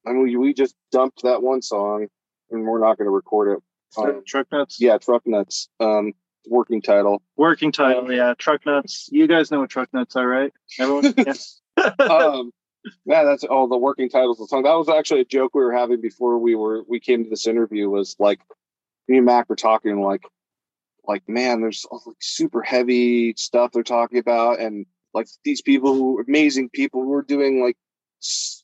and 0.05 0.23
we 0.23 0.37
we 0.37 0.53
just 0.53 0.75
dumped 0.93 1.23
that 1.23 1.43
one 1.43 1.63
song, 1.63 2.07
and 2.51 2.65
we're 2.65 2.81
not 2.81 2.99
going 2.99 3.07
to 3.07 3.11
record 3.11 3.57
it. 3.57 3.63
Um, 3.97 4.23
truck 4.27 4.47
nuts. 4.53 4.79
yeah, 4.81 4.99
truck 4.99 5.23
nuts. 5.27 5.69
Um, 5.81 6.13
working 6.47 6.83
title. 6.83 7.23
Working 7.37 7.73
title, 7.73 8.13
yeah. 8.13 8.35
Truck 8.39 8.65
nuts. 8.67 9.09
You 9.11 9.27
guys 9.27 9.51
know 9.51 9.61
what 9.61 9.71
truck 9.71 9.93
nuts 9.93 10.17
are, 10.17 10.27
right? 10.27 10.53
Everyone? 10.79 11.15
Yes. 11.17 11.61
um, 12.01 12.53
yeah, 13.05 13.25
that's 13.25 13.45
all 13.45 13.69
the 13.69 13.77
working 13.77 14.09
titles 14.09 14.41
of 14.41 14.47
the 14.47 14.49
song. 14.49 14.63
That 14.65 14.75
was 14.75 14.89
actually 14.89 15.21
a 15.21 15.25
joke 15.25 15.55
we 15.55 15.63
were 15.63 15.73
having 15.73 16.01
before 16.01 16.39
we 16.39 16.55
were 16.55 16.83
we 16.89 17.01
came 17.01 17.25
to 17.25 17.31
this 17.31 17.47
interview. 17.47 17.89
Was 17.89 18.17
like 18.19 18.41
me 19.07 19.19
and 19.19 19.27
Mac 19.27 19.49
were 19.49 19.57
talking 19.57 20.01
like 20.01 20.23
like 21.07 21.29
man, 21.29 21.61
there's 21.61 21.85
all, 21.91 22.03
like 22.07 22.17
super 22.21 22.63
heavy 22.63 23.35
stuff 23.37 23.73
they're 23.73 23.83
talking 23.83 24.19
about, 24.19 24.61
and 24.61 24.87
like 25.15 25.27
these 25.45 25.63
people 25.63 25.95
who 25.95 26.21
amazing 26.27 26.69
people 26.71 27.03
who 27.03 27.13
are 27.15 27.23
doing 27.23 27.63
like 27.63 27.77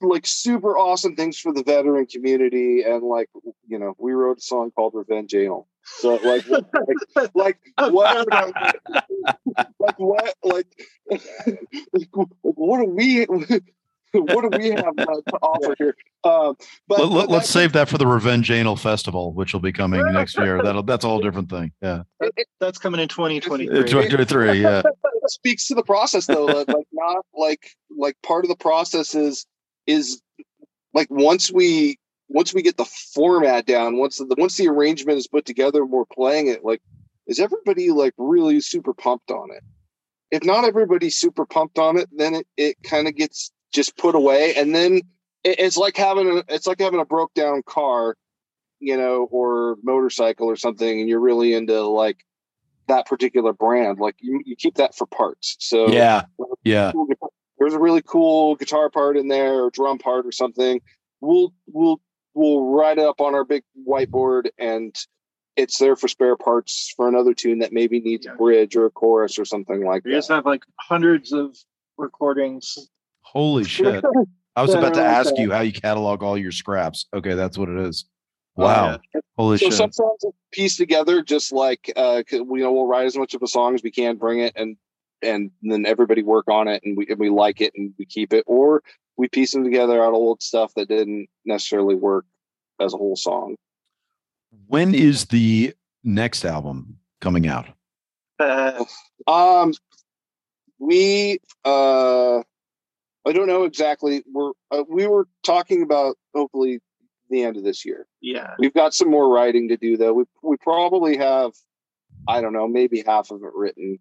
like 0.00 0.26
super 0.26 0.76
awesome 0.76 1.16
things 1.16 1.38
for 1.38 1.52
the 1.52 1.62
veteran 1.62 2.06
community, 2.06 2.82
and 2.82 3.02
like 3.02 3.28
you 3.66 3.78
know 3.78 3.94
we 3.98 4.12
wrote 4.12 4.38
a 4.38 4.42
song 4.42 4.70
called 4.70 4.94
Revenge 4.94 5.34
Anal. 5.34 5.68
So 5.84 6.16
like 6.16 6.48
like 6.48 6.64
like 7.34 7.58
what 7.76 8.26
like 9.78 9.98
what 9.98 10.34
like 10.42 10.66
like 11.92 12.08
what 12.42 12.78
do 12.78 12.86
we 12.86 13.24
what 14.12 14.50
do 14.50 14.58
we 14.58 14.70
have 14.70 14.94
uh, 14.98 15.04
to 15.04 15.36
offer 15.42 15.74
here 15.78 15.96
um 16.24 16.56
but, 16.88 17.00
Let, 17.00 17.08
but 17.10 17.10
let, 17.10 17.30
us 17.30 17.46
that- 17.46 17.52
save 17.52 17.72
that 17.72 17.88
for 17.88 17.98
the 17.98 18.06
Revenge 18.06 18.50
Anal 18.50 18.76
Festival, 18.76 19.32
which 19.32 19.52
will 19.52 19.60
be 19.60 19.72
coming 19.72 20.00
next 20.12 20.38
year. 20.38 20.62
That'll 20.62 20.82
that's 20.82 21.04
a 21.04 21.08
whole 21.08 21.20
different 21.20 21.50
thing. 21.50 21.72
Yeah, 21.82 22.04
That's 22.60 22.78
coming 22.78 23.00
in 23.00 23.08
2023. 23.08 23.68
Uh, 23.68 23.82
2023. 23.82 24.62
Yeah, 24.62 24.82
it 24.84 25.30
speaks 25.30 25.66
to 25.68 25.74
the 25.74 25.82
process 25.82 26.26
though 26.26 26.46
like, 26.46 26.68
like 26.68 26.86
not 26.92 27.26
like 27.34 27.76
like 27.96 28.16
part 28.22 28.44
of 28.44 28.48
the 28.48 28.56
process 28.56 29.14
is 29.14 29.46
is 29.86 30.22
like 30.94 31.08
once 31.10 31.52
we 31.52 31.98
once 32.28 32.54
we 32.54 32.62
get 32.62 32.76
the 32.76 32.84
format 32.84 33.66
down 33.66 33.98
once 33.98 34.18
the 34.18 34.34
once 34.38 34.56
the 34.56 34.68
arrangement 34.68 35.18
is 35.18 35.26
put 35.26 35.44
together 35.44 35.82
and 35.82 35.90
we're 35.90 36.04
playing 36.06 36.48
it 36.48 36.64
like 36.64 36.80
is 37.26 37.38
everybody 37.38 37.90
like 37.90 38.14
really 38.18 38.60
super 38.60 38.94
pumped 38.94 39.30
on 39.30 39.50
it 39.50 39.62
if 40.30 40.44
not 40.44 40.64
everybody's 40.64 41.16
super 41.16 41.46
pumped 41.46 41.78
on 41.78 41.96
it 41.96 42.08
then 42.16 42.34
it, 42.34 42.46
it 42.56 42.76
kind 42.82 43.06
of 43.06 43.14
gets 43.14 43.52
just 43.72 43.96
put 43.96 44.14
away 44.14 44.54
and 44.54 44.74
then 44.74 45.00
it, 45.42 45.58
it's 45.58 45.76
like 45.76 45.96
having 45.96 46.28
a 46.28 46.44
it's 46.48 46.66
like 46.66 46.80
having 46.80 47.00
a 47.00 47.04
broke 47.04 47.32
down 47.34 47.62
car 47.66 48.16
you 48.80 48.96
know 48.96 49.28
or 49.30 49.76
motorcycle 49.82 50.48
or 50.48 50.56
something 50.56 51.00
and 51.00 51.08
you're 51.08 51.20
really 51.20 51.54
into 51.54 51.82
like 51.82 52.24
that 52.86 53.06
particular 53.06 53.52
brand 53.52 53.98
like 53.98 54.16
you, 54.20 54.42
you 54.44 54.56
keep 54.56 54.74
that 54.74 54.94
for 54.94 55.06
parts 55.06 55.56
so 55.58 55.88
yeah, 55.88 56.22
yeah. 56.64 56.92
there's 57.58 57.72
a 57.72 57.78
really 57.78 58.02
cool 58.02 58.56
guitar 58.56 58.90
part 58.90 59.16
in 59.16 59.28
there 59.28 59.62
or 59.62 59.70
drum 59.70 59.96
part 59.96 60.26
or 60.26 60.32
something 60.32 60.80
we'll 61.20 61.54
we'll 61.66 62.00
we'll 62.34 62.64
write 62.66 62.98
it 62.98 63.04
up 63.04 63.20
on 63.20 63.34
our 63.34 63.44
big 63.44 63.62
whiteboard 63.88 64.48
and 64.58 64.94
it's 65.56 65.78
there 65.78 65.94
for 65.94 66.08
spare 66.08 66.36
parts 66.36 66.92
for 66.96 67.08
another 67.08 67.32
tune 67.32 67.60
that 67.60 67.72
maybe 67.72 68.00
needs 68.00 68.26
Yeah. 68.26 68.32
a 68.32 68.36
bridge 68.36 68.74
or 68.76 68.86
a 68.86 68.90
chorus 68.90 69.38
or 69.38 69.44
something 69.44 69.84
like 69.84 70.04
We 70.04 70.10
just 70.12 70.28
have 70.30 70.44
like 70.46 70.64
hundreds 70.80 71.32
of 71.32 71.56
recordings. 71.96 72.90
Holy 73.22 73.64
shit! 73.76 74.04
I 74.56 74.62
was 74.62 74.74
about 74.74 74.94
to 74.94 75.02
ask 75.04 75.36
you 75.36 75.52
how 75.52 75.60
you 75.60 75.72
catalog 75.72 76.22
all 76.22 76.36
your 76.38 76.52
scraps. 76.52 77.06
Okay, 77.14 77.34
that's 77.34 77.56
what 77.58 77.68
it 77.68 77.78
is. 77.78 78.04
Wow. 78.56 79.00
Holy 79.36 79.58
so 79.58 79.66
shit! 79.66 79.74
some 79.74 79.92
songs 79.92 80.24
are 80.24 80.32
pieced 80.52 80.78
together 80.78 81.22
just 81.22 81.52
like 81.52 81.92
uh 81.96 82.22
'cause 82.28 82.40
we 82.42 82.60
you 82.60 82.64
know 82.64 82.72
we'll 82.72 82.86
write 82.86 83.06
as 83.06 83.16
much 83.16 83.34
of 83.34 83.42
a 83.42 83.48
song 83.48 83.74
as 83.74 83.82
we 83.82 83.90
can 83.90 84.16
bring 84.16 84.40
it 84.40 84.52
and 84.56 84.76
and 85.24 85.50
then 85.62 85.86
everybody 85.86 86.22
work 86.22 86.48
on 86.48 86.68
it 86.68 86.82
and 86.84 86.96
we 86.96 87.06
and 87.08 87.18
we 87.18 87.30
like 87.30 87.60
it 87.60 87.72
and 87.76 87.94
we 87.98 88.04
keep 88.04 88.32
it 88.32 88.44
or 88.46 88.82
we 89.16 89.28
piece 89.28 89.52
them 89.52 89.64
together 89.64 90.02
out 90.02 90.08
of 90.08 90.14
old 90.14 90.42
stuff 90.42 90.72
that 90.74 90.88
didn't 90.88 91.28
necessarily 91.44 91.94
work 91.94 92.26
as 92.80 92.92
a 92.92 92.96
whole 92.96 93.16
song 93.16 93.56
when 94.66 94.94
is 94.94 95.26
the 95.26 95.74
next 96.02 96.44
album 96.44 96.98
coming 97.20 97.46
out? 97.46 97.66
Uh, 98.38 98.84
Um, 99.26 99.72
we 100.78 101.38
uh, 101.64 102.38
I 102.38 103.32
don't 103.32 103.46
know 103.46 103.64
exactly. 103.64 104.22
We're 104.30 104.52
uh, 104.70 104.84
we 104.88 105.06
were 105.06 105.28
talking 105.42 105.82
about 105.82 106.16
hopefully 106.34 106.80
the 107.30 107.42
end 107.42 107.56
of 107.56 107.64
this 107.64 107.84
year. 107.84 108.06
yeah. 108.20 108.54
We've 108.58 108.74
got 108.74 108.92
some 108.92 109.10
more 109.10 109.32
writing 109.32 109.68
to 109.68 109.76
do 109.76 109.96
though. 109.96 110.12
We 110.12 110.24
we 110.42 110.56
probably 110.58 111.16
have 111.16 111.52
I 112.28 112.40
don't 112.40 112.52
know 112.52 112.68
maybe 112.68 113.02
half 113.06 113.30
of 113.30 113.42
it 113.42 113.54
written. 113.54 113.98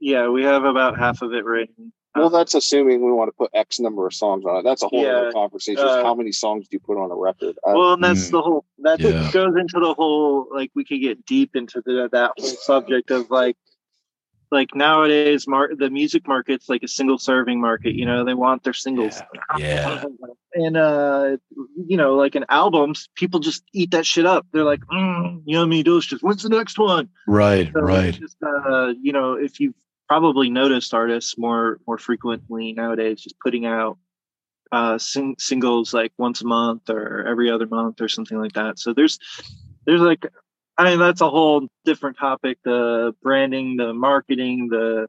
Yeah, 0.00 0.28
we 0.28 0.42
have 0.42 0.64
about 0.64 0.98
half 0.98 1.22
of 1.22 1.32
it 1.32 1.44
written. 1.44 1.92
Well, 2.16 2.30
that's 2.30 2.54
assuming 2.54 3.04
we 3.04 3.10
want 3.10 3.28
to 3.28 3.32
put 3.36 3.50
X 3.54 3.80
number 3.80 4.06
of 4.06 4.14
songs 4.14 4.44
on 4.44 4.58
it. 4.58 4.62
That's 4.62 4.82
a 4.84 4.88
whole 4.88 5.02
Yeah, 5.02 5.16
other 5.16 5.32
conversation. 5.32 5.84
uh, 5.84 6.02
how 6.04 6.14
many 6.14 6.30
songs 6.30 6.68
do 6.68 6.76
you 6.76 6.80
put 6.80 6.96
on 6.96 7.10
a 7.10 7.14
record? 7.16 7.56
I- 7.66 7.72
well, 7.74 7.94
and 7.94 8.04
that's 8.04 8.28
Mm. 8.28 8.32
the 8.32 8.42
whole 8.42 8.64
that 8.78 9.00
Yeah. 9.00 9.30
goes 9.32 9.56
into 9.56 9.80
the 9.80 9.94
whole 9.94 10.46
like 10.52 10.70
we 10.74 10.84
could 10.84 11.00
get 11.00 11.24
deep 11.26 11.56
into 11.56 11.82
the, 11.84 12.08
that 12.12 12.32
whole 12.38 12.46
subject 12.48 13.10
of 13.10 13.30
like 13.30 13.56
like 14.52 14.72
nowadays 14.76 15.48
mar- 15.48 15.74
the 15.74 15.90
music 15.90 16.28
market's 16.28 16.68
like 16.68 16.84
a 16.84 16.88
single 16.88 17.18
serving 17.18 17.60
market 17.60 17.94
you 17.96 18.04
know 18.06 18.24
they 18.24 18.34
want 18.34 18.62
their 18.62 18.72
singles 18.74 19.20
Yeah. 19.58 19.98
and 20.54 20.76
uh 20.76 21.38
you 21.88 21.96
know 21.96 22.14
like 22.14 22.36
in 22.36 22.44
albums 22.48 23.08
people 23.16 23.40
just 23.40 23.64
eat 23.72 23.90
that 23.92 24.06
shit 24.06 24.26
up 24.26 24.46
they're 24.52 24.62
like 24.62 24.80
mm, 24.92 25.42
yummy 25.46 25.82
delicious 25.82 26.22
when's 26.22 26.42
the 26.44 26.48
next 26.50 26.78
one 26.78 27.08
Right, 27.26 27.70
So 27.74 27.80
right. 27.80 28.14
Just, 28.14 28.36
uh, 28.44 28.92
you 29.00 29.12
know, 29.12 29.32
if 29.32 29.58
you've 29.58 29.74
probably 30.14 30.48
noticed 30.48 30.94
artists 30.94 31.36
more 31.36 31.80
more 31.88 31.98
frequently 31.98 32.72
nowadays, 32.72 33.20
just 33.20 33.34
putting 33.40 33.66
out 33.66 33.98
uh, 34.70 34.96
sing- 34.96 35.34
singles 35.40 35.92
like 35.92 36.12
once 36.18 36.40
a 36.40 36.46
month 36.46 36.88
or 36.88 37.26
every 37.26 37.50
other 37.50 37.66
month 37.66 38.00
or 38.00 38.08
something 38.08 38.38
like 38.38 38.52
that. 38.52 38.78
So 38.78 38.92
there's 38.92 39.18
there's 39.86 40.00
like, 40.00 40.24
I 40.78 40.84
mean, 40.84 41.00
that's 41.00 41.20
a 41.20 41.28
whole 41.28 41.66
different 41.84 42.16
topic. 42.16 42.58
The 42.64 43.12
branding, 43.24 43.76
the 43.76 43.92
marketing, 43.92 44.68
the 44.68 45.08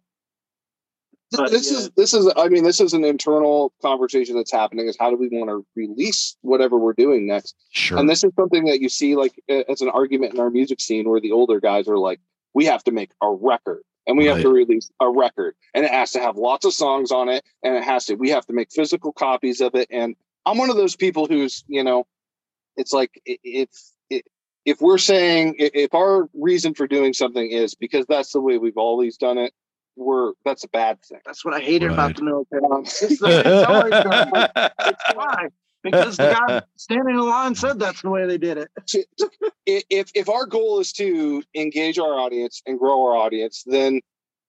but, 1.32 1.52
this 1.52 1.72
yeah. 1.72 1.78
is 1.78 1.92
this 1.92 2.14
is 2.16 2.32
I 2.36 2.48
mean 2.48 2.64
this 2.64 2.82
is 2.82 2.94
an 2.94 3.06
internal 3.06 3.74
conversation 3.84 4.36
that's 4.36 4.52
happening. 4.52 4.88
Is 4.88 4.98
how 5.00 5.12
do 5.12 5.18
we 5.18 5.28
want 5.28 5.52
to 5.52 5.64
release 5.76 6.36
whatever 6.42 6.80
we're 6.80 6.94
doing 6.94 7.28
next? 7.28 7.56
Sure. 7.70 8.00
And 8.00 8.10
this 8.10 8.24
is 8.24 8.32
something 8.40 8.66
that 8.66 8.82
you 8.82 8.90
see 8.90 9.16
like 9.16 9.40
as 9.70 9.82
an 9.82 9.90
argument 9.90 10.34
in 10.34 10.40
our 10.40 10.50
music 10.50 10.82
scene 10.82 11.08
where 11.08 11.22
the 11.22 11.32
older 11.32 11.60
guys 11.60 11.88
are 11.88 12.00
like, 12.00 12.20
we 12.56 12.66
have 12.66 12.84
to 12.86 12.92
make 12.92 13.12
a 13.22 13.30
record 13.30 13.84
and 14.08 14.18
we 14.18 14.26
have 14.26 14.42
to 14.42 14.50
release 14.50 14.90
a 15.00 15.10
record 15.10 15.56
and 15.74 15.84
it 15.86 15.92
has 15.92 16.12
to 16.12 16.20
have 16.20 16.38
lots 16.38 16.66
of 16.66 16.74
songs 16.74 17.12
on 17.12 17.30
it 17.30 17.44
and 17.64 17.76
it 17.76 17.84
has 17.84 18.06
to, 18.06 18.16
we 18.16 18.30
have 18.30 18.46
to 18.46 18.54
make 18.54 18.72
physical 18.72 19.12
copies 19.12 19.62
of 19.62 19.74
it. 19.76 19.88
And 19.92 20.16
I'm 20.46 20.58
one 20.58 20.70
of 20.70 20.76
those 20.76 20.96
people 20.96 21.26
who's, 21.28 21.64
you 21.68 21.84
know, 21.84 22.06
it's 22.78 22.94
like 22.94 23.22
if, 23.26 23.70
if, 24.10 24.22
if 24.66 24.82
we're 24.82 24.98
saying 24.98 25.56
if 25.60 25.94
our 25.94 26.28
reason 26.34 26.74
for 26.74 26.88
doing 26.88 27.14
something 27.14 27.50
is 27.50 27.76
because 27.76 28.06
that's 28.08 28.32
the 28.32 28.42
way 28.42 28.58
we've 28.58 28.78
always 28.78 29.18
done 29.18 29.38
it, 29.38 29.54
we're 29.96 30.34
that's 30.44 30.64
a 30.66 30.68
bad 30.70 31.02
thing. 31.04 31.20
that's 31.26 31.46
what 31.46 31.54
I 31.54 31.60
hated 31.62 31.88
Right. 31.88 31.94
about 31.94 32.16
the 32.18 32.24
military. 32.24 32.62
It's, 32.82 33.20
the- 33.20 33.44
it's 33.46 33.68
always. 33.70 34.92
It's 34.92 35.16
why 35.16 35.48
because 35.86 36.18
the 36.18 36.36
guy 36.48 36.62
standing 36.76 37.16
in 37.16 37.22
line 37.22 37.56
said 37.56 37.80
that's 37.80 38.02
the 38.02 38.10
way 38.10 38.26
they 38.26 38.38
did 38.38 38.58
it. 38.58 38.70
if 39.66 40.12
if 40.14 40.30
our 40.30 40.46
goal 40.46 40.80
is 40.80 40.92
to 40.94 41.44
engage 41.56 41.98
our 42.00 42.20
audience 42.20 42.62
and 42.66 42.80
grow 42.80 43.06
our 43.06 43.16
audience, 43.16 43.64
then 43.66 44.02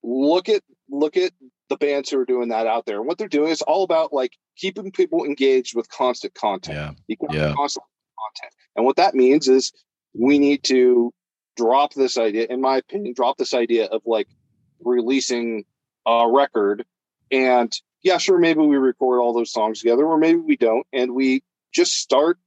look 0.02 0.48
at 0.48 0.62
look 0.88 1.16
at 1.16 1.32
the 1.68 1.76
bands 1.76 2.10
who 2.10 2.18
are 2.18 2.24
doing 2.24 2.48
that 2.48 2.66
out 2.66 2.86
there. 2.86 2.98
And 2.98 3.06
what 3.06 3.18
they're 3.18 3.28
doing 3.28 3.50
is 3.50 3.62
all 3.62 3.84
about 3.84 4.12
like 4.12 4.32
keeping 4.56 4.90
people 4.90 5.24
engaged 5.24 5.76
with 5.76 5.88
constant 5.90 6.34
content. 6.34 6.98
Yeah. 7.08 7.16
Yeah. 7.30 7.52
Constant 7.54 7.84
content. 8.18 8.54
And 8.76 8.84
what 8.84 8.96
that 8.96 9.14
means 9.14 9.48
is 9.48 9.72
we 10.14 10.38
need 10.38 10.64
to 10.64 11.12
drop 11.56 11.94
this 11.94 12.16
idea, 12.16 12.46
in 12.48 12.60
my 12.60 12.78
opinion, 12.78 13.14
drop 13.14 13.36
this 13.36 13.54
idea 13.54 13.86
of 13.86 14.02
like 14.06 14.28
releasing 14.80 15.64
a 16.06 16.26
record 16.30 16.84
and 17.30 17.72
yeah, 18.06 18.18
sure, 18.18 18.38
maybe 18.38 18.60
we 18.60 18.76
record 18.76 19.20
all 19.20 19.32
those 19.32 19.50
songs 19.50 19.80
together, 19.80 20.06
or 20.06 20.16
maybe 20.16 20.38
we 20.38 20.56
don't, 20.56 20.86
and 20.92 21.12
we 21.12 21.42
just 21.74 21.94
start 21.94 22.38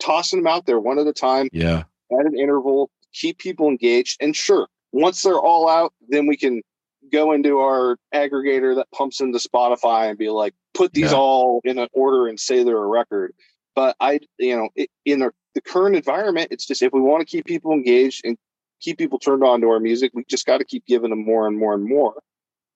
tossing 0.00 0.40
them 0.40 0.48
out 0.48 0.66
there 0.66 0.80
one 0.80 0.98
at 0.98 1.06
a 1.06 1.12
time. 1.12 1.48
Yeah. 1.52 1.84
At 2.10 2.26
an 2.26 2.36
interval, 2.36 2.90
keep 3.12 3.38
people 3.38 3.68
engaged. 3.68 4.20
And 4.20 4.34
sure, 4.34 4.66
once 4.90 5.22
they're 5.22 5.38
all 5.38 5.68
out, 5.68 5.94
then 6.08 6.26
we 6.26 6.36
can 6.36 6.62
go 7.12 7.30
into 7.30 7.60
our 7.60 7.96
aggregator 8.12 8.74
that 8.74 8.90
pumps 8.90 9.20
into 9.20 9.38
Spotify 9.38 10.08
and 10.08 10.18
be 10.18 10.30
like, 10.30 10.52
put 10.74 10.92
these 10.94 11.12
yeah. 11.12 11.16
all 11.16 11.60
in 11.62 11.78
an 11.78 11.88
order 11.92 12.26
and 12.26 12.40
say 12.40 12.64
they're 12.64 12.76
a 12.76 12.86
record. 12.86 13.34
But 13.76 13.94
I, 14.00 14.18
you 14.36 14.56
know, 14.56 14.68
it, 14.74 14.90
in 15.04 15.20
the, 15.20 15.30
the 15.54 15.60
current 15.60 15.94
environment, 15.94 16.48
it's 16.50 16.66
just 16.66 16.82
if 16.82 16.92
we 16.92 17.00
want 17.00 17.20
to 17.20 17.24
keep 17.24 17.44
people 17.44 17.70
engaged 17.72 18.22
and 18.24 18.36
keep 18.80 18.98
people 18.98 19.20
turned 19.20 19.44
on 19.44 19.60
to 19.60 19.68
our 19.68 19.78
music, 19.78 20.10
we 20.12 20.24
just 20.28 20.44
got 20.44 20.58
to 20.58 20.64
keep 20.64 20.84
giving 20.86 21.10
them 21.10 21.24
more 21.24 21.46
and 21.46 21.56
more 21.56 21.74
and 21.74 21.88
more. 21.88 22.20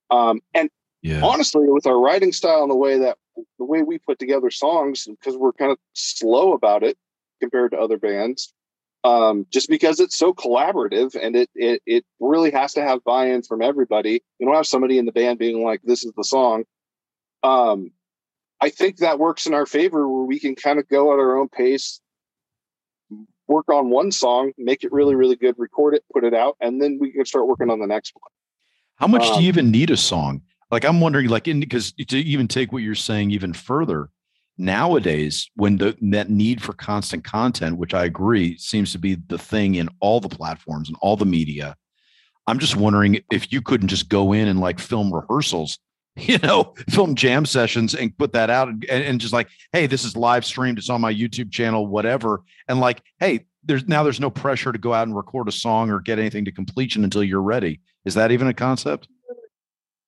Um, 0.08 0.40
and 0.54 0.70
yeah. 1.02 1.22
honestly, 1.22 1.68
with 1.68 1.86
our 1.86 1.98
writing 1.98 2.32
style 2.32 2.62
and 2.62 2.70
the 2.70 2.76
way 2.76 2.98
that 2.98 3.18
the 3.58 3.64
way 3.64 3.82
we 3.82 3.98
put 3.98 4.18
together 4.18 4.50
songs, 4.50 5.06
because 5.06 5.36
we're 5.36 5.52
kind 5.52 5.72
of 5.72 5.78
slow 5.94 6.52
about 6.52 6.82
it 6.82 6.96
compared 7.40 7.72
to 7.72 7.78
other 7.78 7.98
bands, 7.98 8.52
um, 9.04 9.46
just 9.50 9.68
because 9.68 9.98
it's 9.98 10.16
so 10.16 10.32
collaborative 10.32 11.16
and 11.20 11.34
it, 11.34 11.50
it 11.54 11.82
it 11.86 12.04
really 12.20 12.52
has 12.52 12.74
to 12.74 12.82
have 12.82 13.02
buy-in 13.04 13.42
from 13.42 13.62
everybody. 13.62 14.22
You 14.38 14.46
don't 14.46 14.54
have 14.54 14.66
somebody 14.66 14.96
in 14.96 15.06
the 15.06 15.12
band 15.12 15.38
being 15.38 15.64
like, 15.64 15.80
"This 15.82 16.04
is 16.04 16.12
the 16.16 16.24
song." 16.24 16.64
Um, 17.42 17.90
I 18.60 18.70
think 18.70 18.98
that 18.98 19.18
works 19.18 19.46
in 19.46 19.54
our 19.54 19.66
favor, 19.66 20.08
where 20.08 20.24
we 20.24 20.38
can 20.38 20.54
kind 20.54 20.78
of 20.78 20.88
go 20.88 21.12
at 21.12 21.18
our 21.18 21.36
own 21.36 21.48
pace, 21.48 22.00
work 23.48 23.68
on 23.68 23.90
one 23.90 24.12
song, 24.12 24.52
make 24.56 24.84
it 24.84 24.92
really, 24.92 25.16
really 25.16 25.34
good, 25.34 25.56
record 25.58 25.94
it, 25.94 26.04
put 26.12 26.22
it 26.22 26.32
out, 26.32 26.56
and 26.60 26.80
then 26.80 26.98
we 27.00 27.10
can 27.10 27.24
start 27.24 27.48
working 27.48 27.70
on 27.70 27.80
the 27.80 27.88
next 27.88 28.12
one. 28.14 28.30
How 28.96 29.08
much 29.08 29.22
um, 29.22 29.38
do 29.38 29.42
you 29.42 29.50
um, 29.50 29.58
even 29.58 29.70
need 29.72 29.90
a 29.90 29.96
song? 29.96 30.42
Like 30.72 30.86
I'm 30.86 31.00
wondering, 31.00 31.28
like, 31.28 31.46
in 31.46 31.60
because 31.60 31.92
to 31.92 32.18
even 32.18 32.48
take 32.48 32.72
what 32.72 32.82
you're 32.82 32.94
saying 32.94 33.30
even 33.30 33.52
further, 33.52 34.08
nowadays 34.56 35.50
when 35.54 35.76
the 35.76 35.96
that 36.00 36.30
need 36.30 36.62
for 36.62 36.72
constant 36.72 37.24
content, 37.24 37.76
which 37.76 37.92
I 37.92 38.06
agree 38.06 38.56
seems 38.56 38.90
to 38.92 38.98
be 38.98 39.16
the 39.26 39.38
thing 39.38 39.74
in 39.74 39.90
all 40.00 40.18
the 40.18 40.30
platforms 40.30 40.88
and 40.88 40.96
all 41.02 41.16
the 41.16 41.26
media, 41.26 41.76
I'm 42.46 42.58
just 42.58 42.74
wondering 42.74 43.20
if 43.30 43.52
you 43.52 43.60
couldn't 43.60 43.88
just 43.88 44.08
go 44.08 44.32
in 44.32 44.48
and 44.48 44.60
like 44.60 44.80
film 44.80 45.12
rehearsals, 45.12 45.78
you 46.16 46.38
know, 46.38 46.72
film 46.88 47.16
jam 47.16 47.44
sessions 47.44 47.94
and 47.94 48.16
put 48.16 48.32
that 48.32 48.48
out 48.48 48.68
and, 48.68 48.84
and 48.88 49.20
just 49.20 49.34
like, 49.34 49.48
hey, 49.72 49.86
this 49.86 50.04
is 50.04 50.16
live 50.16 50.44
streamed, 50.46 50.78
it's 50.78 50.90
on 50.90 51.02
my 51.02 51.12
YouTube 51.12 51.52
channel, 51.52 51.86
whatever, 51.86 52.40
and 52.66 52.80
like, 52.80 53.02
hey, 53.20 53.44
there's 53.62 53.86
now 53.86 54.02
there's 54.02 54.20
no 54.20 54.30
pressure 54.30 54.72
to 54.72 54.78
go 54.78 54.94
out 54.94 55.06
and 55.06 55.14
record 55.14 55.48
a 55.48 55.52
song 55.52 55.90
or 55.90 56.00
get 56.00 56.18
anything 56.18 56.46
to 56.46 56.50
completion 56.50 57.04
until 57.04 57.22
you're 57.22 57.42
ready. 57.42 57.80
Is 58.06 58.14
that 58.14 58.32
even 58.32 58.48
a 58.48 58.54
concept? 58.54 59.06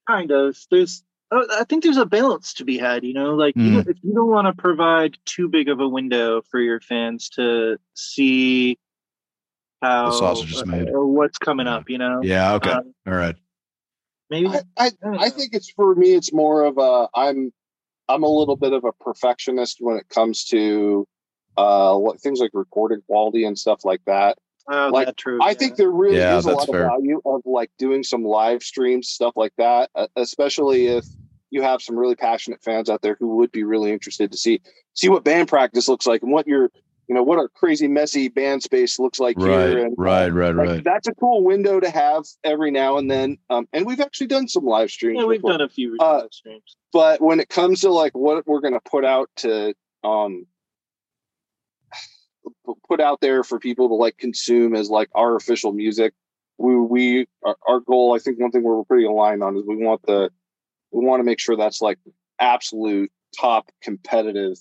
Kind 0.06 0.31
of. 0.31 0.56
There's, 0.70 1.02
uh, 1.31 1.44
I 1.52 1.64
think 1.64 1.82
there's 1.82 1.97
a 1.97 2.06
balance 2.06 2.55
to 2.55 2.64
be 2.64 2.78
had. 2.78 3.05
You 3.05 3.14
know, 3.14 3.35
like 3.35 3.55
mm. 3.55 3.86
if 3.89 3.97
you 4.02 4.14
don't 4.14 4.31
want 4.31 4.47
to 4.47 4.60
provide 4.60 5.18
too 5.24 5.48
big 5.48 5.68
of 5.68 5.81
a 5.81 5.89
window 5.89 6.43
for 6.43 6.60
your 6.60 6.81
fans 6.81 7.28
to 7.31 7.78
see 7.94 8.78
how 9.82 10.06
the 10.06 10.12
sausage 10.12 10.52
is 10.52 10.66
made 10.66 10.89
or 10.89 11.06
what's 11.06 11.39
coming 11.39 11.66
up. 11.66 11.89
You 11.89 11.98
know. 11.98 12.20
Yeah. 12.22 12.55
Okay. 12.55 12.70
Um, 12.70 12.94
All 13.06 13.14
right. 13.14 13.36
Maybe 14.31 14.48
I, 14.48 14.60
I, 14.78 14.90
I 15.05 15.31
think 15.31 15.55
it's 15.55 15.70
for 15.70 15.94
me. 15.94 16.14
It's 16.14 16.32
more 16.32 16.64
of 16.64 16.78
a 16.78 17.09
I'm 17.14 17.52
I'm 18.09 18.22
a 18.22 18.28
little 18.28 18.56
bit 18.56 18.72
of 18.72 18.85
a 18.85 18.93
perfectionist 18.93 19.78
when 19.81 19.97
it 19.97 20.09
comes 20.09 20.44
to 20.47 21.06
uh 21.56 21.94
what 21.97 22.20
things 22.20 22.40
like 22.40 22.51
recording 22.52 23.01
quality 23.06 23.44
and 23.44 23.59
stuff 23.59 23.85
like 23.85 24.01
that. 24.06 24.39
Oh, 24.70 24.91
like, 24.93 25.15
true. 25.16 25.39
I 25.43 25.49
yeah. 25.49 25.55
think 25.55 25.77
there 25.77 25.91
really 25.91 26.16
yeah, 26.16 26.39
is 26.39 26.47
a 26.47 26.53
lot 26.53 26.69
fair. 26.69 26.85
of 26.85 26.93
value 26.93 27.20
of 27.24 27.43
like 27.45 27.70
doing 27.78 28.03
some 28.03 28.24
live 28.24 28.62
streams, 28.62 29.09
stuff 29.09 29.35
like 29.36 29.53
that, 29.59 29.91
uh, 29.95 30.07
especially 30.16 30.86
if 30.86 31.05
you 31.51 31.62
have 31.62 31.82
some 31.82 31.97
really 31.97 32.16
passionate 32.16 32.62
fans 32.62 32.89
out 32.89 33.03
there 33.03 33.16
who 33.20 33.36
would 33.36 33.53
be 33.53 33.62
really 33.62 33.93
interested 33.93 34.32
to 34.32 34.39
see 34.39 34.61
see 34.95 35.09
what 35.09 35.23
band 35.24 35.49
practice 35.49 35.89
looks 35.89 36.07
like 36.07 36.23
and 36.23 36.32
what 36.32 36.47
your 36.47 36.70
you 37.09 37.15
know 37.15 37.23
what 37.23 37.39
our 37.39 37.49
crazy 37.49 37.86
messy 37.86 38.28
band 38.28 38.62
space 38.62 38.99
looks 38.99 39.20
like 39.20 39.36
right, 39.39 39.69
here. 39.69 39.86
And, 39.86 39.95
right, 39.99 40.32
right, 40.32 40.55
like, 40.55 40.66
right. 40.66 40.85
That's 40.85 41.07
a 41.07 41.15
cool 41.15 41.45
window 41.45 41.78
to 41.78 41.91
have 41.91 42.24
every 42.43 42.70
now 42.70 42.97
and 42.97 43.11
then. 43.11 43.39
Um, 43.51 43.69
and 43.73 43.86
we've 43.86 44.01
actually 44.01 44.28
done 44.28 44.49
some 44.49 44.65
live 44.65 44.91
streams. 44.91 45.19
Yeah, 45.20 45.27
we've 45.27 45.41
before. 45.41 45.59
done 45.59 45.61
a 45.61 45.69
few 45.69 45.97
uh, 46.01 46.20
live 46.20 46.32
streams. 46.32 46.77
But 46.93 47.20
when 47.20 47.41
it 47.41 47.49
comes 47.49 47.82
to 47.82 47.91
like 47.91 48.16
what 48.16 48.47
we're 48.47 48.61
going 48.61 48.74
to 48.74 48.81
put 48.81 49.05
out 49.05 49.28
to 49.36 49.74
um, 50.03 50.47
put 52.89 53.01
out 53.01 53.21
there 53.21 53.43
for 53.43 53.59
people 53.59 53.89
to 53.89 53.95
like 53.95 54.19
consume 54.19 54.75
as 54.75 54.91
like 54.91 55.09
our 55.15 55.37
official 55.37 55.73
music. 55.73 56.15
We 56.59 56.77
we 56.77 57.27
our, 57.45 57.57
our 57.66 57.81
goal, 57.81 58.15
I 58.15 58.19
think 58.19 58.39
one 58.39 58.51
thing 58.51 58.62
we're 58.62 58.85
pretty 58.85 59.07
aligned 59.07 59.43
on 59.43 59.57
is 59.57 59.65
we 59.66 59.77
want 59.77 60.03
the 60.03 60.31
we 60.93 61.05
want 61.05 61.21
to 61.21 61.25
make 61.25 61.41
sure 61.41 61.57
that's 61.57 61.83
like 61.83 61.99
absolute 62.39 63.11
top 63.39 63.71
competitive 63.83 64.59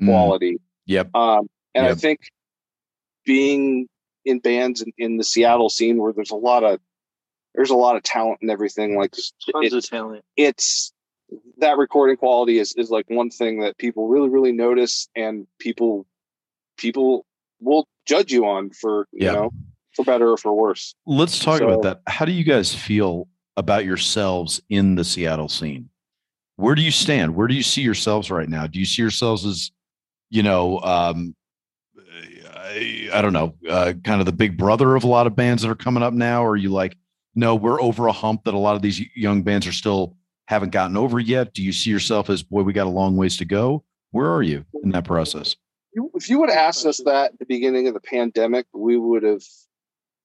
mm. 0.00 0.06
quality. 0.06 0.54
Mm. 0.54 0.60
Yep. 0.86 1.14
Um, 1.14 1.48
and 1.74 1.84
yep. 1.86 1.92
I 1.92 1.94
think 1.94 2.20
being 3.24 3.88
in 4.24 4.40
bands 4.40 4.82
in, 4.82 4.92
in, 4.98 5.16
the 5.16 5.24
Seattle 5.24 5.68
scene 5.68 5.98
where 5.98 6.12
there's 6.12 6.30
a 6.30 6.36
lot 6.36 6.64
of 6.64 6.80
there's 7.54 7.70
a 7.70 7.76
lot 7.76 7.96
of 7.96 8.02
talent 8.02 8.38
and 8.42 8.50
everything 8.50 8.96
like 8.96 9.14
tons 9.52 9.72
of 9.72 9.88
talent. 9.88 10.24
It's 10.36 10.92
that 11.58 11.76
recording 11.76 12.16
quality 12.16 12.58
is 12.58 12.74
is 12.76 12.90
like 12.90 13.08
one 13.08 13.30
thing 13.30 13.60
that 13.60 13.78
people 13.78 14.08
really 14.08 14.28
really 14.28 14.52
notice 14.52 15.08
and 15.14 15.46
people 15.58 16.06
people 16.76 17.24
will 17.60 17.86
judge 18.06 18.32
you 18.32 18.46
on 18.46 18.70
for 18.70 19.06
you 19.12 19.26
yeah. 19.26 19.32
know 19.32 19.50
for 19.94 20.04
better 20.04 20.30
or 20.30 20.36
for 20.36 20.52
worse. 20.52 20.94
Let's 21.06 21.38
talk 21.38 21.58
so, 21.58 21.68
about 21.68 21.82
that. 21.82 22.02
How 22.06 22.24
do 22.24 22.32
you 22.32 22.44
guys 22.44 22.74
feel 22.74 23.28
about 23.56 23.84
yourselves 23.84 24.60
in 24.68 24.94
the 24.94 25.04
Seattle 25.04 25.48
scene? 25.48 25.88
Where 26.56 26.74
do 26.74 26.82
you 26.82 26.90
stand? 26.90 27.34
Where 27.34 27.48
do 27.48 27.54
you 27.54 27.62
see 27.62 27.82
yourselves 27.82 28.30
right 28.30 28.48
now? 28.48 28.66
Do 28.66 28.78
you 28.78 28.84
see 28.84 29.02
yourselves 29.02 29.44
as, 29.44 29.70
you 30.30 30.42
know, 30.42 30.80
um, 30.80 31.34
I, 32.54 33.08
I 33.12 33.22
don't 33.22 33.32
know, 33.32 33.54
uh, 33.68 33.94
kind 34.04 34.20
of 34.20 34.26
the 34.26 34.32
big 34.32 34.56
brother 34.58 34.96
of 34.96 35.04
a 35.04 35.08
lot 35.08 35.26
of 35.26 35.36
bands 35.36 35.62
that 35.62 35.70
are 35.70 35.74
coming 35.74 36.02
up 36.02 36.12
now? 36.12 36.44
Or 36.44 36.50
are 36.50 36.56
you 36.56 36.70
like, 36.70 36.96
no, 37.34 37.54
we're 37.54 37.80
over 37.80 38.06
a 38.06 38.12
hump 38.12 38.44
that 38.44 38.54
a 38.54 38.58
lot 38.58 38.76
of 38.76 38.82
these 38.82 39.00
young 39.14 39.42
bands 39.42 39.66
are 39.66 39.72
still 39.72 40.16
haven't 40.48 40.70
gotten 40.70 40.96
over 40.96 41.20
yet? 41.20 41.52
Do 41.54 41.62
you 41.62 41.72
see 41.72 41.90
yourself 41.90 42.30
as, 42.30 42.42
boy, 42.42 42.62
we 42.62 42.72
got 42.72 42.86
a 42.86 42.90
long 42.90 43.16
ways 43.16 43.36
to 43.38 43.44
go? 43.44 43.84
Where 44.10 44.30
are 44.30 44.42
you 44.42 44.64
in 44.82 44.90
that 44.90 45.04
process? 45.04 45.56
If 46.14 46.28
you 46.28 46.38
would 46.40 46.50
have 46.50 46.58
asked 46.58 46.86
us 46.86 46.98
that 47.04 47.32
at 47.32 47.38
the 47.38 47.46
beginning 47.46 47.88
of 47.88 47.94
the 47.94 48.00
pandemic, 48.00 48.66
we 48.72 48.96
would 48.96 49.22
have 49.22 49.42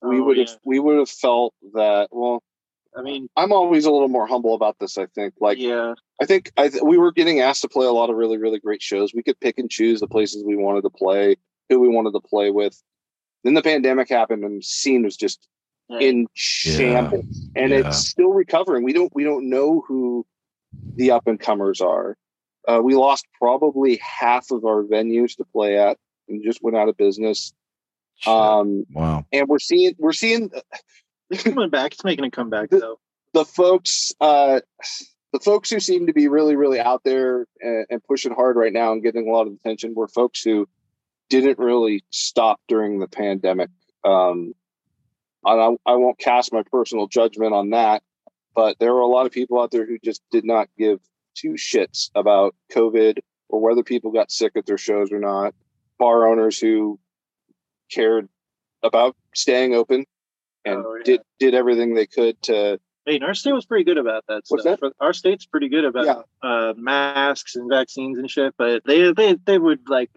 we 0.01 0.19
oh, 0.19 0.23
would 0.23 0.37
have 0.37 0.47
yeah. 0.47 0.55
we 0.65 0.79
would 0.79 0.97
have 0.97 1.09
felt 1.09 1.53
that 1.73 2.09
well 2.11 2.43
I 2.95 3.01
mean, 3.01 3.29
I'm 3.37 3.53
always 3.53 3.85
a 3.85 3.91
little 3.91 4.09
more 4.09 4.27
humble 4.27 4.53
about 4.53 4.77
this. 4.79 4.97
I 4.97 5.05
think, 5.05 5.35
like, 5.39 5.57
yeah, 5.57 5.93
I 6.21 6.25
think 6.25 6.51
I 6.57 6.67
th- 6.67 6.83
we 6.83 6.97
were 6.97 7.11
getting 7.11 7.39
asked 7.39 7.61
to 7.61 7.69
play 7.69 7.85
a 7.85 7.91
lot 7.91 8.09
of 8.09 8.17
really, 8.17 8.37
really 8.37 8.59
great 8.59 8.81
shows. 8.81 9.13
We 9.13 9.23
could 9.23 9.39
pick 9.39 9.57
and 9.57 9.69
choose 9.69 10.01
the 10.01 10.07
places 10.07 10.43
we 10.43 10.57
wanted 10.57 10.81
to 10.81 10.89
play, 10.89 11.37
who 11.69 11.79
we 11.79 11.87
wanted 11.87 12.11
to 12.11 12.19
play 12.19 12.51
with. 12.51 12.81
Then 13.43 13.53
the 13.53 13.61
pandemic 13.61 14.09
happened, 14.09 14.43
and 14.43 14.59
the 14.59 14.63
scene 14.63 15.03
was 15.03 15.15
just 15.15 15.47
in 15.99 16.27
shambles, 16.33 17.25
yeah. 17.55 17.63
and 17.63 17.71
yeah. 17.71 17.87
it's 17.87 17.97
still 17.97 18.33
recovering. 18.33 18.83
We 18.83 18.93
don't 18.93 19.13
we 19.15 19.23
don't 19.23 19.49
know 19.49 19.83
who 19.87 20.25
the 20.95 21.11
up 21.11 21.27
and 21.27 21.39
comers 21.39 21.81
are. 21.81 22.17
Uh, 22.67 22.79
we 22.83 22.95
lost 22.95 23.25
probably 23.39 23.97
half 23.97 24.51
of 24.51 24.65
our 24.65 24.83
venues 24.83 25.35
to 25.37 25.45
play 25.45 25.77
at 25.77 25.97
and 26.27 26.43
just 26.43 26.61
went 26.61 26.77
out 26.77 26.89
of 26.89 26.97
business. 26.97 27.53
Um, 28.27 28.85
wow. 28.91 29.25
And 29.31 29.47
we're 29.47 29.59
seeing, 29.59 29.95
we're 29.97 30.13
seeing 30.13 30.51
it's 31.29 31.43
coming 31.43 31.69
back. 31.69 31.93
It's 31.93 32.03
making 32.03 32.25
a 32.25 32.31
comeback 32.31 32.69
the, 32.69 32.79
though. 32.79 32.99
The 33.33 33.45
folks, 33.45 34.11
uh, 34.21 34.61
the 35.33 35.39
folks 35.39 35.69
who 35.69 35.79
seem 35.79 36.07
to 36.07 36.13
be 36.13 36.27
really, 36.27 36.55
really 36.55 36.79
out 36.79 37.03
there 37.03 37.45
and, 37.59 37.85
and, 37.89 38.03
pushing 38.03 38.33
hard 38.33 38.57
right 38.57 38.73
now 38.73 38.91
and 38.91 39.01
getting 39.01 39.27
a 39.27 39.31
lot 39.31 39.47
of 39.47 39.53
attention 39.53 39.93
were 39.95 40.07
folks 40.07 40.41
who 40.41 40.67
didn't 41.29 41.57
really 41.57 42.03
stop 42.09 42.59
during 42.67 42.99
the 42.99 43.07
pandemic. 43.07 43.69
Um, 44.03 44.53
I, 45.45 45.75
I 45.85 45.95
won't 45.95 46.19
cast 46.19 46.53
my 46.53 46.63
personal 46.63 47.07
judgment 47.07 47.53
on 47.53 47.71
that, 47.71 48.03
but 48.53 48.77
there 48.79 48.93
were 48.93 48.99
a 48.99 49.07
lot 49.07 49.25
of 49.25 49.31
people 49.31 49.59
out 49.61 49.71
there 49.71 49.87
who 49.87 49.97
just 50.03 50.21
did 50.31 50.45
not 50.45 50.67
give 50.77 50.99
two 51.41 51.53
shits 51.53 52.09
about 52.15 52.55
COVID 52.71 53.19
or 53.49 53.59
whether 53.59 53.83
people 53.83 54.11
got 54.11 54.31
sick 54.31 54.53
at 54.55 54.65
their 54.65 54.77
shows 54.77 55.11
or 55.11 55.19
not. 55.19 55.53
Bar 55.97 56.27
owners 56.27 56.57
who 56.57 56.99
cared 57.91 58.27
about 58.83 59.15
staying 59.35 59.75
open 59.75 60.05
and 60.65 60.83
oh, 60.85 60.95
yeah. 60.95 61.03
did 61.03 61.21
did 61.39 61.53
everything 61.53 61.93
they 61.93 62.07
could 62.07 62.41
to. 62.43 62.79
Hey, 63.05 63.19
our 63.19 63.33
state 63.33 63.53
was 63.53 63.65
pretty 63.65 63.83
good 63.83 63.97
about 63.97 64.23
that. 64.27 64.43
What's 64.47 64.63
stuff. 64.63 64.79
that? 64.81 64.93
Our 64.99 65.13
state's 65.13 65.45
pretty 65.45 65.69
good 65.69 65.85
about 65.85 66.05
yeah. 66.05 66.21
uh, 66.47 66.73
masks 66.77 67.55
and 67.55 67.69
vaccines 67.69 68.19
and 68.19 68.29
shit, 68.29 68.53
but 68.57 68.83
they 68.85 69.11
they 69.11 69.35
they 69.45 69.57
would 69.57 69.89
like 69.89 70.11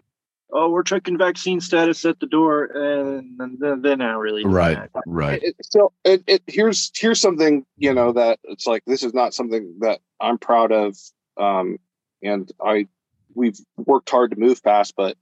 oh, 0.51 0.69
we're 0.69 0.83
checking 0.83 1.17
vaccine 1.17 1.59
status 1.59 2.05
at 2.05 2.19
the 2.19 2.27
door, 2.27 2.65
and 2.65 3.37
then 3.37 3.81
they're 3.81 3.97
not 3.97 4.19
really 4.19 4.45
right, 4.45 4.77
that. 4.93 5.03
right. 5.05 5.41
It, 5.43 5.55
so 5.61 5.91
it, 6.03 6.23
it 6.27 6.43
here's 6.47 6.91
here's 6.95 7.19
something 7.19 7.65
you 7.77 7.93
know 7.93 8.13
that 8.13 8.39
it's 8.43 8.67
like 8.67 8.83
this 8.85 9.03
is 9.03 9.13
not 9.13 9.33
something 9.33 9.75
that 9.79 9.99
I'm 10.19 10.37
proud 10.37 10.71
of, 10.71 10.97
um, 11.37 11.77
and 12.21 12.51
I 12.63 12.87
we've 13.33 13.59
worked 13.77 14.09
hard 14.09 14.31
to 14.31 14.39
move 14.39 14.63
past, 14.63 14.93
but 14.95 15.17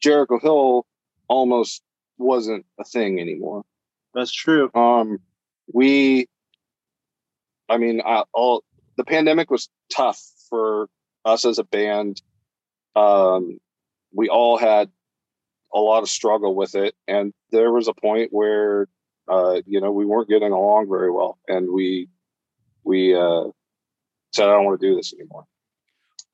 Jericho 0.00 0.38
Hill 0.38 0.86
almost 1.28 1.82
wasn't 2.18 2.66
a 2.78 2.84
thing 2.84 3.20
anymore. 3.20 3.64
That's 4.14 4.32
true. 4.32 4.70
Um, 4.74 5.18
we, 5.72 6.28
I 7.68 7.78
mean, 7.78 8.02
I, 8.04 8.24
all 8.32 8.62
the 8.96 9.04
pandemic 9.04 9.50
was 9.50 9.68
tough 9.94 10.22
for 10.48 10.88
us 11.24 11.44
as 11.44 11.58
a 11.58 11.64
band. 11.64 12.22
Um, 12.94 13.58
we 14.12 14.28
all 14.28 14.56
had 14.56 14.90
a 15.74 15.78
lot 15.80 16.02
of 16.02 16.08
struggle 16.08 16.54
with 16.54 16.76
it, 16.76 16.94
and 17.08 17.32
there 17.50 17.72
was 17.72 17.88
a 17.88 17.94
point 17.94 18.28
where, 18.32 18.86
uh, 19.26 19.62
you 19.66 19.80
know, 19.80 19.90
we 19.90 20.04
weren't 20.04 20.28
getting 20.28 20.52
along 20.52 20.88
very 20.88 21.10
well, 21.10 21.38
and 21.48 21.68
we 21.72 22.08
we 22.84 23.14
uh, 23.16 23.44
said, 24.32 24.48
"I 24.48 24.52
don't 24.52 24.64
want 24.66 24.80
to 24.80 24.86
do 24.86 24.94
this 24.94 25.12
anymore." 25.12 25.46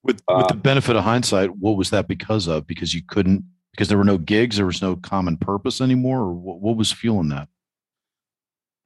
With 0.03 0.23
with 0.29 0.49
the 0.49 0.55
benefit 0.55 0.97
of 0.97 1.05
hindsight, 1.05 1.57
what 1.57 1.77
was 1.77 1.91
that 1.91 2.09
because 2.09 2.47
of? 2.47 2.67
Because 2.67 2.95
you 2.95 3.03
couldn't 3.07 3.45
because 3.73 3.89
there 3.89 3.99
were 3.99 4.05
no 4.05 4.19
gigs, 4.19 4.57
there 4.57 4.67
was 4.67 4.83
no 4.83 4.97
common 4.97 5.37
purpose 5.37 5.81
anymore, 5.81 6.21
or 6.21 6.33
what, 6.33 6.61
what 6.61 6.77
was 6.77 6.93
fueling 6.93 7.29
that? 7.29 7.49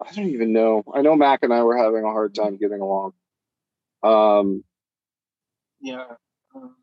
I 0.04 0.12
don't 0.12 0.28
even 0.28 0.52
know. 0.52 0.82
I 0.92 1.02
know 1.02 1.16
Mac 1.16 1.40
and 1.42 1.52
I 1.52 1.62
were 1.62 1.76
having 1.76 2.04
a 2.04 2.08
hard 2.08 2.34
time 2.34 2.56
getting 2.56 2.80
along. 2.80 3.12
Um, 4.02 4.64
yeah. 5.80 6.04
Um, 6.54 6.76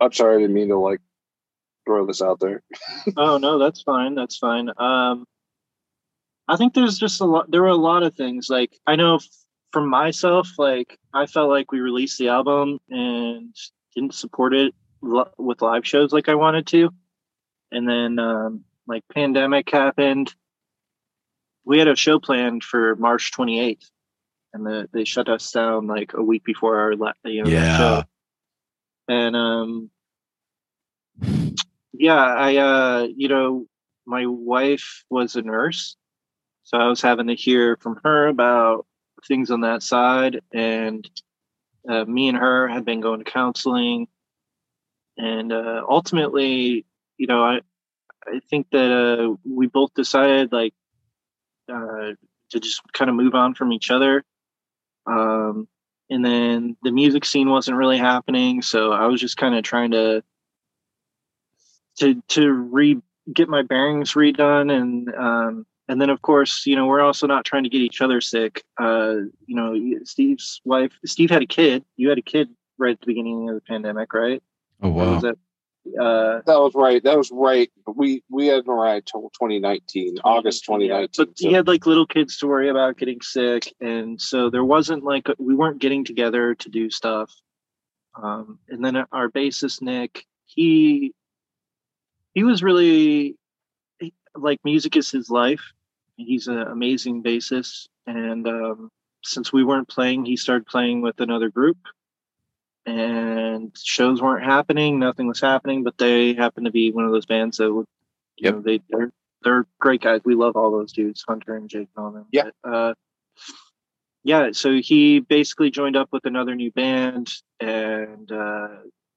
I'm 0.00 0.12
sorry, 0.12 0.36
I 0.36 0.40
didn't 0.40 0.54
mean 0.54 0.68
to 0.68 0.78
like 0.78 1.00
throw 1.86 2.06
this 2.06 2.22
out 2.22 2.40
there. 2.40 2.62
oh 3.16 3.38
no, 3.38 3.58
that's 3.58 3.82
fine. 3.82 4.14
That's 4.14 4.36
fine. 4.36 4.70
Um, 4.76 5.24
I 6.48 6.56
think 6.56 6.74
there's 6.74 6.98
just 6.98 7.20
a 7.20 7.24
lot. 7.24 7.50
There 7.50 7.62
were 7.62 7.68
a 7.68 7.76
lot 7.76 8.02
of 8.02 8.14
things. 8.14 8.48
Like 8.50 8.76
I 8.86 8.96
know 8.96 9.16
f- 9.16 9.28
from 9.72 9.88
myself, 9.88 10.48
like 10.58 10.98
I 11.14 11.26
felt 11.26 11.50
like 11.50 11.72
we 11.72 11.80
released 11.80 12.18
the 12.18 12.28
album 12.28 12.78
and 12.88 13.54
didn't 13.94 14.14
support 14.14 14.54
it 14.54 14.74
li- 15.02 15.24
with 15.38 15.62
live 15.62 15.86
shows 15.86 16.12
like 16.12 16.28
I 16.28 16.34
wanted 16.34 16.66
to, 16.68 16.90
and 17.70 17.88
then 17.88 18.18
um, 18.18 18.64
like 18.86 19.02
pandemic 19.12 19.70
happened. 19.70 20.34
We 21.64 21.78
had 21.78 21.88
a 21.88 21.96
show 21.96 22.18
planned 22.18 22.64
for 22.64 22.96
March 22.96 23.32
28th, 23.32 23.90
and 24.54 24.66
the, 24.66 24.88
they 24.92 25.04
shut 25.04 25.28
us 25.28 25.50
down 25.52 25.86
like 25.86 26.14
a 26.14 26.22
week 26.22 26.44
before 26.44 26.78
our 26.78 26.96
la- 26.96 27.12
you 27.24 27.42
know 27.42 27.48
Yeah. 27.50 27.76
show. 27.76 28.04
And 29.08 29.36
um, 29.36 29.90
yeah, 31.92 32.14
I 32.22 32.56
uh, 32.56 33.08
you 33.14 33.28
know, 33.28 33.66
my 34.06 34.26
wife 34.26 35.04
was 35.10 35.36
a 35.36 35.42
nurse, 35.42 35.96
so 36.64 36.78
I 36.78 36.88
was 36.88 37.00
having 37.02 37.26
to 37.28 37.34
hear 37.34 37.76
from 37.76 38.00
her 38.04 38.28
about 38.28 38.86
things 39.26 39.50
on 39.50 39.62
that 39.62 39.82
side, 39.82 40.40
and 40.52 41.08
uh, 41.88 42.04
me 42.04 42.28
and 42.28 42.38
her 42.38 42.68
had 42.68 42.84
been 42.84 43.00
going 43.00 43.22
to 43.22 43.30
counseling, 43.30 44.08
and 45.16 45.52
uh, 45.52 45.82
ultimately, 45.88 46.84
you 47.16 47.26
know, 47.26 47.42
I 47.42 47.60
I 48.26 48.40
think 48.50 48.68
that 48.72 48.90
uh, 48.90 49.34
we 49.44 49.66
both 49.66 49.94
decided 49.94 50.52
like 50.52 50.74
uh, 51.72 52.12
to 52.50 52.60
just 52.60 52.80
kind 52.92 53.08
of 53.08 53.16
move 53.16 53.34
on 53.34 53.54
from 53.54 53.72
each 53.72 53.90
other. 53.90 54.24
Um, 55.06 55.68
and 56.10 56.24
then 56.24 56.76
the 56.82 56.90
music 56.90 57.24
scene 57.24 57.48
wasn't 57.48 57.76
really 57.76 57.98
happening, 57.98 58.62
so 58.62 58.92
I 58.92 59.06
was 59.06 59.20
just 59.20 59.36
kind 59.36 59.54
of 59.54 59.62
trying 59.62 59.92
to 59.92 60.22
to 61.98 62.20
to 62.28 62.50
re 62.50 63.00
get 63.32 63.48
my 63.48 63.62
bearings 63.62 64.14
redone. 64.14 64.72
And 64.72 65.14
um 65.14 65.66
and 65.90 66.00
then 66.00 66.08
of 66.08 66.22
course 66.22 66.66
you 66.66 66.76
know 66.76 66.86
we're 66.86 67.00
also 67.00 67.26
not 67.26 67.44
trying 67.44 67.64
to 67.64 67.68
get 67.68 67.80
each 67.80 68.00
other 68.00 68.20
sick 68.20 68.62
uh 68.80 69.16
you 69.46 69.56
know 69.56 69.74
steve's 70.04 70.60
wife 70.64 70.92
steve 71.04 71.30
had 71.30 71.42
a 71.42 71.46
kid 71.46 71.84
you 71.96 72.08
had 72.08 72.18
a 72.18 72.22
kid 72.22 72.48
right 72.78 72.92
at 72.92 73.00
the 73.00 73.06
beginning 73.06 73.48
of 73.48 73.54
the 73.56 73.60
pandemic 73.62 74.12
right 74.14 74.42
Oh 74.82 74.88
wow. 74.88 75.14
was 75.14 75.22
that 75.22 75.36
uh 76.00 76.40
That 76.46 76.60
was 76.60 76.74
right. 76.74 77.02
That 77.02 77.16
was 77.18 77.30
right. 77.32 77.70
We 77.86 78.22
we 78.30 78.46
had 78.46 78.66
Mariah 78.66 79.00
till 79.00 79.30
2019, 79.30 80.18
August 80.24 80.64
2019 80.64 81.00
yeah, 81.00 81.06
but 81.16 81.38
so- 81.38 81.48
he 81.48 81.52
had 81.54 81.66
like 81.66 81.86
little 81.86 82.06
kids 82.06 82.36
to 82.38 82.46
worry 82.46 82.68
about 82.68 82.96
getting 82.98 83.20
sick 83.20 83.74
and 83.80 84.20
so 84.20 84.50
there 84.50 84.64
wasn't 84.64 85.04
like 85.04 85.26
we 85.38 85.54
weren't 85.54 85.80
getting 85.80 86.04
together 86.04 86.54
to 86.54 86.68
do 86.68 86.90
stuff 86.90 87.30
um 88.22 88.58
and 88.68 88.84
then 88.84 88.96
our 89.12 89.28
bassist 89.30 89.80
nick 89.82 90.26
he 90.46 91.12
he 92.34 92.44
was 92.44 92.62
really 92.62 93.36
like 94.34 94.60
music 94.64 94.96
is 94.96 95.10
his 95.10 95.30
life 95.30 95.72
he's 96.26 96.46
an 96.48 96.58
amazing 96.58 97.22
bassist. 97.22 97.88
And 98.06 98.46
um 98.48 98.90
since 99.22 99.52
we 99.52 99.64
weren't 99.64 99.88
playing 99.88 100.24
he 100.24 100.36
started 100.36 100.66
playing 100.66 101.02
with 101.02 101.20
another 101.20 101.50
group. 101.50 101.78
And 102.86 103.76
shows 103.78 104.22
weren't 104.22 104.44
happening 104.44 104.98
nothing 104.98 105.26
was 105.28 105.40
happening 105.40 105.84
but 105.84 105.98
they 105.98 106.34
happened 106.34 106.66
to 106.66 106.72
be 106.72 106.92
one 106.92 107.04
of 107.04 107.12
those 107.12 107.26
bands 107.26 107.58
that 107.58 107.72
would 107.72 107.86
you 108.36 108.46
Yep. 108.46 108.54
know 108.54 108.60
they 108.62 108.80
they're 108.88 109.12
they're 109.42 109.66
great 109.78 110.02
guys. 110.02 110.20
We 110.24 110.34
love 110.34 110.56
all 110.56 110.70
those 110.70 110.92
dudes 110.92 111.24
hunter 111.28 111.54
and 111.56 111.68
jake 111.68 111.88
and 111.96 112.04
all 112.04 112.12
them. 112.12 112.26
Yeah. 112.32 112.50
But, 112.62 112.70
uh 112.72 112.94
yeah 114.24 114.50
so 114.52 114.72
he 114.82 115.20
basically 115.20 115.70
joined 115.70 115.96
up 115.96 116.08
with 116.12 116.24
another 116.26 116.54
new 116.54 116.70
band. 116.72 117.32
And 117.60 118.30
uh 118.32 118.68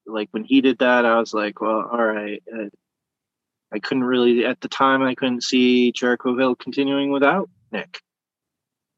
like 0.06 0.28
when 0.32 0.44
he 0.44 0.60
did 0.60 0.80
that 0.80 1.06
i 1.06 1.18
was 1.18 1.34
like 1.34 1.62
well 1.62 1.88
all 1.90 2.04
right 2.04 2.44
uh, 2.54 2.66
i 3.74 3.80
couldn't 3.80 4.04
really 4.04 4.46
at 4.46 4.62
the 4.62 4.68
time 4.68 5.02
i 5.02 5.16
couldn't 5.16 5.44
see 5.44 5.92
jericho 5.92 6.38
hill 6.38 6.56
continuing 6.56 7.12
without 7.12 7.50
nick 7.72 8.02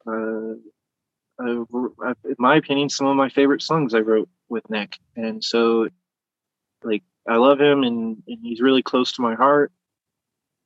uh, 0.08 0.54
I, 1.40 1.64
I, 2.04 2.14
in 2.26 2.36
my 2.38 2.56
opinion 2.56 2.90
some 2.90 3.08
of 3.08 3.16
my 3.16 3.30
favorite 3.30 3.62
songs 3.62 3.94
i 3.94 4.00
wrote 4.00 4.30
with 4.50 4.70
nick 4.70 4.98
and 5.16 5.44
so 5.44 5.90
like 6.84 7.04
i 7.28 7.38
love 7.38 7.60
him 7.60 7.84
and, 7.84 8.22
and 8.28 8.40
he's 8.42 8.62
really 8.62 8.84
close 8.84 9.14
to 9.14 9.22
my 9.22 9.36
heart 9.36 9.72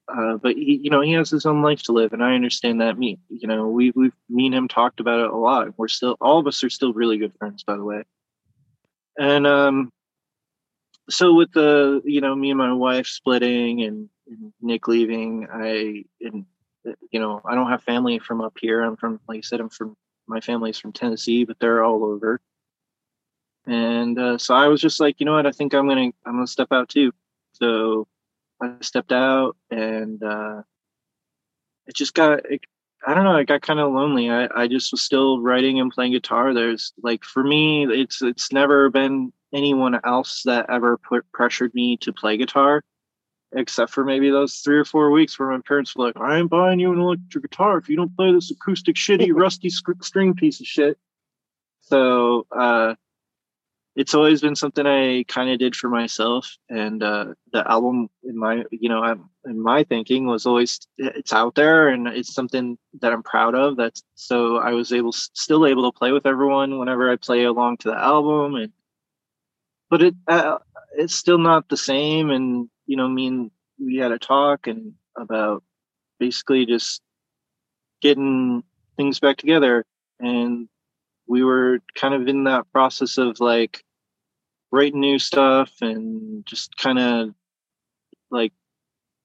uh, 0.09 0.37
but 0.37 0.55
he, 0.55 0.79
you 0.81 0.89
know, 0.89 1.01
he 1.01 1.13
has 1.13 1.29
his 1.29 1.45
own 1.45 1.61
life 1.61 1.83
to 1.83 1.91
live, 1.91 2.13
and 2.13 2.23
I 2.23 2.33
understand 2.33 2.81
that. 2.81 2.97
Me, 2.97 3.19
you 3.29 3.47
know, 3.47 3.67
we 3.67 3.91
we've 3.91 4.13
me 4.29 4.47
and 4.47 4.55
him 4.55 4.67
talked 4.67 4.99
about 4.99 5.19
it 5.19 5.29
a 5.29 5.35
lot. 5.35 5.77
We're 5.77 5.87
still, 5.87 6.17
all 6.19 6.39
of 6.39 6.47
us 6.47 6.63
are 6.63 6.69
still 6.69 6.93
really 6.93 7.17
good 7.17 7.33
friends, 7.37 7.63
by 7.63 7.75
the 7.75 7.83
way. 7.83 8.03
And 9.19 9.45
um, 9.45 9.91
so 11.09 11.33
with 11.33 11.51
the, 11.51 12.01
you 12.05 12.21
know, 12.21 12.35
me 12.35 12.51
and 12.51 12.57
my 12.57 12.73
wife 12.73 13.07
splitting 13.07 13.81
and, 13.81 14.09
Nick 14.61 14.87
leaving, 14.87 15.47
I, 15.51 16.03
and 16.21 16.45
you 17.11 17.19
know, 17.19 17.41
I 17.43 17.55
don't 17.55 17.69
have 17.69 17.81
family 17.81 18.19
from 18.19 18.41
up 18.41 18.57
here. 18.61 18.83
I'm 18.83 18.95
from, 18.95 19.19
like 19.27 19.39
I 19.39 19.41
said, 19.41 19.59
I'm 19.59 19.69
from 19.69 19.97
my 20.27 20.39
family's 20.39 20.77
from 20.77 20.93
Tennessee, 20.93 21.45
but 21.45 21.57
they're 21.59 21.83
all 21.83 22.05
over. 22.05 22.39
And 23.65 24.19
uh, 24.19 24.37
so 24.37 24.53
I 24.53 24.67
was 24.67 24.81
just 24.81 24.99
like, 24.99 25.19
you 25.19 25.25
know 25.25 25.33
what? 25.33 25.47
I 25.47 25.51
think 25.51 25.73
I'm 25.73 25.87
gonna, 25.87 26.11
I'm 26.25 26.33
gonna 26.35 26.45
step 26.45 26.71
out 26.71 26.89
too. 26.89 27.11
So 27.53 28.07
I 28.61 28.75
stepped 28.81 29.11
out 29.11 29.57
and 29.71 30.21
uh, 30.21 30.61
it 31.87 31.95
just 31.95 32.13
got, 32.13 32.45
it, 32.51 32.61
I 33.07 33.15
don't 33.15 33.23
know, 33.23 33.35
I 33.35 33.45
got 33.45 33.63
kind 33.63 33.79
of 33.79 33.91
lonely. 33.91 34.29
I, 34.29 34.47
I 34.55 34.67
just 34.67 34.91
was 34.91 35.01
still 35.01 35.41
writing 35.41 35.79
and 35.79 35.91
playing 35.91 36.11
guitar. 36.11 36.53
There's 36.53 36.93
like, 37.01 37.23
for 37.23 37.43
me, 37.43 37.87
it's, 37.89 38.21
it's 38.21 38.51
never 38.51 38.91
been 38.91 39.33
anyone 39.53 39.99
else 40.05 40.43
that 40.43 40.69
ever 40.69 40.97
put 40.97 41.29
pressured 41.31 41.73
me 41.73 41.97
to 41.97 42.13
play 42.13 42.37
guitar, 42.37 42.83
except 43.53 43.91
for 43.91 44.03
maybe 44.03 44.29
those 44.29 44.57
three 44.57 44.77
or 44.77 44.85
four 44.85 45.11
weeks 45.11 45.39
where 45.39 45.49
my 45.49 45.59
parents 45.67 45.95
were 45.95 46.05
like, 46.05 46.17
I 46.17 46.37
ain't 46.37 46.49
buying 46.49 46.79
you 46.79 46.93
an 46.93 46.99
electric 46.99 47.43
guitar 47.43 47.77
if 47.77 47.89
you 47.89 47.95
don't 47.95 48.15
play 48.15 48.31
this 48.31 48.51
acoustic 48.51 48.95
shitty 48.95 49.31
rusty 49.33 49.69
string 49.69 50.33
piece 50.35 50.59
of 50.59 50.67
shit. 50.67 50.97
So, 51.81 52.45
uh, 52.51 52.95
it's 53.99 54.13
always 54.13 54.39
been 54.39 54.55
something 54.55 54.85
I 54.85 55.25
kind 55.27 55.49
of 55.49 55.59
did 55.59 55.75
for 55.75 55.89
myself, 55.89 56.55
and 56.69 57.03
uh, 57.03 57.33
the 57.51 57.69
album, 57.69 58.09
in 58.23 58.37
my 58.37 58.63
you 58.71 58.87
know, 58.87 59.03
I'm, 59.03 59.29
in 59.45 59.61
my 59.61 59.83
thinking, 59.83 60.25
was 60.25 60.45
always 60.45 60.79
it's 60.97 61.33
out 61.33 61.55
there, 61.55 61.89
and 61.89 62.07
it's 62.07 62.33
something 62.33 62.77
that 63.01 63.11
I'm 63.11 63.23
proud 63.23 63.55
of. 63.55 63.75
That's 63.75 64.01
so 64.15 64.55
I 64.55 64.71
was 64.71 64.93
able, 64.93 65.11
still 65.11 65.65
able 65.65 65.91
to 65.91 65.97
play 65.97 66.13
with 66.13 66.25
everyone 66.25 66.79
whenever 66.79 67.11
I 67.11 67.17
play 67.17 67.43
along 67.43 67.77
to 67.77 67.89
the 67.89 67.97
album, 67.97 68.55
and 68.55 68.71
but 69.89 70.01
it 70.01 70.15
uh, 70.27 70.57
it's 70.97 71.15
still 71.15 71.37
not 71.37 71.69
the 71.69 71.77
same. 71.77 72.29
And 72.29 72.69
you 72.85 72.97
know, 72.97 73.05
I 73.05 73.09
mean, 73.09 73.51
we 73.83 73.97
had 73.97 74.11
a 74.11 74.19
talk 74.19 74.67
and 74.67 74.93
about 75.17 75.63
basically 76.19 76.65
just 76.65 77.01
getting 78.01 78.63
things 78.97 79.19
back 79.19 79.37
together, 79.37 79.85
and 80.19 80.67
we 81.27 81.43
were 81.43 81.79
kind 81.95 82.13
of 82.13 82.27
in 82.27 82.45
that 82.45 82.71
process 82.71 83.17
of 83.17 83.39
like 83.39 83.83
writing 84.71 84.99
new 84.99 85.19
stuff 85.19 85.71
and 85.81 86.45
just 86.45 86.75
kind 86.77 86.99
of 86.99 87.29
like 88.29 88.53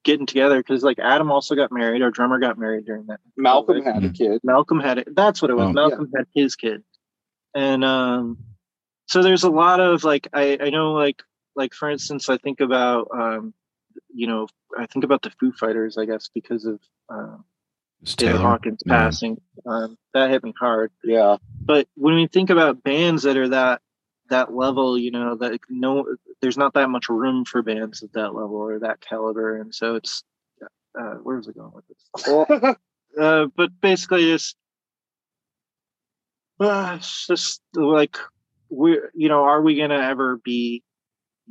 getting 0.04 0.26
together 0.26 0.58
because 0.58 0.82
like 0.82 0.98
Adam 0.98 1.30
also 1.30 1.54
got 1.54 1.72
married. 1.72 2.02
Our 2.02 2.10
drummer 2.10 2.38
got 2.38 2.58
married 2.58 2.86
during 2.86 3.06
that. 3.06 3.20
Malcolm 3.36 3.82
had 3.82 4.04
a 4.04 4.10
kid. 4.10 4.40
Malcolm 4.44 4.80
had 4.80 4.98
it. 4.98 5.08
That's 5.14 5.42
what 5.42 5.50
it 5.50 5.54
was. 5.54 5.68
Oh. 5.68 5.72
Malcolm 5.72 6.10
had 6.14 6.26
his 6.34 6.56
kid, 6.56 6.82
and 7.54 7.84
um, 7.84 8.38
so 9.06 9.22
there's 9.22 9.44
a 9.44 9.50
lot 9.50 9.80
of 9.80 10.04
like 10.04 10.28
I 10.32 10.58
I 10.60 10.70
know 10.70 10.92
like 10.92 11.22
like 11.56 11.74
for 11.74 11.90
instance, 11.90 12.28
I 12.28 12.36
think 12.38 12.60
about 12.60 13.08
um, 13.12 13.54
you 14.12 14.26
know, 14.26 14.48
I 14.76 14.86
think 14.86 15.04
about 15.04 15.22
the 15.22 15.30
Foo 15.30 15.52
Fighters, 15.52 15.98
I 15.98 16.04
guess, 16.04 16.28
because 16.32 16.64
of 16.64 16.80
uh, 17.08 17.36
Taylor 18.04 18.38
Hawkins 18.38 18.82
yeah. 18.84 18.94
passing. 18.94 19.40
Um, 19.66 19.96
that 20.12 20.30
hit 20.30 20.44
me 20.44 20.54
hard. 20.58 20.92
Yeah. 21.02 21.36
But 21.60 21.88
when 21.94 22.14
we 22.14 22.26
think 22.26 22.50
about 22.50 22.82
bands 22.82 23.22
that 23.24 23.36
are 23.36 23.48
that 23.48 23.80
that 24.30 24.54
level, 24.54 24.98
you 24.98 25.10
know, 25.10 25.36
that 25.36 25.60
no, 25.68 26.16
there's 26.40 26.56
not 26.56 26.74
that 26.74 26.90
much 26.90 27.08
room 27.08 27.44
for 27.44 27.62
bands 27.62 28.02
at 28.02 28.12
that 28.14 28.34
level 28.34 28.56
or 28.56 28.78
that 28.80 29.00
caliber, 29.00 29.56
and 29.56 29.74
so 29.74 29.96
it's 29.96 30.22
uh, 30.98 31.14
where's 31.22 31.48
it 31.48 31.56
going 31.56 31.72
with 31.72 31.84
this? 31.88 32.76
uh, 33.20 33.46
but 33.56 33.70
basically, 33.80 34.30
it's, 34.30 34.54
uh, 36.60 36.94
it's 36.98 37.26
just 37.26 37.60
like 37.74 38.16
we, 38.74 39.00
you 39.14 39.28
know, 39.28 39.44
are 39.44 39.62
we 39.62 39.76
gonna 39.76 39.98
ever 39.98 40.36
be 40.36 40.82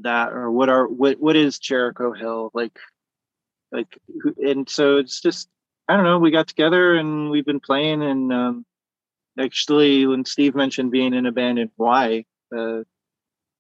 that, 0.01 0.33
or 0.33 0.51
what 0.51 0.69
are 0.69 0.87
what 0.87 1.19
what 1.19 1.35
is 1.35 1.59
Jericho 1.59 2.13
Hill 2.13 2.51
like? 2.53 2.77
Like, 3.71 3.97
and 4.37 4.69
so 4.69 4.97
it's 4.97 5.21
just 5.21 5.49
I 5.87 5.95
don't 5.95 6.05
know. 6.05 6.19
We 6.19 6.31
got 6.31 6.47
together 6.47 6.95
and 6.95 7.29
we've 7.29 7.45
been 7.45 7.59
playing, 7.59 8.03
and 8.03 8.31
um, 8.31 8.65
actually, 9.39 10.05
when 10.05 10.25
Steve 10.25 10.55
mentioned 10.55 10.91
being 10.91 11.13
in 11.13 11.25
a 11.25 11.31
band 11.31 11.59
in 11.59 11.71
Hawaii, 11.77 12.25
uh, 12.55 12.83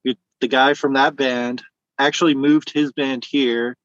the 0.03 0.47
guy 0.49 0.73
from 0.73 0.93
that 0.93 1.15
band 1.15 1.63
actually 1.97 2.35
moved 2.35 2.69
his 2.69 2.91
band 2.91 3.23
here 3.23 3.77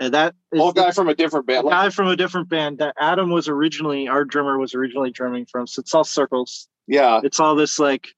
and 0.00 0.14
that 0.14 0.34
is 0.52 0.60
old 0.60 0.76
guy 0.76 0.92
from 0.92 1.08
a 1.08 1.14
different 1.14 1.46
band. 1.46 1.68
Guy 1.68 1.90
from 1.90 2.08
a 2.08 2.16
different 2.16 2.48
band. 2.48 2.78
That 2.78 2.94
Adam 3.00 3.30
was 3.30 3.48
originally 3.48 4.08
our 4.08 4.24
drummer 4.24 4.58
was 4.58 4.74
originally 4.74 5.10
drumming 5.10 5.46
from. 5.46 5.66
So 5.66 5.80
it's 5.80 5.94
all 5.94 6.04
circles. 6.04 6.68
Yeah. 6.86 7.20
It's 7.24 7.40
all 7.40 7.56
this 7.56 7.78
like 7.78 8.08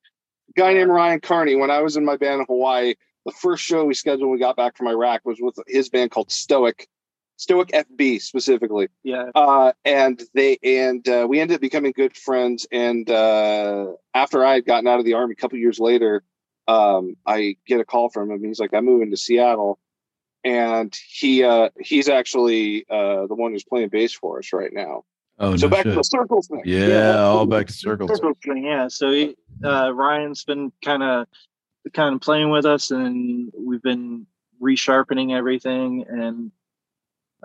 guy 0.57 0.75
named 0.75 0.91
Ryan 0.91 1.21
Carney. 1.21 1.55
When 1.55 1.71
I 1.71 1.81
was 1.81 1.97
in 1.97 2.05
my 2.05 2.17
band 2.17 2.41
in 2.41 2.47
Hawaii, 2.49 2.95
the 3.27 3.33
first 3.33 3.65
show 3.65 3.85
we 3.85 3.95
scheduled 3.95 4.23
when 4.23 4.31
we 4.31 4.39
got 4.39 4.57
back 4.57 4.77
from 4.77 4.89
Iraq 4.89 5.23
was 5.25 5.39
with 5.41 5.59
his 5.67 5.89
band 5.89 6.11
called 6.11 6.31
Stoic. 6.31 6.89
Stoic 7.37 7.69
FB 7.69 8.21
specifically. 8.21 8.89
Yeah. 9.03 9.31
Uh, 9.35 9.73
and 9.85 10.23
they 10.35 10.59
and 10.63 11.09
uh, 11.09 11.27
we 11.29 11.41
ended 11.41 11.57
up 11.57 11.61
becoming 11.61 11.93
good 11.93 12.17
friends. 12.17 12.67
And 12.71 13.09
uh, 13.09 13.93
after 14.15 14.45
I 14.45 14.55
had 14.55 14.67
gotten 14.67 14.87
out 14.87 14.99
of 14.99 15.07
the 15.07 15.15
army 15.15 15.33
a 15.33 15.41
couple 15.41 15.59
years 15.59 15.79
later, 15.79 16.23
um, 16.69 17.17
I 17.27 17.57
get 17.67 17.81
a 17.81 17.85
call 17.85 18.11
from 18.11 18.31
him. 18.31 18.45
He's 18.45 18.61
like, 18.61 18.75
"I'm 18.75 18.85
moving 18.85 19.11
to 19.11 19.17
Seattle." 19.17 19.79
and 20.45 20.95
he 21.07 21.45
uh 21.45 21.69
he's 21.79 22.09
actually 22.09 22.87
uh 22.89 23.27
the 23.27 23.35
one 23.35 23.53
who's 23.53 23.65
playing 23.65 23.89
bass 23.89 24.13
for 24.13 24.39
us 24.39 24.53
right 24.53 24.73
now. 24.73 25.05
Oh, 25.43 25.57
so 25.57 25.67
no 25.67 25.71
back 25.71 25.85
shit. 25.85 25.93
to 25.93 25.97
the 25.97 26.05
circles 26.05 26.49
thing. 26.49 26.63
Yeah, 26.67 26.87
yeah. 26.87 27.19
all 27.21 27.47
back 27.47 27.67
to 27.67 27.73
circles. 27.73 28.11
circles 28.11 28.37
thing, 28.45 28.65
yeah. 28.65 28.89
So 28.89 29.11
he, 29.11 29.37
uh, 29.65 29.91
Ryan's 29.93 30.45
been 30.45 30.71
kind 30.85 31.03
of 31.03 31.27
kind 31.95 32.15
of 32.15 32.21
playing 32.21 32.51
with 32.51 32.67
us, 32.67 32.91
and 32.91 33.51
we've 33.59 33.83
been 33.83 34.27
resharpening 34.63 35.35
everything, 35.35 36.05
and 36.07 36.53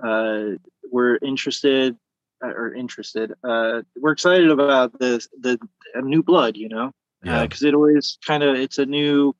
uh, 0.03 0.57
we're 0.91 1.17
interested 1.21 1.95
uh, 2.43 2.49
or 2.49 2.73
interested. 2.73 3.33
Uh, 3.43 3.83
we're 3.95 4.11
excited 4.11 4.49
about 4.49 4.99
this 4.99 5.29
the 5.39 5.57
new 5.95 6.21
blood, 6.21 6.57
you 6.57 6.67
know, 6.67 6.91
because 7.21 7.61
yeah. 7.61 7.67
uh, 7.67 7.69
it 7.69 7.75
always 7.75 8.17
kind 8.27 8.43
of 8.43 8.55
it's 8.55 8.77
a 8.77 8.85
new 8.85 9.33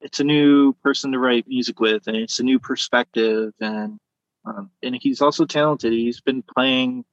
it's 0.00 0.18
a 0.18 0.24
new 0.24 0.72
person 0.82 1.12
to 1.12 1.18
write 1.18 1.46
music 1.48 1.80
with 1.80 2.06
and 2.06 2.16
it's 2.16 2.38
a 2.38 2.42
new 2.42 2.58
perspective 2.58 3.52
and 3.60 3.98
um, 4.44 4.70
and 4.82 4.96
he's 5.00 5.22
also 5.22 5.46
talented 5.46 5.92
he's 5.92 6.20
been 6.20 6.42
playing 6.42 7.04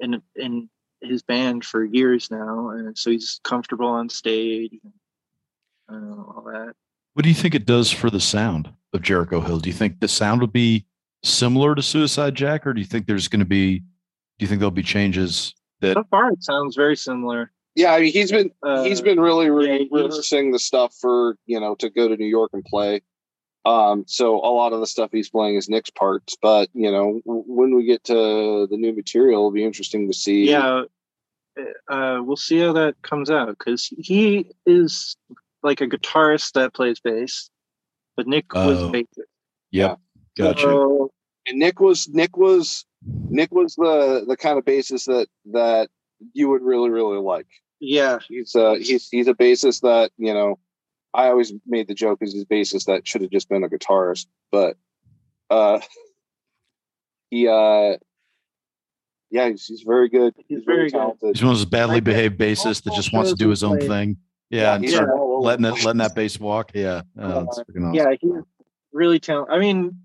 in 0.00 0.22
in 0.36 0.68
his 1.00 1.22
band 1.22 1.64
for 1.64 1.84
years 1.84 2.30
now 2.30 2.70
and 2.70 2.98
so 2.98 3.10
he's 3.10 3.40
comfortable 3.44 3.86
on 3.86 4.08
stage 4.08 4.72
and 5.88 6.12
uh, 6.12 6.22
all 6.22 6.44
that. 6.44 6.74
What 7.14 7.22
do 7.22 7.28
you 7.28 7.34
think 7.34 7.54
it 7.54 7.66
does 7.66 7.90
for 7.90 8.10
the 8.10 8.20
sound 8.20 8.70
of 8.92 9.02
jericho 9.02 9.40
hill? 9.40 9.58
Do 9.58 9.68
you 9.68 9.74
think 9.74 10.00
the 10.00 10.08
sound 10.08 10.40
would 10.40 10.52
be 10.52 10.86
similar 11.22 11.74
to 11.74 11.82
suicide 11.82 12.34
jack 12.34 12.66
or 12.66 12.72
do 12.72 12.80
you 12.80 12.86
think 12.86 13.06
there's 13.06 13.28
going 13.28 13.40
to 13.40 13.46
be 13.46 13.78
do 13.78 14.44
you 14.44 14.46
think 14.46 14.60
there'll 14.60 14.70
be 14.70 14.82
changes 14.82 15.54
that 15.80 15.94
so 15.94 16.04
far 16.10 16.30
it 16.32 16.42
sounds 16.42 16.76
very 16.76 16.96
similar. 16.96 17.50
Yeah, 17.74 17.92
I 17.92 18.00
mean 18.00 18.12
he's 18.12 18.32
been 18.32 18.50
uh, 18.62 18.82
he's 18.82 19.00
been 19.00 19.20
really 19.20 19.50
re- 19.50 19.88
yeah, 19.90 20.02
rehearsing 20.02 20.52
the 20.52 20.58
stuff 20.58 20.94
for 21.00 21.36
you 21.46 21.60
know 21.60 21.74
to 21.76 21.90
go 21.90 22.08
to 22.08 22.16
New 22.16 22.26
York 22.26 22.50
and 22.52 22.64
play. 22.64 23.02
Um, 23.68 24.04
so 24.06 24.36
a 24.36 24.48
lot 24.48 24.72
of 24.72 24.80
the 24.80 24.86
stuff 24.86 25.10
he's 25.12 25.28
playing 25.28 25.56
is 25.56 25.68
Nick's 25.68 25.90
parts, 25.90 26.36
but 26.40 26.70
you 26.72 26.90
know 26.90 27.20
when 27.24 27.74
we 27.76 27.84
get 27.84 28.02
to 28.04 28.66
the 28.70 28.76
new 28.78 28.94
material, 28.94 29.40
it'll 29.40 29.50
be 29.50 29.64
interesting 29.64 30.06
to 30.08 30.14
see. 30.14 30.48
Yeah, 30.48 30.84
uh, 31.90 32.20
we'll 32.22 32.36
see 32.36 32.60
how 32.60 32.72
that 32.72 32.94
comes 33.02 33.30
out 33.30 33.48
because 33.48 33.92
he 33.98 34.52
is 34.64 35.16
like 35.62 35.82
a 35.82 35.86
guitarist 35.86 36.52
that 36.52 36.72
plays 36.72 36.98
bass, 37.00 37.50
but 38.16 38.26
Nick 38.26 38.46
oh. 38.54 38.68
was 38.68 38.78
bassist. 38.90 39.26
Yep, 39.70 39.98
gotcha. 40.38 40.62
So, 40.62 41.10
and 41.46 41.58
Nick 41.58 41.78
was 41.78 42.08
Nick 42.08 42.38
was 42.38 42.86
Nick 43.02 43.52
was 43.52 43.74
the 43.74 44.24
the 44.26 44.36
kind 44.38 44.56
of 44.56 44.64
bassist 44.64 45.04
that 45.06 45.28
that 45.52 45.90
you 46.32 46.48
would 46.48 46.62
really 46.62 46.88
really 46.88 47.18
like. 47.18 47.48
Yeah, 47.80 48.20
he's 48.26 48.54
a 48.54 48.78
he's 48.78 49.10
he's 49.10 49.28
a 49.28 49.34
bassist 49.34 49.82
that 49.82 50.10
you 50.16 50.32
know. 50.32 50.58
I 51.14 51.28
always 51.28 51.52
made 51.66 51.88
the 51.88 51.94
joke 51.94 52.22
as 52.22 52.32
his 52.32 52.44
bassist 52.44 52.84
that 52.86 53.06
should 53.06 53.22
have 53.22 53.30
just 53.30 53.48
been 53.48 53.64
a 53.64 53.68
guitarist, 53.68 54.26
but 54.50 54.76
uh, 55.50 55.80
he 57.30 57.48
uh, 57.48 57.96
yeah, 59.30 59.48
he's, 59.50 59.66
he's 59.66 59.82
very 59.82 60.08
good. 60.08 60.34
He's, 60.36 60.58
he's 60.58 60.64
very, 60.64 60.78
very 60.78 60.90
talented. 60.90 61.36
He's 61.36 61.42
one 61.42 61.52
of 61.52 61.58
those 61.58 61.66
badly 61.66 62.00
behaved 62.00 62.38
bassists 62.38 62.82
that 62.84 62.94
just 62.94 63.12
wants 63.12 63.30
to 63.30 63.36
do 63.36 63.48
his 63.48 63.62
own 63.62 63.78
thing. 63.80 64.16
Yeah, 64.50 64.78
yeah, 64.80 64.98
and 65.00 65.42
letting 65.42 65.62
that 65.64 65.84
letting 65.84 65.98
that 65.98 66.14
bass 66.14 66.40
walk. 66.40 66.70
Yeah, 66.74 67.02
uh, 67.20 67.44
awesome. 67.46 67.92
yeah, 67.92 68.12
he's 68.18 68.32
really 68.92 69.18
talented. 69.18 69.54
I 69.54 69.58
mean, 69.58 69.98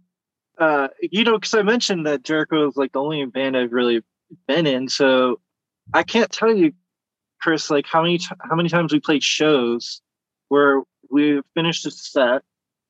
uh, 0.58 0.90
you 1.02 1.24
know, 1.24 1.38
because 1.38 1.54
I 1.54 1.62
mentioned 1.62 2.06
that 2.08 2.24
Jericho 2.24 2.68
is 2.68 2.76
like 2.76 2.92
the 2.92 3.02
only 3.02 3.24
band 3.26 3.56
I've 3.56 3.72
really 3.72 4.04
been 4.48 4.68
in, 4.68 4.90
so 4.90 5.40
I 5.94 6.04
can't 6.04 6.30
tell 6.30 6.54
you 6.54 6.74
Chris, 7.40 7.70
like 7.70 7.86
how 7.88 8.02
many 8.02 8.18
t- 8.18 8.36
how 8.42 8.56
many 8.56 8.68
times 8.68 8.92
we 8.92 9.00
played 9.00 9.24
shows 9.24 10.02
where 10.50 10.84
we 11.14 11.42
finished 11.54 11.86
a 11.86 11.92
set 11.92 12.42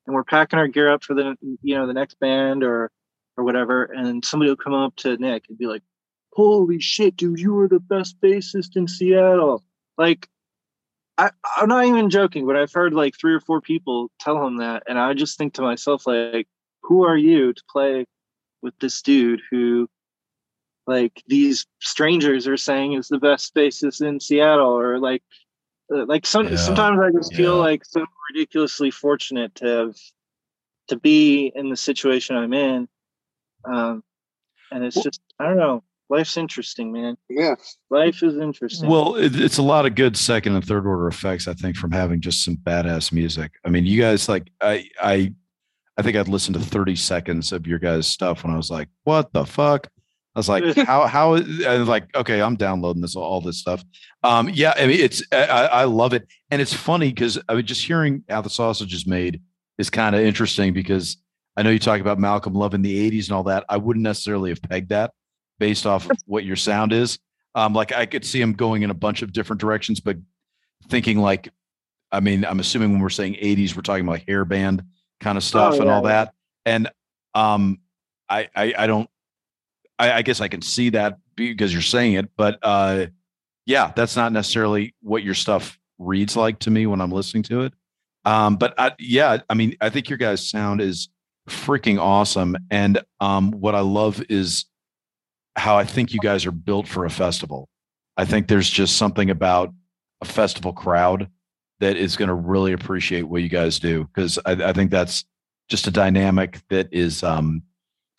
and 0.08 0.16
we're 0.16 0.24
packing 0.24 0.58
our 0.58 0.68
gear 0.68 0.91
up 0.91 1.04
for 1.04 1.14
the 1.14 1.36
you 1.62 1.76
know 1.76 1.86
the 1.86 1.94
next 1.94 2.20
band 2.20 2.64
or 2.64 2.90
or 3.36 3.44
whatever, 3.44 3.84
and 3.84 4.24
somebody 4.24 4.50
will 4.50 4.56
come 4.56 4.74
up 4.74 4.95
to 4.98 5.18
Nick 5.18 5.45
and 5.50 5.58
be 5.58 5.68
like, 5.68 5.84
"Holy 6.34 6.80
shit, 6.80 7.18
dude, 7.18 7.40
you 7.40 7.54
were 7.54 7.68
the 7.68 7.80
best 7.80 8.20
bassist 8.22 8.76
in 8.76 8.88
Seattle!" 8.88 9.64
Like, 9.98 10.30
I 11.18 11.32
I'm 11.58 11.68
not 11.70 11.86
even 11.86 12.10
joking, 12.10 12.48
but 12.48 12.56
I've 12.56 12.74
heard 12.74 12.94
like 12.94 13.16
three 13.20 13.34
or 13.34 13.41
four 13.41 13.62
people 13.62 14.10
tell 14.20 14.45
him 14.45 14.58
that, 14.58 14.84
and 14.88 14.98
I 14.98 15.14
just 15.14 15.38
think 15.38 15.54
to 15.56 15.62
myself 15.62 16.08
like, 16.08 16.48
"Who 16.84 17.04
are 17.04 17.18
you 17.18 17.54
to 17.54 17.64
play 17.70 18.06
with 18.62 18.78
this 18.80 19.02
dude 19.02 19.41
who 19.52 19.90
like 20.88 21.24
these 21.28 21.66
strangers 21.82 22.48
are 22.48 22.58
saying 22.58 22.94
is 22.94 23.08
the 23.08 23.18
best 23.18 23.54
bassist 23.56 24.06
in 24.06 24.20
Seattle 24.20 24.78
or 24.78 25.00
like 25.00 25.24
like 25.89 26.26
some 26.26 26.47
yeah. 26.47 26.55
sometimes 26.55 26.99
I 26.99 27.11
just 27.11 27.34
feel 27.34 27.57
like 27.57 27.85
so 27.85 28.05
ridiculously 28.34 28.91
fortunate 28.91 29.53
to 29.55 29.65
have 29.65 29.95
to 30.88 30.97
be 30.97 31.51
in 31.55 31.69
the 31.69 31.77
situation 31.77 32.35
I'm 32.35 32.53
in. 32.53 32.88
Um 33.65 34.03
and 34.72 34.84
it's 34.84 34.95
well, 34.95 35.03
just 35.03 35.22
I 35.39 35.45
don't 35.45 35.57
know. 35.57 35.84
Life's 36.10 36.38
interesting, 36.38 36.91
man. 36.91 37.18
Yeah. 37.30 37.55
Life 37.89 38.22
is 38.23 38.38
interesting. 38.38 38.89
Well, 38.89 39.15
it, 39.15 39.39
it's 39.39 39.57
a 39.57 39.64
lot 39.64 39.85
of 39.85 39.95
good 39.95 40.18
second 40.18 40.55
and 40.55 40.64
third 40.64 40.85
order 40.85 41.07
effects, 41.07 41.47
I 41.47 41.53
think, 41.53 41.76
from 41.76 41.91
having 41.91 42.22
just 42.22 42.43
some 42.43 42.57
badass 42.57 43.11
music. 43.11 43.53
I 43.65 43.69
mean, 43.69 43.85
you 43.85 43.99
guys 43.99 44.30
like 44.30 44.51
I 44.61 44.89
I 45.01 45.34
I 45.97 46.01
think 46.01 46.18
I'd 46.18 46.27
listened 46.27 46.55
to 46.55 46.61
30 46.61 46.95
seconds 46.95 47.51
of 47.51 47.68
your 47.68 47.80
guys' 47.80 48.07
stuff 48.07 48.43
when 48.43 48.53
I 48.53 48.57
was 48.57 48.72
like, 48.72 48.89
what 49.03 49.31
the 49.31 49.45
fuck? 49.45 49.88
I 50.35 50.39
was 50.39 50.49
like, 50.49 50.76
how 50.77 51.05
how 51.05 51.35
and 51.35 51.88
like, 51.88 52.15
okay, 52.15 52.41
I'm 52.41 52.55
downloading 52.55 53.01
this 53.01 53.15
all 53.15 53.41
this 53.41 53.60
stuff. 53.60 53.84
Um, 54.23 54.49
yeah, 54.49 54.73
I 54.76 54.88
mean, 54.88 54.99
it's 54.99 55.22
I, 55.31 55.45
I 55.45 55.84
love 55.84 56.14
it, 56.14 56.27
and 56.49 56.61
it's 56.61 56.73
funny 56.73 57.10
because 57.10 57.39
I 57.47 57.55
mean, 57.55 57.65
just 57.65 57.85
hearing 57.85 58.23
how 58.27 58.41
the 58.41 58.49
sausage 58.49 58.93
is 58.93 59.05
made 59.05 59.41
is 59.77 59.89
kind 59.89 60.15
of 60.15 60.22
interesting 60.22 60.73
because 60.73 61.18
I 61.55 61.61
know 61.61 61.69
you 61.69 61.80
talk 61.80 62.01
about 62.01 62.19
Malcolm 62.19 62.53
Love 62.53 62.73
in 62.73 62.81
the 62.81 63.11
'80s 63.11 63.26
and 63.26 63.34
all 63.34 63.43
that. 63.43 63.64
I 63.69 63.77
wouldn't 63.77 64.03
necessarily 64.03 64.49
have 64.49 64.61
pegged 64.61 64.89
that 64.89 65.11
based 65.60 65.85
off 65.85 66.10
of 66.10 66.18
what 66.26 66.43
your 66.43 66.55
sound 66.55 66.93
is. 66.93 67.19
Um, 67.53 67.73
like 67.73 67.91
I 67.91 68.07
could 68.07 68.26
see 68.26 68.41
him 68.41 68.53
going 68.53 68.81
in 68.81 68.89
a 68.89 68.95
bunch 68.95 69.22
of 69.22 69.34
different 69.34 69.60
directions, 69.60 69.99
but 69.99 70.18
thinking 70.89 71.19
like, 71.19 71.49
I 72.11 72.22
mean, 72.22 72.43
I'm 72.43 72.60
assuming 72.60 72.91
when 72.91 73.01
we're 73.01 73.10
saying 73.10 73.35
'80s, 73.35 73.76
we're 73.76 73.84
talking 73.84 74.07
about 74.07 74.22
hair 74.27 74.45
band 74.45 74.84
kind 75.19 75.38
of 75.38 75.43
stuff 75.43 75.76
oh, 75.76 75.81
and 75.81 75.91
all 75.91 76.01
that, 76.03 76.34
and 76.65 76.89
um, 77.35 77.77
I, 78.27 78.49
I 78.55 78.73
I 78.80 78.88
don't 78.88 79.07
I, 80.04 80.18
I 80.18 80.22
guess 80.22 80.42
I 80.42 80.48
can 80.48 80.62
see 80.62 80.90
that 80.90 81.18
because 81.36 81.72
you're 81.72 81.82
saying 81.82 82.14
it, 82.14 82.30
but 82.36 82.60
uh, 82.62 83.08
yeah, 83.66 83.92
that's 83.96 84.16
not 84.16 84.34
necessarily 84.34 84.94
what 85.02 85.24
your 85.24 85.34
stuff 85.34 85.80
reads 85.98 86.36
like 86.36 86.60
to 86.60 86.72
me 86.72 86.86
when 86.86 87.00
I'm 87.00 87.12
listening 87.12 87.44
to 87.44 87.62
it. 87.62 87.74
Um, 88.26 88.58
but 88.58 88.74
I, 88.78 88.92
yeah, 89.00 89.38
I 89.50 89.54
mean, 89.54 89.76
I 89.82 89.90
think 89.90 90.10
your 90.10 90.18
guys' 90.18 90.48
sound 90.48 90.82
is 90.82 91.10
freaking 91.50 92.00
awesome, 92.00 92.58
and 92.70 93.02
um, 93.20 93.52
what 93.52 93.76
I 93.76 93.82
love 93.82 94.24
is 94.30 94.66
how 95.56 95.78
I 95.78 95.86
think 95.86 96.14
you 96.14 96.20
guys 96.20 96.46
are 96.46 96.52
built 96.52 96.88
for 96.88 97.06
a 97.06 97.10
festival. 97.10 97.70
I 98.18 98.26
think 98.26 98.48
there's 98.48 98.70
just 98.70 98.98
something 98.98 99.30
about 99.30 99.74
a 100.22 100.26
festival 100.26 100.74
crowd 100.74 101.30
that 101.80 101.96
is 101.98 102.16
going 102.16 102.30
to 102.30 102.34
really 102.34 102.74
appreciate 102.74 103.24
what 103.24 103.42
you 103.42 103.50
guys 103.50 103.80
do 103.80 104.06
because 104.06 104.40
I, 104.46 104.52
I, 104.52 104.74
think 104.74 104.90
that's 104.90 105.26
just 105.68 105.88
a 105.88 105.92
dynamic 105.92 106.62
that 106.70 106.88
is 106.92 107.24
um, 107.24 107.62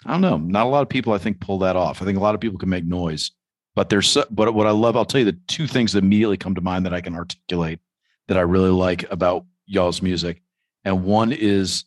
I 0.06 0.12
don't 0.12 0.20
know. 0.20 0.38
Not 0.38 0.66
a 0.66 0.68
lot 0.68 0.82
of 0.82 0.88
people 0.88 1.12
I 1.12 1.18
think 1.18 1.40
pull 1.40 1.58
that 1.60 1.76
off. 1.76 2.02
I 2.02 2.04
think 2.04 2.18
a 2.18 2.20
lot 2.20 2.34
of 2.34 2.40
people 2.40 2.58
can 2.58 2.68
make 2.68 2.84
noise, 2.84 3.30
but 3.74 3.88
there's 3.88 4.16
but 4.30 4.54
what 4.54 4.66
I 4.66 4.70
love. 4.70 4.96
I'll 4.96 5.04
tell 5.04 5.20
you 5.20 5.30
the 5.30 5.38
two 5.48 5.66
things 5.66 5.92
that 5.92 6.04
immediately 6.04 6.36
come 6.36 6.54
to 6.54 6.60
mind 6.60 6.86
that 6.86 6.94
I 6.94 7.00
can 7.00 7.14
articulate 7.14 7.80
that 8.28 8.38
I 8.38 8.42
really 8.42 8.70
like 8.70 9.10
about 9.10 9.44
y'all's 9.66 10.02
music, 10.02 10.42
and 10.84 11.04
one 11.04 11.32
is 11.32 11.84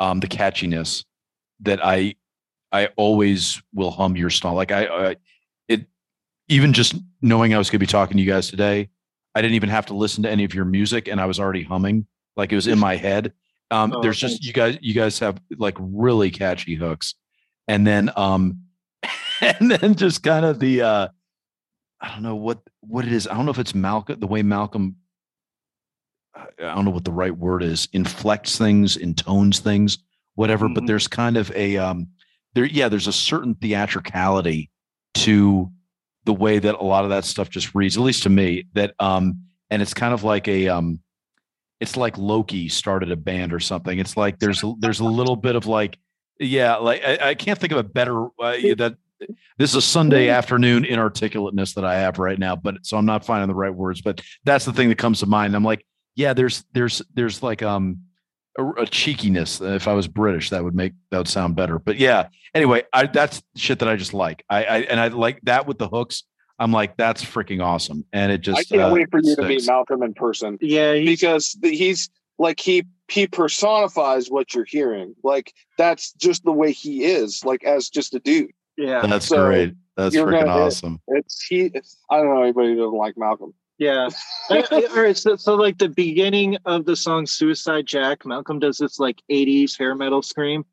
um, 0.00 0.20
the 0.20 0.28
catchiness 0.28 1.04
that 1.60 1.84
I 1.84 2.14
I 2.72 2.88
always 2.96 3.62
will 3.72 3.90
hum 3.90 4.16
your 4.16 4.30
song. 4.30 4.54
Like 4.54 4.72
I, 4.72 4.86
I 4.86 5.16
it 5.68 5.86
even 6.48 6.72
just 6.72 6.94
knowing 7.22 7.54
I 7.54 7.58
was 7.58 7.68
going 7.68 7.80
to 7.80 7.86
be 7.86 7.86
talking 7.86 8.16
to 8.16 8.22
you 8.22 8.30
guys 8.30 8.48
today, 8.48 8.88
I 9.34 9.42
didn't 9.42 9.54
even 9.54 9.68
have 9.68 9.86
to 9.86 9.94
listen 9.94 10.22
to 10.24 10.30
any 10.30 10.44
of 10.44 10.54
your 10.54 10.64
music, 10.64 11.08
and 11.08 11.20
I 11.20 11.26
was 11.26 11.40
already 11.40 11.62
humming. 11.62 12.06
Like 12.36 12.52
it 12.52 12.56
was 12.56 12.66
in 12.66 12.78
my 12.78 12.96
head. 12.96 13.32
Um, 13.70 13.92
oh, 13.94 14.02
there's 14.02 14.18
just 14.18 14.44
you 14.44 14.52
guys. 14.52 14.78
You 14.80 14.94
guys 14.94 15.18
have 15.18 15.40
like 15.56 15.76
really 15.78 16.30
catchy 16.30 16.74
hooks, 16.74 17.14
and 17.68 17.86
then 17.86 18.10
um, 18.16 18.62
and 19.40 19.70
then 19.70 19.94
just 19.94 20.22
kind 20.22 20.44
of 20.44 20.58
the 20.58 20.82
uh, 20.82 21.08
I 22.00 22.08
don't 22.08 22.22
know 22.22 22.36
what 22.36 22.60
what 22.80 23.04
it 23.04 23.12
is. 23.12 23.28
I 23.28 23.34
don't 23.34 23.44
know 23.44 23.50
if 23.50 23.58
it's 23.58 23.74
Malcolm 23.74 24.18
the 24.18 24.26
way 24.26 24.42
Malcolm. 24.42 24.96
I 26.34 26.74
don't 26.74 26.84
know 26.84 26.90
what 26.90 27.04
the 27.04 27.12
right 27.12 27.36
word 27.36 27.62
is. 27.62 27.88
Inflects 27.92 28.58
things, 28.58 28.96
intones 28.96 29.60
things, 29.60 29.98
whatever. 30.34 30.66
Mm-hmm. 30.66 30.74
But 30.74 30.86
there's 30.86 31.08
kind 31.08 31.36
of 31.36 31.50
a 31.54 31.76
um, 31.76 32.08
there. 32.54 32.64
Yeah, 32.64 32.88
there's 32.88 33.06
a 33.06 33.12
certain 33.12 33.54
theatricality 33.54 34.70
to 35.14 35.70
the 36.24 36.34
way 36.34 36.58
that 36.58 36.74
a 36.76 36.84
lot 36.84 37.04
of 37.04 37.10
that 37.10 37.24
stuff 37.24 37.48
just 37.48 37.74
reads, 37.74 37.96
at 37.96 38.02
least 38.02 38.22
to 38.24 38.28
me, 38.28 38.64
that 38.74 38.94
um, 39.00 39.42
and 39.70 39.82
it's 39.82 39.94
kind 39.94 40.14
of 40.14 40.24
like 40.24 40.46
a 40.48 40.68
um, 40.68 41.00
it's 41.80 41.96
like 41.96 42.18
Loki 42.18 42.68
started 42.68 43.10
a 43.10 43.16
band 43.16 43.52
or 43.52 43.60
something. 43.60 43.98
It's 43.98 44.16
like 44.16 44.38
there's 44.38 44.64
there's 44.78 45.00
a 45.00 45.04
little 45.04 45.36
bit 45.36 45.56
of 45.56 45.66
like, 45.66 45.98
yeah, 46.38 46.76
like 46.76 47.02
I, 47.04 47.30
I 47.30 47.34
can't 47.34 47.58
think 47.58 47.72
of 47.72 47.78
a 47.78 47.82
better 47.82 48.26
uh, 48.26 48.56
that 48.76 48.96
this 49.58 49.70
is 49.70 49.76
a 49.76 49.82
Sunday 49.82 50.28
afternoon 50.28 50.84
inarticulateness 50.84 51.74
that 51.74 51.84
I 51.84 51.98
have 51.98 52.18
right 52.18 52.38
now, 52.38 52.56
but 52.56 52.76
so 52.82 52.96
I'm 52.96 53.06
not 53.06 53.24
finding 53.24 53.48
the 53.48 53.54
right 53.54 53.74
words, 53.74 54.00
but 54.00 54.20
that's 54.44 54.64
the 54.64 54.72
thing 54.72 54.88
that 54.88 54.98
comes 54.98 55.20
to 55.20 55.26
mind. 55.26 55.56
I'm 55.56 55.64
like, 55.64 55.84
yeah, 56.14 56.32
there's 56.32 56.64
there's 56.72 57.02
there's 57.14 57.42
like 57.42 57.62
um 57.62 58.00
a, 58.58 58.66
a, 58.82 58.86
cheekiness. 58.86 59.60
If 59.60 59.88
I 59.88 59.92
was 59.94 60.08
British, 60.08 60.50
that 60.50 60.62
would 60.62 60.74
make 60.74 60.92
that 61.10 61.18
would 61.18 61.28
sound 61.28 61.56
better. 61.56 61.78
But 61.78 61.96
yeah, 61.96 62.28
anyway, 62.54 62.84
I, 62.92 63.06
that's 63.06 63.42
shit 63.56 63.78
that 63.80 63.88
I 63.88 63.96
just 63.96 64.14
like. 64.14 64.44
I, 64.48 64.64
I 64.64 64.78
and 64.80 65.00
I 65.00 65.08
like 65.08 65.40
that 65.42 65.66
with 65.66 65.78
the 65.78 65.88
hooks. 65.88 66.24
I'm 66.60 66.72
like, 66.72 66.96
that's 66.96 67.24
freaking 67.24 67.62
awesome, 67.62 68.04
and 68.12 68.32
it 68.32 68.40
just. 68.40 68.58
I 68.58 68.64
can't 68.64 68.90
uh, 68.90 68.94
wait 68.94 69.10
for 69.10 69.18
you 69.18 69.32
sticks. 69.32 69.42
to 69.42 69.48
meet 69.48 69.66
Malcolm 69.66 70.02
in 70.02 70.12
person. 70.14 70.58
Yeah, 70.60 70.94
he's, 70.94 71.20
because 71.20 71.58
he's 71.62 72.10
like 72.38 72.58
he 72.58 72.84
he 73.08 73.26
personifies 73.26 74.30
what 74.30 74.54
you're 74.54 74.64
hearing. 74.64 75.14
Like 75.22 75.52
that's 75.76 76.12
just 76.12 76.44
the 76.44 76.52
way 76.52 76.72
he 76.72 77.04
is. 77.04 77.44
Like 77.44 77.64
as 77.64 77.88
just 77.88 78.14
a 78.14 78.20
dude. 78.20 78.50
Yeah, 78.76 79.04
that's 79.06 79.26
so 79.26 79.46
great. 79.46 79.74
That's 79.96 80.14
freaking 80.14 80.44
gonna, 80.44 80.64
awesome. 80.66 81.00
It's 81.08 81.42
he. 81.42 81.70
It's, 81.74 81.96
I 82.10 82.18
don't 82.18 82.26
know 82.26 82.42
anybody 82.42 82.68
who 82.68 82.76
doesn't 82.76 82.96
like 82.96 83.18
Malcolm. 83.18 83.52
Yeah. 83.78 84.08
All 84.50 84.62
right. 84.96 85.16
So, 85.16 85.36
so, 85.36 85.54
like 85.54 85.78
the 85.78 85.88
beginning 85.88 86.56
of 86.64 86.84
the 86.84 86.96
song 86.96 87.26
Suicide 87.26 87.86
Jack, 87.86 88.26
Malcolm 88.26 88.58
does 88.58 88.78
this 88.78 88.98
like 88.98 89.22
80s 89.30 89.78
hair 89.78 89.94
metal 89.94 90.22
scream. 90.22 90.64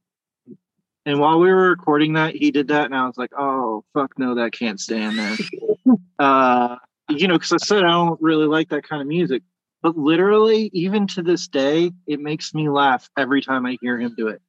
And 1.07 1.19
while 1.19 1.39
we 1.39 1.47
were 1.49 1.69
recording 1.69 2.13
that, 2.13 2.35
he 2.35 2.49
did 2.49 2.67
that. 2.69 2.85
And 2.85 2.95
I 2.95 3.05
was 3.05 3.17
like, 3.17 3.31
oh, 3.37 3.83
fuck 3.93 4.17
no, 4.17 4.35
that 4.35 4.53
can't 4.53 4.79
stand 4.79 5.19
there. 5.19 5.95
uh, 6.19 6.77
you 7.09 7.27
know, 7.27 7.35
because 7.35 7.53
I 7.53 7.57
said 7.57 7.83
I 7.83 7.91
don't 7.91 8.19
really 8.21 8.47
like 8.47 8.69
that 8.69 8.87
kind 8.87 9.03
of 9.03 9.07
music. 9.07 9.43
But 9.85 9.99
literally, 9.99 10.71
even 10.73 11.05
to 11.09 11.21
this 11.21 11.47
day, 11.47 11.91
it 12.07 12.19
makes 12.19 12.55
me 12.55 12.69
laugh 12.69 13.07
every 13.15 13.39
time 13.39 13.67
I 13.67 13.77
hear 13.81 13.99
him 13.99 14.15
do 14.17 14.29
it. 14.29 14.41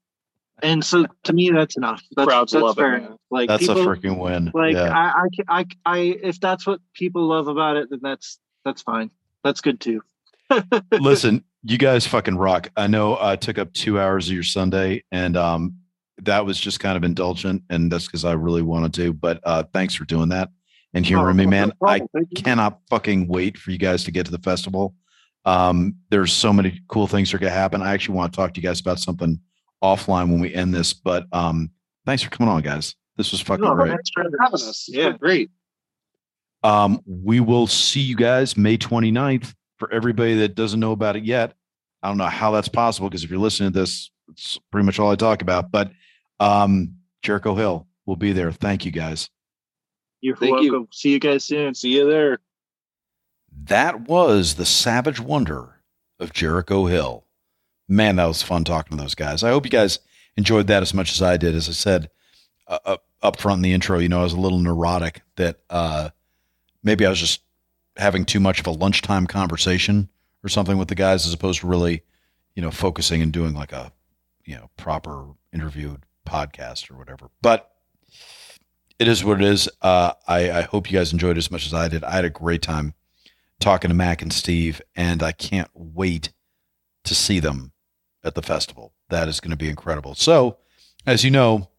And 0.63 0.83
so 0.83 1.05
to 1.25 1.33
me, 1.35 1.51
that's 1.51 1.77
enough. 1.77 2.03
That's, 2.17 2.27
Crowds 2.27 2.53
that's 2.53 2.63
love 2.63 2.77
fair. 2.77 2.97
it. 2.97 3.11
Like 3.31 3.49
that's 3.49 3.67
people, 3.67 3.83
a 3.83 3.85
freaking 3.85 4.17
win. 4.17 4.51
Like 4.55 4.77
yeah. 4.77 4.91
I, 4.91 5.27
I, 5.51 5.61
I, 5.61 5.67
I, 5.85 5.99
if 6.23 6.41
that's 6.41 6.67
what 6.67 6.81
people 6.95 7.27
love 7.27 7.49
about 7.49 7.77
it, 7.77 7.91
then 7.91 8.01
that's 8.03 8.39
that's 8.65 8.81
fine. 8.81 9.11
That's 9.45 9.61
good 9.61 9.79
too. 9.79 10.01
Listen, 10.91 11.45
you 11.65 11.77
guys 11.77 12.07
fucking 12.07 12.39
rock. 12.39 12.71
I 12.75 12.87
know 12.87 13.19
I 13.21 13.37
took 13.37 13.59
up 13.59 13.75
two 13.75 14.01
hours 14.01 14.29
of 14.29 14.33
your 14.33 14.43
Sunday, 14.43 15.05
and 15.13 15.37
um, 15.37 15.75
that 16.23 16.47
was 16.47 16.59
just 16.59 16.81
kind 16.81 16.97
of 16.97 17.05
indulgent, 17.05 17.63
and 17.69 17.93
that's 17.93 18.07
because 18.07 18.25
I 18.25 18.33
really 18.33 18.63
wanted 18.63 18.95
to. 18.95 19.13
But 19.13 19.41
uh, 19.45 19.65
thanks 19.75 19.95
for 19.95 20.07
doing 20.07 20.31
that 20.31 20.49
and 20.95 21.05
humoring 21.05 21.37
oh, 21.37 21.45
me, 21.45 21.45
man. 21.45 21.73
No 21.83 21.89
I 21.89 22.01
cannot 22.35 22.81
fucking 22.89 23.29
wait 23.29 23.59
for 23.59 23.71
you 23.71 23.77
guys 23.77 24.03
to 24.05 24.11
get 24.11 24.25
to 24.25 24.33
the 24.33 24.39
festival. 24.39 24.95
Um, 25.47 25.97
there's 26.11 26.33
so 26.33 26.53
many 26.53 26.81
cool 26.89 27.07
things 27.07 27.31
that 27.31 27.37
are 27.37 27.41
gonna 27.41 27.53
happen. 27.53 27.81
I 27.81 27.95
actually 27.95 28.17
want 28.17 28.33
to 28.33 28.37
talk 28.37 28.53
to 28.55 28.61
you 28.61 28.67
guys 28.67 28.81
about 28.81 28.99
something 28.99 29.41
offline 29.83 30.29
when 30.29 30.41
we 30.41 30.53
end 30.53 30.75
this. 30.75 30.93
But 30.93 31.27
um, 31.33 31.71
thanks 32.05 32.23
for 32.23 32.31
coming 32.31 32.53
on, 32.53 32.63
guys. 32.63 32.95
This 33.17 33.33
was 33.33 33.41
fucking 33.41 33.65
no, 33.65 33.75
great. 33.75 33.91
Thanks 33.91 34.11
for 34.11 34.25
having 34.41 34.55
us. 34.55 34.89
Yeah, 34.89 35.13
great. 35.13 35.51
Um, 36.63 37.01
we 37.07 37.41
will 37.41 37.67
see 37.67 38.01
you 38.01 38.17
guys 38.17 38.57
May 38.57 38.77
29th. 38.77 39.55
For 39.79 39.93
everybody 39.93 40.35
that 40.37 40.55
doesn't 40.55 40.81
know 40.81 40.93
about 40.93 41.17
it 41.17 41.25
yet, 41.25 41.53
I 42.03 42.09
don't 42.09 42.17
know 42.17 42.25
how 42.25 42.51
that's 42.51 42.69
possible 42.69 43.11
because 43.11 43.25
if 43.25 43.29
you're 43.31 43.39
listening 43.39 43.73
to 43.75 43.81
this, 43.81 44.11
it's 44.31 44.59
pretty 44.73 44.87
much 44.87 44.99
all 44.99 45.11
I 45.11 45.17
talk 45.17 45.43
about. 45.43 45.71
But 45.71 45.91
um, 46.41 46.95
Jericho 47.23 47.55
Hill 47.55 47.87
will 48.07 48.17
be 48.17 48.33
there. 48.33 48.51
Thank 48.53 48.87
you 48.87 48.91
guys. 48.91 49.29
You're 50.23 50.37
Thank 50.37 50.53
welcome. 50.53 50.67
You. 50.67 50.89
See 50.93 51.11
you 51.11 51.19
guys 51.21 51.45
soon. 51.45 51.75
See 51.75 51.95
you 51.95 52.09
there. 52.09 52.39
That 53.65 54.03
was 54.03 54.55
the 54.55 54.67
savage 54.67 55.21
wonder 55.21 55.81
of 56.21 56.33
Jericho 56.33 56.87
Hill. 56.87 57.25
Man, 57.89 58.17
that 58.17 58.27
was 58.27 58.43
fun 58.43 58.65
talking 58.65 58.97
to 58.97 59.03
those 59.03 59.15
guys. 59.15 59.43
I 59.43 59.51
hope 59.51 59.65
you 59.65 59.71
guys 59.71 59.99
enjoyed 60.37 60.67
that 60.69 60.83
as 60.83 60.95
much 60.95 61.13
as 61.13 61.23
I 61.23 61.37
did. 61.37 61.55
As 61.55 61.69
I 61.69 61.73
said 61.73 62.11
uh, 62.67 62.97
up 63.23 63.41
front 63.41 63.59
in 63.59 63.63
the 63.63 63.73
intro, 63.73 63.99
you 63.99 64.09
know, 64.09 64.21
I 64.21 64.25
was 64.25 64.33
a 64.33 64.41
little 64.41 64.59
neurotic 64.59 65.23
that 65.37 65.61
uh, 65.71 66.11
maybe 66.83 67.07
I 67.07 67.11
was 67.11 67.21
just 67.21 67.43
having 67.97 68.25
too 68.25 68.41
much 68.41 68.61
of 68.61 68.67
a 68.67 68.73
lunchtime 68.73 69.27
conversation 69.27 70.09
or 70.45 70.49
something 70.49 70.79
with 70.79 70.89
the 70.89 70.95
guys 70.95 71.27
as 71.27 71.33
opposed 71.33 71.61
to 71.61 71.67
really, 71.67 72.03
you 72.55 72.63
know, 72.63 72.71
focusing 72.71 73.23
and 73.23 73.33
doing 73.33 73.55
like 73.55 73.73
a, 73.73 73.93
you 74.45 74.55
know, 74.55 74.71
proper 74.77 75.27
interviewed 75.53 76.03
podcast 76.27 76.91
or 76.91 76.97
whatever. 76.97 77.31
But 77.41 77.71
it 78.99 79.09
is 79.09 79.25
what 79.25 79.41
it 79.41 79.47
is. 79.47 79.69
Uh, 79.83 80.13
I, 80.27 80.51
I 80.51 80.61
hope 80.63 80.91
you 80.91 80.99
guys 80.99 81.13
enjoyed 81.13 81.39
as 81.39 81.51
much 81.51 81.67
as 81.67 81.75
I 81.75 81.89
did. 81.89 82.05
I 82.05 82.13
had 82.13 82.25
a 82.25 82.31
great 82.31 82.63
time 82.63 82.95
talking 83.61 83.89
to 83.89 83.95
Mac 83.95 84.23
and 84.23 84.33
Steve, 84.33 84.81
and 84.95 85.23
I 85.23 85.33
can't 85.33 85.71
wait 85.75 86.33
to 87.05 87.15
see 87.15 87.41
them 87.41 87.73
at 88.25 88.35
the 88.35 88.43
festival. 88.43 88.93
That 89.09 89.29
is 89.29 89.41
going 89.41 89.51
to 89.51 89.57
be 89.57 89.71
incredible. 89.71 90.15
So, 90.15 90.59
as 91.07 91.25
you 91.25 91.31
know, 91.31 91.71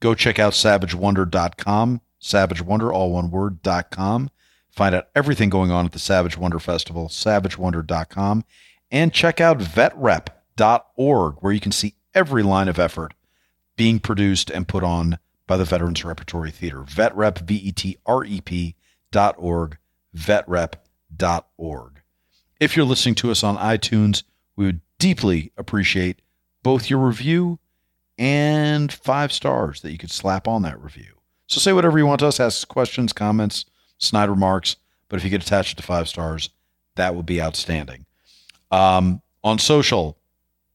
go 0.00 0.14
check 0.14 0.38
out 0.38 0.52
savagewonder.com 0.52 2.00
Savage 2.24 2.62
Wonder, 2.62 2.90
all 2.90 3.12
one 3.12 3.30
word, 3.30 3.60
dot 3.60 3.90
com. 3.90 4.30
Find 4.70 4.94
out 4.94 5.08
everything 5.14 5.50
going 5.50 5.70
on 5.70 5.84
at 5.84 5.92
the 5.92 5.98
Savage 5.98 6.38
Wonder 6.38 6.58
Festival, 6.58 7.08
savagewonder.com. 7.08 8.44
And 8.90 9.12
check 9.12 9.42
out 9.42 9.58
vetrep.org, 9.58 11.34
where 11.40 11.52
you 11.52 11.60
can 11.60 11.70
see 11.70 11.96
every 12.14 12.42
line 12.42 12.68
of 12.68 12.78
effort 12.78 13.12
being 13.76 13.98
produced 13.98 14.50
and 14.50 14.66
put 14.66 14.82
on 14.82 15.18
by 15.46 15.58
the 15.58 15.66
Veterans 15.66 16.02
Repertory 16.02 16.50
Theater. 16.50 16.78
Vetrep, 16.78 17.40
V 17.40 17.56
E 17.56 17.72
T 17.72 17.98
R 18.06 18.24
E 18.24 18.40
P 18.40 18.74
dot 19.12 19.34
org, 19.36 19.76
vetrep.org. 20.16 20.78
If 22.60 22.76
you're 22.76 22.86
listening 22.86 23.14
to 23.16 23.30
us 23.30 23.42
on 23.42 23.56
iTunes, 23.56 24.22
we 24.56 24.66
would 24.66 24.80
deeply 24.98 25.52
appreciate 25.56 26.20
both 26.62 26.88
your 26.88 27.00
review 27.00 27.58
and 28.18 28.92
five 28.92 29.32
stars 29.32 29.80
that 29.82 29.90
you 29.90 29.98
could 29.98 30.10
slap 30.10 30.46
on 30.46 30.62
that 30.62 30.80
review. 30.80 31.14
So 31.46 31.60
say 31.60 31.72
whatever 31.72 31.98
you 31.98 32.06
want 32.06 32.20
to 32.20 32.28
us, 32.28 32.40
ask 32.40 32.66
questions, 32.68 33.12
comments, 33.12 33.66
snide 33.98 34.30
remarks. 34.30 34.76
But 35.08 35.16
if 35.18 35.24
you 35.24 35.30
could 35.30 35.42
attach 35.42 35.72
it 35.72 35.76
to 35.76 35.82
five 35.82 36.08
stars, 36.08 36.50
that 36.96 37.14
would 37.14 37.26
be 37.26 37.42
outstanding. 37.42 38.06
Um, 38.70 39.20
on 39.42 39.58
social, 39.58 40.16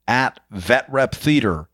at 0.08 0.40
Vet 0.52 0.86
Rep 0.92 1.14
Theater, 1.14 1.70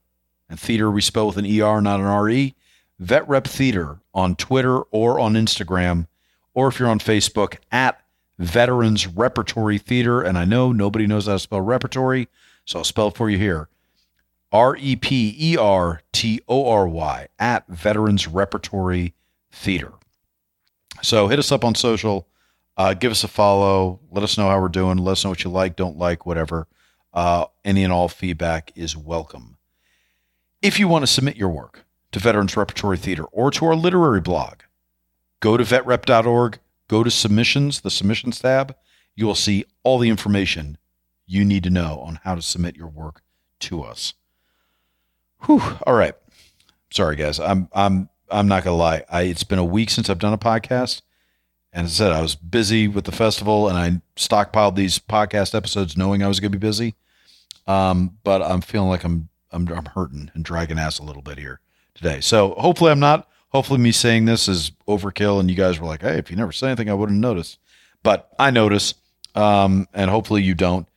and 0.50 0.60
theater 0.60 0.90
we 0.90 1.02
spell 1.02 1.28
with 1.28 1.38
an 1.38 1.46
ER, 1.46 1.82
not 1.82 2.00
an 2.00 2.06
RE, 2.06 2.56
Vet 3.00 3.28
Rep 3.28 3.48
Theater 3.48 4.00
on 4.14 4.36
Twitter 4.36 4.80
or 4.92 5.20
on 5.20 5.34
Instagram, 5.34 6.08
or 6.54 6.68
if 6.68 6.80
you're 6.80 6.90
on 6.90 7.00
Facebook, 7.00 7.58
at 7.72 8.02
Veterans 8.38 9.08
Repertory 9.08 9.78
Theater. 9.78 10.22
And 10.22 10.38
I 10.38 10.46
know 10.46 10.72
nobody 10.72 11.08
knows 11.08 11.28
how 11.28 11.34
to 11.34 11.40
spell 11.40 11.62
repertory, 11.62 12.28
so 12.66 12.80
I'll 12.80 12.86
spell 12.86 13.08
it 13.08 13.16
for 13.16 13.30
you 13.30 13.38
here. 13.38 13.70
R 14.52 14.76
E 14.78 14.96
P 14.96 15.36
E 15.38 15.58
R 15.58 16.02
T 16.12 16.42
O 16.48 16.70
R 16.70 16.88
Y 16.88 17.28
at 17.40 17.68
Veterans 17.68 18.28
Repertory 18.28 19.14
Theater. 19.52 19.94
So 21.02 21.28
hit 21.28 21.40
us 21.40 21.52
up 21.52 21.64
on 21.66 21.76
social, 21.76 22.28
uh, 22.78 22.94
give 22.94 23.12
us 23.12 23.24
a 23.24 23.28
follow, 23.28 24.00
let 24.12 24.24
us 24.24 24.38
know 24.38 24.50
how 24.50 24.60
we're 24.60 24.70
doing, 24.70 24.98
let 24.98 25.14
us 25.14 25.24
know 25.24 25.32
what 25.32 25.44
you 25.44 25.50
like, 25.50 25.76
don't 25.76 25.98
like, 25.98 26.26
whatever. 26.26 26.68
Uh, 27.14 27.46
any 27.64 27.84
and 27.84 27.94
all 27.94 28.08
feedback 28.08 28.72
is 28.76 28.96
welcome. 28.96 29.58
If 30.62 30.80
you 30.80 30.88
want 30.88 31.04
to 31.04 31.08
submit 31.08 31.38
your 31.38 31.50
work 31.50 31.86
to 32.12 32.20
Veterans 32.20 32.58
Repertory 32.58 32.98
Theater 32.98 33.26
or 33.26 33.52
to 33.52 33.66
our 33.66 33.76
literary 33.76 34.22
blog, 34.22 34.62
go 35.40 35.58
to 35.58 35.64
vetrep.org, 35.64 36.60
go 36.88 37.04
to 37.04 37.12
submissions, 37.12 37.82
the 37.82 37.92
submissions 37.92 38.40
tab. 38.40 38.76
you 39.16 39.26
will 39.26 39.36
see 39.36 39.66
all 39.84 39.98
the 39.98 40.10
information 40.10 40.78
you 41.26 41.44
need 41.46 41.64
to 41.64 41.70
know 41.70 42.00
on 42.02 42.20
how 42.24 42.36
to 42.36 42.42
submit 42.42 42.76
your 42.76 42.88
work 42.88 43.22
to 43.60 43.82
us. 43.82 44.14
Whew. 45.46 45.62
All 45.88 45.94
right. 45.96 46.14
Sorry, 46.92 47.16
guys. 47.16 47.40
I'm 47.40 47.68
I'm 47.74 48.10
I'm 48.30 48.48
not 48.48 48.64
gonna 48.64 48.76
lie. 48.76 49.04
I 49.10 49.24
it's 49.24 49.44
been 49.44 49.60
a 49.60 49.66
week 49.66 49.90
since 49.90 50.10
I've 50.10 50.20
done 50.20 50.34
a 50.34 50.38
podcast, 50.38 51.02
and 51.74 51.86
as 51.86 52.00
I 52.00 52.06
said, 52.06 52.12
I 52.12 52.22
was 52.22 52.36
busy 52.36 52.88
with 52.88 53.06
the 53.06 53.12
festival, 53.12 53.68
and 53.68 53.78
I 53.78 54.02
stockpiled 54.16 54.76
these 54.76 55.00
podcast 55.00 55.56
episodes 55.56 55.98
knowing 55.98 56.24
I 56.24 56.28
was 56.28 56.40
gonna 56.40 56.52
be 56.52 56.58
busy. 56.58 56.96
Um, 57.68 58.18
but 58.24 58.42
I'm 58.42 58.62
feeling 58.62 58.90
like 58.90 59.04
I'm 59.04 59.30
I'm 59.52 59.68
I'm 59.68 59.86
hurting 59.86 60.32
and 60.34 60.46
dragging 60.46 60.80
ass 60.80 61.00
a 61.00 61.04
little 61.04 61.22
bit 61.22 61.38
here 61.38 61.60
today. 61.96 62.22
So 62.22 62.56
hopefully 62.58 62.92
I'm 62.92 63.00
not. 63.00 63.28
Hopefully 63.56 63.80
me 63.80 63.94
saying 63.94 64.26
this 64.26 64.50
is 64.50 64.74
overkill, 64.86 65.40
and 65.40 65.50
you 65.50 65.56
guys 65.56 65.80
were 65.80 65.88
like, 65.88 66.02
"Hey, 66.02 66.18
if 66.18 66.30
you 66.30 66.36
never 66.36 66.52
say 66.52 66.68
anything, 66.68 66.90
I 66.90 66.94
wouldn't 66.94 67.22
notice." 67.22 67.58
But 68.04 68.30
I 68.38 68.52
notice, 68.52 68.96
um, 69.34 69.88
and 69.94 70.12
hopefully 70.12 70.44
you 70.44 70.54
don't. 70.54 70.90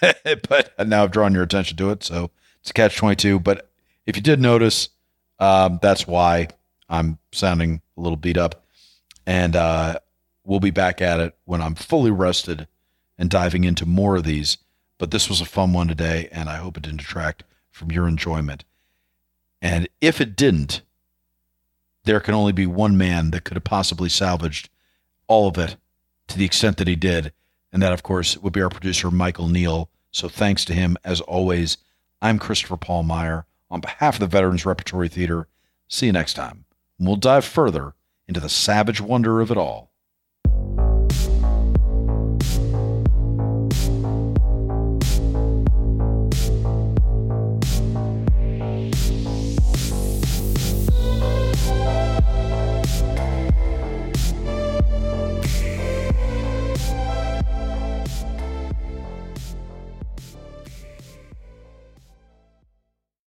but 0.00 0.72
now 0.86 1.02
I've 1.02 1.10
drawn 1.10 1.34
your 1.34 1.42
attention 1.42 1.76
to 1.78 1.90
it, 1.90 2.04
so 2.04 2.30
it's 2.60 2.70
a 2.70 2.72
catch 2.72 2.96
twenty 2.96 3.16
two. 3.16 3.40
But 3.40 3.68
if 4.06 4.14
you 4.14 4.22
did 4.22 4.40
notice, 4.40 4.90
um, 5.40 5.80
that's 5.82 6.06
why 6.06 6.50
I'm 6.88 7.18
sounding 7.32 7.82
a 7.96 8.00
little 8.00 8.16
beat 8.16 8.36
up, 8.36 8.64
and 9.26 9.56
uh, 9.56 9.98
we'll 10.44 10.60
be 10.60 10.70
back 10.70 11.02
at 11.02 11.18
it 11.18 11.34
when 11.46 11.60
I'm 11.60 11.74
fully 11.74 12.12
rested 12.12 12.68
and 13.18 13.28
diving 13.28 13.64
into 13.64 13.86
more 13.86 14.14
of 14.14 14.22
these. 14.22 14.56
But 14.98 15.10
this 15.10 15.28
was 15.28 15.40
a 15.40 15.44
fun 15.44 15.72
one 15.72 15.88
today, 15.88 16.28
and 16.30 16.48
I 16.48 16.58
hope 16.58 16.76
it 16.76 16.84
didn't 16.84 17.00
detract 17.00 17.42
from 17.72 17.90
your 17.90 18.06
enjoyment. 18.06 18.62
And 19.60 19.88
if 20.00 20.20
it 20.20 20.36
didn't, 20.36 20.82
there 22.04 22.20
can 22.20 22.34
only 22.34 22.52
be 22.52 22.66
one 22.66 22.96
man 22.96 23.30
that 23.30 23.44
could 23.44 23.56
have 23.56 23.64
possibly 23.64 24.08
salvaged 24.08 24.68
all 25.28 25.48
of 25.48 25.58
it 25.58 25.76
to 26.28 26.38
the 26.38 26.44
extent 26.44 26.76
that 26.78 26.88
he 26.88 26.96
did. 26.96 27.32
And 27.72 27.82
that, 27.82 27.92
of 27.92 28.02
course, 28.02 28.36
would 28.38 28.52
be 28.52 28.60
our 28.60 28.68
producer, 28.68 29.10
Michael 29.10 29.48
Neal. 29.48 29.88
So 30.10 30.28
thanks 30.28 30.64
to 30.66 30.74
him, 30.74 30.96
as 31.04 31.20
always. 31.22 31.78
I'm 32.20 32.38
Christopher 32.38 32.76
Paul 32.76 33.04
Meyer. 33.04 33.46
On 33.70 33.80
behalf 33.80 34.16
of 34.16 34.20
the 34.20 34.26
Veterans 34.26 34.66
Repertory 34.66 35.08
Theater, 35.08 35.48
see 35.88 36.06
you 36.06 36.12
next 36.12 36.34
time. 36.34 36.64
And 36.98 37.06
we'll 37.06 37.16
dive 37.16 37.44
further 37.44 37.94
into 38.28 38.40
the 38.40 38.50
savage 38.50 39.00
wonder 39.00 39.40
of 39.40 39.50
it 39.50 39.56
all. 39.56 39.91